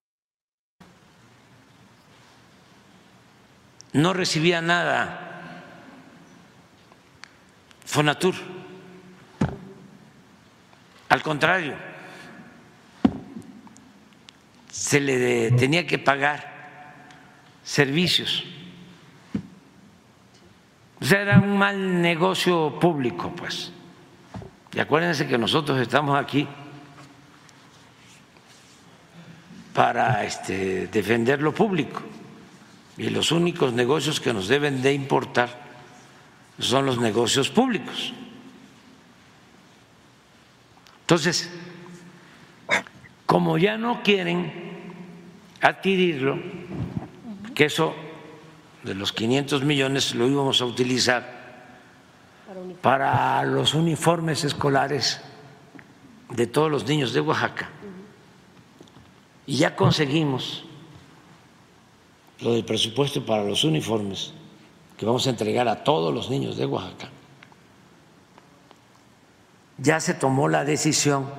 No 3.94 4.12
recibía 4.12 4.60
nada. 4.60 5.62
Fonatur. 7.86 8.34
Al 11.08 11.22
contrario, 11.22 11.74
se 14.70 15.00
le 15.00 15.50
tenía 15.52 15.86
que 15.86 15.98
pagar 15.98 17.06
servicios. 17.62 18.44
O 21.00 21.04
sea, 21.06 21.22
era 21.22 21.38
un 21.38 21.56
mal 21.56 22.02
negocio 22.02 22.78
público, 22.78 23.32
pues. 23.34 23.72
Y 24.74 24.80
acuérdense 24.80 25.26
que 25.26 25.38
nosotros 25.38 25.80
estamos 25.80 26.14
aquí 26.14 26.46
para 29.78 30.24
este, 30.24 30.88
defender 30.88 31.40
lo 31.40 31.54
público 31.54 32.02
y 32.96 33.10
los 33.10 33.30
únicos 33.30 33.72
negocios 33.72 34.18
que 34.18 34.32
nos 34.32 34.48
deben 34.48 34.82
de 34.82 34.92
importar 34.92 35.50
son 36.58 36.84
los 36.84 36.98
negocios 36.98 37.48
públicos. 37.48 38.12
Entonces, 41.02 41.48
como 43.24 43.56
ya 43.56 43.78
no 43.78 44.02
quieren 44.02 44.52
adquirirlo, 45.60 46.40
que 47.54 47.66
eso 47.66 47.94
de 48.82 48.96
los 48.96 49.12
500 49.12 49.62
millones 49.62 50.12
lo 50.16 50.26
íbamos 50.26 50.60
a 50.60 50.64
utilizar 50.64 51.70
para 52.82 53.44
los 53.44 53.74
uniformes 53.74 54.42
escolares 54.42 55.20
de 56.30 56.48
todos 56.48 56.68
los 56.68 56.84
niños 56.84 57.12
de 57.12 57.20
Oaxaca. 57.20 57.68
Y 59.48 59.56
ya 59.56 59.74
conseguimos 59.74 60.62
lo 62.40 62.52
del 62.52 62.66
presupuesto 62.66 63.24
para 63.24 63.44
los 63.44 63.64
uniformes 63.64 64.34
que 64.98 65.06
vamos 65.06 65.26
a 65.26 65.30
entregar 65.30 65.66
a 65.68 65.82
todos 65.84 66.12
los 66.12 66.28
niños 66.28 66.58
de 66.58 66.66
Oaxaca. 66.66 67.08
Ya 69.78 70.00
se 70.00 70.12
tomó 70.12 70.48
la 70.48 70.66
decisión 70.66 71.30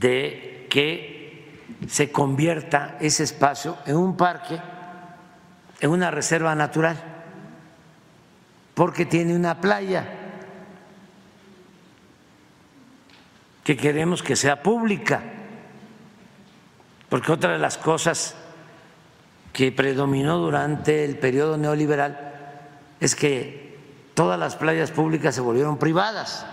de 0.00 0.66
que 0.70 1.60
se 1.86 2.10
convierta 2.10 2.96
ese 3.00 3.24
espacio 3.24 3.76
en 3.84 3.96
un 3.96 4.16
parque 4.16 4.58
en 5.80 5.90
una 5.90 6.10
reserva 6.10 6.54
natural, 6.54 6.96
porque 8.72 9.04
tiene 9.04 9.36
una 9.36 9.60
playa 9.60 10.08
que 13.62 13.76
queremos 13.76 14.22
que 14.22 14.36
sea 14.36 14.62
pública, 14.62 15.34
porque 17.08 17.32
otra 17.32 17.52
de 17.52 17.58
las 17.58 17.78
cosas 17.78 18.34
que 19.52 19.72
predominó 19.72 20.38
durante 20.38 21.04
el 21.04 21.18
periodo 21.18 21.56
neoliberal 21.56 22.32
es 23.00 23.14
que 23.14 23.78
todas 24.14 24.38
las 24.38 24.56
playas 24.56 24.90
públicas 24.90 25.34
se 25.34 25.40
volvieron 25.40 25.78
privadas. 25.78 26.44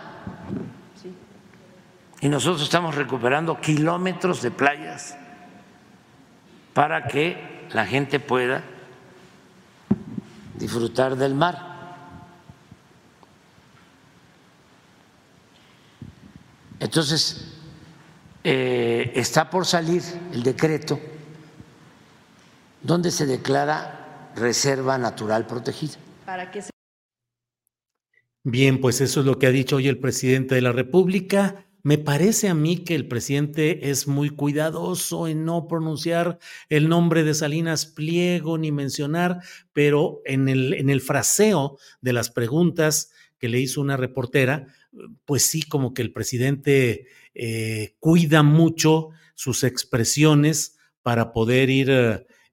Y 2.22 2.30
nosotros 2.30 2.64
estamos 2.64 2.96
recuperando 2.96 3.60
kilómetros 3.60 4.42
de 4.42 4.52
playas 4.52 5.18
para 6.74 7.08
que 7.08 7.68
la 7.72 7.86
gente 7.86 8.20
pueda 8.20 8.64
disfrutar 10.56 11.16
del 11.16 11.36
mar. 11.36 11.76
Entonces, 16.80 17.55
eh, 18.48 19.12
está 19.16 19.50
por 19.50 19.66
salir 19.66 20.04
el 20.32 20.44
decreto 20.44 21.00
donde 22.84 23.10
se 23.10 23.26
declara 23.26 24.32
reserva 24.36 25.00
natural 25.00 25.48
protegida. 25.48 25.96
Para 26.28 26.52
que 26.52 26.62
Bien, 28.44 28.80
pues 28.80 29.02
eso 29.02 29.22
es 29.22 29.26
lo 29.26 29.40
que 29.40 29.48
ha 29.48 29.52
dicho 29.52 29.78
hoy 29.78 29.88
el 29.88 29.98
presidente 29.98 30.54
de 30.54 30.62
la 30.62 30.72
República. 30.72 31.66
Me 31.82 31.98
parece 31.98 32.48
a 32.48 32.54
mí 32.54 32.84
que 32.84 32.94
el 32.94 33.08
presidente 33.08 33.90
es 33.90 34.08
muy 34.08 34.30
cuidadoso 34.30 35.28
en 35.28 35.46
no 35.46 35.68
pronunciar 35.68 36.38
el 36.70 36.88
nombre 36.88 37.24
de 37.24 37.34
Salinas 37.34 37.88
Pliego 37.88 38.60
ni 38.60 38.72
mencionar, 38.72 39.40
pero 39.74 40.22
en 40.26 40.50
el, 40.50 40.76
en 40.76 40.92
el 40.92 41.02
fraseo 41.02 41.80
de 42.02 42.14
las 42.14 42.30
preguntas 42.30 43.12
que 43.40 43.50
le 43.50 43.60
hizo 43.60 43.82
una 43.82 43.98
reportera, 43.98 44.68
pues 45.26 45.44
sí, 45.44 45.64
como 45.64 45.96
que 45.96 46.04
el 46.04 46.14
presidente 46.14 47.08
eh, 47.36 47.96
cuida 48.00 48.42
mucho 48.42 49.10
sus 49.36 49.64
expresiones 49.64 50.78
para 51.04 51.34
poder 51.34 51.70
ir 51.70 51.92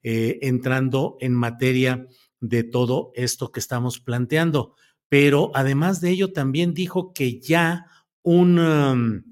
eh, 0.03 0.39
entrando 0.43 1.17
en 1.21 1.33
materia 1.33 2.07
de 2.41 2.65
todo 2.65 3.13
esto 3.15 3.53
que 3.53 3.61
estamos 3.61 4.01
planteando. 4.01 4.75
Pero 5.09 5.53
además 5.55 6.01
de 6.01 6.11
ello, 6.11 6.33
también 6.33 6.75
dijo 6.75 7.13
que 7.13 7.41
ya 7.41 7.87
un, 8.23 8.59
um, 8.59 9.23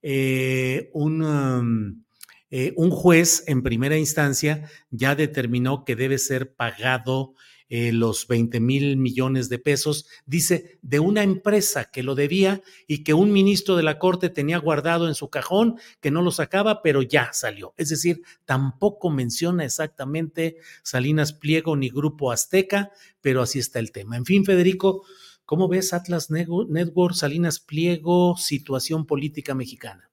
eh, 0.00 0.90
un, 0.94 1.22
um, 1.22 2.04
eh, 2.50 2.72
un, 2.76 2.90
juez 2.90 3.44
en 3.46 3.62
primera 3.62 3.98
instancia 3.98 4.68
ya 4.90 5.14
determinó 5.14 5.84
que 5.84 5.94
debe 5.94 6.18
ser 6.18 6.54
pagado 6.54 7.34
eh, 7.68 7.92
los 7.92 8.28
20 8.28 8.60
mil 8.60 8.96
millones 8.96 9.48
de 9.48 9.58
pesos, 9.58 10.06
dice, 10.26 10.78
de 10.82 11.00
una 11.00 11.22
empresa 11.22 11.90
que 11.90 12.02
lo 12.02 12.14
debía 12.14 12.62
y 12.86 13.04
que 13.04 13.14
un 13.14 13.32
ministro 13.32 13.76
de 13.76 13.82
la 13.82 13.98
Corte 13.98 14.28
tenía 14.28 14.58
guardado 14.58 15.08
en 15.08 15.14
su 15.14 15.30
cajón, 15.30 15.76
que 16.00 16.10
no 16.10 16.22
lo 16.22 16.30
sacaba, 16.30 16.82
pero 16.82 17.02
ya 17.02 17.32
salió. 17.32 17.74
Es 17.76 17.88
decir, 17.88 18.22
tampoco 18.44 19.10
menciona 19.10 19.64
exactamente 19.64 20.56
Salinas 20.82 21.32
Pliego 21.32 21.76
ni 21.76 21.88
Grupo 21.88 22.32
Azteca, 22.32 22.90
pero 23.20 23.42
así 23.42 23.58
está 23.58 23.78
el 23.78 23.92
tema. 23.92 24.16
En 24.16 24.24
fin, 24.24 24.44
Federico, 24.44 25.04
¿cómo 25.44 25.68
ves 25.68 25.92
Atlas 25.92 26.30
Network, 26.30 27.14
Salinas 27.14 27.60
Pliego, 27.60 28.36
situación 28.36 29.06
política 29.06 29.54
mexicana? 29.54 30.10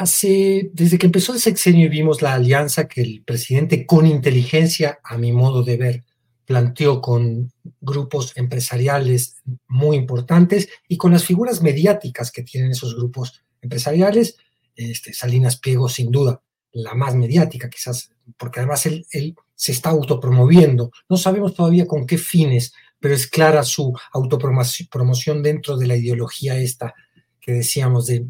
Hace, 0.00 0.70
desde 0.74 0.96
que 0.96 1.06
empezó 1.06 1.32
el 1.32 1.40
sexenio 1.40 1.90
vimos 1.90 2.22
la 2.22 2.34
alianza 2.34 2.86
que 2.86 3.00
el 3.00 3.24
presidente 3.24 3.84
con 3.84 4.06
inteligencia, 4.06 5.00
a 5.02 5.18
mi 5.18 5.32
modo 5.32 5.64
de 5.64 5.76
ver, 5.76 6.04
planteó 6.44 7.00
con 7.00 7.52
grupos 7.80 8.32
empresariales 8.36 9.38
muy 9.66 9.96
importantes 9.96 10.68
y 10.86 10.98
con 10.98 11.10
las 11.10 11.24
figuras 11.24 11.62
mediáticas 11.62 12.30
que 12.30 12.44
tienen 12.44 12.70
esos 12.70 12.94
grupos 12.94 13.42
empresariales, 13.60 14.36
este, 14.76 15.12
Salinas 15.12 15.56
Pliego 15.58 15.88
sin 15.88 16.12
duda, 16.12 16.42
la 16.70 16.94
más 16.94 17.16
mediática 17.16 17.68
quizás, 17.68 18.12
porque 18.36 18.60
además 18.60 18.86
él, 18.86 19.04
él 19.10 19.34
se 19.56 19.72
está 19.72 19.90
autopromoviendo. 19.90 20.92
No 21.08 21.16
sabemos 21.16 21.54
todavía 21.54 21.88
con 21.88 22.06
qué 22.06 22.18
fines, 22.18 22.72
pero 23.00 23.16
es 23.16 23.26
clara 23.26 23.64
su 23.64 23.92
autopromoción 24.12 25.42
dentro 25.42 25.76
de 25.76 25.88
la 25.88 25.96
ideología 25.96 26.56
esta 26.56 26.94
que 27.40 27.50
decíamos 27.50 28.06
de 28.06 28.24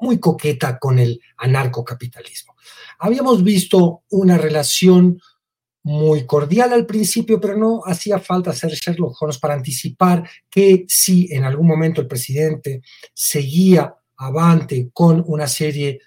muy 0.00 0.18
coqueta 0.18 0.78
con 0.78 0.98
el 0.98 1.20
anarcocapitalismo. 1.36 2.54
Habíamos 2.98 3.42
visto 3.42 4.02
una 4.10 4.38
relación 4.38 5.20
muy 5.84 6.26
cordial 6.26 6.72
al 6.72 6.86
principio, 6.86 7.40
pero 7.40 7.56
no 7.56 7.82
hacía 7.86 8.18
falta 8.18 8.50
hacer 8.50 8.72
Sherlock 8.72 9.16
Holmes 9.20 9.38
para 9.38 9.54
anticipar 9.54 10.28
que 10.50 10.84
si 10.88 11.32
en 11.32 11.44
algún 11.44 11.66
momento 11.66 12.00
el 12.00 12.06
presidente 12.06 12.82
seguía 13.14 13.94
avante 14.16 14.90
con 14.92 15.24
una 15.26 15.46
serie 15.46 16.00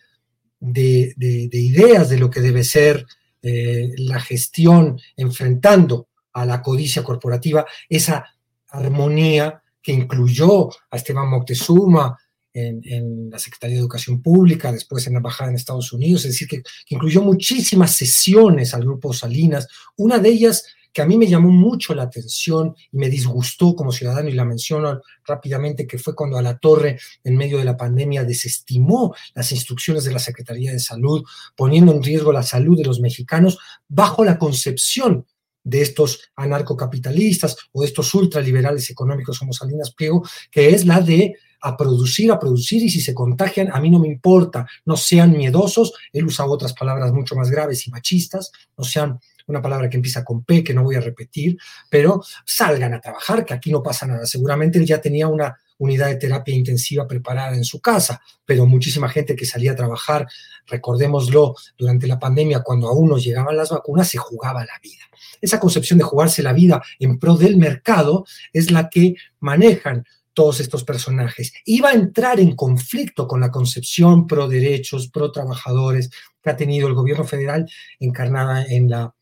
de, 0.59 1.15
ideas 1.17 2.09
de 2.09 2.19
lo 2.19 2.29
que 2.29 2.41
debe 2.41 2.63
ser 2.63 3.05
eh, 3.41 3.89
la 3.97 4.19
gestión 4.19 4.99
enfrentando 5.15 6.09
a 6.33 6.45
la 6.45 6.61
codicia 6.61 7.03
corporativa, 7.03 7.65
esa 7.89 8.25
armonía 8.69 9.63
que 9.81 9.93
incluyó 9.93 10.69
a 10.91 10.97
Esteban 10.97 11.29
Moctezuma, 11.29 12.17
en, 12.53 13.29
la 13.29 13.39
Secretaría 13.39 13.75
de 13.75 13.81
Educación 13.81 14.21
Pública, 14.21 14.71
después 14.71 15.05
en 15.07 15.13
la 15.13 15.19
Embajada 15.19 15.49
en 15.49 15.55
Estados 15.55 15.93
Unidos, 15.93 16.25
es 16.25 16.31
decir, 16.31 16.47
que, 16.47 16.63
incluyó 16.89 17.21
muchísimas 17.21 17.95
sesiones 17.95 18.73
al 18.73 18.81
grupo 18.81 19.13
Salinas. 19.13 19.67
Una 19.97 20.19
de 20.19 20.29
ellas 20.29 20.65
que 20.93 21.01
a 21.01 21.05
mí 21.05 21.17
me 21.17 21.27
llamó 21.27 21.49
mucho 21.49 21.95
la 21.95 22.03
atención 22.03 22.75
y 22.91 22.97
me 22.97 23.09
disgustó 23.09 23.75
como 23.75 23.91
ciudadano, 23.91 24.29
y 24.29 24.33
la 24.33 24.43
menciono 24.43 25.01
rápidamente, 25.25 25.87
que 25.87 25.97
fue 25.97 26.13
cuando 26.13 26.37
a 26.37 26.41
la 26.41 26.57
torre, 26.57 26.99
en 27.23 27.37
medio 27.37 27.57
de 27.57 27.63
la 27.65 27.77
pandemia, 27.77 28.25
desestimó 28.25 29.15
las 29.33 29.51
instrucciones 29.53 30.03
de 30.03 30.11
la 30.11 30.19
Secretaría 30.19 30.73
de 30.73 30.79
Salud, 30.79 31.23
poniendo 31.55 31.93
en 31.93 32.03
riesgo 32.03 32.33
la 32.33 32.43
salud 32.43 32.77
de 32.77 32.83
los 32.83 32.99
mexicanos 32.99 33.57
bajo 33.87 34.25
la 34.25 34.37
concepción 34.37 35.25
de 35.63 35.81
estos 35.81 36.31
anarcocapitalistas 36.35 37.55
o 37.71 37.83
estos 37.83 38.13
ultraliberales 38.13 38.89
económicos 38.89 39.39
como 39.39 39.53
Salinas 39.53 39.93
Pliego, 39.93 40.27
que 40.49 40.71
es 40.71 40.85
la 40.85 40.99
de 40.99 41.35
a 41.61 41.77
producir, 41.77 42.31
a 42.31 42.39
producir, 42.39 42.83
y 42.83 42.89
si 42.89 43.01
se 43.01 43.13
contagian, 43.13 43.69
a 43.71 43.79
mí 43.79 43.89
no 43.89 43.99
me 43.99 44.07
importa, 44.07 44.67
no 44.85 44.97
sean 44.97 45.31
miedosos, 45.31 45.93
él 46.11 46.25
usa 46.25 46.45
otras 46.45 46.73
palabras 46.73 47.11
mucho 47.11 47.35
más 47.35 47.49
graves 47.49 47.87
y 47.87 47.91
machistas, 47.91 48.51
no 48.77 48.83
sean 48.83 49.19
una 49.47 49.61
palabra 49.61 49.89
que 49.89 49.97
empieza 49.97 50.23
con 50.23 50.43
P, 50.43 50.63
que 50.63 50.73
no 50.73 50.83
voy 50.83 50.95
a 50.95 51.01
repetir, 51.01 51.57
pero 51.89 52.23
salgan 52.45 52.93
a 52.93 53.01
trabajar, 53.01 53.45
que 53.45 53.53
aquí 53.53 53.71
no 53.71 53.83
pasa 53.83 54.05
nada. 54.05 54.25
Seguramente 54.25 54.79
él 54.79 54.85
ya 54.85 55.01
tenía 55.01 55.27
una 55.27 55.57
unidad 55.77 56.07
de 56.07 56.15
terapia 56.15 56.55
intensiva 56.55 57.07
preparada 57.07 57.55
en 57.55 57.63
su 57.63 57.81
casa, 57.81 58.21
pero 58.45 58.65
muchísima 58.65 59.09
gente 59.09 59.35
que 59.35 59.45
salía 59.45 59.71
a 59.71 59.75
trabajar, 59.75 60.27
recordémoslo, 60.67 61.55
durante 61.77 62.07
la 62.07 62.19
pandemia, 62.19 62.61
cuando 62.61 62.87
aún 62.87 63.09
no 63.09 63.17
llegaban 63.17 63.57
las 63.57 63.71
vacunas, 63.71 64.07
se 64.07 64.17
jugaba 64.17 64.63
la 64.63 64.79
vida. 64.81 65.03
Esa 65.41 65.59
concepción 65.59 65.97
de 65.97 66.05
jugarse 66.05 66.43
la 66.43 66.53
vida 66.53 66.81
en 66.99 67.17
pro 67.17 67.35
del 67.35 67.57
mercado 67.57 68.25
es 68.53 68.71
la 68.71 68.89
que 68.89 69.15
manejan 69.39 70.05
todos 70.33 70.59
estos 70.59 70.83
personajes. 70.83 71.53
Iba 71.65 71.89
a 71.89 71.93
entrar 71.93 72.39
en 72.39 72.55
conflicto 72.55 73.27
con 73.27 73.41
la 73.41 73.51
concepción 73.51 74.27
pro 74.27 74.47
derechos, 74.47 75.09
pro 75.09 75.31
trabajadores 75.31 76.09
que 76.41 76.49
ha 76.49 76.55
tenido 76.55 76.87
el 76.87 76.93
gobierno 76.93 77.25
federal 77.25 77.69
encarnada 77.99 78.65
en 78.65 78.89
la, 78.89 79.13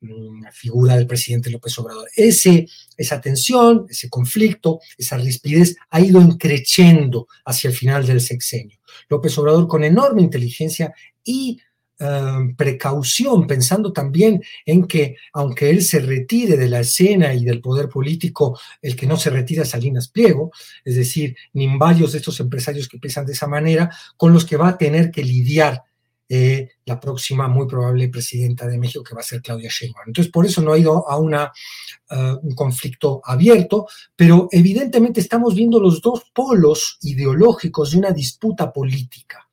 mm, 0.00 0.46
figura 0.52 0.96
del 0.96 1.06
presidente 1.06 1.50
López 1.50 1.78
Obrador. 1.78 2.08
Ese, 2.14 2.66
esa 2.96 3.20
tensión, 3.20 3.86
ese 3.88 4.08
conflicto, 4.08 4.80
esa 4.96 5.16
rispidez 5.16 5.76
ha 5.90 6.00
ido 6.00 6.20
increciendo 6.20 7.26
hacia 7.44 7.68
el 7.70 7.76
final 7.76 8.06
del 8.06 8.20
sexenio. 8.20 8.78
López 9.08 9.36
Obrador 9.38 9.68
con 9.68 9.84
enorme 9.84 10.22
inteligencia 10.22 10.92
y 11.24 11.60
Em, 12.00 12.54
precaución, 12.54 13.44
pensando 13.48 13.92
también 13.92 14.40
en 14.64 14.86
que 14.86 15.16
aunque 15.32 15.68
él 15.68 15.82
se 15.82 15.98
retire 15.98 16.56
de 16.56 16.68
la 16.68 16.78
escena 16.78 17.34
y 17.34 17.44
del 17.44 17.60
poder 17.60 17.88
político, 17.88 18.56
el 18.80 18.94
que 18.94 19.08
no 19.08 19.16
se 19.16 19.30
retira 19.30 19.64
es 19.64 19.70
Salinas 19.70 20.06
Pliego, 20.06 20.52
es 20.84 20.94
decir, 20.94 21.34
ni 21.54 21.66
varios 21.76 22.12
de 22.12 22.18
estos 22.18 22.38
empresarios 22.38 22.86
que 22.86 22.98
piensan 22.98 23.26
de 23.26 23.32
esa 23.32 23.48
manera, 23.48 23.90
con 24.16 24.32
los 24.32 24.44
que 24.44 24.56
va 24.56 24.68
a 24.68 24.78
tener 24.78 25.10
que 25.10 25.24
lidiar 25.24 25.82
eh, 26.28 26.68
la 26.84 27.00
próxima 27.00 27.48
muy 27.48 27.66
probable 27.66 28.08
presidenta 28.08 28.68
de 28.68 28.78
México, 28.78 29.02
que 29.02 29.16
va 29.16 29.20
a 29.22 29.24
ser 29.24 29.42
Claudia 29.42 29.68
Sheinbaum. 29.68 30.04
Entonces, 30.06 30.30
por 30.30 30.46
eso 30.46 30.62
no 30.62 30.74
ha 30.74 30.78
ido 30.78 31.08
a 31.10 31.18
una, 31.18 31.50
eh, 32.10 32.34
un 32.42 32.54
conflicto 32.54 33.20
abierto, 33.24 33.88
pero 34.14 34.46
evidentemente 34.52 35.18
estamos 35.18 35.52
viendo 35.52 35.80
los 35.80 36.00
dos 36.00 36.30
polos 36.32 36.98
ideológicos 37.02 37.90
de 37.90 37.98
una 37.98 38.12
disputa 38.12 38.72
política, 38.72 39.48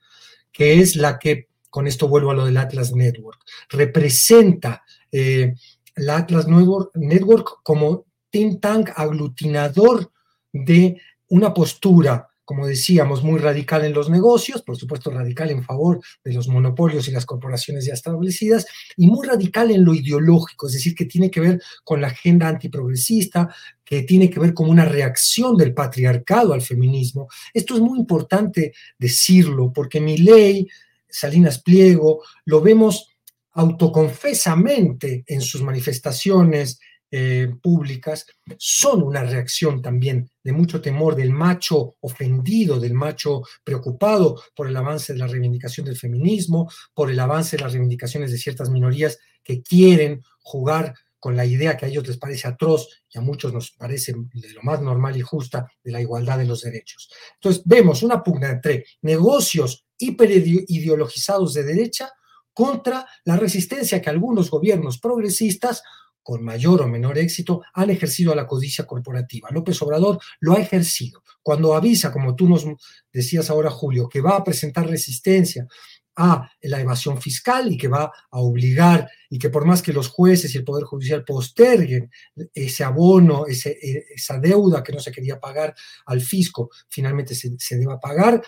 que 0.51 0.79
es 0.79 0.95
la 0.95 1.17
que 1.17 1.47
con 1.75 1.87
esto 1.87 2.07
vuelvo 2.07 2.31
a 2.31 2.33
lo 2.33 2.45
del 2.45 2.55
Atlas 2.55 2.95
Network, 2.95 3.41
representa 3.67 4.85
eh, 5.11 5.55
la 5.97 6.19
Atlas 6.19 6.47
Network 6.47 7.57
como 7.63 8.05
think 8.29 8.61
tank 8.61 8.91
aglutinador 8.95 10.09
de 10.53 11.01
una 11.27 11.53
postura, 11.53 12.29
como 12.45 12.65
decíamos, 12.65 13.23
muy 13.23 13.39
radical 13.39 13.83
en 13.83 13.91
los 13.91 14.09
negocios, 14.09 14.61
por 14.61 14.77
supuesto 14.77 15.11
radical 15.11 15.51
en 15.51 15.65
favor 15.65 15.99
de 16.23 16.31
los 16.31 16.47
monopolios 16.47 17.09
y 17.09 17.11
las 17.11 17.25
corporaciones 17.25 17.83
ya 17.83 17.93
establecidas, 17.93 18.65
y 18.95 19.07
muy 19.07 19.27
radical 19.27 19.69
en 19.69 19.83
lo 19.83 19.93
ideológico, 19.93 20.67
es 20.67 20.73
decir, 20.73 20.95
que 20.95 21.03
tiene 21.03 21.29
que 21.29 21.41
ver 21.41 21.61
con 21.83 21.99
la 21.99 22.07
agenda 22.07 22.47
antiprogresista, 22.47 23.53
que 23.83 24.03
tiene 24.03 24.29
que 24.29 24.39
ver 24.39 24.53
con 24.53 24.69
una 24.69 24.85
reacción 24.85 25.57
del 25.57 25.73
patriarcado 25.73 26.53
al 26.53 26.61
feminismo. 26.61 27.27
Esto 27.53 27.75
es 27.75 27.81
muy 27.81 27.99
importante 27.99 28.71
decirlo, 28.97 29.73
porque 29.73 29.99
mi 29.99 30.15
ley 30.15 30.69
Salinas 31.17 31.61
Pliego, 31.61 32.23
lo 32.45 32.61
vemos 32.61 33.15
autoconfesamente 33.53 35.23
en 35.27 35.41
sus 35.41 35.61
manifestaciones 35.61 36.79
eh, 37.09 37.47
públicas, 37.61 38.25
son 38.57 39.03
una 39.03 39.23
reacción 39.23 39.81
también 39.81 40.29
de 40.43 40.51
mucho 40.51 40.81
temor 40.81 41.15
del 41.15 41.31
macho 41.31 41.95
ofendido, 42.01 42.79
del 42.79 42.93
macho 42.93 43.43
preocupado 43.63 44.41
por 44.53 44.67
el 44.67 44.75
avance 44.75 45.13
de 45.13 45.19
la 45.19 45.27
reivindicación 45.27 45.85
del 45.85 45.97
feminismo, 45.97 46.69
por 46.93 47.09
el 47.09 47.19
avance 47.19 47.55
de 47.55 47.63
las 47.63 47.71
reivindicaciones 47.71 48.31
de 48.31 48.37
ciertas 48.37 48.69
minorías 48.69 49.17
que 49.43 49.61
quieren 49.61 50.21
jugar 50.41 50.93
con 51.17 51.37
la 51.37 51.45
idea 51.45 51.77
que 51.77 51.85
a 51.85 51.87
ellos 51.87 52.07
les 52.07 52.17
parece 52.17 52.47
atroz 52.47 52.87
y 53.09 53.17
a 53.17 53.21
muchos 53.21 53.53
nos 53.53 53.71
parece 53.71 54.13
de 54.33 54.53
lo 54.53 54.61
más 54.63 54.81
normal 54.81 55.15
y 55.15 55.21
justa 55.21 55.71
de 55.83 55.91
la 55.91 56.01
igualdad 56.01 56.37
de 56.37 56.45
los 56.45 56.63
derechos. 56.63 57.09
Entonces 57.35 57.63
vemos 57.65 58.03
una 58.03 58.21
pugna 58.21 58.49
entre 58.49 58.85
negocios 59.01 59.84
hiperideologizados 59.97 61.53
de 61.53 61.63
derecha 61.63 62.11
contra 62.53 63.05
la 63.25 63.35
resistencia 63.35 64.01
que 64.01 64.09
algunos 64.09 64.49
gobiernos 64.49 64.99
progresistas 64.99 65.81
con 66.25 66.43
mayor 66.43 66.81
o 66.81 66.87
menor 66.87 67.19
éxito, 67.19 67.61
han 67.71 67.91
ejercido 67.91 68.31
a 68.31 68.35
la 68.35 68.47
codicia 68.47 68.87
corporativa. 68.87 69.47
López 69.51 69.79
Obrador 69.83 70.17
lo 70.39 70.53
ha 70.53 70.59
ejercido. 70.59 71.21
Cuando 71.43 71.75
avisa, 71.75 72.11
como 72.11 72.35
tú 72.35 72.49
nos 72.49 72.65
decías 73.13 73.51
ahora, 73.51 73.69
Julio, 73.69 74.09
que 74.09 74.21
va 74.21 74.37
a 74.37 74.43
presentar 74.43 74.87
resistencia 74.87 75.67
a 76.15 76.49
la 76.63 76.81
evasión 76.81 77.21
fiscal 77.21 77.71
y 77.71 77.77
que 77.77 77.87
va 77.87 78.05
a 78.05 78.39
obligar 78.39 79.07
y 79.29 79.37
que 79.37 79.51
por 79.51 79.65
más 79.65 79.83
que 79.83 79.93
los 79.93 80.07
jueces 80.07 80.55
y 80.55 80.57
el 80.57 80.63
Poder 80.63 80.85
Judicial 80.85 81.23
posterguen 81.23 82.09
ese 82.51 82.83
abono, 82.83 83.45
esa 83.45 84.39
deuda 84.39 84.83
que 84.83 84.93
no 84.93 84.99
se 84.99 85.11
quería 85.11 85.39
pagar 85.39 85.75
al 86.07 86.21
fisco, 86.21 86.71
finalmente 86.89 87.35
se, 87.35 87.51
se 87.59 87.77
deba 87.77 87.99
pagar, 87.99 88.41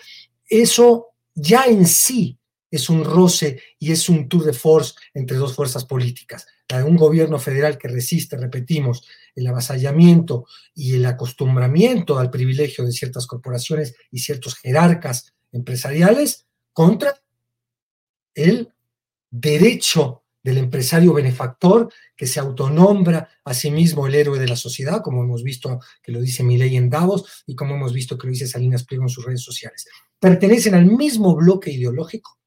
eso 0.48 1.10
ya 1.38 1.64
en 1.64 1.86
sí 1.86 2.38
es 2.70 2.90
un 2.90 3.04
roce 3.04 3.62
y 3.78 3.92
es 3.92 4.08
un 4.08 4.28
tour 4.28 4.44
de 4.44 4.52
force 4.52 4.94
entre 5.14 5.36
dos 5.36 5.54
fuerzas 5.54 5.84
políticas. 5.84 6.46
La 6.68 6.78
de 6.78 6.84
un 6.84 6.96
gobierno 6.96 7.38
federal 7.38 7.78
que 7.78 7.88
resiste, 7.88 8.36
repetimos, 8.36 9.06
el 9.34 9.46
avasallamiento 9.46 10.46
y 10.74 10.96
el 10.96 11.06
acostumbramiento 11.06 12.18
al 12.18 12.30
privilegio 12.30 12.84
de 12.84 12.92
ciertas 12.92 13.26
corporaciones 13.26 13.94
y 14.10 14.18
ciertos 14.18 14.56
jerarcas 14.56 15.32
empresariales 15.52 16.46
contra 16.72 17.14
el 18.34 18.72
derecho 19.30 20.24
del 20.48 20.56
empresario 20.56 21.12
benefactor 21.12 21.92
que 22.16 22.26
se 22.26 22.40
autonombra 22.40 23.28
a 23.44 23.52
sí 23.52 23.70
mismo 23.70 24.06
el 24.06 24.14
héroe 24.14 24.38
de 24.38 24.48
la 24.48 24.56
sociedad, 24.56 25.02
como 25.02 25.22
hemos 25.22 25.42
visto 25.42 25.78
que 26.02 26.10
lo 26.10 26.22
dice 26.22 26.42
Milei 26.42 26.74
en 26.76 26.88
Davos 26.88 27.44
y 27.46 27.54
como 27.54 27.74
hemos 27.74 27.92
visto 27.92 28.16
que 28.16 28.26
lo 28.26 28.32
dice 28.32 28.46
Salinas 28.46 28.84
Pliego 28.84 29.04
en 29.04 29.10
sus 29.10 29.26
redes 29.26 29.42
sociales. 29.42 29.86
Pertenecen 30.18 30.74
al 30.74 30.86
mismo 30.86 31.36
bloque 31.36 31.70
ideológico 31.70 32.38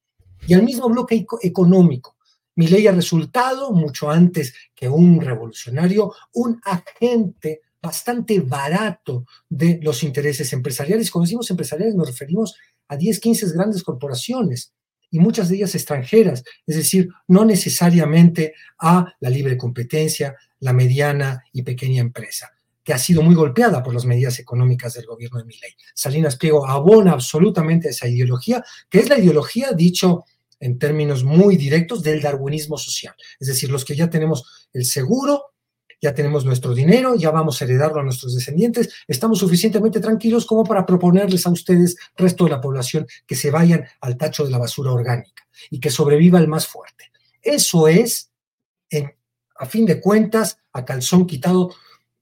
y 0.47 0.55
al 0.55 0.63
mismo 0.63 0.89
bloque 0.89 1.27
económico. 1.43 2.17
Milei 2.55 2.87
ha 2.87 2.91
resultado, 2.91 3.71
mucho 3.71 4.09
antes 4.09 4.55
que 4.73 4.89
un 4.89 5.21
revolucionario, 5.21 6.11
un 6.33 6.59
agente 6.63 7.61
bastante 7.79 8.39
barato 8.39 9.25
de 9.47 9.79
los 9.83 10.01
intereses 10.01 10.51
empresariales. 10.53 11.11
Cuando 11.11 11.25
decimos 11.25 11.51
empresariales 11.51 11.93
nos 11.93 12.07
referimos 12.07 12.55
a 12.87 12.97
10, 12.97 13.19
15 13.19 13.53
grandes 13.53 13.83
corporaciones 13.83 14.73
y 15.11 15.19
muchas 15.19 15.49
de 15.49 15.57
ellas 15.57 15.75
extranjeras, 15.75 16.43
es 16.65 16.75
decir, 16.75 17.09
no 17.27 17.45
necesariamente 17.45 18.53
a 18.79 19.13
la 19.19 19.29
libre 19.29 19.57
competencia, 19.57 20.35
la 20.59 20.73
mediana 20.73 21.43
y 21.51 21.61
pequeña 21.61 22.01
empresa 22.01 22.51
que 22.83 22.93
ha 22.93 22.97
sido 22.97 23.21
muy 23.21 23.35
golpeada 23.35 23.83
por 23.83 23.93
las 23.93 24.05
medidas 24.05 24.39
económicas 24.39 24.95
del 24.95 25.05
gobierno 25.05 25.37
de 25.37 25.45
Milei. 25.45 25.75
Salinas 25.93 26.35
Pliego 26.35 26.67
abona 26.67 27.11
absolutamente 27.11 27.89
esa 27.89 28.07
ideología, 28.07 28.63
que 28.89 28.99
es 28.99 29.09
la 29.09 29.19
ideología, 29.19 29.71
dicho 29.73 30.25
en 30.59 30.77
términos 30.79 31.23
muy 31.23 31.57
directos, 31.57 32.03
del 32.03 32.21
darwinismo 32.21 32.77
social. 32.77 33.13
Es 33.39 33.47
decir, 33.47 33.69
los 33.69 33.83
que 33.83 33.95
ya 33.95 34.09
tenemos 34.09 34.69
el 34.73 34.85
seguro 34.85 35.50
ya 36.01 36.13
tenemos 36.13 36.43
nuestro 36.43 36.73
dinero, 36.73 37.15
ya 37.15 37.29
vamos 37.29 37.61
a 37.61 37.65
heredarlo 37.65 38.01
a 38.01 38.03
nuestros 38.03 38.35
descendientes, 38.35 38.89
estamos 39.07 39.39
suficientemente 39.39 39.99
tranquilos 39.99 40.45
como 40.45 40.63
para 40.63 40.85
proponerles 40.85 41.45
a 41.45 41.51
ustedes, 41.51 41.95
resto 42.17 42.45
de 42.45 42.49
la 42.49 42.59
población, 42.59 43.05
que 43.27 43.35
se 43.35 43.51
vayan 43.51 43.85
al 44.01 44.17
tacho 44.17 44.43
de 44.43 44.51
la 44.51 44.57
basura 44.57 44.91
orgánica 44.91 45.47
y 45.69 45.79
que 45.79 45.91
sobreviva 45.91 46.39
el 46.39 46.47
más 46.47 46.67
fuerte. 46.67 47.11
Eso 47.41 47.87
es, 47.87 48.31
a 49.55 49.65
fin 49.65 49.85
de 49.85 50.01
cuentas, 50.01 50.57
a 50.73 50.83
calzón 50.83 51.27
quitado, 51.27 51.73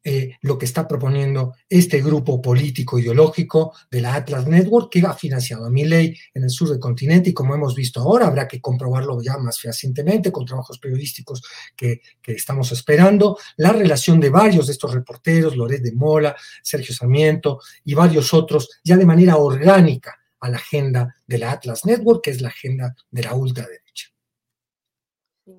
eh, 0.03 0.37
lo 0.41 0.57
que 0.57 0.65
está 0.65 0.87
proponiendo 0.87 1.55
este 1.67 2.01
grupo 2.01 2.41
político 2.41 2.97
ideológico 2.97 3.73
de 3.91 3.99
la 3.99 4.15
Atlas 4.15 4.47
Network 4.47 4.89
que 4.89 5.01
ha 5.01 5.13
financiado 5.13 5.65
a 5.65 5.69
ley 5.69 6.15
en 6.33 6.43
el 6.43 6.49
sur 6.49 6.69
del 6.69 6.79
continente 6.79 7.31
y 7.31 7.33
como 7.33 7.53
hemos 7.53 7.75
visto 7.75 7.99
ahora, 7.99 8.27
habrá 8.27 8.47
que 8.47 8.61
comprobarlo 8.61 9.21
ya 9.21 9.37
más 9.37 9.59
fehacientemente 9.59 10.31
con 10.31 10.45
trabajos 10.45 10.79
periodísticos 10.79 11.43
que, 11.75 12.01
que 12.21 12.31
estamos 12.31 12.71
esperando, 12.71 13.37
la 13.57 13.73
relación 13.73 14.19
de 14.19 14.29
varios 14.29 14.67
de 14.67 14.73
estos 14.73 14.93
reporteros, 14.93 15.57
Loret 15.57 15.81
de 15.81 15.91
Mola, 15.91 16.35
Sergio 16.63 16.95
Sarmiento 16.95 17.59
y 17.83 17.93
varios 17.93 18.33
otros, 18.33 18.69
ya 18.83 18.95
de 18.95 19.05
manera 19.05 19.35
orgánica 19.35 20.17
a 20.39 20.49
la 20.49 20.57
agenda 20.57 21.15
de 21.27 21.37
la 21.37 21.51
Atlas 21.51 21.85
Network, 21.85 22.23
que 22.23 22.31
es 22.31 22.41
la 22.41 22.47
agenda 22.47 22.95
de 23.11 23.23
la 23.23 23.33
ultraderecha. 23.33 24.07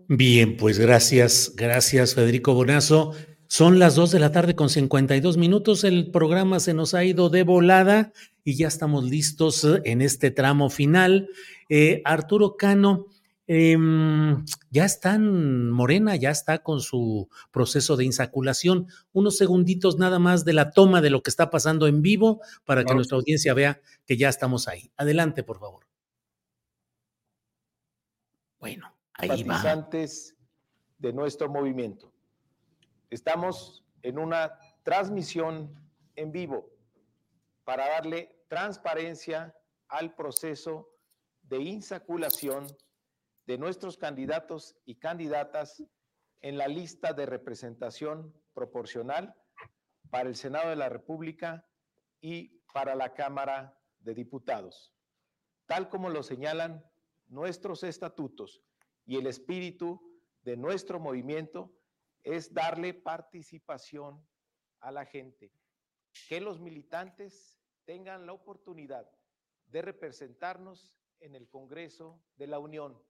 Bien, 0.09 0.57
pues 0.57 0.79
gracias, 0.79 1.53
gracias 1.55 2.15
Federico 2.15 2.55
Bonazo. 2.55 3.13
Son 3.53 3.81
las 3.81 3.97
2 3.97 4.13
de 4.13 4.21
la 4.21 4.31
tarde 4.31 4.55
con 4.55 4.69
52 4.69 5.37
minutos. 5.37 5.83
El 5.83 6.13
programa 6.13 6.61
se 6.61 6.73
nos 6.73 6.95
ha 6.95 7.03
ido 7.03 7.31
de 7.31 7.43
volada 7.43 8.13
y 8.45 8.55
ya 8.55 8.69
estamos 8.69 9.03
listos 9.03 9.65
eh, 9.65 9.83
en 9.87 10.03
este 10.03 10.31
tramo 10.31 10.71
final. 10.71 11.29
Eh, 11.69 12.01
Arturo 12.05 12.57
Cano, 12.57 13.07
em, 13.49 14.45
ya 14.71 14.85
está 14.85 15.17
en 15.17 15.69
Morena, 15.69 16.15
ya 16.15 16.31
está 16.31 16.63
con 16.63 16.81
su 16.81 17.29
proceso 17.51 17.97
de 17.97 18.05
insaculación. 18.05 18.87
Unos 19.11 19.37
segunditos 19.37 19.99
nada 19.99 20.21
más 20.21 20.45
de 20.45 20.53
la 20.53 20.71
toma 20.71 21.01
de 21.01 21.11
lo 21.11 21.21
que 21.25 21.31
está 21.31 21.51
pasando 21.51 21.89
en 21.89 22.03
vivo 22.03 22.41
para 22.65 22.85
que 22.85 22.95
nuestra 22.95 23.17
audiencia 23.17 23.53
vea 23.53 23.81
que 24.07 24.17
ya 24.17 24.29
estamos 24.29 24.69
ahí. 24.69 24.93
Adelante, 24.97 25.43
por 25.43 25.59
favor. 25.59 25.89
Bueno, 28.61 28.95
ahí 29.15 29.43
va. 29.43 29.89
de 30.99 31.13
nuestro 31.13 31.51
movimiento. 31.51 32.10
Estamos 33.11 33.85
en 34.03 34.21
una 34.21 34.57
transmisión 34.85 35.75
en 36.15 36.31
vivo 36.31 36.71
para 37.65 37.89
darle 37.89 38.45
transparencia 38.49 39.53
al 39.89 40.15
proceso 40.15 40.89
de 41.43 41.59
insaculación 41.59 42.69
de 43.47 43.59
nuestros 43.59 43.97
candidatos 43.97 44.77
y 44.85 44.95
candidatas 44.95 45.83
en 46.41 46.57
la 46.57 46.69
lista 46.69 47.13
de 47.13 47.27
representación 47.27 48.33
proporcional 48.55 49.35
para 50.09 50.29
el 50.29 50.37
Senado 50.37 50.71
de 50.71 50.77
la 50.77 50.89
República 50.89 51.67
y 52.21 52.61
para 52.73 52.95
la 52.95 53.13
Cámara 53.13 53.77
de 53.99 54.15
Diputados, 54.15 54.95
tal 55.67 55.89
como 55.89 56.11
lo 56.11 56.23
señalan 56.23 56.85
nuestros 57.27 57.83
estatutos 57.83 58.63
y 59.05 59.17
el 59.17 59.27
espíritu 59.27 60.01
de 60.43 60.57
nuestro 60.57 61.01
movimiento 61.01 61.75
es 62.23 62.53
darle 62.53 62.95
participación 62.95 64.27
a 64.81 64.91
la 64.91 65.05
gente, 65.05 65.53
que 66.29 66.41
los 66.41 66.61
militantes 66.61 67.61
tengan 67.85 68.27
la 68.27 68.33
oportunidad 68.33 69.11
de 69.67 69.83
representarnos 69.83 70.95
en 71.21 71.35
el 71.35 71.49
Congreso 71.49 72.23
de 72.37 72.47
la 72.47 72.59
Unión 72.59 73.01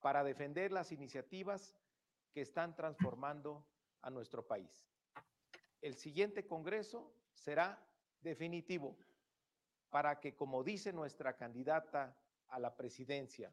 para 0.00 0.24
defender 0.24 0.72
las 0.72 0.92
iniciativas 0.92 1.74
que 2.32 2.40
están 2.40 2.74
transformando 2.74 3.66
a 4.02 4.10
nuestro 4.10 4.46
país. 4.46 4.88
El 5.80 5.94
siguiente 5.96 6.46
Congreso 6.46 7.14
será 7.32 7.82
definitivo 8.20 8.96
para 9.90 10.20
que, 10.20 10.34
como 10.34 10.62
dice 10.62 10.92
nuestra 10.92 11.36
candidata 11.36 12.16
a 12.48 12.58
la 12.58 12.76
presidencia, 12.76 13.52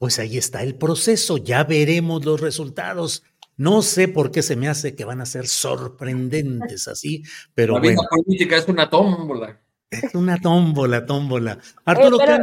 pues 0.00 0.18
ahí 0.18 0.38
está 0.38 0.62
el 0.62 0.76
proceso, 0.76 1.36
ya 1.36 1.62
veremos 1.62 2.24
los 2.24 2.40
resultados. 2.40 3.22
No 3.58 3.82
sé 3.82 4.08
por 4.08 4.30
qué 4.30 4.40
se 4.40 4.56
me 4.56 4.66
hace 4.66 4.96
que 4.96 5.04
van 5.04 5.20
a 5.20 5.26
ser 5.26 5.46
sorprendentes 5.46 6.88
así, 6.88 7.22
pero 7.52 7.74
la 7.74 7.80
vida 7.80 7.96
política 8.08 8.56
es 8.56 8.66
una 8.66 8.88
tómbola. 8.88 9.60
Es 9.90 10.14
una 10.14 10.38
tómbola, 10.38 11.04
tómbola. 11.04 11.58
Arturo 11.84 12.18
eh, 12.18 12.38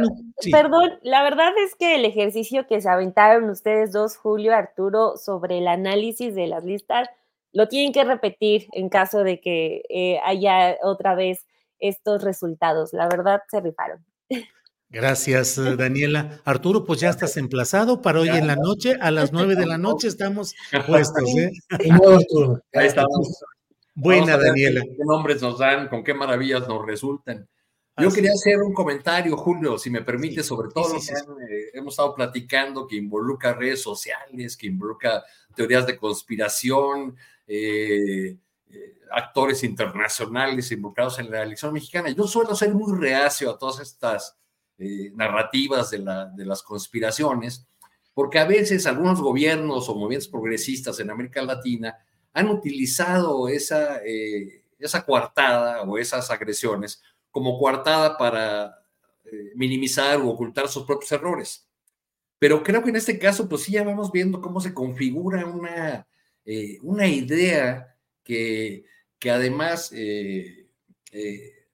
Perdón, 0.52 1.00
la 1.02 1.24
verdad 1.24 1.50
es 1.64 1.74
que 1.74 1.96
el 1.96 2.04
ejercicio 2.04 2.68
que 2.68 2.80
se 2.80 2.88
aventaron 2.88 3.50
ustedes 3.50 3.90
dos, 3.90 4.16
Julio, 4.16 4.54
Arturo, 4.54 5.16
sobre 5.16 5.58
el 5.58 5.66
análisis 5.66 6.36
de 6.36 6.46
las 6.46 6.62
listas, 6.62 7.08
lo 7.52 7.66
tienen 7.66 7.92
que 7.92 8.04
repetir 8.04 8.68
en 8.70 8.88
caso 8.88 9.24
de 9.24 9.40
que 9.40 9.82
eh, 9.88 10.20
haya 10.24 10.76
otra 10.84 11.16
vez 11.16 11.44
estos 11.80 12.22
resultados. 12.22 12.92
La 12.92 13.08
verdad, 13.08 13.42
se 13.50 13.60
rifaron. 13.60 14.06
Gracias, 14.90 15.58
eh, 15.58 15.76
Daniela. 15.76 16.40
Arturo, 16.46 16.84
pues 16.84 17.00
ya 17.00 17.10
estás 17.10 17.36
emplazado 17.36 18.00
para 18.00 18.20
hoy 18.20 18.28
en 18.30 18.46
la 18.46 18.56
noche. 18.56 18.96
A 19.00 19.10
las 19.10 19.32
nueve 19.32 19.54
de 19.54 19.66
la 19.66 19.76
noche 19.76 20.08
estamos 20.08 20.54
puestos. 20.86 21.28
¿eh? 21.36 21.52
Ahí 22.72 22.86
estamos. 22.86 23.44
Buena, 23.94 24.38
Daniela. 24.38 24.80
¿Qué 24.80 25.04
nombres 25.04 25.42
nos 25.42 25.58
dan? 25.58 25.88
¿Con 25.88 26.02
qué 26.02 26.14
maravillas 26.14 26.66
nos 26.66 26.86
resultan? 26.86 27.46
Yo 27.98 28.12
quería 28.12 28.30
hacer 28.30 28.58
un 28.58 28.72
comentario, 28.72 29.36
Julio, 29.36 29.76
si 29.76 29.90
me 29.90 30.02
permite, 30.02 30.44
sobre 30.44 30.70
todo 30.70 30.94
lo 30.94 31.00
que 31.00 31.12
eh, 31.12 31.70
hemos 31.74 31.94
estado 31.94 32.14
platicando, 32.14 32.86
que 32.86 32.94
involucra 32.94 33.54
redes 33.54 33.82
sociales, 33.82 34.56
que 34.56 34.68
involucra 34.68 35.24
teorías 35.54 35.84
de 35.84 35.96
conspiración, 35.96 37.16
actores 39.10 39.64
internacionales 39.64 40.70
involucrados 40.70 41.18
en 41.18 41.30
la 41.30 41.42
elección 41.42 41.72
mexicana. 41.72 42.08
Yo 42.10 42.26
suelo 42.28 42.54
ser 42.54 42.72
muy 42.72 42.96
reacio 42.98 43.50
a 43.50 43.58
todas 43.58 43.80
estas 43.80 44.38
eh, 44.80 45.10
narrativas 45.12 45.90
de, 45.90 45.98
la, 45.98 46.26
de 46.26 46.46
las 46.46 46.62
conspiraciones, 46.62 47.66
porque 48.14 48.38
a 48.38 48.44
veces 48.44 48.86
algunos 48.86 49.20
gobiernos 49.20 49.88
o 49.88 49.94
movimientos 49.96 50.28
progresistas 50.28 51.00
en 51.00 51.10
América 51.10 51.42
Latina 51.42 51.98
han 52.32 52.48
utilizado 52.48 53.48
esa, 53.48 54.00
eh, 54.04 54.62
esa 54.78 55.04
coartada 55.04 55.82
o 55.82 55.98
esas 55.98 56.30
agresiones 56.30 57.02
como 57.32 57.58
coartada 57.58 58.16
para 58.16 58.78
eh, 59.24 59.50
minimizar 59.56 60.20
o 60.20 60.28
ocultar 60.28 60.68
sus 60.68 60.84
propios 60.84 61.10
errores. 61.10 61.68
Pero 62.38 62.62
creo 62.62 62.84
que 62.84 62.90
en 62.90 62.96
este 62.96 63.18
caso, 63.18 63.48
pues 63.48 63.62
sí, 63.62 63.72
ya 63.72 63.82
vamos 63.82 64.12
viendo 64.12 64.40
cómo 64.40 64.60
se 64.60 64.72
configura 64.72 65.44
una, 65.44 66.06
una 66.82 67.08
idea 67.08 67.96
que, 68.22 68.84
que 69.18 69.30
además 69.32 69.92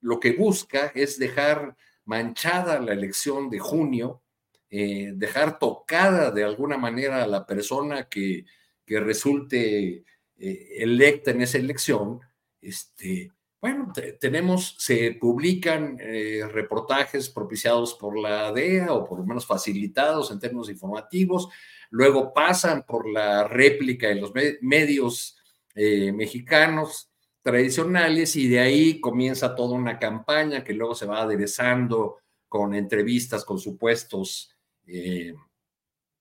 lo 0.00 0.20
que 0.20 0.32
busca 0.32 0.90
es 0.94 1.18
dejar 1.18 1.76
manchada 2.04 2.80
la 2.80 2.92
elección 2.92 3.50
de 3.50 3.58
junio, 3.58 4.22
eh, 4.70 5.12
dejar 5.14 5.58
tocada 5.58 6.30
de 6.30 6.44
alguna 6.44 6.76
manera 6.76 7.22
a 7.22 7.26
la 7.26 7.46
persona 7.46 8.08
que, 8.08 8.44
que 8.84 9.00
resulte 9.00 10.04
eh, 10.36 10.68
electa 10.78 11.30
en 11.30 11.42
esa 11.42 11.58
elección, 11.58 12.20
este, 12.60 13.30
bueno, 13.60 13.92
tenemos, 14.20 14.76
se 14.78 15.12
publican 15.12 15.96
eh, 16.00 16.42
reportajes 16.50 17.30
propiciados 17.30 17.94
por 17.94 18.18
la 18.18 18.52
DEA 18.52 18.92
o 18.92 19.04
por 19.04 19.20
lo 19.20 19.24
menos 19.24 19.46
facilitados 19.46 20.30
en 20.30 20.40
términos 20.40 20.68
informativos, 20.68 21.48
luego 21.90 22.32
pasan 22.34 22.84
por 22.84 23.08
la 23.08 23.46
réplica 23.46 24.10
en 24.10 24.20
los 24.20 24.32
medios 24.60 25.38
mexicanos, 25.76 27.13
tradicionales 27.44 28.36
y 28.36 28.48
de 28.48 28.58
ahí 28.58 29.00
comienza 29.00 29.54
toda 29.54 29.76
una 29.76 29.98
campaña 29.98 30.64
que 30.64 30.72
luego 30.72 30.94
se 30.94 31.04
va 31.04 31.20
aderezando 31.20 32.16
con 32.48 32.74
entrevistas 32.74 33.44
con 33.44 33.58
supuestos 33.58 34.56
eh, 34.86 35.34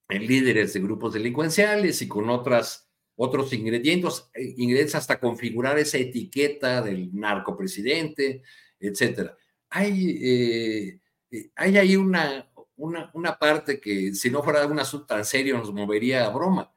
líderes 0.09 0.73
de 0.73 0.81
grupos 0.81 1.13
delincuenciales 1.13 2.01
y 2.01 2.09
con 2.09 2.29
otras, 2.29 2.89
otros 3.15 3.53
ingredientes, 3.53 4.29
eh, 4.33 4.53
ingredientes 4.57 4.95
hasta 4.95 5.17
configurar 5.17 5.79
esa 5.79 5.97
etiqueta 5.97 6.81
del 6.81 7.15
narcopresidente, 7.15 8.43
etcétera. 8.77 9.37
Hay, 9.69 10.19
eh, 10.21 10.99
hay 11.55 11.77
ahí 11.77 11.95
una, 11.95 12.51
una, 12.75 13.11
una, 13.13 13.39
parte 13.39 13.79
que 13.79 14.13
si 14.13 14.29
no 14.29 14.43
fuera 14.43 14.67
un 14.67 14.79
asunto 14.79 15.05
tan 15.05 15.23
serio 15.23 15.57
nos 15.57 15.73
movería 15.73 16.25
a 16.25 16.29
broma. 16.29 16.75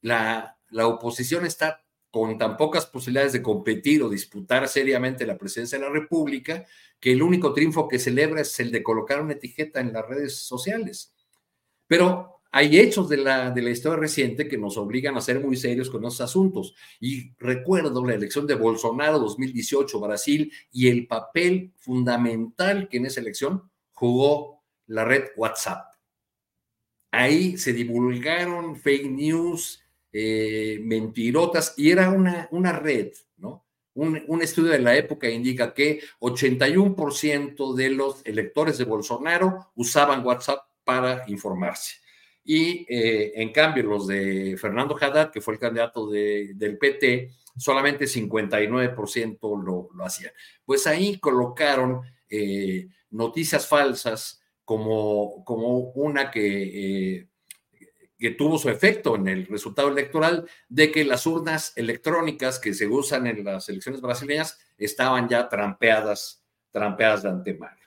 La, 0.00 0.58
la 0.70 0.86
oposición 0.86 1.44
está 1.44 1.81
con 2.12 2.36
tan 2.36 2.58
pocas 2.58 2.84
posibilidades 2.84 3.32
de 3.32 3.42
competir 3.42 4.02
o 4.02 4.10
disputar 4.10 4.68
seriamente 4.68 5.26
la 5.26 5.38
presidencia 5.38 5.78
de 5.78 5.86
la 5.86 5.90
República, 5.90 6.66
que 7.00 7.10
el 7.10 7.22
único 7.22 7.54
triunfo 7.54 7.88
que 7.88 7.98
celebra 7.98 8.42
es 8.42 8.60
el 8.60 8.70
de 8.70 8.82
colocar 8.82 9.22
una 9.22 9.32
etiqueta 9.32 9.80
en 9.80 9.94
las 9.94 10.06
redes 10.06 10.36
sociales. 10.36 11.14
Pero 11.86 12.42
hay 12.52 12.78
hechos 12.78 13.08
de 13.08 13.16
la, 13.16 13.50
de 13.50 13.62
la 13.62 13.70
historia 13.70 13.98
reciente 13.98 14.46
que 14.46 14.58
nos 14.58 14.76
obligan 14.76 15.16
a 15.16 15.22
ser 15.22 15.40
muy 15.40 15.56
serios 15.56 15.88
con 15.88 16.04
esos 16.04 16.20
asuntos. 16.20 16.74
Y 17.00 17.32
recuerdo 17.38 18.04
la 18.04 18.14
elección 18.14 18.46
de 18.46 18.56
Bolsonaro 18.56 19.18
2018, 19.18 19.98
Brasil, 19.98 20.52
y 20.70 20.88
el 20.88 21.06
papel 21.06 21.72
fundamental 21.78 22.90
que 22.90 22.98
en 22.98 23.06
esa 23.06 23.20
elección 23.20 23.70
jugó 23.92 24.62
la 24.86 25.06
red 25.06 25.30
WhatsApp. 25.34 25.94
Ahí 27.10 27.56
se 27.56 27.72
divulgaron 27.72 28.76
fake 28.76 29.10
news, 29.10 29.81
eh, 30.12 30.78
mentirotas, 30.82 31.74
y 31.76 31.90
era 31.90 32.10
una, 32.10 32.48
una 32.50 32.72
red, 32.72 33.12
¿no? 33.38 33.64
Un, 33.94 34.22
un, 34.26 34.42
estudio 34.42 34.72
de 34.72 34.78
la 34.78 34.96
época 34.96 35.28
indica 35.28 35.74
que 35.74 36.00
81% 36.20 37.74
de 37.74 37.90
los 37.90 38.24
electores 38.24 38.78
de 38.78 38.84
Bolsonaro 38.84 39.70
usaban 39.74 40.24
WhatsApp 40.24 40.60
para 40.84 41.24
informarse. 41.28 41.96
Y 42.44 42.86
eh, 42.88 43.32
en 43.36 43.52
cambio, 43.52 43.84
los 43.84 44.06
de 44.06 44.56
Fernando 44.58 44.96
Haddad, 45.00 45.30
que 45.30 45.40
fue 45.40 45.54
el 45.54 45.60
candidato 45.60 46.10
de, 46.10 46.52
del 46.54 46.78
PT, 46.78 47.30
solamente 47.56 48.06
59% 48.06 49.38
lo, 49.62 49.88
lo 49.94 50.04
hacían. 50.04 50.32
Pues 50.64 50.86
ahí 50.86 51.18
colocaron 51.18 52.02
eh, 52.28 52.88
noticias 53.10 53.66
falsas 53.66 54.40
como, 54.64 55.44
como 55.44 55.90
una 55.92 56.30
que, 56.30 57.28
que 58.22 58.30
tuvo 58.30 58.56
su 58.56 58.68
efecto 58.68 59.16
en 59.16 59.26
el 59.26 59.46
resultado 59.48 59.88
electoral 59.88 60.48
de 60.68 60.92
que 60.92 61.04
las 61.04 61.26
urnas 61.26 61.72
electrónicas 61.74 62.60
que 62.60 62.72
se 62.72 62.86
usan 62.86 63.26
en 63.26 63.42
las 63.42 63.68
elecciones 63.68 64.00
brasileñas 64.00 64.60
estaban 64.78 65.28
ya 65.28 65.48
trampeadas, 65.48 66.44
trampeadas 66.70 67.24
de 67.24 67.30
antemano. 67.30 67.80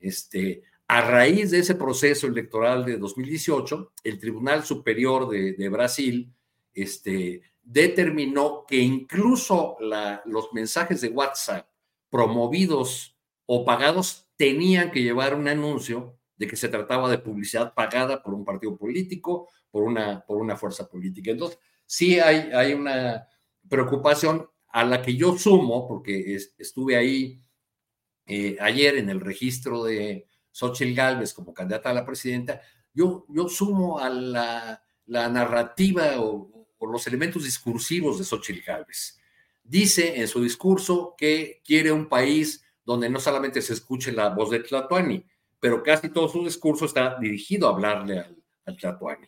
Este, 0.00 0.64
a 0.88 1.02
raíz 1.02 1.52
de 1.52 1.60
ese 1.60 1.76
proceso 1.76 2.26
electoral 2.26 2.84
de 2.84 2.98
2018, 2.98 3.92
el 4.02 4.18
Tribunal 4.18 4.64
Superior 4.64 5.28
de, 5.28 5.68
Brasil 5.68 6.34
este, 6.74 7.42
determinó 7.62 8.64
que 8.66 8.78
incluso 8.78 9.76
los 10.24 10.52
mensajes 10.52 11.00
de 11.00 11.10
WhatsApp 11.10 11.68
promovidos 12.10 13.16
o 13.46 13.64
pagados 13.64 14.26
tenían 14.36 14.90
que 14.90 15.04
llevar 15.04 15.36
un 15.36 15.46
anuncio 15.46 16.18
de 16.36 16.48
que 16.48 16.56
se 16.56 16.68
trataba 16.68 17.08
de 17.08 17.18
publicidad 17.18 17.72
pagada 17.72 18.20
por 18.24 18.34
un 18.34 18.44
partido 18.44 18.76
político, 18.76 19.48
por 19.70 19.84
una, 19.84 20.24
por 20.24 20.38
una 20.38 20.56
fuerza 20.56 20.88
política. 20.88 21.30
Entonces, 21.30 21.58
sí 21.84 22.18
hay, 22.18 22.50
hay 22.52 22.74
una 22.74 23.26
preocupación 23.68 24.48
a 24.68 24.84
la 24.84 25.02
que 25.02 25.16
yo 25.16 25.36
sumo, 25.38 25.86
porque 25.88 26.38
estuve 26.58 26.96
ahí 26.96 27.40
eh, 28.26 28.56
ayer 28.60 28.96
en 28.96 29.08
el 29.10 29.20
registro 29.20 29.84
de, 29.84 30.26
Xochitl 30.56 30.94
Galvez 30.94 31.34
como 31.34 31.52
candidata 31.52 31.90
a 31.90 31.94
la 31.94 32.06
presidenta, 32.06 32.62
yo, 32.94 33.26
yo 33.28 33.46
sumo 33.46 33.98
a 33.98 34.08
la, 34.08 34.82
narrativa 35.06 36.18
o, 36.18 36.50
los 36.80 37.06
elementos 37.06 37.44
discursivos 37.44 38.18
de 38.18 38.24
Xochitl 38.24 38.64
Galvez. 38.64 39.18
Dice 39.62 40.20
en 40.20 40.28
su 40.28 40.42
discurso 40.42 41.14
que 41.18 41.60
quiere 41.64 41.92
un 41.92 42.08
país 42.08 42.64
donde 42.84 43.10
no 43.10 43.18
solamente 43.20 43.60
se 43.60 43.74
escuche 43.74 44.12
la 44.12 44.30
voz 44.30 44.50
de 44.50 44.60
Tlatuani, 44.60 45.26
pero 45.60 45.82
casi 45.82 46.08
todo 46.08 46.28
su 46.28 46.44
discurso 46.44 46.86
está 46.86 47.18
dirigido 47.18 47.68
a 47.68 47.72
hablarle 47.72 48.20
al, 48.20 48.42
al 48.64 48.76
Tlatuani. 48.76 49.26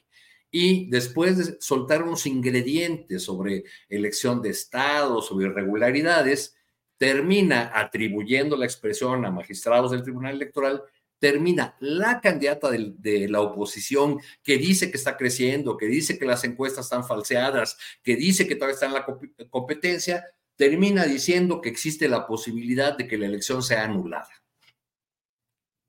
Y 0.51 0.89
después 0.91 1.37
de 1.37 1.61
soltar 1.61 2.03
unos 2.03 2.27
ingredientes 2.27 3.23
sobre 3.23 3.65
elección 3.89 4.41
de 4.41 4.51
Estado, 4.51 5.21
sobre 5.21 5.47
irregularidades, 5.47 6.57
termina 6.97 7.71
atribuyendo 7.75 8.57
la 8.57 8.65
expresión 8.65 9.25
a 9.25 9.31
magistrados 9.31 9.91
del 9.91 10.03
Tribunal 10.03 10.35
Electoral 10.35 10.83
termina 11.19 11.77
la 11.81 12.21
candidata 12.21 12.71
de, 12.71 13.29
la 13.29 13.41
oposición 13.41 14.21
que 14.43 14.57
dice 14.57 14.91
que 14.91 14.97
está 14.97 15.17
creciendo, 15.17 15.77
que 15.77 15.87
dice 15.87 16.19
que 16.19 16.27
las 16.27 16.45
encuestas 16.45 16.87
están 16.87 17.05
falseadas, 17.05 17.77
que 18.03 18.17
dice 18.17 18.47
que 18.47 18.55
todavía 18.55 18.75
está 18.75 18.87
en 18.87 18.95
la 18.95 19.07
competencia, 19.51 20.25
termina 20.57 21.05
diciendo 21.05 21.61
que 21.61 21.69
existe 21.69 22.09
la 22.09 22.27
posibilidad 22.27 22.97
de 22.97 23.07
que 23.07 23.19
la 23.19 23.27
elección 23.27 23.63
sea 23.63 23.85
anulada. 23.85 24.31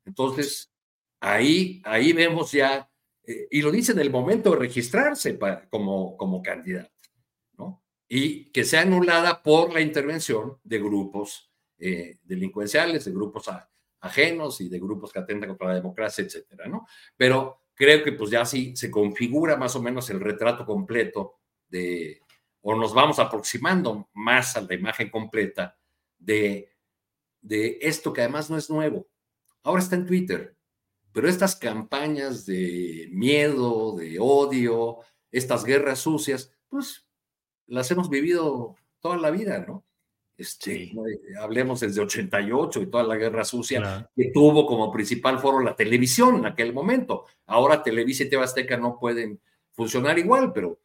Entonces, 0.05 0.71
ahí, 1.19 1.81
ahí 1.85 2.13
vemos 2.13 2.51
ya, 2.51 2.88
eh, 3.29 3.47
y 3.51 3.61
lo 3.61 3.69
dice 3.69 3.91
en 3.91 3.99
el 3.99 4.09
momento 4.09 4.49
de 4.49 4.57
registrarse 4.57 5.37
como, 5.69 6.17
como 6.17 6.41
candidato, 6.41 6.89
¿no? 7.59 7.83
Y 8.07 8.51
que 8.51 8.63
sea 8.63 8.81
anulada 8.81 9.43
por 9.43 9.71
la 9.71 9.81
intervención 9.81 10.57
de 10.63 10.79
grupos 10.79 11.51
eh, 11.77 12.17
delincuenciales, 12.23 13.05
de 13.05 13.11
grupos 13.11 13.47
ajenos 13.99 14.61
y 14.61 14.69
de 14.69 14.79
grupos 14.79 15.13
que 15.13 15.19
atentan 15.19 15.49
contra 15.49 15.67
la 15.67 15.75
democracia, 15.75 16.23
etcétera, 16.23 16.67
¿no? 16.67 16.87
Pero 17.15 17.65
creo 17.75 18.03
que 18.03 18.13
pues 18.13 18.31
ya 18.31 18.45
sí 18.45 18.75
se 18.75 18.89
configura 18.89 19.55
más 19.57 19.75
o 19.75 19.81
menos 19.83 20.09
el 20.09 20.21
retrato 20.21 20.65
completo 20.65 21.35
de, 21.67 22.23
o 22.61 22.73
nos 22.73 22.95
vamos 22.95 23.19
aproximando 23.19 24.09
más 24.13 24.57
a 24.57 24.61
la 24.61 24.73
imagen 24.73 25.11
completa 25.11 25.77
de, 26.17 26.73
de 27.41 27.77
esto 27.79 28.11
que 28.11 28.21
además 28.21 28.49
no 28.49 28.57
es 28.57 28.71
nuevo. 28.71 29.07
Ahora 29.61 29.83
está 29.83 29.95
en 29.95 30.07
Twitter, 30.07 30.57
pero 31.11 31.27
estas 31.27 31.55
campañas 31.55 32.45
de 32.45 33.07
miedo, 33.11 33.95
de 33.97 34.17
odio, 34.19 34.99
estas 35.31 35.63
guerras 35.63 35.99
sucias, 35.99 36.51
pues 36.67 37.07
las 37.67 37.89
hemos 37.91 38.09
vivido 38.09 38.75
toda 38.99 39.17
la 39.17 39.31
vida, 39.31 39.59
¿no? 39.67 39.85
Este, 40.39 40.83
eh, 40.83 40.93
hablemos 41.37 41.81
desde 41.81 41.99
88 41.99 42.81
y 42.81 42.85
toda 42.87 43.03
la 43.03 43.17
guerra 43.17 43.43
sucia 43.43 44.09
que 44.15 44.31
tuvo 44.33 44.65
como 44.65 44.89
principal 44.89 45.37
foro 45.37 45.59
la 45.59 45.75
televisión 45.75 46.37
en 46.37 46.45
aquel 46.45 46.73
momento. 46.73 47.25
Ahora 47.45 47.83
Televisa 47.83 48.23
y 48.23 48.29
TV 48.29 48.43
Azteca 48.43 48.77
no 48.77 48.97
pueden 48.97 49.41
funcionar 49.73 50.17
igual, 50.17 50.53
pero, 50.53 50.79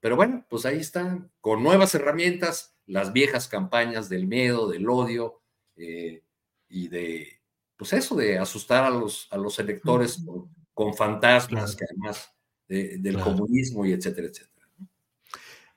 pero 0.00 0.14
bueno, 0.14 0.46
pues 0.48 0.66
ahí 0.66 0.78
están, 0.78 1.32
con 1.40 1.64
nuevas 1.64 1.96
herramientas, 1.96 2.76
las 2.86 3.12
viejas 3.12 3.48
campañas 3.48 4.08
del 4.08 4.28
miedo, 4.28 4.68
del 4.68 4.88
odio 4.88 5.40
eh, 5.74 6.22
y 6.68 6.86
de, 6.86 7.41
pues 7.82 7.94
eso, 7.94 8.14
de 8.14 8.38
asustar 8.38 8.84
a 8.84 8.90
los, 8.90 9.26
a 9.32 9.36
los 9.36 9.58
electores 9.58 10.24
con, 10.72 10.94
fantasmas, 10.94 11.74
que 11.74 11.84
además 11.84 12.30
del 12.68 13.18
comunismo 13.18 13.84
y 13.84 13.90
etcétera, 13.90 14.28
etcétera. 14.28 14.68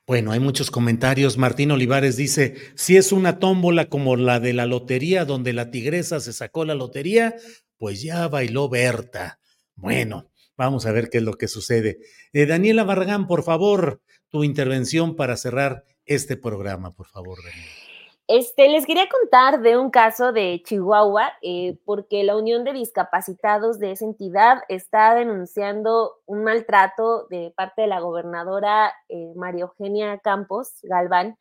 Bueno, 0.06 0.30
hay 0.30 0.38
muchos 0.38 0.70
comentarios. 0.70 1.36
Martín 1.36 1.72
Olivares 1.72 2.16
dice, 2.16 2.54
si 2.76 2.96
es 2.96 3.10
una 3.10 3.40
tómbola 3.40 3.88
como 3.88 4.14
la 4.14 4.38
de 4.38 4.52
la 4.52 4.66
lotería, 4.66 5.24
donde 5.24 5.52
la 5.52 5.72
tigresa 5.72 6.20
se 6.20 6.32
sacó 6.32 6.64
la 6.64 6.76
lotería, 6.76 7.34
pues 7.76 8.02
ya 8.02 8.28
bailó 8.28 8.68
Berta. 8.68 9.40
Bueno, 9.74 10.30
vamos 10.56 10.86
a 10.86 10.92
ver 10.92 11.10
qué 11.10 11.18
es 11.18 11.24
lo 11.24 11.34
que 11.34 11.48
sucede. 11.48 11.98
Eh, 12.32 12.46
Daniela 12.46 12.84
Barragán, 12.84 13.26
por 13.26 13.42
favor, 13.42 14.00
tu 14.28 14.44
intervención 14.44 15.16
para 15.16 15.36
cerrar 15.36 15.82
este 16.04 16.36
programa, 16.36 16.92
por 16.92 17.08
favor, 17.08 17.38
Daniela. 17.42 17.85
Este, 18.28 18.68
les 18.68 18.86
quería 18.86 19.08
contar 19.08 19.62
de 19.62 19.76
un 19.76 19.90
caso 19.90 20.32
de 20.32 20.60
Chihuahua, 20.64 21.32
eh, 21.42 21.78
porque 21.84 22.24
la 22.24 22.36
Unión 22.36 22.64
de 22.64 22.72
Discapacitados 22.72 23.78
de 23.78 23.92
esa 23.92 24.04
entidad 24.04 24.62
está 24.68 25.14
denunciando 25.14 26.16
un 26.26 26.42
maltrato 26.42 27.28
de 27.30 27.52
parte 27.56 27.82
de 27.82 27.88
la 27.88 28.00
gobernadora 28.00 28.92
eh, 29.08 29.32
María 29.36 29.62
Eugenia 29.62 30.18
Campos 30.18 30.72
Galván, 30.82 31.38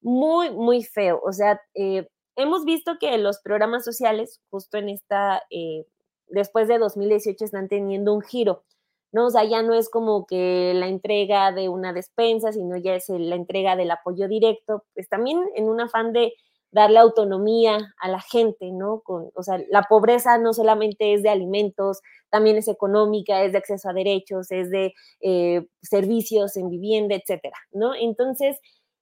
muy, 0.00 0.50
muy 0.50 0.82
feo. 0.82 1.20
O 1.24 1.32
sea, 1.32 1.60
eh, 1.74 2.08
hemos 2.34 2.64
visto 2.64 2.98
que 2.98 3.16
los 3.18 3.38
programas 3.40 3.84
sociales, 3.84 4.40
justo 4.50 4.78
en 4.78 4.88
esta, 4.88 5.40
después 6.26 6.66
de 6.66 6.78
2018, 6.78 7.44
están 7.44 7.68
teniendo 7.68 8.12
un 8.12 8.22
giro. 8.22 8.64
¿No? 9.14 9.26
O 9.26 9.30
sea, 9.30 9.44
ya 9.44 9.62
no 9.62 9.74
es 9.74 9.88
como 9.88 10.26
que 10.26 10.72
la 10.74 10.88
entrega 10.88 11.52
de 11.52 11.68
una 11.68 11.92
despensa, 11.92 12.52
sino 12.52 12.76
ya 12.76 12.96
es 12.96 13.08
la 13.08 13.36
entrega 13.36 13.76
del 13.76 13.92
apoyo 13.92 14.26
directo, 14.26 14.84
pues 14.92 15.08
también 15.08 15.40
en 15.54 15.68
un 15.68 15.80
afán 15.80 16.12
de 16.12 16.34
darle 16.72 16.98
autonomía 16.98 17.94
a 18.00 18.08
la 18.08 18.20
gente, 18.20 18.72
¿no? 18.72 19.02
Con, 19.04 19.30
o 19.36 19.42
sea, 19.44 19.60
la 19.70 19.82
pobreza 19.84 20.36
no 20.38 20.52
solamente 20.52 21.14
es 21.14 21.22
de 21.22 21.28
alimentos, 21.30 22.00
también 22.28 22.56
es 22.56 22.66
económica, 22.66 23.44
es 23.44 23.52
de 23.52 23.58
acceso 23.58 23.88
a 23.88 23.92
derechos, 23.92 24.50
es 24.50 24.68
de 24.70 24.92
eh, 25.20 25.64
servicios 25.80 26.56
en 26.56 26.68
vivienda, 26.68 27.14
etcétera, 27.14 27.56
¿no? 27.70 27.94
Entonces, 27.94 28.58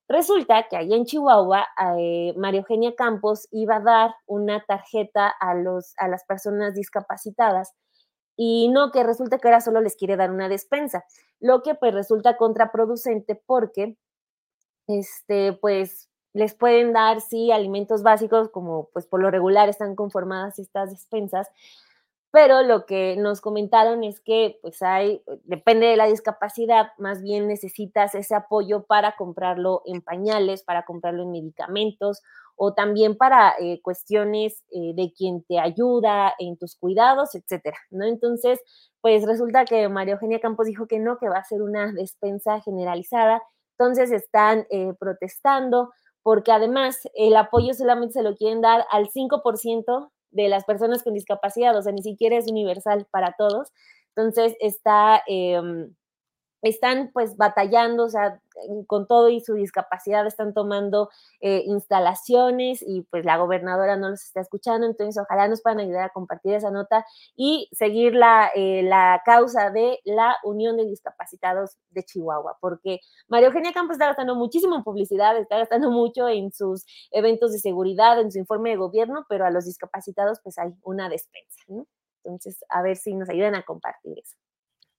resulta 0.08 0.66
que 0.68 0.76
allá 0.76 0.94
en 0.94 1.06
Chihuahua, 1.06 1.66
eh, 1.98 2.34
María 2.36 2.60
Eugenia 2.60 2.94
Campos 2.94 3.48
iba 3.50 3.76
a 3.76 3.80
dar 3.80 4.14
una 4.26 4.62
tarjeta 4.68 5.32
a, 5.40 5.54
los, 5.54 5.94
a 5.96 6.06
las 6.08 6.22
personas 6.26 6.74
discapacitadas 6.74 7.72
y 8.44 8.68
no 8.70 8.90
que 8.90 9.04
resulta 9.04 9.38
que 9.38 9.46
ahora 9.46 9.60
solo 9.60 9.80
les 9.80 9.94
quiere 9.94 10.16
dar 10.16 10.32
una 10.32 10.48
despensa, 10.48 11.04
lo 11.38 11.62
que 11.62 11.76
pues 11.76 11.94
resulta 11.94 12.36
contraproducente 12.36 13.36
porque, 13.36 13.96
este, 14.88 15.52
pues 15.52 16.08
les 16.32 16.52
pueden 16.52 16.92
dar, 16.92 17.20
sí, 17.20 17.52
alimentos 17.52 18.02
básicos, 18.02 18.48
como 18.48 18.88
pues 18.92 19.06
por 19.06 19.20
lo 19.20 19.30
regular 19.30 19.68
están 19.68 19.94
conformadas 19.94 20.58
estas 20.58 20.90
despensas, 20.90 21.48
pero 22.32 22.62
lo 22.62 22.86
que 22.86 23.14
nos 23.18 23.42
comentaron 23.42 24.02
es 24.04 24.20
que 24.20 24.58
pues 24.62 24.80
hay, 24.80 25.22
depende 25.44 25.86
de 25.86 25.98
la 25.98 26.06
discapacidad, 26.06 26.88
más 26.96 27.20
bien 27.20 27.46
necesitas 27.46 28.14
ese 28.14 28.34
apoyo 28.34 28.84
para 28.84 29.16
comprarlo 29.16 29.82
en 29.84 30.00
pañales, 30.00 30.62
para 30.64 30.86
comprarlo 30.86 31.24
en 31.24 31.30
medicamentos 31.30 32.22
o 32.56 32.72
también 32.72 33.18
para 33.18 33.54
eh, 33.60 33.82
cuestiones 33.82 34.64
eh, 34.70 34.94
de 34.94 35.12
quien 35.12 35.44
te 35.44 35.58
ayuda 35.58 36.32
en 36.38 36.56
tus 36.56 36.74
cuidados, 36.74 37.34
etcétera, 37.34 37.76
¿no? 37.90 38.06
Entonces, 38.06 38.60
pues 39.02 39.26
resulta 39.26 39.66
que 39.66 39.90
María 39.90 40.14
Eugenia 40.14 40.40
Campos 40.40 40.66
dijo 40.66 40.86
que 40.86 41.00
no, 41.00 41.18
que 41.18 41.28
va 41.28 41.36
a 41.36 41.44
ser 41.44 41.60
una 41.60 41.92
despensa 41.92 42.62
generalizada, 42.62 43.42
entonces 43.78 44.10
están 44.10 44.66
eh, 44.70 44.94
protestando 44.98 45.92
porque 46.22 46.50
además 46.50 46.98
el 47.14 47.36
apoyo 47.36 47.74
solamente 47.74 48.14
se 48.14 48.22
lo 48.22 48.36
quieren 48.36 48.62
dar 48.62 48.86
al 48.90 49.10
5% 49.10 50.10
de 50.32 50.48
las 50.48 50.64
personas 50.64 51.02
con 51.02 51.14
discapacidad, 51.14 51.76
o 51.76 51.82
sea, 51.82 51.92
ni 51.92 52.02
siquiera 52.02 52.36
es 52.38 52.50
universal 52.50 53.06
para 53.10 53.34
todos. 53.38 53.70
Entonces, 54.16 54.56
está, 54.60 55.22
em, 55.26 55.94
están 56.62 57.10
pues 57.12 57.36
batallando, 57.36 58.04
o 58.04 58.08
sea, 58.08 58.40
con 58.86 59.06
todo 59.06 59.28
y 59.28 59.40
su 59.40 59.54
discapacidad 59.54 60.26
están 60.26 60.54
tomando 60.54 61.10
eh, 61.40 61.62
instalaciones 61.66 62.82
y 62.86 63.02
pues 63.10 63.24
la 63.24 63.36
gobernadora 63.36 63.96
no 63.96 64.10
los 64.10 64.22
está 64.22 64.40
escuchando, 64.40 64.86
entonces 64.86 65.20
ojalá 65.20 65.48
nos 65.48 65.62
puedan 65.62 65.80
ayudar 65.80 66.04
a 66.04 66.10
compartir 66.10 66.54
esa 66.54 66.70
nota 66.70 67.04
y 67.36 67.68
seguir 67.72 68.14
la, 68.14 68.50
eh, 68.54 68.82
la 68.82 69.22
causa 69.24 69.70
de 69.70 69.98
la 70.04 70.36
Unión 70.44 70.76
de 70.76 70.86
Discapacitados 70.86 71.76
de 71.90 72.04
Chihuahua, 72.04 72.56
porque 72.60 73.00
María 73.28 73.48
Eugenia 73.48 73.72
Campos 73.72 73.94
está 73.94 74.06
gastando 74.06 74.34
muchísimo 74.36 74.76
en 74.76 74.84
publicidad, 74.84 75.36
está 75.36 75.58
gastando 75.58 75.90
mucho 75.90 76.28
en 76.28 76.52
sus 76.52 76.84
eventos 77.10 77.52
de 77.52 77.58
seguridad, 77.58 78.20
en 78.20 78.30
su 78.30 78.38
informe 78.38 78.70
de 78.70 78.76
gobierno, 78.76 79.26
pero 79.28 79.44
a 79.46 79.50
los 79.50 79.64
discapacitados 79.66 80.40
pues 80.42 80.58
hay 80.58 80.72
una 80.82 81.08
despensa, 81.08 81.60
¿no? 81.68 81.86
Entonces, 82.24 82.64
a 82.68 82.82
ver 82.82 82.96
si 82.96 83.14
nos 83.14 83.28
ayudan 83.28 83.56
a 83.56 83.64
compartir 83.64 84.18
eso. 84.18 84.36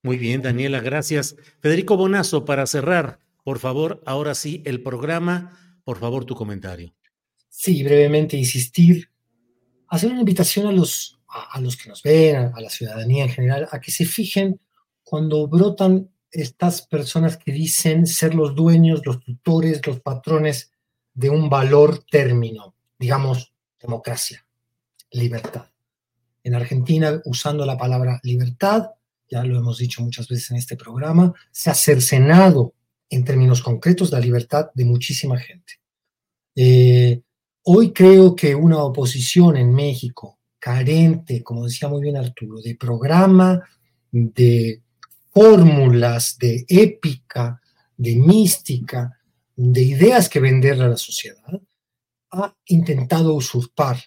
Muy 0.06 0.18
bien, 0.18 0.42
Daniela, 0.42 0.82
gracias. 0.82 1.38
Federico 1.62 1.96
Bonazo, 1.96 2.44
para 2.44 2.68
cerrar, 2.68 3.20
por 3.46 3.60
favor, 3.60 4.04
ahora 4.06 4.36
sí, 4.36 4.62
el 4.66 4.84
programa, 4.84 5.58
por 5.86 5.98
favor, 5.98 6.26
tu 6.26 6.36
comentario. 6.36 6.94
Sí, 7.48 7.84
brevemente 7.84 8.36
insistir, 8.36 9.10
hacer 9.88 10.12
una 10.12 10.20
invitación 10.20 10.68
a 10.68 10.74
los, 10.74 11.22
a, 11.30 11.58
los 11.62 11.78
que 11.78 11.88
nos 11.88 12.04
ven, 12.04 12.52
a, 12.54 12.60
la 12.60 12.70
ciudadanía 12.70 13.24
en 13.24 13.30
general, 13.30 13.70
a 13.72 13.80
que 13.80 13.92
se 13.92 14.06
fijen 14.06 14.60
cuando 15.04 15.48
brotan 15.48 16.10
estas 16.30 16.82
personas 16.82 17.38
que 17.38 17.54
dicen 17.54 18.06
ser 18.06 18.36
los 18.36 18.56
dueños, 18.56 19.06
los 19.06 19.22
tutores, 19.22 19.88
los 19.88 20.02
patrones 20.02 20.74
de 21.14 21.30
un 21.30 21.50
valor 21.50 22.04
término, 22.12 22.76
digamos, 23.00 23.54
democracia, 23.80 24.46
libertad. 25.12 25.68
En 26.44 26.56
Argentina, 26.56 27.22
usando 27.24 27.66
la 27.66 27.78
palabra 27.78 28.20
libertad, 28.24 28.90
ya 29.30 29.44
lo 29.44 29.58
hemos 29.58 29.78
dicho 29.78 30.02
muchas 30.04 30.28
veces 30.28 30.52
en 30.52 30.58
este 30.58 30.76
programa, 30.76 31.34
se 31.52 31.70
ha 31.70 31.74
cercenado 31.74 32.74
en 33.10 33.24
términos 33.24 33.62
concretos 33.62 34.12
la 34.12 34.20
libertad 34.20 34.68
de 34.74 34.86
muchísima 34.86 35.38
gente. 35.38 35.74
Eh, 36.56 37.22
hoy 37.64 37.92
creo 37.92 38.36
que 38.36 38.56
una 38.56 38.84
oposición 38.84 39.58
en 39.58 39.74
México 39.74 40.40
carente, 40.60 41.44
como 41.44 41.66
decía 41.66 41.90
muy 41.90 42.02
bien 42.02 42.18
Arturo, 42.18 42.62
de 42.62 42.76
programa, 42.76 43.62
de 44.12 44.82
fórmulas, 45.32 46.38
de 46.38 46.66
épica, 46.68 47.62
de 47.98 48.16
mística, 48.16 49.20
de 49.56 49.82
ideas 49.82 50.30
que 50.30 50.40
venderle 50.40 50.86
a 50.86 50.90
la 50.90 50.98
sociedad, 50.98 51.62
ha 52.32 52.56
intentado 52.68 53.34
usurpar 53.34 53.98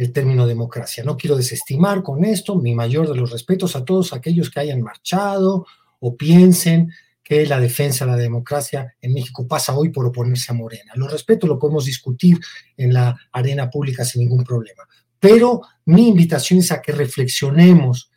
el 0.00 0.14
término 0.14 0.46
democracia. 0.46 1.04
No 1.04 1.18
quiero 1.18 1.36
desestimar 1.36 2.02
con 2.02 2.24
esto 2.24 2.54
mi 2.56 2.74
mayor 2.74 3.06
de 3.06 3.14
los 3.14 3.30
respetos 3.30 3.76
a 3.76 3.84
todos 3.84 4.14
aquellos 4.14 4.48
que 4.48 4.58
hayan 4.58 4.80
marchado 4.80 5.66
o 5.98 6.16
piensen 6.16 6.90
que 7.22 7.44
la 7.44 7.60
defensa 7.60 8.06
de 8.06 8.12
la 8.12 8.16
democracia 8.16 8.96
en 9.02 9.12
México 9.12 9.46
pasa 9.46 9.76
hoy 9.76 9.90
por 9.90 10.06
oponerse 10.06 10.52
a 10.52 10.54
Morena. 10.54 10.92
Lo 10.94 11.06
respeto, 11.06 11.46
lo 11.46 11.58
podemos 11.58 11.84
discutir 11.84 12.40
en 12.78 12.94
la 12.94 13.14
arena 13.30 13.68
pública 13.68 14.02
sin 14.06 14.22
ningún 14.22 14.42
problema. 14.42 14.84
Pero 15.18 15.60
mi 15.84 16.08
invitación 16.08 16.60
es 16.60 16.72
a 16.72 16.80
que 16.80 16.92
reflexionemos 16.92 18.10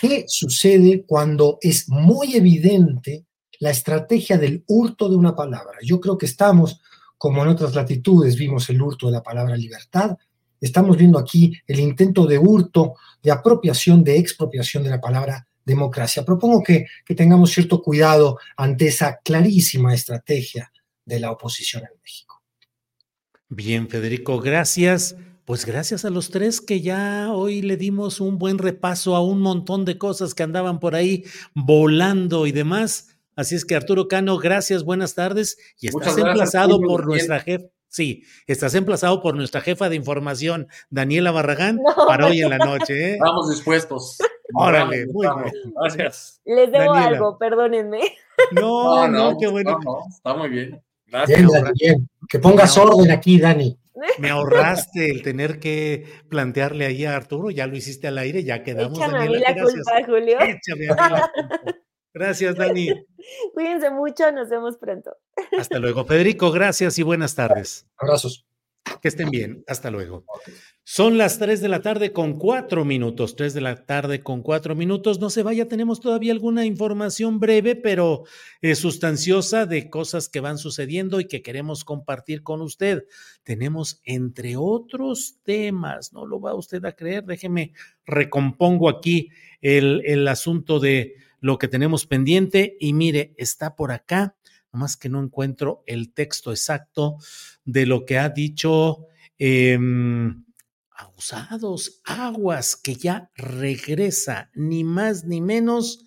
qué 0.00 0.24
sucede 0.28 1.04
cuando 1.06 1.58
es 1.60 1.90
muy 1.90 2.36
evidente 2.36 3.26
la 3.60 3.68
estrategia 3.68 4.38
del 4.38 4.64
hurto 4.66 5.10
de 5.10 5.16
una 5.16 5.36
palabra. 5.36 5.76
Yo 5.82 6.00
creo 6.00 6.16
que 6.16 6.24
estamos, 6.24 6.80
como 7.18 7.42
en 7.42 7.48
otras 7.48 7.74
latitudes 7.74 8.34
vimos 8.36 8.70
el 8.70 8.80
hurto 8.80 9.08
de 9.08 9.12
la 9.12 9.22
palabra 9.22 9.56
libertad, 9.56 10.16
Estamos 10.60 10.96
viendo 10.96 11.18
aquí 11.18 11.52
el 11.66 11.80
intento 11.80 12.26
de 12.26 12.38
hurto, 12.38 12.94
de 13.22 13.30
apropiación, 13.30 14.02
de 14.02 14.18
expropiación 14.18 14.82
de 14.82 14.90
la 14.90 15.00
palabra 15.00 15.46
democracia. 15.64 16.24
Propongo 16.24 16.62
que, 16.62 16.86
que 17.04 17.14
tengamos 17.14 17.50
cierto 17.50 17.82
cuidado 17.82 18.38
ante 18.56 18.88
esa 18.88 19.18
clarísima 19.22 19.94
estrategia 19.94 20.72
de 21.04 21.20
la 21.20 21.30
oposición 21.30 21.82
en 21.82 22.00
México. 22.02 22.42
Bien, 23.48 23.88
Federico, 23.88 24.40
gracias. 24.40 25.16
Pues 25.44 25.64
gracias 25.64 26.04
a 26.04 26.10
los 26.10 26.28
tres 26.28 26.60
que 26.60 26.82
ya 26.82 27.32
hoy 27.32 27.62
le 27.62 27.78
dimos 27.78 28.20
un 28.20 28.36
buen 28.36 28.58
repaso 28.58 29.16
a 29.16 29.24
un 29.24 29.40
montón 29.40 29.86
de 29.86 29.96
cosas 29.96 30.34
que 30.34 30.42
andaban 30.42 30.78
por 30.78 30.94
ahí 30.94 31.24
volando 31.54 32.46
y 32.46 32.52
demás. 32.52 33.16
Así 33.34 33.54
es 33.54 33.64
que 33.64 33.74
Arturo 33.74 34.08
Cano, 34.08 34.36
gracias, 34.36 34.84
buenas 34.84 35.14
tardes 35.14 35.56
y 35.80 35.88
estás 35.88 36.18
emplazado 36.18 36.78
por 36.82 37.06
nuestra 37.06 37.40
jefa. 37.40 37.64
Sí, 37.88 38.24
estás 38.46 38.74
emplazado 38.74 39.22
por 39.22 39.34
nuestra 39.34 39.60
jefa 39.60 39.88
de 39.88 39.96
información, 39.96 40.68
Daniela 40.90 41.30
Barragán, 41.30 41.80
para 42.06 42.26
hoy 42.26 42.42
en 42.42 42.50
la 42.50 42.58
noche. 42.58 43.14
¿eh? 43.14 43.18
Vamos 43.20 43.50
dispuestos. 43.50 44.18
Órale, 44.54 45.06
muy 45.06 45.26
bien. 45.26 45.74
Gracias. 45.74 46.40
Les 46.44 46.70
debo 46.70 46.92
algo, 46.92 47.38
perdónenme. 47.38 48.00
No, 48.52 49.08
no, 49.08 49.36
qué 49.38 49.46
bueno. 49.48 49.78
está 50.08 50.34
muy 50.34 50.48
bien. 50.48 50.82
Gracias. 51.06 51.40
Bien, 51.74 52.08
Que 52.28 52.38
pongas 52.38 52.76
orden 52.76 53.10
aquí, 53.10 53.40
Dani. 53.40 53.78
Me 54.18 54.30
ahorraste 54.30 55.10
el 55.10 55.22
tener 55.22 55.58
que 55.58 56.04
plantearle 56.28 56.86
ahí 56.86 57.04
a 57.04 57.16
Arturo, 57.16 57.50
ya 57.50 57.66
lo 57.66 57.76
hiciste 57.76 58.06
al 58.06 58.18
aire, 58.18 58.44
ya 58.44 58.62
quedamos. 58.62 58.96
Échame 58.96 59.18
Daniela, 59.18 59.48
a 59.48 59.54
mí 59.54 59.60
la 59.60 59.64
culpa, 59.64 59.92
Julio. 60.06 60.38
Échame 60.40 60.88
a 60.88 60.94
mí 60.94 61.16
la 61.16 61.30
culpa. 61.34 61.78
Gracias, 62.18 62.56
Dani. 62.56 62.88
Cuídense 63.54 63.90
mucho, 63.90 64.32
nos 64.32 64.48
vemos 64.48 64.76
pronto. 64.76 65.16
Hasta 65.56 65.78
luego, 65.78 66.04
Federico, 66.04 66.50
gracias 66.50 66.98
y 66.98 67.04
buenas 67.04 67.36
tardes. 67.36 67.86
Abrazos. 67.96 68.44
Que 69.02 69.08
estén 69.08 69.30
bien, 69.30 69.62
hasta 69.68 69.90
luego. 69.90 70.24
Son 70.82 71.18
las 71.18 71.38
3 71.38 71.60
de 71.60 71.68
la 71.68 71.82
tarde 71.82 72.12
con 72.12 72.38
cuatro 72.38 72.84
minutos, 72.86 73.36
3 73.36 73.52
de 73.52 73.60
la 73.60 73.84
tarde 73.84 74.22
con 74.22 74.42
cuatro 74.42 74.74
minutos. 74.74 75.20
No 75.20 75.28
se 75.28 75.42
vaya, 75.42 75.68
tenemos 75.68 76.00
todavía 76.00 76.32
alguna 76.32 76.64
información 76.64 77.38
breve, 77.38 77.76
pero 77.76 78.24
eh, 78.62 78.74
sustanciosa 78.74 79.66
de 79.66 79.90
cosas 79.90 80.28
que 80.28 80.40
van 80.40 80.56
sucediendo 80.58 81.20
y 81.20 81.26
que 81.26 81.42
queremos 81.42 81.84
compartir 81.84 82.42
con 82.42 82.62
usted. 82.62 83.04
Tenemos, 83.44 84.00
entre 84.04 84.56
otros 84.56 85.36
temas, 85.44 86.12
no 86.14 86.26
lo 86.26 86.40
va 86.40 86.54
usted 86.54 86.84
a 86.86 86.96
creer, 86.96 87.24
déjeme, 87.24 87.74
recompongo 88.06 88.88
aquí 88.88 89.28
el, 89.60 90.02
el 90.06 90.26
asunto 90.26 90.80
de 90.80 91.27
lo 91.40 91.58
que 91.58 91.68
tenemos 91.68 92.06
pendiente 92.06 92.76
y 92.80 92.92
mire, 92.92 93.34
está 93.36 93.76
por 93.76 93.92
acá, 93.92 94.36
nomás 94.72 94.96
que 94.96 95.08
no 95.08 95.22
encuentro 95.22 95.82
el 95.86 96.12
texto 96.12 96.50
exacto 96.50 97.16
de 97.64 97.86
lo 97.86 98.04
que 98.04 98.18
ha 98.18 98.28
dicho 98.28 99.06
em, 99.38 100.44
Abusados 100.90 102.00
Aguas, 102.04 102.76
que 102.76 102.96
ya 102.96 103.30
regresa 103.36 104.50
ni 104.54 104.82
más 104.82 105.24
ni 105.24 105.40
menos 105.40 106.04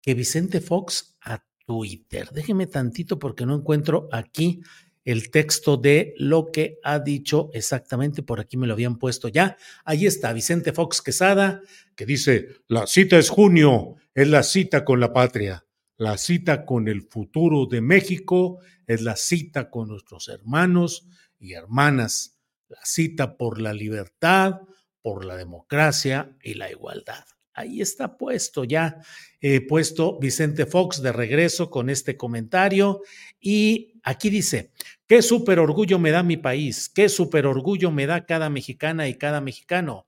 que 0.00 0.14
Vicente 0.14 0.60
Fox 0.60 1.18
a 1.20 1.44
Twitter. 1.66 2.30
Déjeme 2.32 2.66
tantito 2.66 3.18
porque 3.18 3.44
no 3.44 3.54
encuentro 3.54 4.08
aquí 4.10 4.62
el 5.04 5.30
texto 5.30 5.76
de 5.76 6.14
lo 6.16 6.50
que 6.52 6.78
ha 6.82 6.98
dicho 6.98 7.50
exactamente, 7.52 8.22
por 8.22 8.40
aquí 8.40 8.56
me 8.56 8.66
lo 8.66 8.74
habían 8.74 8.98
puesto 8.98 9.28
ya. 9.28 9.56
Ahí 9.84 10.06
está 10.06 10.32
Vicente 10.32 10.72
Fox 10.72 11.00
Quesada, 11.02 11.62
que 11.94 12.06
dice, 12.06 12.48
la 12.66 12.86
cita 12.86 13.18
es 13.18 13.30
junio, 13.30 13.96
es 14.14 14.28
la 14.28 14.42
cita 14.42 14.84
con 14.84 15.00
la 15.00 15.12
patria, 15.12 15.64
la 15.96 16.18
cita 16.18 16.64
con 16.64 16.88
el 16.88 17.02
futuro 17.02 17.66
de 17.66 17.80
México, 17.80 18.60
es 18.86 19.02
la 19.02 19.16
cita 19.16 19.70
con 19.70 19.88
nuestros 19.88 20.28
hermanos 20.28 21.06
y 21.38 21.52
hermanas, 21.54 22.38
la 22.68 22.80
cita 22.84 23.36
por 23.36 23.60
la 23.60 23.72
libertad, 23.72 24.60
por 25.00 25.24
la 25.24 25.36
democracia 25.36 26.36
y 26.42 26.54
la 26.54 26.70
igualdad. 26.70 27.24
Ahí 27.58 27.80
está 27.80 28.16
puesto 28.16 28.62
ya, 28.62 29.00
eh, 29.40 29.60
puesto 29.60 30.18
Vicente 30.18 30.64
Fox 30.64 31.02
de 31.02 31.10
regreso 31.12 31.70
con 31.70 31.90
este 31.90 32.16
comentario. 32.16 33.02
Y 33.40 34.00
aquí 34.04 34.30
dice, 34.30 34.70
qué 35.08 35.22
súper 35.22 35.58
orgullo 35.58 35.98
me 35.98 36.12
da 36.12 36.22
mi 36.22 36.36
país, 36.36 36.88
qué 36.88 37.08
súper 37.08 37.46
orgullo 37.46 37.90
me 37.90 38.06
da 38.06 38.26
cada 38.26 38.48
mexicana 38.48 39.08
y 39.08 39.14
cada 39.14 39.40
mexicano 39.40 40.06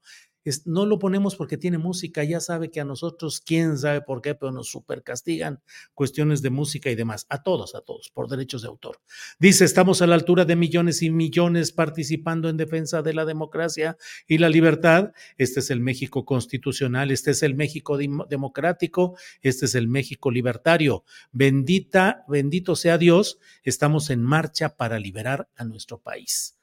no 0.64 0.86
lo 0.86 0.98
ponemos 0.98 1.36
porque 1.36 1.56
tiene 1.56 1.78
música, 1.78 2.24
ya 2.24 2.40
sabe 2.40 2.70
que 2.70 2.80
a 2.80 2.84
nosotros, 2.84 3.40
quién 3.40 3.76
sabe 3.76 4.00
por 4.00 4.22
qué, 4.22 4.34
pero 4.34 4.52
nos 4.52 4.68
super 4.68 5.02
castigan 5.02 5.60
cuestiones 5.94 6.42
de 6.42 6.50
música 6.50 6.90
y 6.90 6.94
demás. 6.94 7.26
A 7.28 7.42
todos, 7.42 7.74
a 7.74 7.82
todos, 7.82 8.10
por 8.10 8.28
derechos 8.28 8.62
de 8.62 8.68
autor. 8.68 9.00
Dice, 9.38 9.64
estamos 9.64 10.02
a 10.02 10.06
la 10.06 10.14
altura 10.14 10.44
de 10.44 10.56
millones 10.56 11.02
y 11.02 11.10
millones 11.10 11.72
participando 11.72 12.48
en 12.48 12.56
defensa 12.56 13.02
de 13.02 13.14
la 13.14 13.24
democracia 13.24 13.96
y 14.26 14.38
la 14.38 14.48
libertad. 14.48 15.12
Este 15.36 15.60
es 15.60 15.70
el 15.70 15.80
México 15.80 16.24
constitucional, 16.24 17.10
este 17.10 17.32
es 17.32 17.42
el 17.42 17.54
México 17.54 17.98
democrático, 17.98 19.16
este 19.42 19.66
es 19.66 19.74
el 19.74 19.88
México 19.88 20.30
libertario. 20.30 21.04
Bendita, 21.32 22.24
bendito 22.28 22.76
sea 22.76 22.98
Dios, 22.98 23.38
estamos 23.62 24.10
en 24.10 24.22
marcha 24.22 24.76
para 24.76 24.98
liberar 24.98 25.48
a 25.56 25.64
nuestro 25.64 25.98
país. 26.00 26.56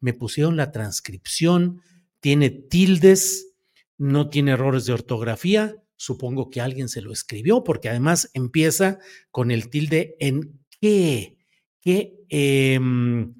Me 0.00 0.12
pusieron 0.12 0.56
la 0.56 0.70
transcripción 0.70 1.80
tiene 2.24 2.48
tildes, 2.48 3.54
no 3.98 4.30
tiene 4.30 4.52
errores 4.52 4.86
de 4.86 4.94
ortografía. 4.94 5.76
Supongo 5.96 6.48
que 6.48 6.62
alguien 6.62 6.88
se 6.88 7.02
lo 7.02 7.12
escribió 7.12 7.62
porque 7.64 7.90
además 7.90 8.30
empieza 8.32 8.98
con 9.30 9.50
el 9.50 9.68
tilde 9.68 10.16
en 10.20 10.58
qué, 10.80 11.36
qué, 11.82 12.14
em, 12.30 13.34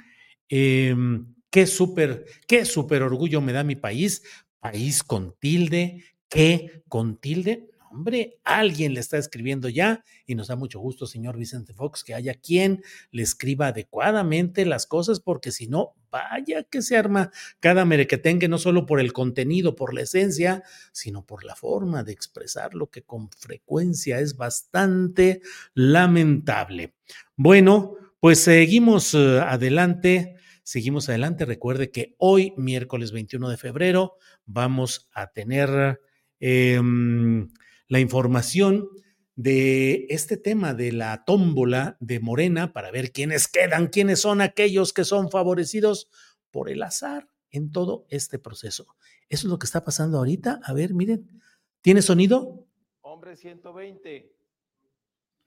em, 0.51 1.35
qué 1.49 1.67
súper, 1.67 2.27
qué 2.47 2.67
súper 2.67 3.03
orgullo 3.03 3.41
me 3.41 3.55
da 3.55 3.65
mi 3.65 3.75
país, 3.75 4.23
país 4.61 5.03
con 5.03 5.35
tilde, 5.41 6.05
qué 6.29 6.83
con 6.87 7.17
tilde 7.17 7.71
hombre, 7.95 8.39
alguien 8.45 8.93
le 8.95 9.01
está 9.01 9.19
escribiendo 9.19 9.69
ya 9.69 10.05
y 10.27 10.35
nos 10.35 10.49
da 10.49 10.57
mucho 10.57 10.81
gusto, 10.81 11.07
señor 11.07 11.37
Vicente 11.39 11.73
Fox, 11.73 12.03
que 12.05 12.15
haya 12.15 12.35
quien 12.35 12.83
le 13.11 13.23
escriba 13.23 13.69
adecuadamente 13.69 14.67
las 14.67 14.87
cosas, 14.87 15.21
porque 15.21 15.53
si 15.53 15.69
no, 15.69 15.95
vaya 16.11 16.65
que 16.65 16.83
se 16.83 16.97
arma 16.97 17.31
cada 17.61 17.85
merequetengue, 17.85 18.49
no 18.49 18.59
solo 18.59 18.87
por 18.87 19.01
el 19.01 19.13
contenido, 19.13 19.75
por 19.77 19.95
la 19.95 20.03
esencia, 20.03 20.63
sino 20.93 21.25
por 21.25 21.45
la 21.45 21.57
forma 21.57 22.05
de 22.05 22.13
expresar 22.13 22.75
lo 22.75 22.91
que 22.91 23.03
con 23.03 23.31
frecuencia 23.31 24.21
es 24.21 24.37
bastante 24.37 25.41
lamentable. 25.75 26.95
Bueno, 27.37 27.97
pues 28.21 28.41
seguimos 28.41 29.13
eh, 29.15 29.41
adelante. 29.41 30.37
Seguimos 30.63 31.11
adelante. 31.11 31.45
Recuerde 31.45 31.91
que 31.91 32.15
hoy, 32.17 32.55
miércoles 32.57 33.13
21 33.13 33.51
de 33.51 33.59
febrero, 33.59 34.17
vamos 34.47 35.11
a 35.13 35.27
tener 35.27 36.01
em, 36.41 37.49
la 37.95 38.01
información 38.01 38.89
de 39.37 40.07
este 40.09 40.37
tema 40.37 40.75
de 40.75 40.91
la 40.91 41.25
tómbola 41.25 41.97
de 42.01 42.19
Morena 42.19 42.73
para 42.73 42.91
ver 42.91 43.13
quiénes 43.13 43.47
quedan, 43.47 43.87
quiénes 43.87 44.21
son 44.21 44.41
aquellos 44.41 44.93
que 44.93 45.05
son 45.05 45.31
favorecidos 45.31 46.11
por 46.51 46.69
el 46.69 46.83
azar 46.83 47.31
en 47.53 47.71
todo 47.71 48.05
este 48.09 48.41
proceso. 48.41 48.97
Eso 49.29 49.47
es 49.47 49.51
lo 49.53 49.61
que 49.61 49.67
está 49.67 49.85
pasando 49.85 50.19
ahorita. 50.19 50.59
A 50.65 50.73
ver, 50.73 50.93
miren, 50.93 51.41
¿tiene 51.83 52.03
sonido? 52.03 52.67
Hombres 53.03 53.39
120 53.39 54.37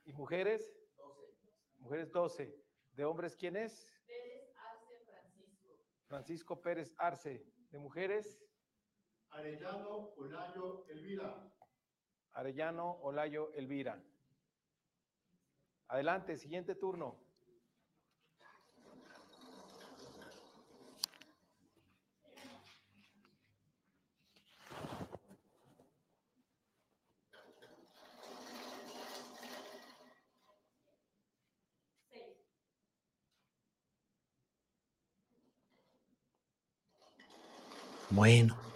y 0.05 0.13
mujeres 0.13 0.73
12. 0.95 1.21
Mujeres 1.79 2.11
12. 2.13 2.55
¿De 2.93 3.03
hombres 3.03 3.35
quién 3.35 3.57
es? 3.57 3.85
Pérez 4.07 4.53
Arce 4.71 4.95
Francisco. 5.05 5.69
Francisco 6.07 6.61
Pérez 6.61 6.93
Arce. 6.97 7.45
¿De 7.71 7.77
mujeres? 7.77 8.39
Arellano 9.31 10.13
Olayo 10.15 10.85
Elvira. 10.87 11.51
Arellano, 12.37 12.99
Olayo, 13.01 13.51
Elvira. 13.55 13.99
Adelante, 15.87 16.37
siguiente 16.37 16.75
turno. 16.75 17.17
Bueno, 38.11 38.66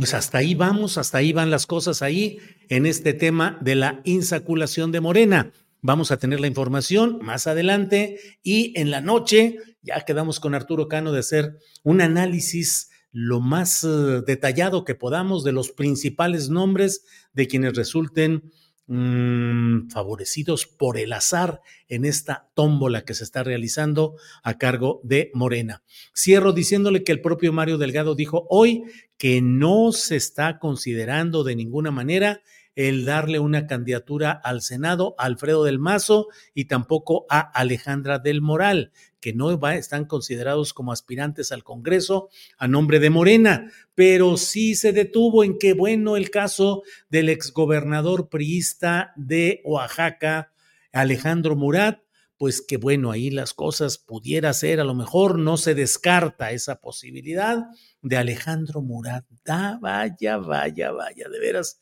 pues 0.00 0.14
hasta 0.14 0.38
ahí 0.38 0.54
vamos, 0.54 0.96
hasta 0.96 1.18
ahí 1.18 1.34
van 1.34 1.50
las 1.50 1.66
cosas 1.66 2.00
ahí 2.00 2.38
en 2.70 2.86
este 2.86 3.12
tema 3.12 3.58
de 3.60 3.74
la 3.74 4.00
insaculación 4.04 4.92
de 4.92 5.00
Morena. 5.00 5.52
Vamos 5.82 6.10
a 6.10 6.16
tener 6.16 6.40
la 6.40 6.46
información 6.46 7.18
más 7.20 7.46
adelante 7.46 8.18
y 8.42 8.72
en 8.80 8.90
la 8.90 9.02
noche 9.02 9.58
ya 9.82 10.00
quedamos 10.06 10.40
con 10.40 10.54
Arturo 10.54 10.88
Cano 10.88 11.12
de 11.12 11.20
hacer 11.20 11.58
un 11.82 12.00
análisis 12.00 12.88
lo 13.12 13.40
más 13.40 13.84
eh, 13.84 14.22
detallado 14.26 14.86
que 14.86 14.94
podamos 14.94 15.44
de 15.44 15.52
los 15.52 15.70
principales 15.70 16.48
nombres 16.48 17.04
de 17.34 17.46
quienes 17.46 17.74
resulten 17.74 18.52
Mm, 18.92 19.88
favorecidos 19.88 20.66
por 20.66 20.98
el 20.98 21.12
azar 21.12 21.60
en 21.86 22.04
esta 22.04 22.50
tómbola 22.54 23.04
que 23.04 23.14
se 23.14 23.22
está 23.22 23.44
realizando 23.44 24.16
a 24.42 24.58
cargo 24.58 25.00
de 25.04 25.30
Morena. 25.32 25.84
Cierro 26.12 26.52
diciéndole 26.52 27.04
que 27.04 27.12
el 27.12 27.20
propio 27.20 27.52
Mario 27.52 27.78
Delgado 27.78 28.16
dijo 28.16 28.48
hoy 28.50 28.82
que 29.16 29.42
no 29.42 29.92
se 29.92 30.16
está 30.16 30.58
considerando 30.58 31.44
de 31.44 31.54
ninguna 31.54 31.92
manera 31.92 32.42
el 32.74 33.04
darle 33.04 33.38
una 33.38 33.68
candidatura 33.68 34.32
al 34.32 34.60
Senado 34.60 35.14
a 35.18 35.26
Alfredo 35.26 35.62
del 35.62 35.78
Mazo 35.78 36.26
y 36.52 36.64
tampoco 36.64 37.26
a 37.30 37.38
Alejandra 37.38 38.18
del 38.18 38.40
Moral, 38.40 38.90
que 39.20 39.32
no 39.32 39.50
están 39.70 40.04
considerados 40.06 40.72
como 40.72 40.92
aspirantes 40.92 41.52
al 41.52 41.62
Congreso 41.62 42.28
a 42.58 42.66
nombre 42.66 42.98
de 42.98 43.10
Morena, 43.10 43.70
pero 43.94 44.36
sí 44.36 44.74
se 44.74 44.92
detuvo 44.92 45.44
en 45.44 45.58
que, 45.58 45.74
bueno, 45.74 46.16
el 46.16 46.30
caso 46.30 46.82
del 47.08 47.28
exgobernador 47.28 48.28
priista 48.28 49.12
de 49.16 49.60
Oaxaca, 49.64 50.52
Alejandro 50.92 51.54
Murat, 51.54 52.00
pues 52.40 52.62
que 52.62 52.78
bueno, 52.78 53.10
ahí 53.10 53.30
las 53.30 53.52
cosas 53.52 53.98
pudiera 53.98 54.54
ser, 54.54 54.80
a 54.80 54.84
lo 54.84 54.94
mejor 54.94 55.38
no 55.38 55.58
se 55.58 55.74
descarta 55.74 56.52
esa 56.52 56.80
posibilidad 56.80 57.66
de 58.00 58.16
Alejandro 58.16 58.80
Murat. 58.80 59.26
Ah, 59.46 59.78
vaya, 59.78 60.38
vaya, 60.38 60.90
vaya, 60.90 61.28
de 61.28 61.38
veras 61.38 61.80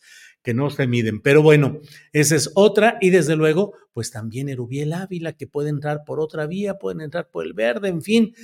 que 0.49 0.55
no 0.55 0.70
se 0.70 0.87
miden. 0.87 1.20
Pero 1.20 1.43
bueno, 1.43 1.79
esa 2.15 2.35
es 2.35 2.53
otra. 2.55 2.97
Y 3.03 3.11
desde 3.11 3.37
luego, 3.37 3.75
pues 3.93 4.11
también 4.11 4.49
Erubiel 4.49 4.95
Ávila, 4.95 5.35
que 5.35 5.47
puede 5.47 5.69
entrar 5.69 6.05
por 6.07 6.20
otra 6.20 6.47
vía, 6.47 6.79
pueden 6.79 7.03
entrar 7.03 7.29
por 7.29 7.45
el 7.45 7.53
verde, 7.53 7.89
en 7.91 8.01
fin. 8.01 8.35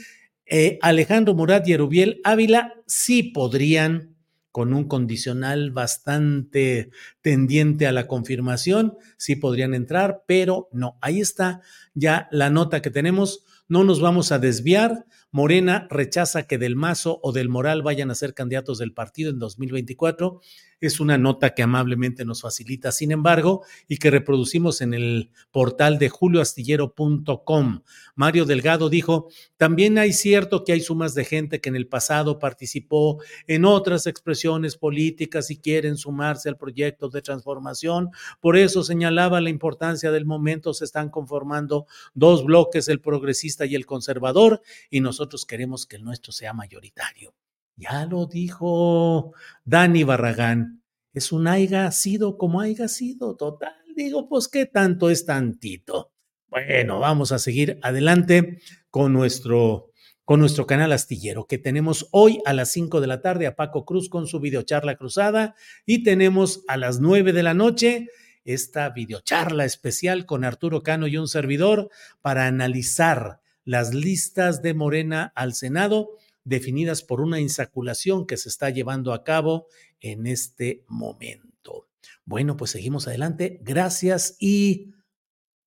Eh, 0.44 0.78
Alejandro 0.82 1.32
Murat 1.32 1.66
y 1.66 1.72
Erubiel 1.72 2.20
Ávila 2.22 2.74
sí 2.86 3.22
podrían, 3.22 4.16
con 4.52 4.74
un 4.74 4.84
condicional 4.84 5.70
bastante 5.70 6.90
tendiente 7.22 7.86
a 7.86 7.92
la 7.92 8.06
confirmación, 8.06 8.98
sí 9.16 9.36
podrían 9.36 9.72
entrar, 9.72 10.24
pero 10.26 10.68
no. 10.72 10.98
Ahí 11.00 11.22
está 11.22 11.62
ya 11.94 12.28
la 12.30 12.50
nota 12.50 12.82
que 12.82 12.90
tenemos. 12.90 13.46
No 13.66 13.82
nos 13.82 14.02
vamos 14.02 14.30
a 14.30 14.38
desviar. 14.38 15.06
Morena 15.30 15.88
rechaza 15.90 16.46
que 16.46 16.58
Del 16.58 16.76
Mazo 16.76 17.18
o 17.22 17.32
Del 17.32 17.48
Moral 17.48 17.82
vayan 17.82 18.10
a 18.10 18.14
ser 18.14 18.34
candidatos 18.34 18.76
del 18.76 18.92
partido 18.92 19.30
en 19.30 19.38
2024 19.38 20.42
es 20.86 21.00
una 21.00 21.18
nota 21.18 21.54
que 21.54 21.62
amablemente 21.62 22.24
nos 22.24 22.42
facilita, 22.42 22.92
sin 22.92 23.12
embargo, 23.12 23.64
y 23.88 23.98
que 23.98 24.10
reproducimos 24.10 24.80
en 24.80 24.94
el 24.94 25.30
portal 25.50 25.98
de 25.98 26.08
julioastillero.com. 26.08 27.80
Mario 28.14 28.44
Delgado 28.44 28.88
dijo, 28.88 29.28
también 29.56 29.98
hay 29.98 30.12
cierto 30.12 30.64
que 30.64 30.72
hay 30.72 30.80
sumas 30.80 31.14
de 31.14 31.24
gente 31.24 31.60
que 31.60 31.68
en 31.68 31.76
el 31.76 31.86
pasado 31.86 32.38
participó 32.38 33.22
en 33.46 33.64
otras 33.64 34.06
expresiones 34.06 34.76
políticas 34.76 35.50
y 35.50 35.56
quieren 35.56 35.96
sumarse 35.96 36.48
al 36.48 36.56
proyecto 36.56 37.08
de 37.08 37.22
transformación. 37.22 38.10
Por 38.40 38.56
eso 38.56 38.82
señalaba 38.82 39.40
la 39.40 39.50
importancia 39.50 40.10
del 40.10 40.26
momento, 40.26 40.74
se 40.74 40.84
están 40.84 41.08
conformando 41.08 41.86
dos 42.14 42.44
bloques, 42.44 42.88
el 42.88 43.00
progresista 43.00 43.66
y 43.66 43.74
el 43.74 43.86
conservador, 43.86 44.60
y 44.90 45.00
nosotros 45.00 45.44
queremos 45.44 45.86
que 45.86 45.96
el 45.96 46.04
nuestro 46.04 46.32
sea 46.32 46.52
mayoritario. 46.52 47.34
Ya 47.76 48.06
lo 48.06 48.26
dijo 48.26 49.32
Dani 49.64 50.04
Barragán. 50.04 50.82
Es 51.12 51.32
un 51.32 51.46
haiga 51.46 51.90
sido 51.92 52.38
como 52.38 52.60
haiga 52.60 52.88
sido, 52.88 53.36
total. 53.36 53.74
Digo, 53.96 54.28
pues 54.28 54.48
qué 54.48 54.66
tanto 54.66 55.10
es 55.10 55.24
tantito. 55.24 56.12
Bueno, 56.48 57.00
vamos 57.00 57.32
a 57.32 57.38
seguir 57.38 57.78
adelante 57.82 58.60
con 58.90 59.12
nuestro, 59.12 59.90
con 60.24 60.40
nuestro 60.40 60.66
canal 60.66 60.92
astillero, 60.92 61.46
que 61.46 61.58
tenemos 61.58 62.08
hoy 62.12 62.40
a 62.44 62.52
las 62.52 62.70
5 62.70 63.00
de 63.00 63.06
la 63.06 63.20
tarde 63.20 63.46
a 63.46 63.56
Paco 63.56 63.84
Cruz 63.84 64.08
con 64.08 64.26
su 64.26 64.40
videocharla 64.40 64.96
cruzada 64.96 65.54
y 65.84 66.02
tenemos 66.02 66.64
a 66.68 66.76
las 66.76 67.00
9 67.00 67.32
de 67.32 67.42
la 67.42 67.54
noche 67.54 68.08
esta 68.44 68.90
videocharla 68.90 69.64
especial 69.64 70.26
con 70.26 70.44
Arturo 70.44 70.82
Cano 70.82 71.06
y 71.06 71.16
un 71.16 71.28
servidor 71.28 71.90
para 72.20 72.46
analizar 72.46 73.40
las 73.64 73.94
listas 73.94 74.62
de 74.62 74.74
Morena 74.74 75.32
al 75.34 75.54
Senado 75.54 76.10
definidas 76.44 77.02
por 77.02 77.20
una 77.20 77.40
insaculación 77.40 78.26
que 78.26 78.36
se 78.36 78.48
está 78.48 78.70
llevando 78.70 79.12
a 79.12 79.24
cabo 79.24 79.66
en 80.00 80.26
este 80.26 80.84
momento. 80.88 81.88
Bueno, 82.24 82.56
pues 82.56 82.70
seguimos 82.70 83.08
adelante. 83.08 83.58
Gracias 83.62 84.36
y 84.38 84.94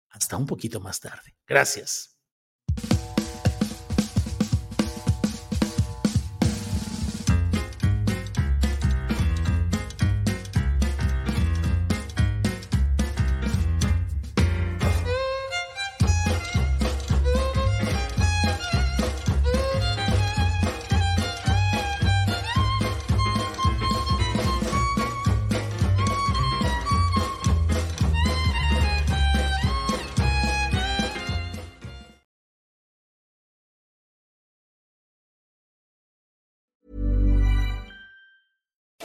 hasta 0.10 0.38
un 0.38 0.46
poquito 0.46 0.80
más 0.80 1.00
tarde. 1.00 1.36
Gracias. 1.48 2.18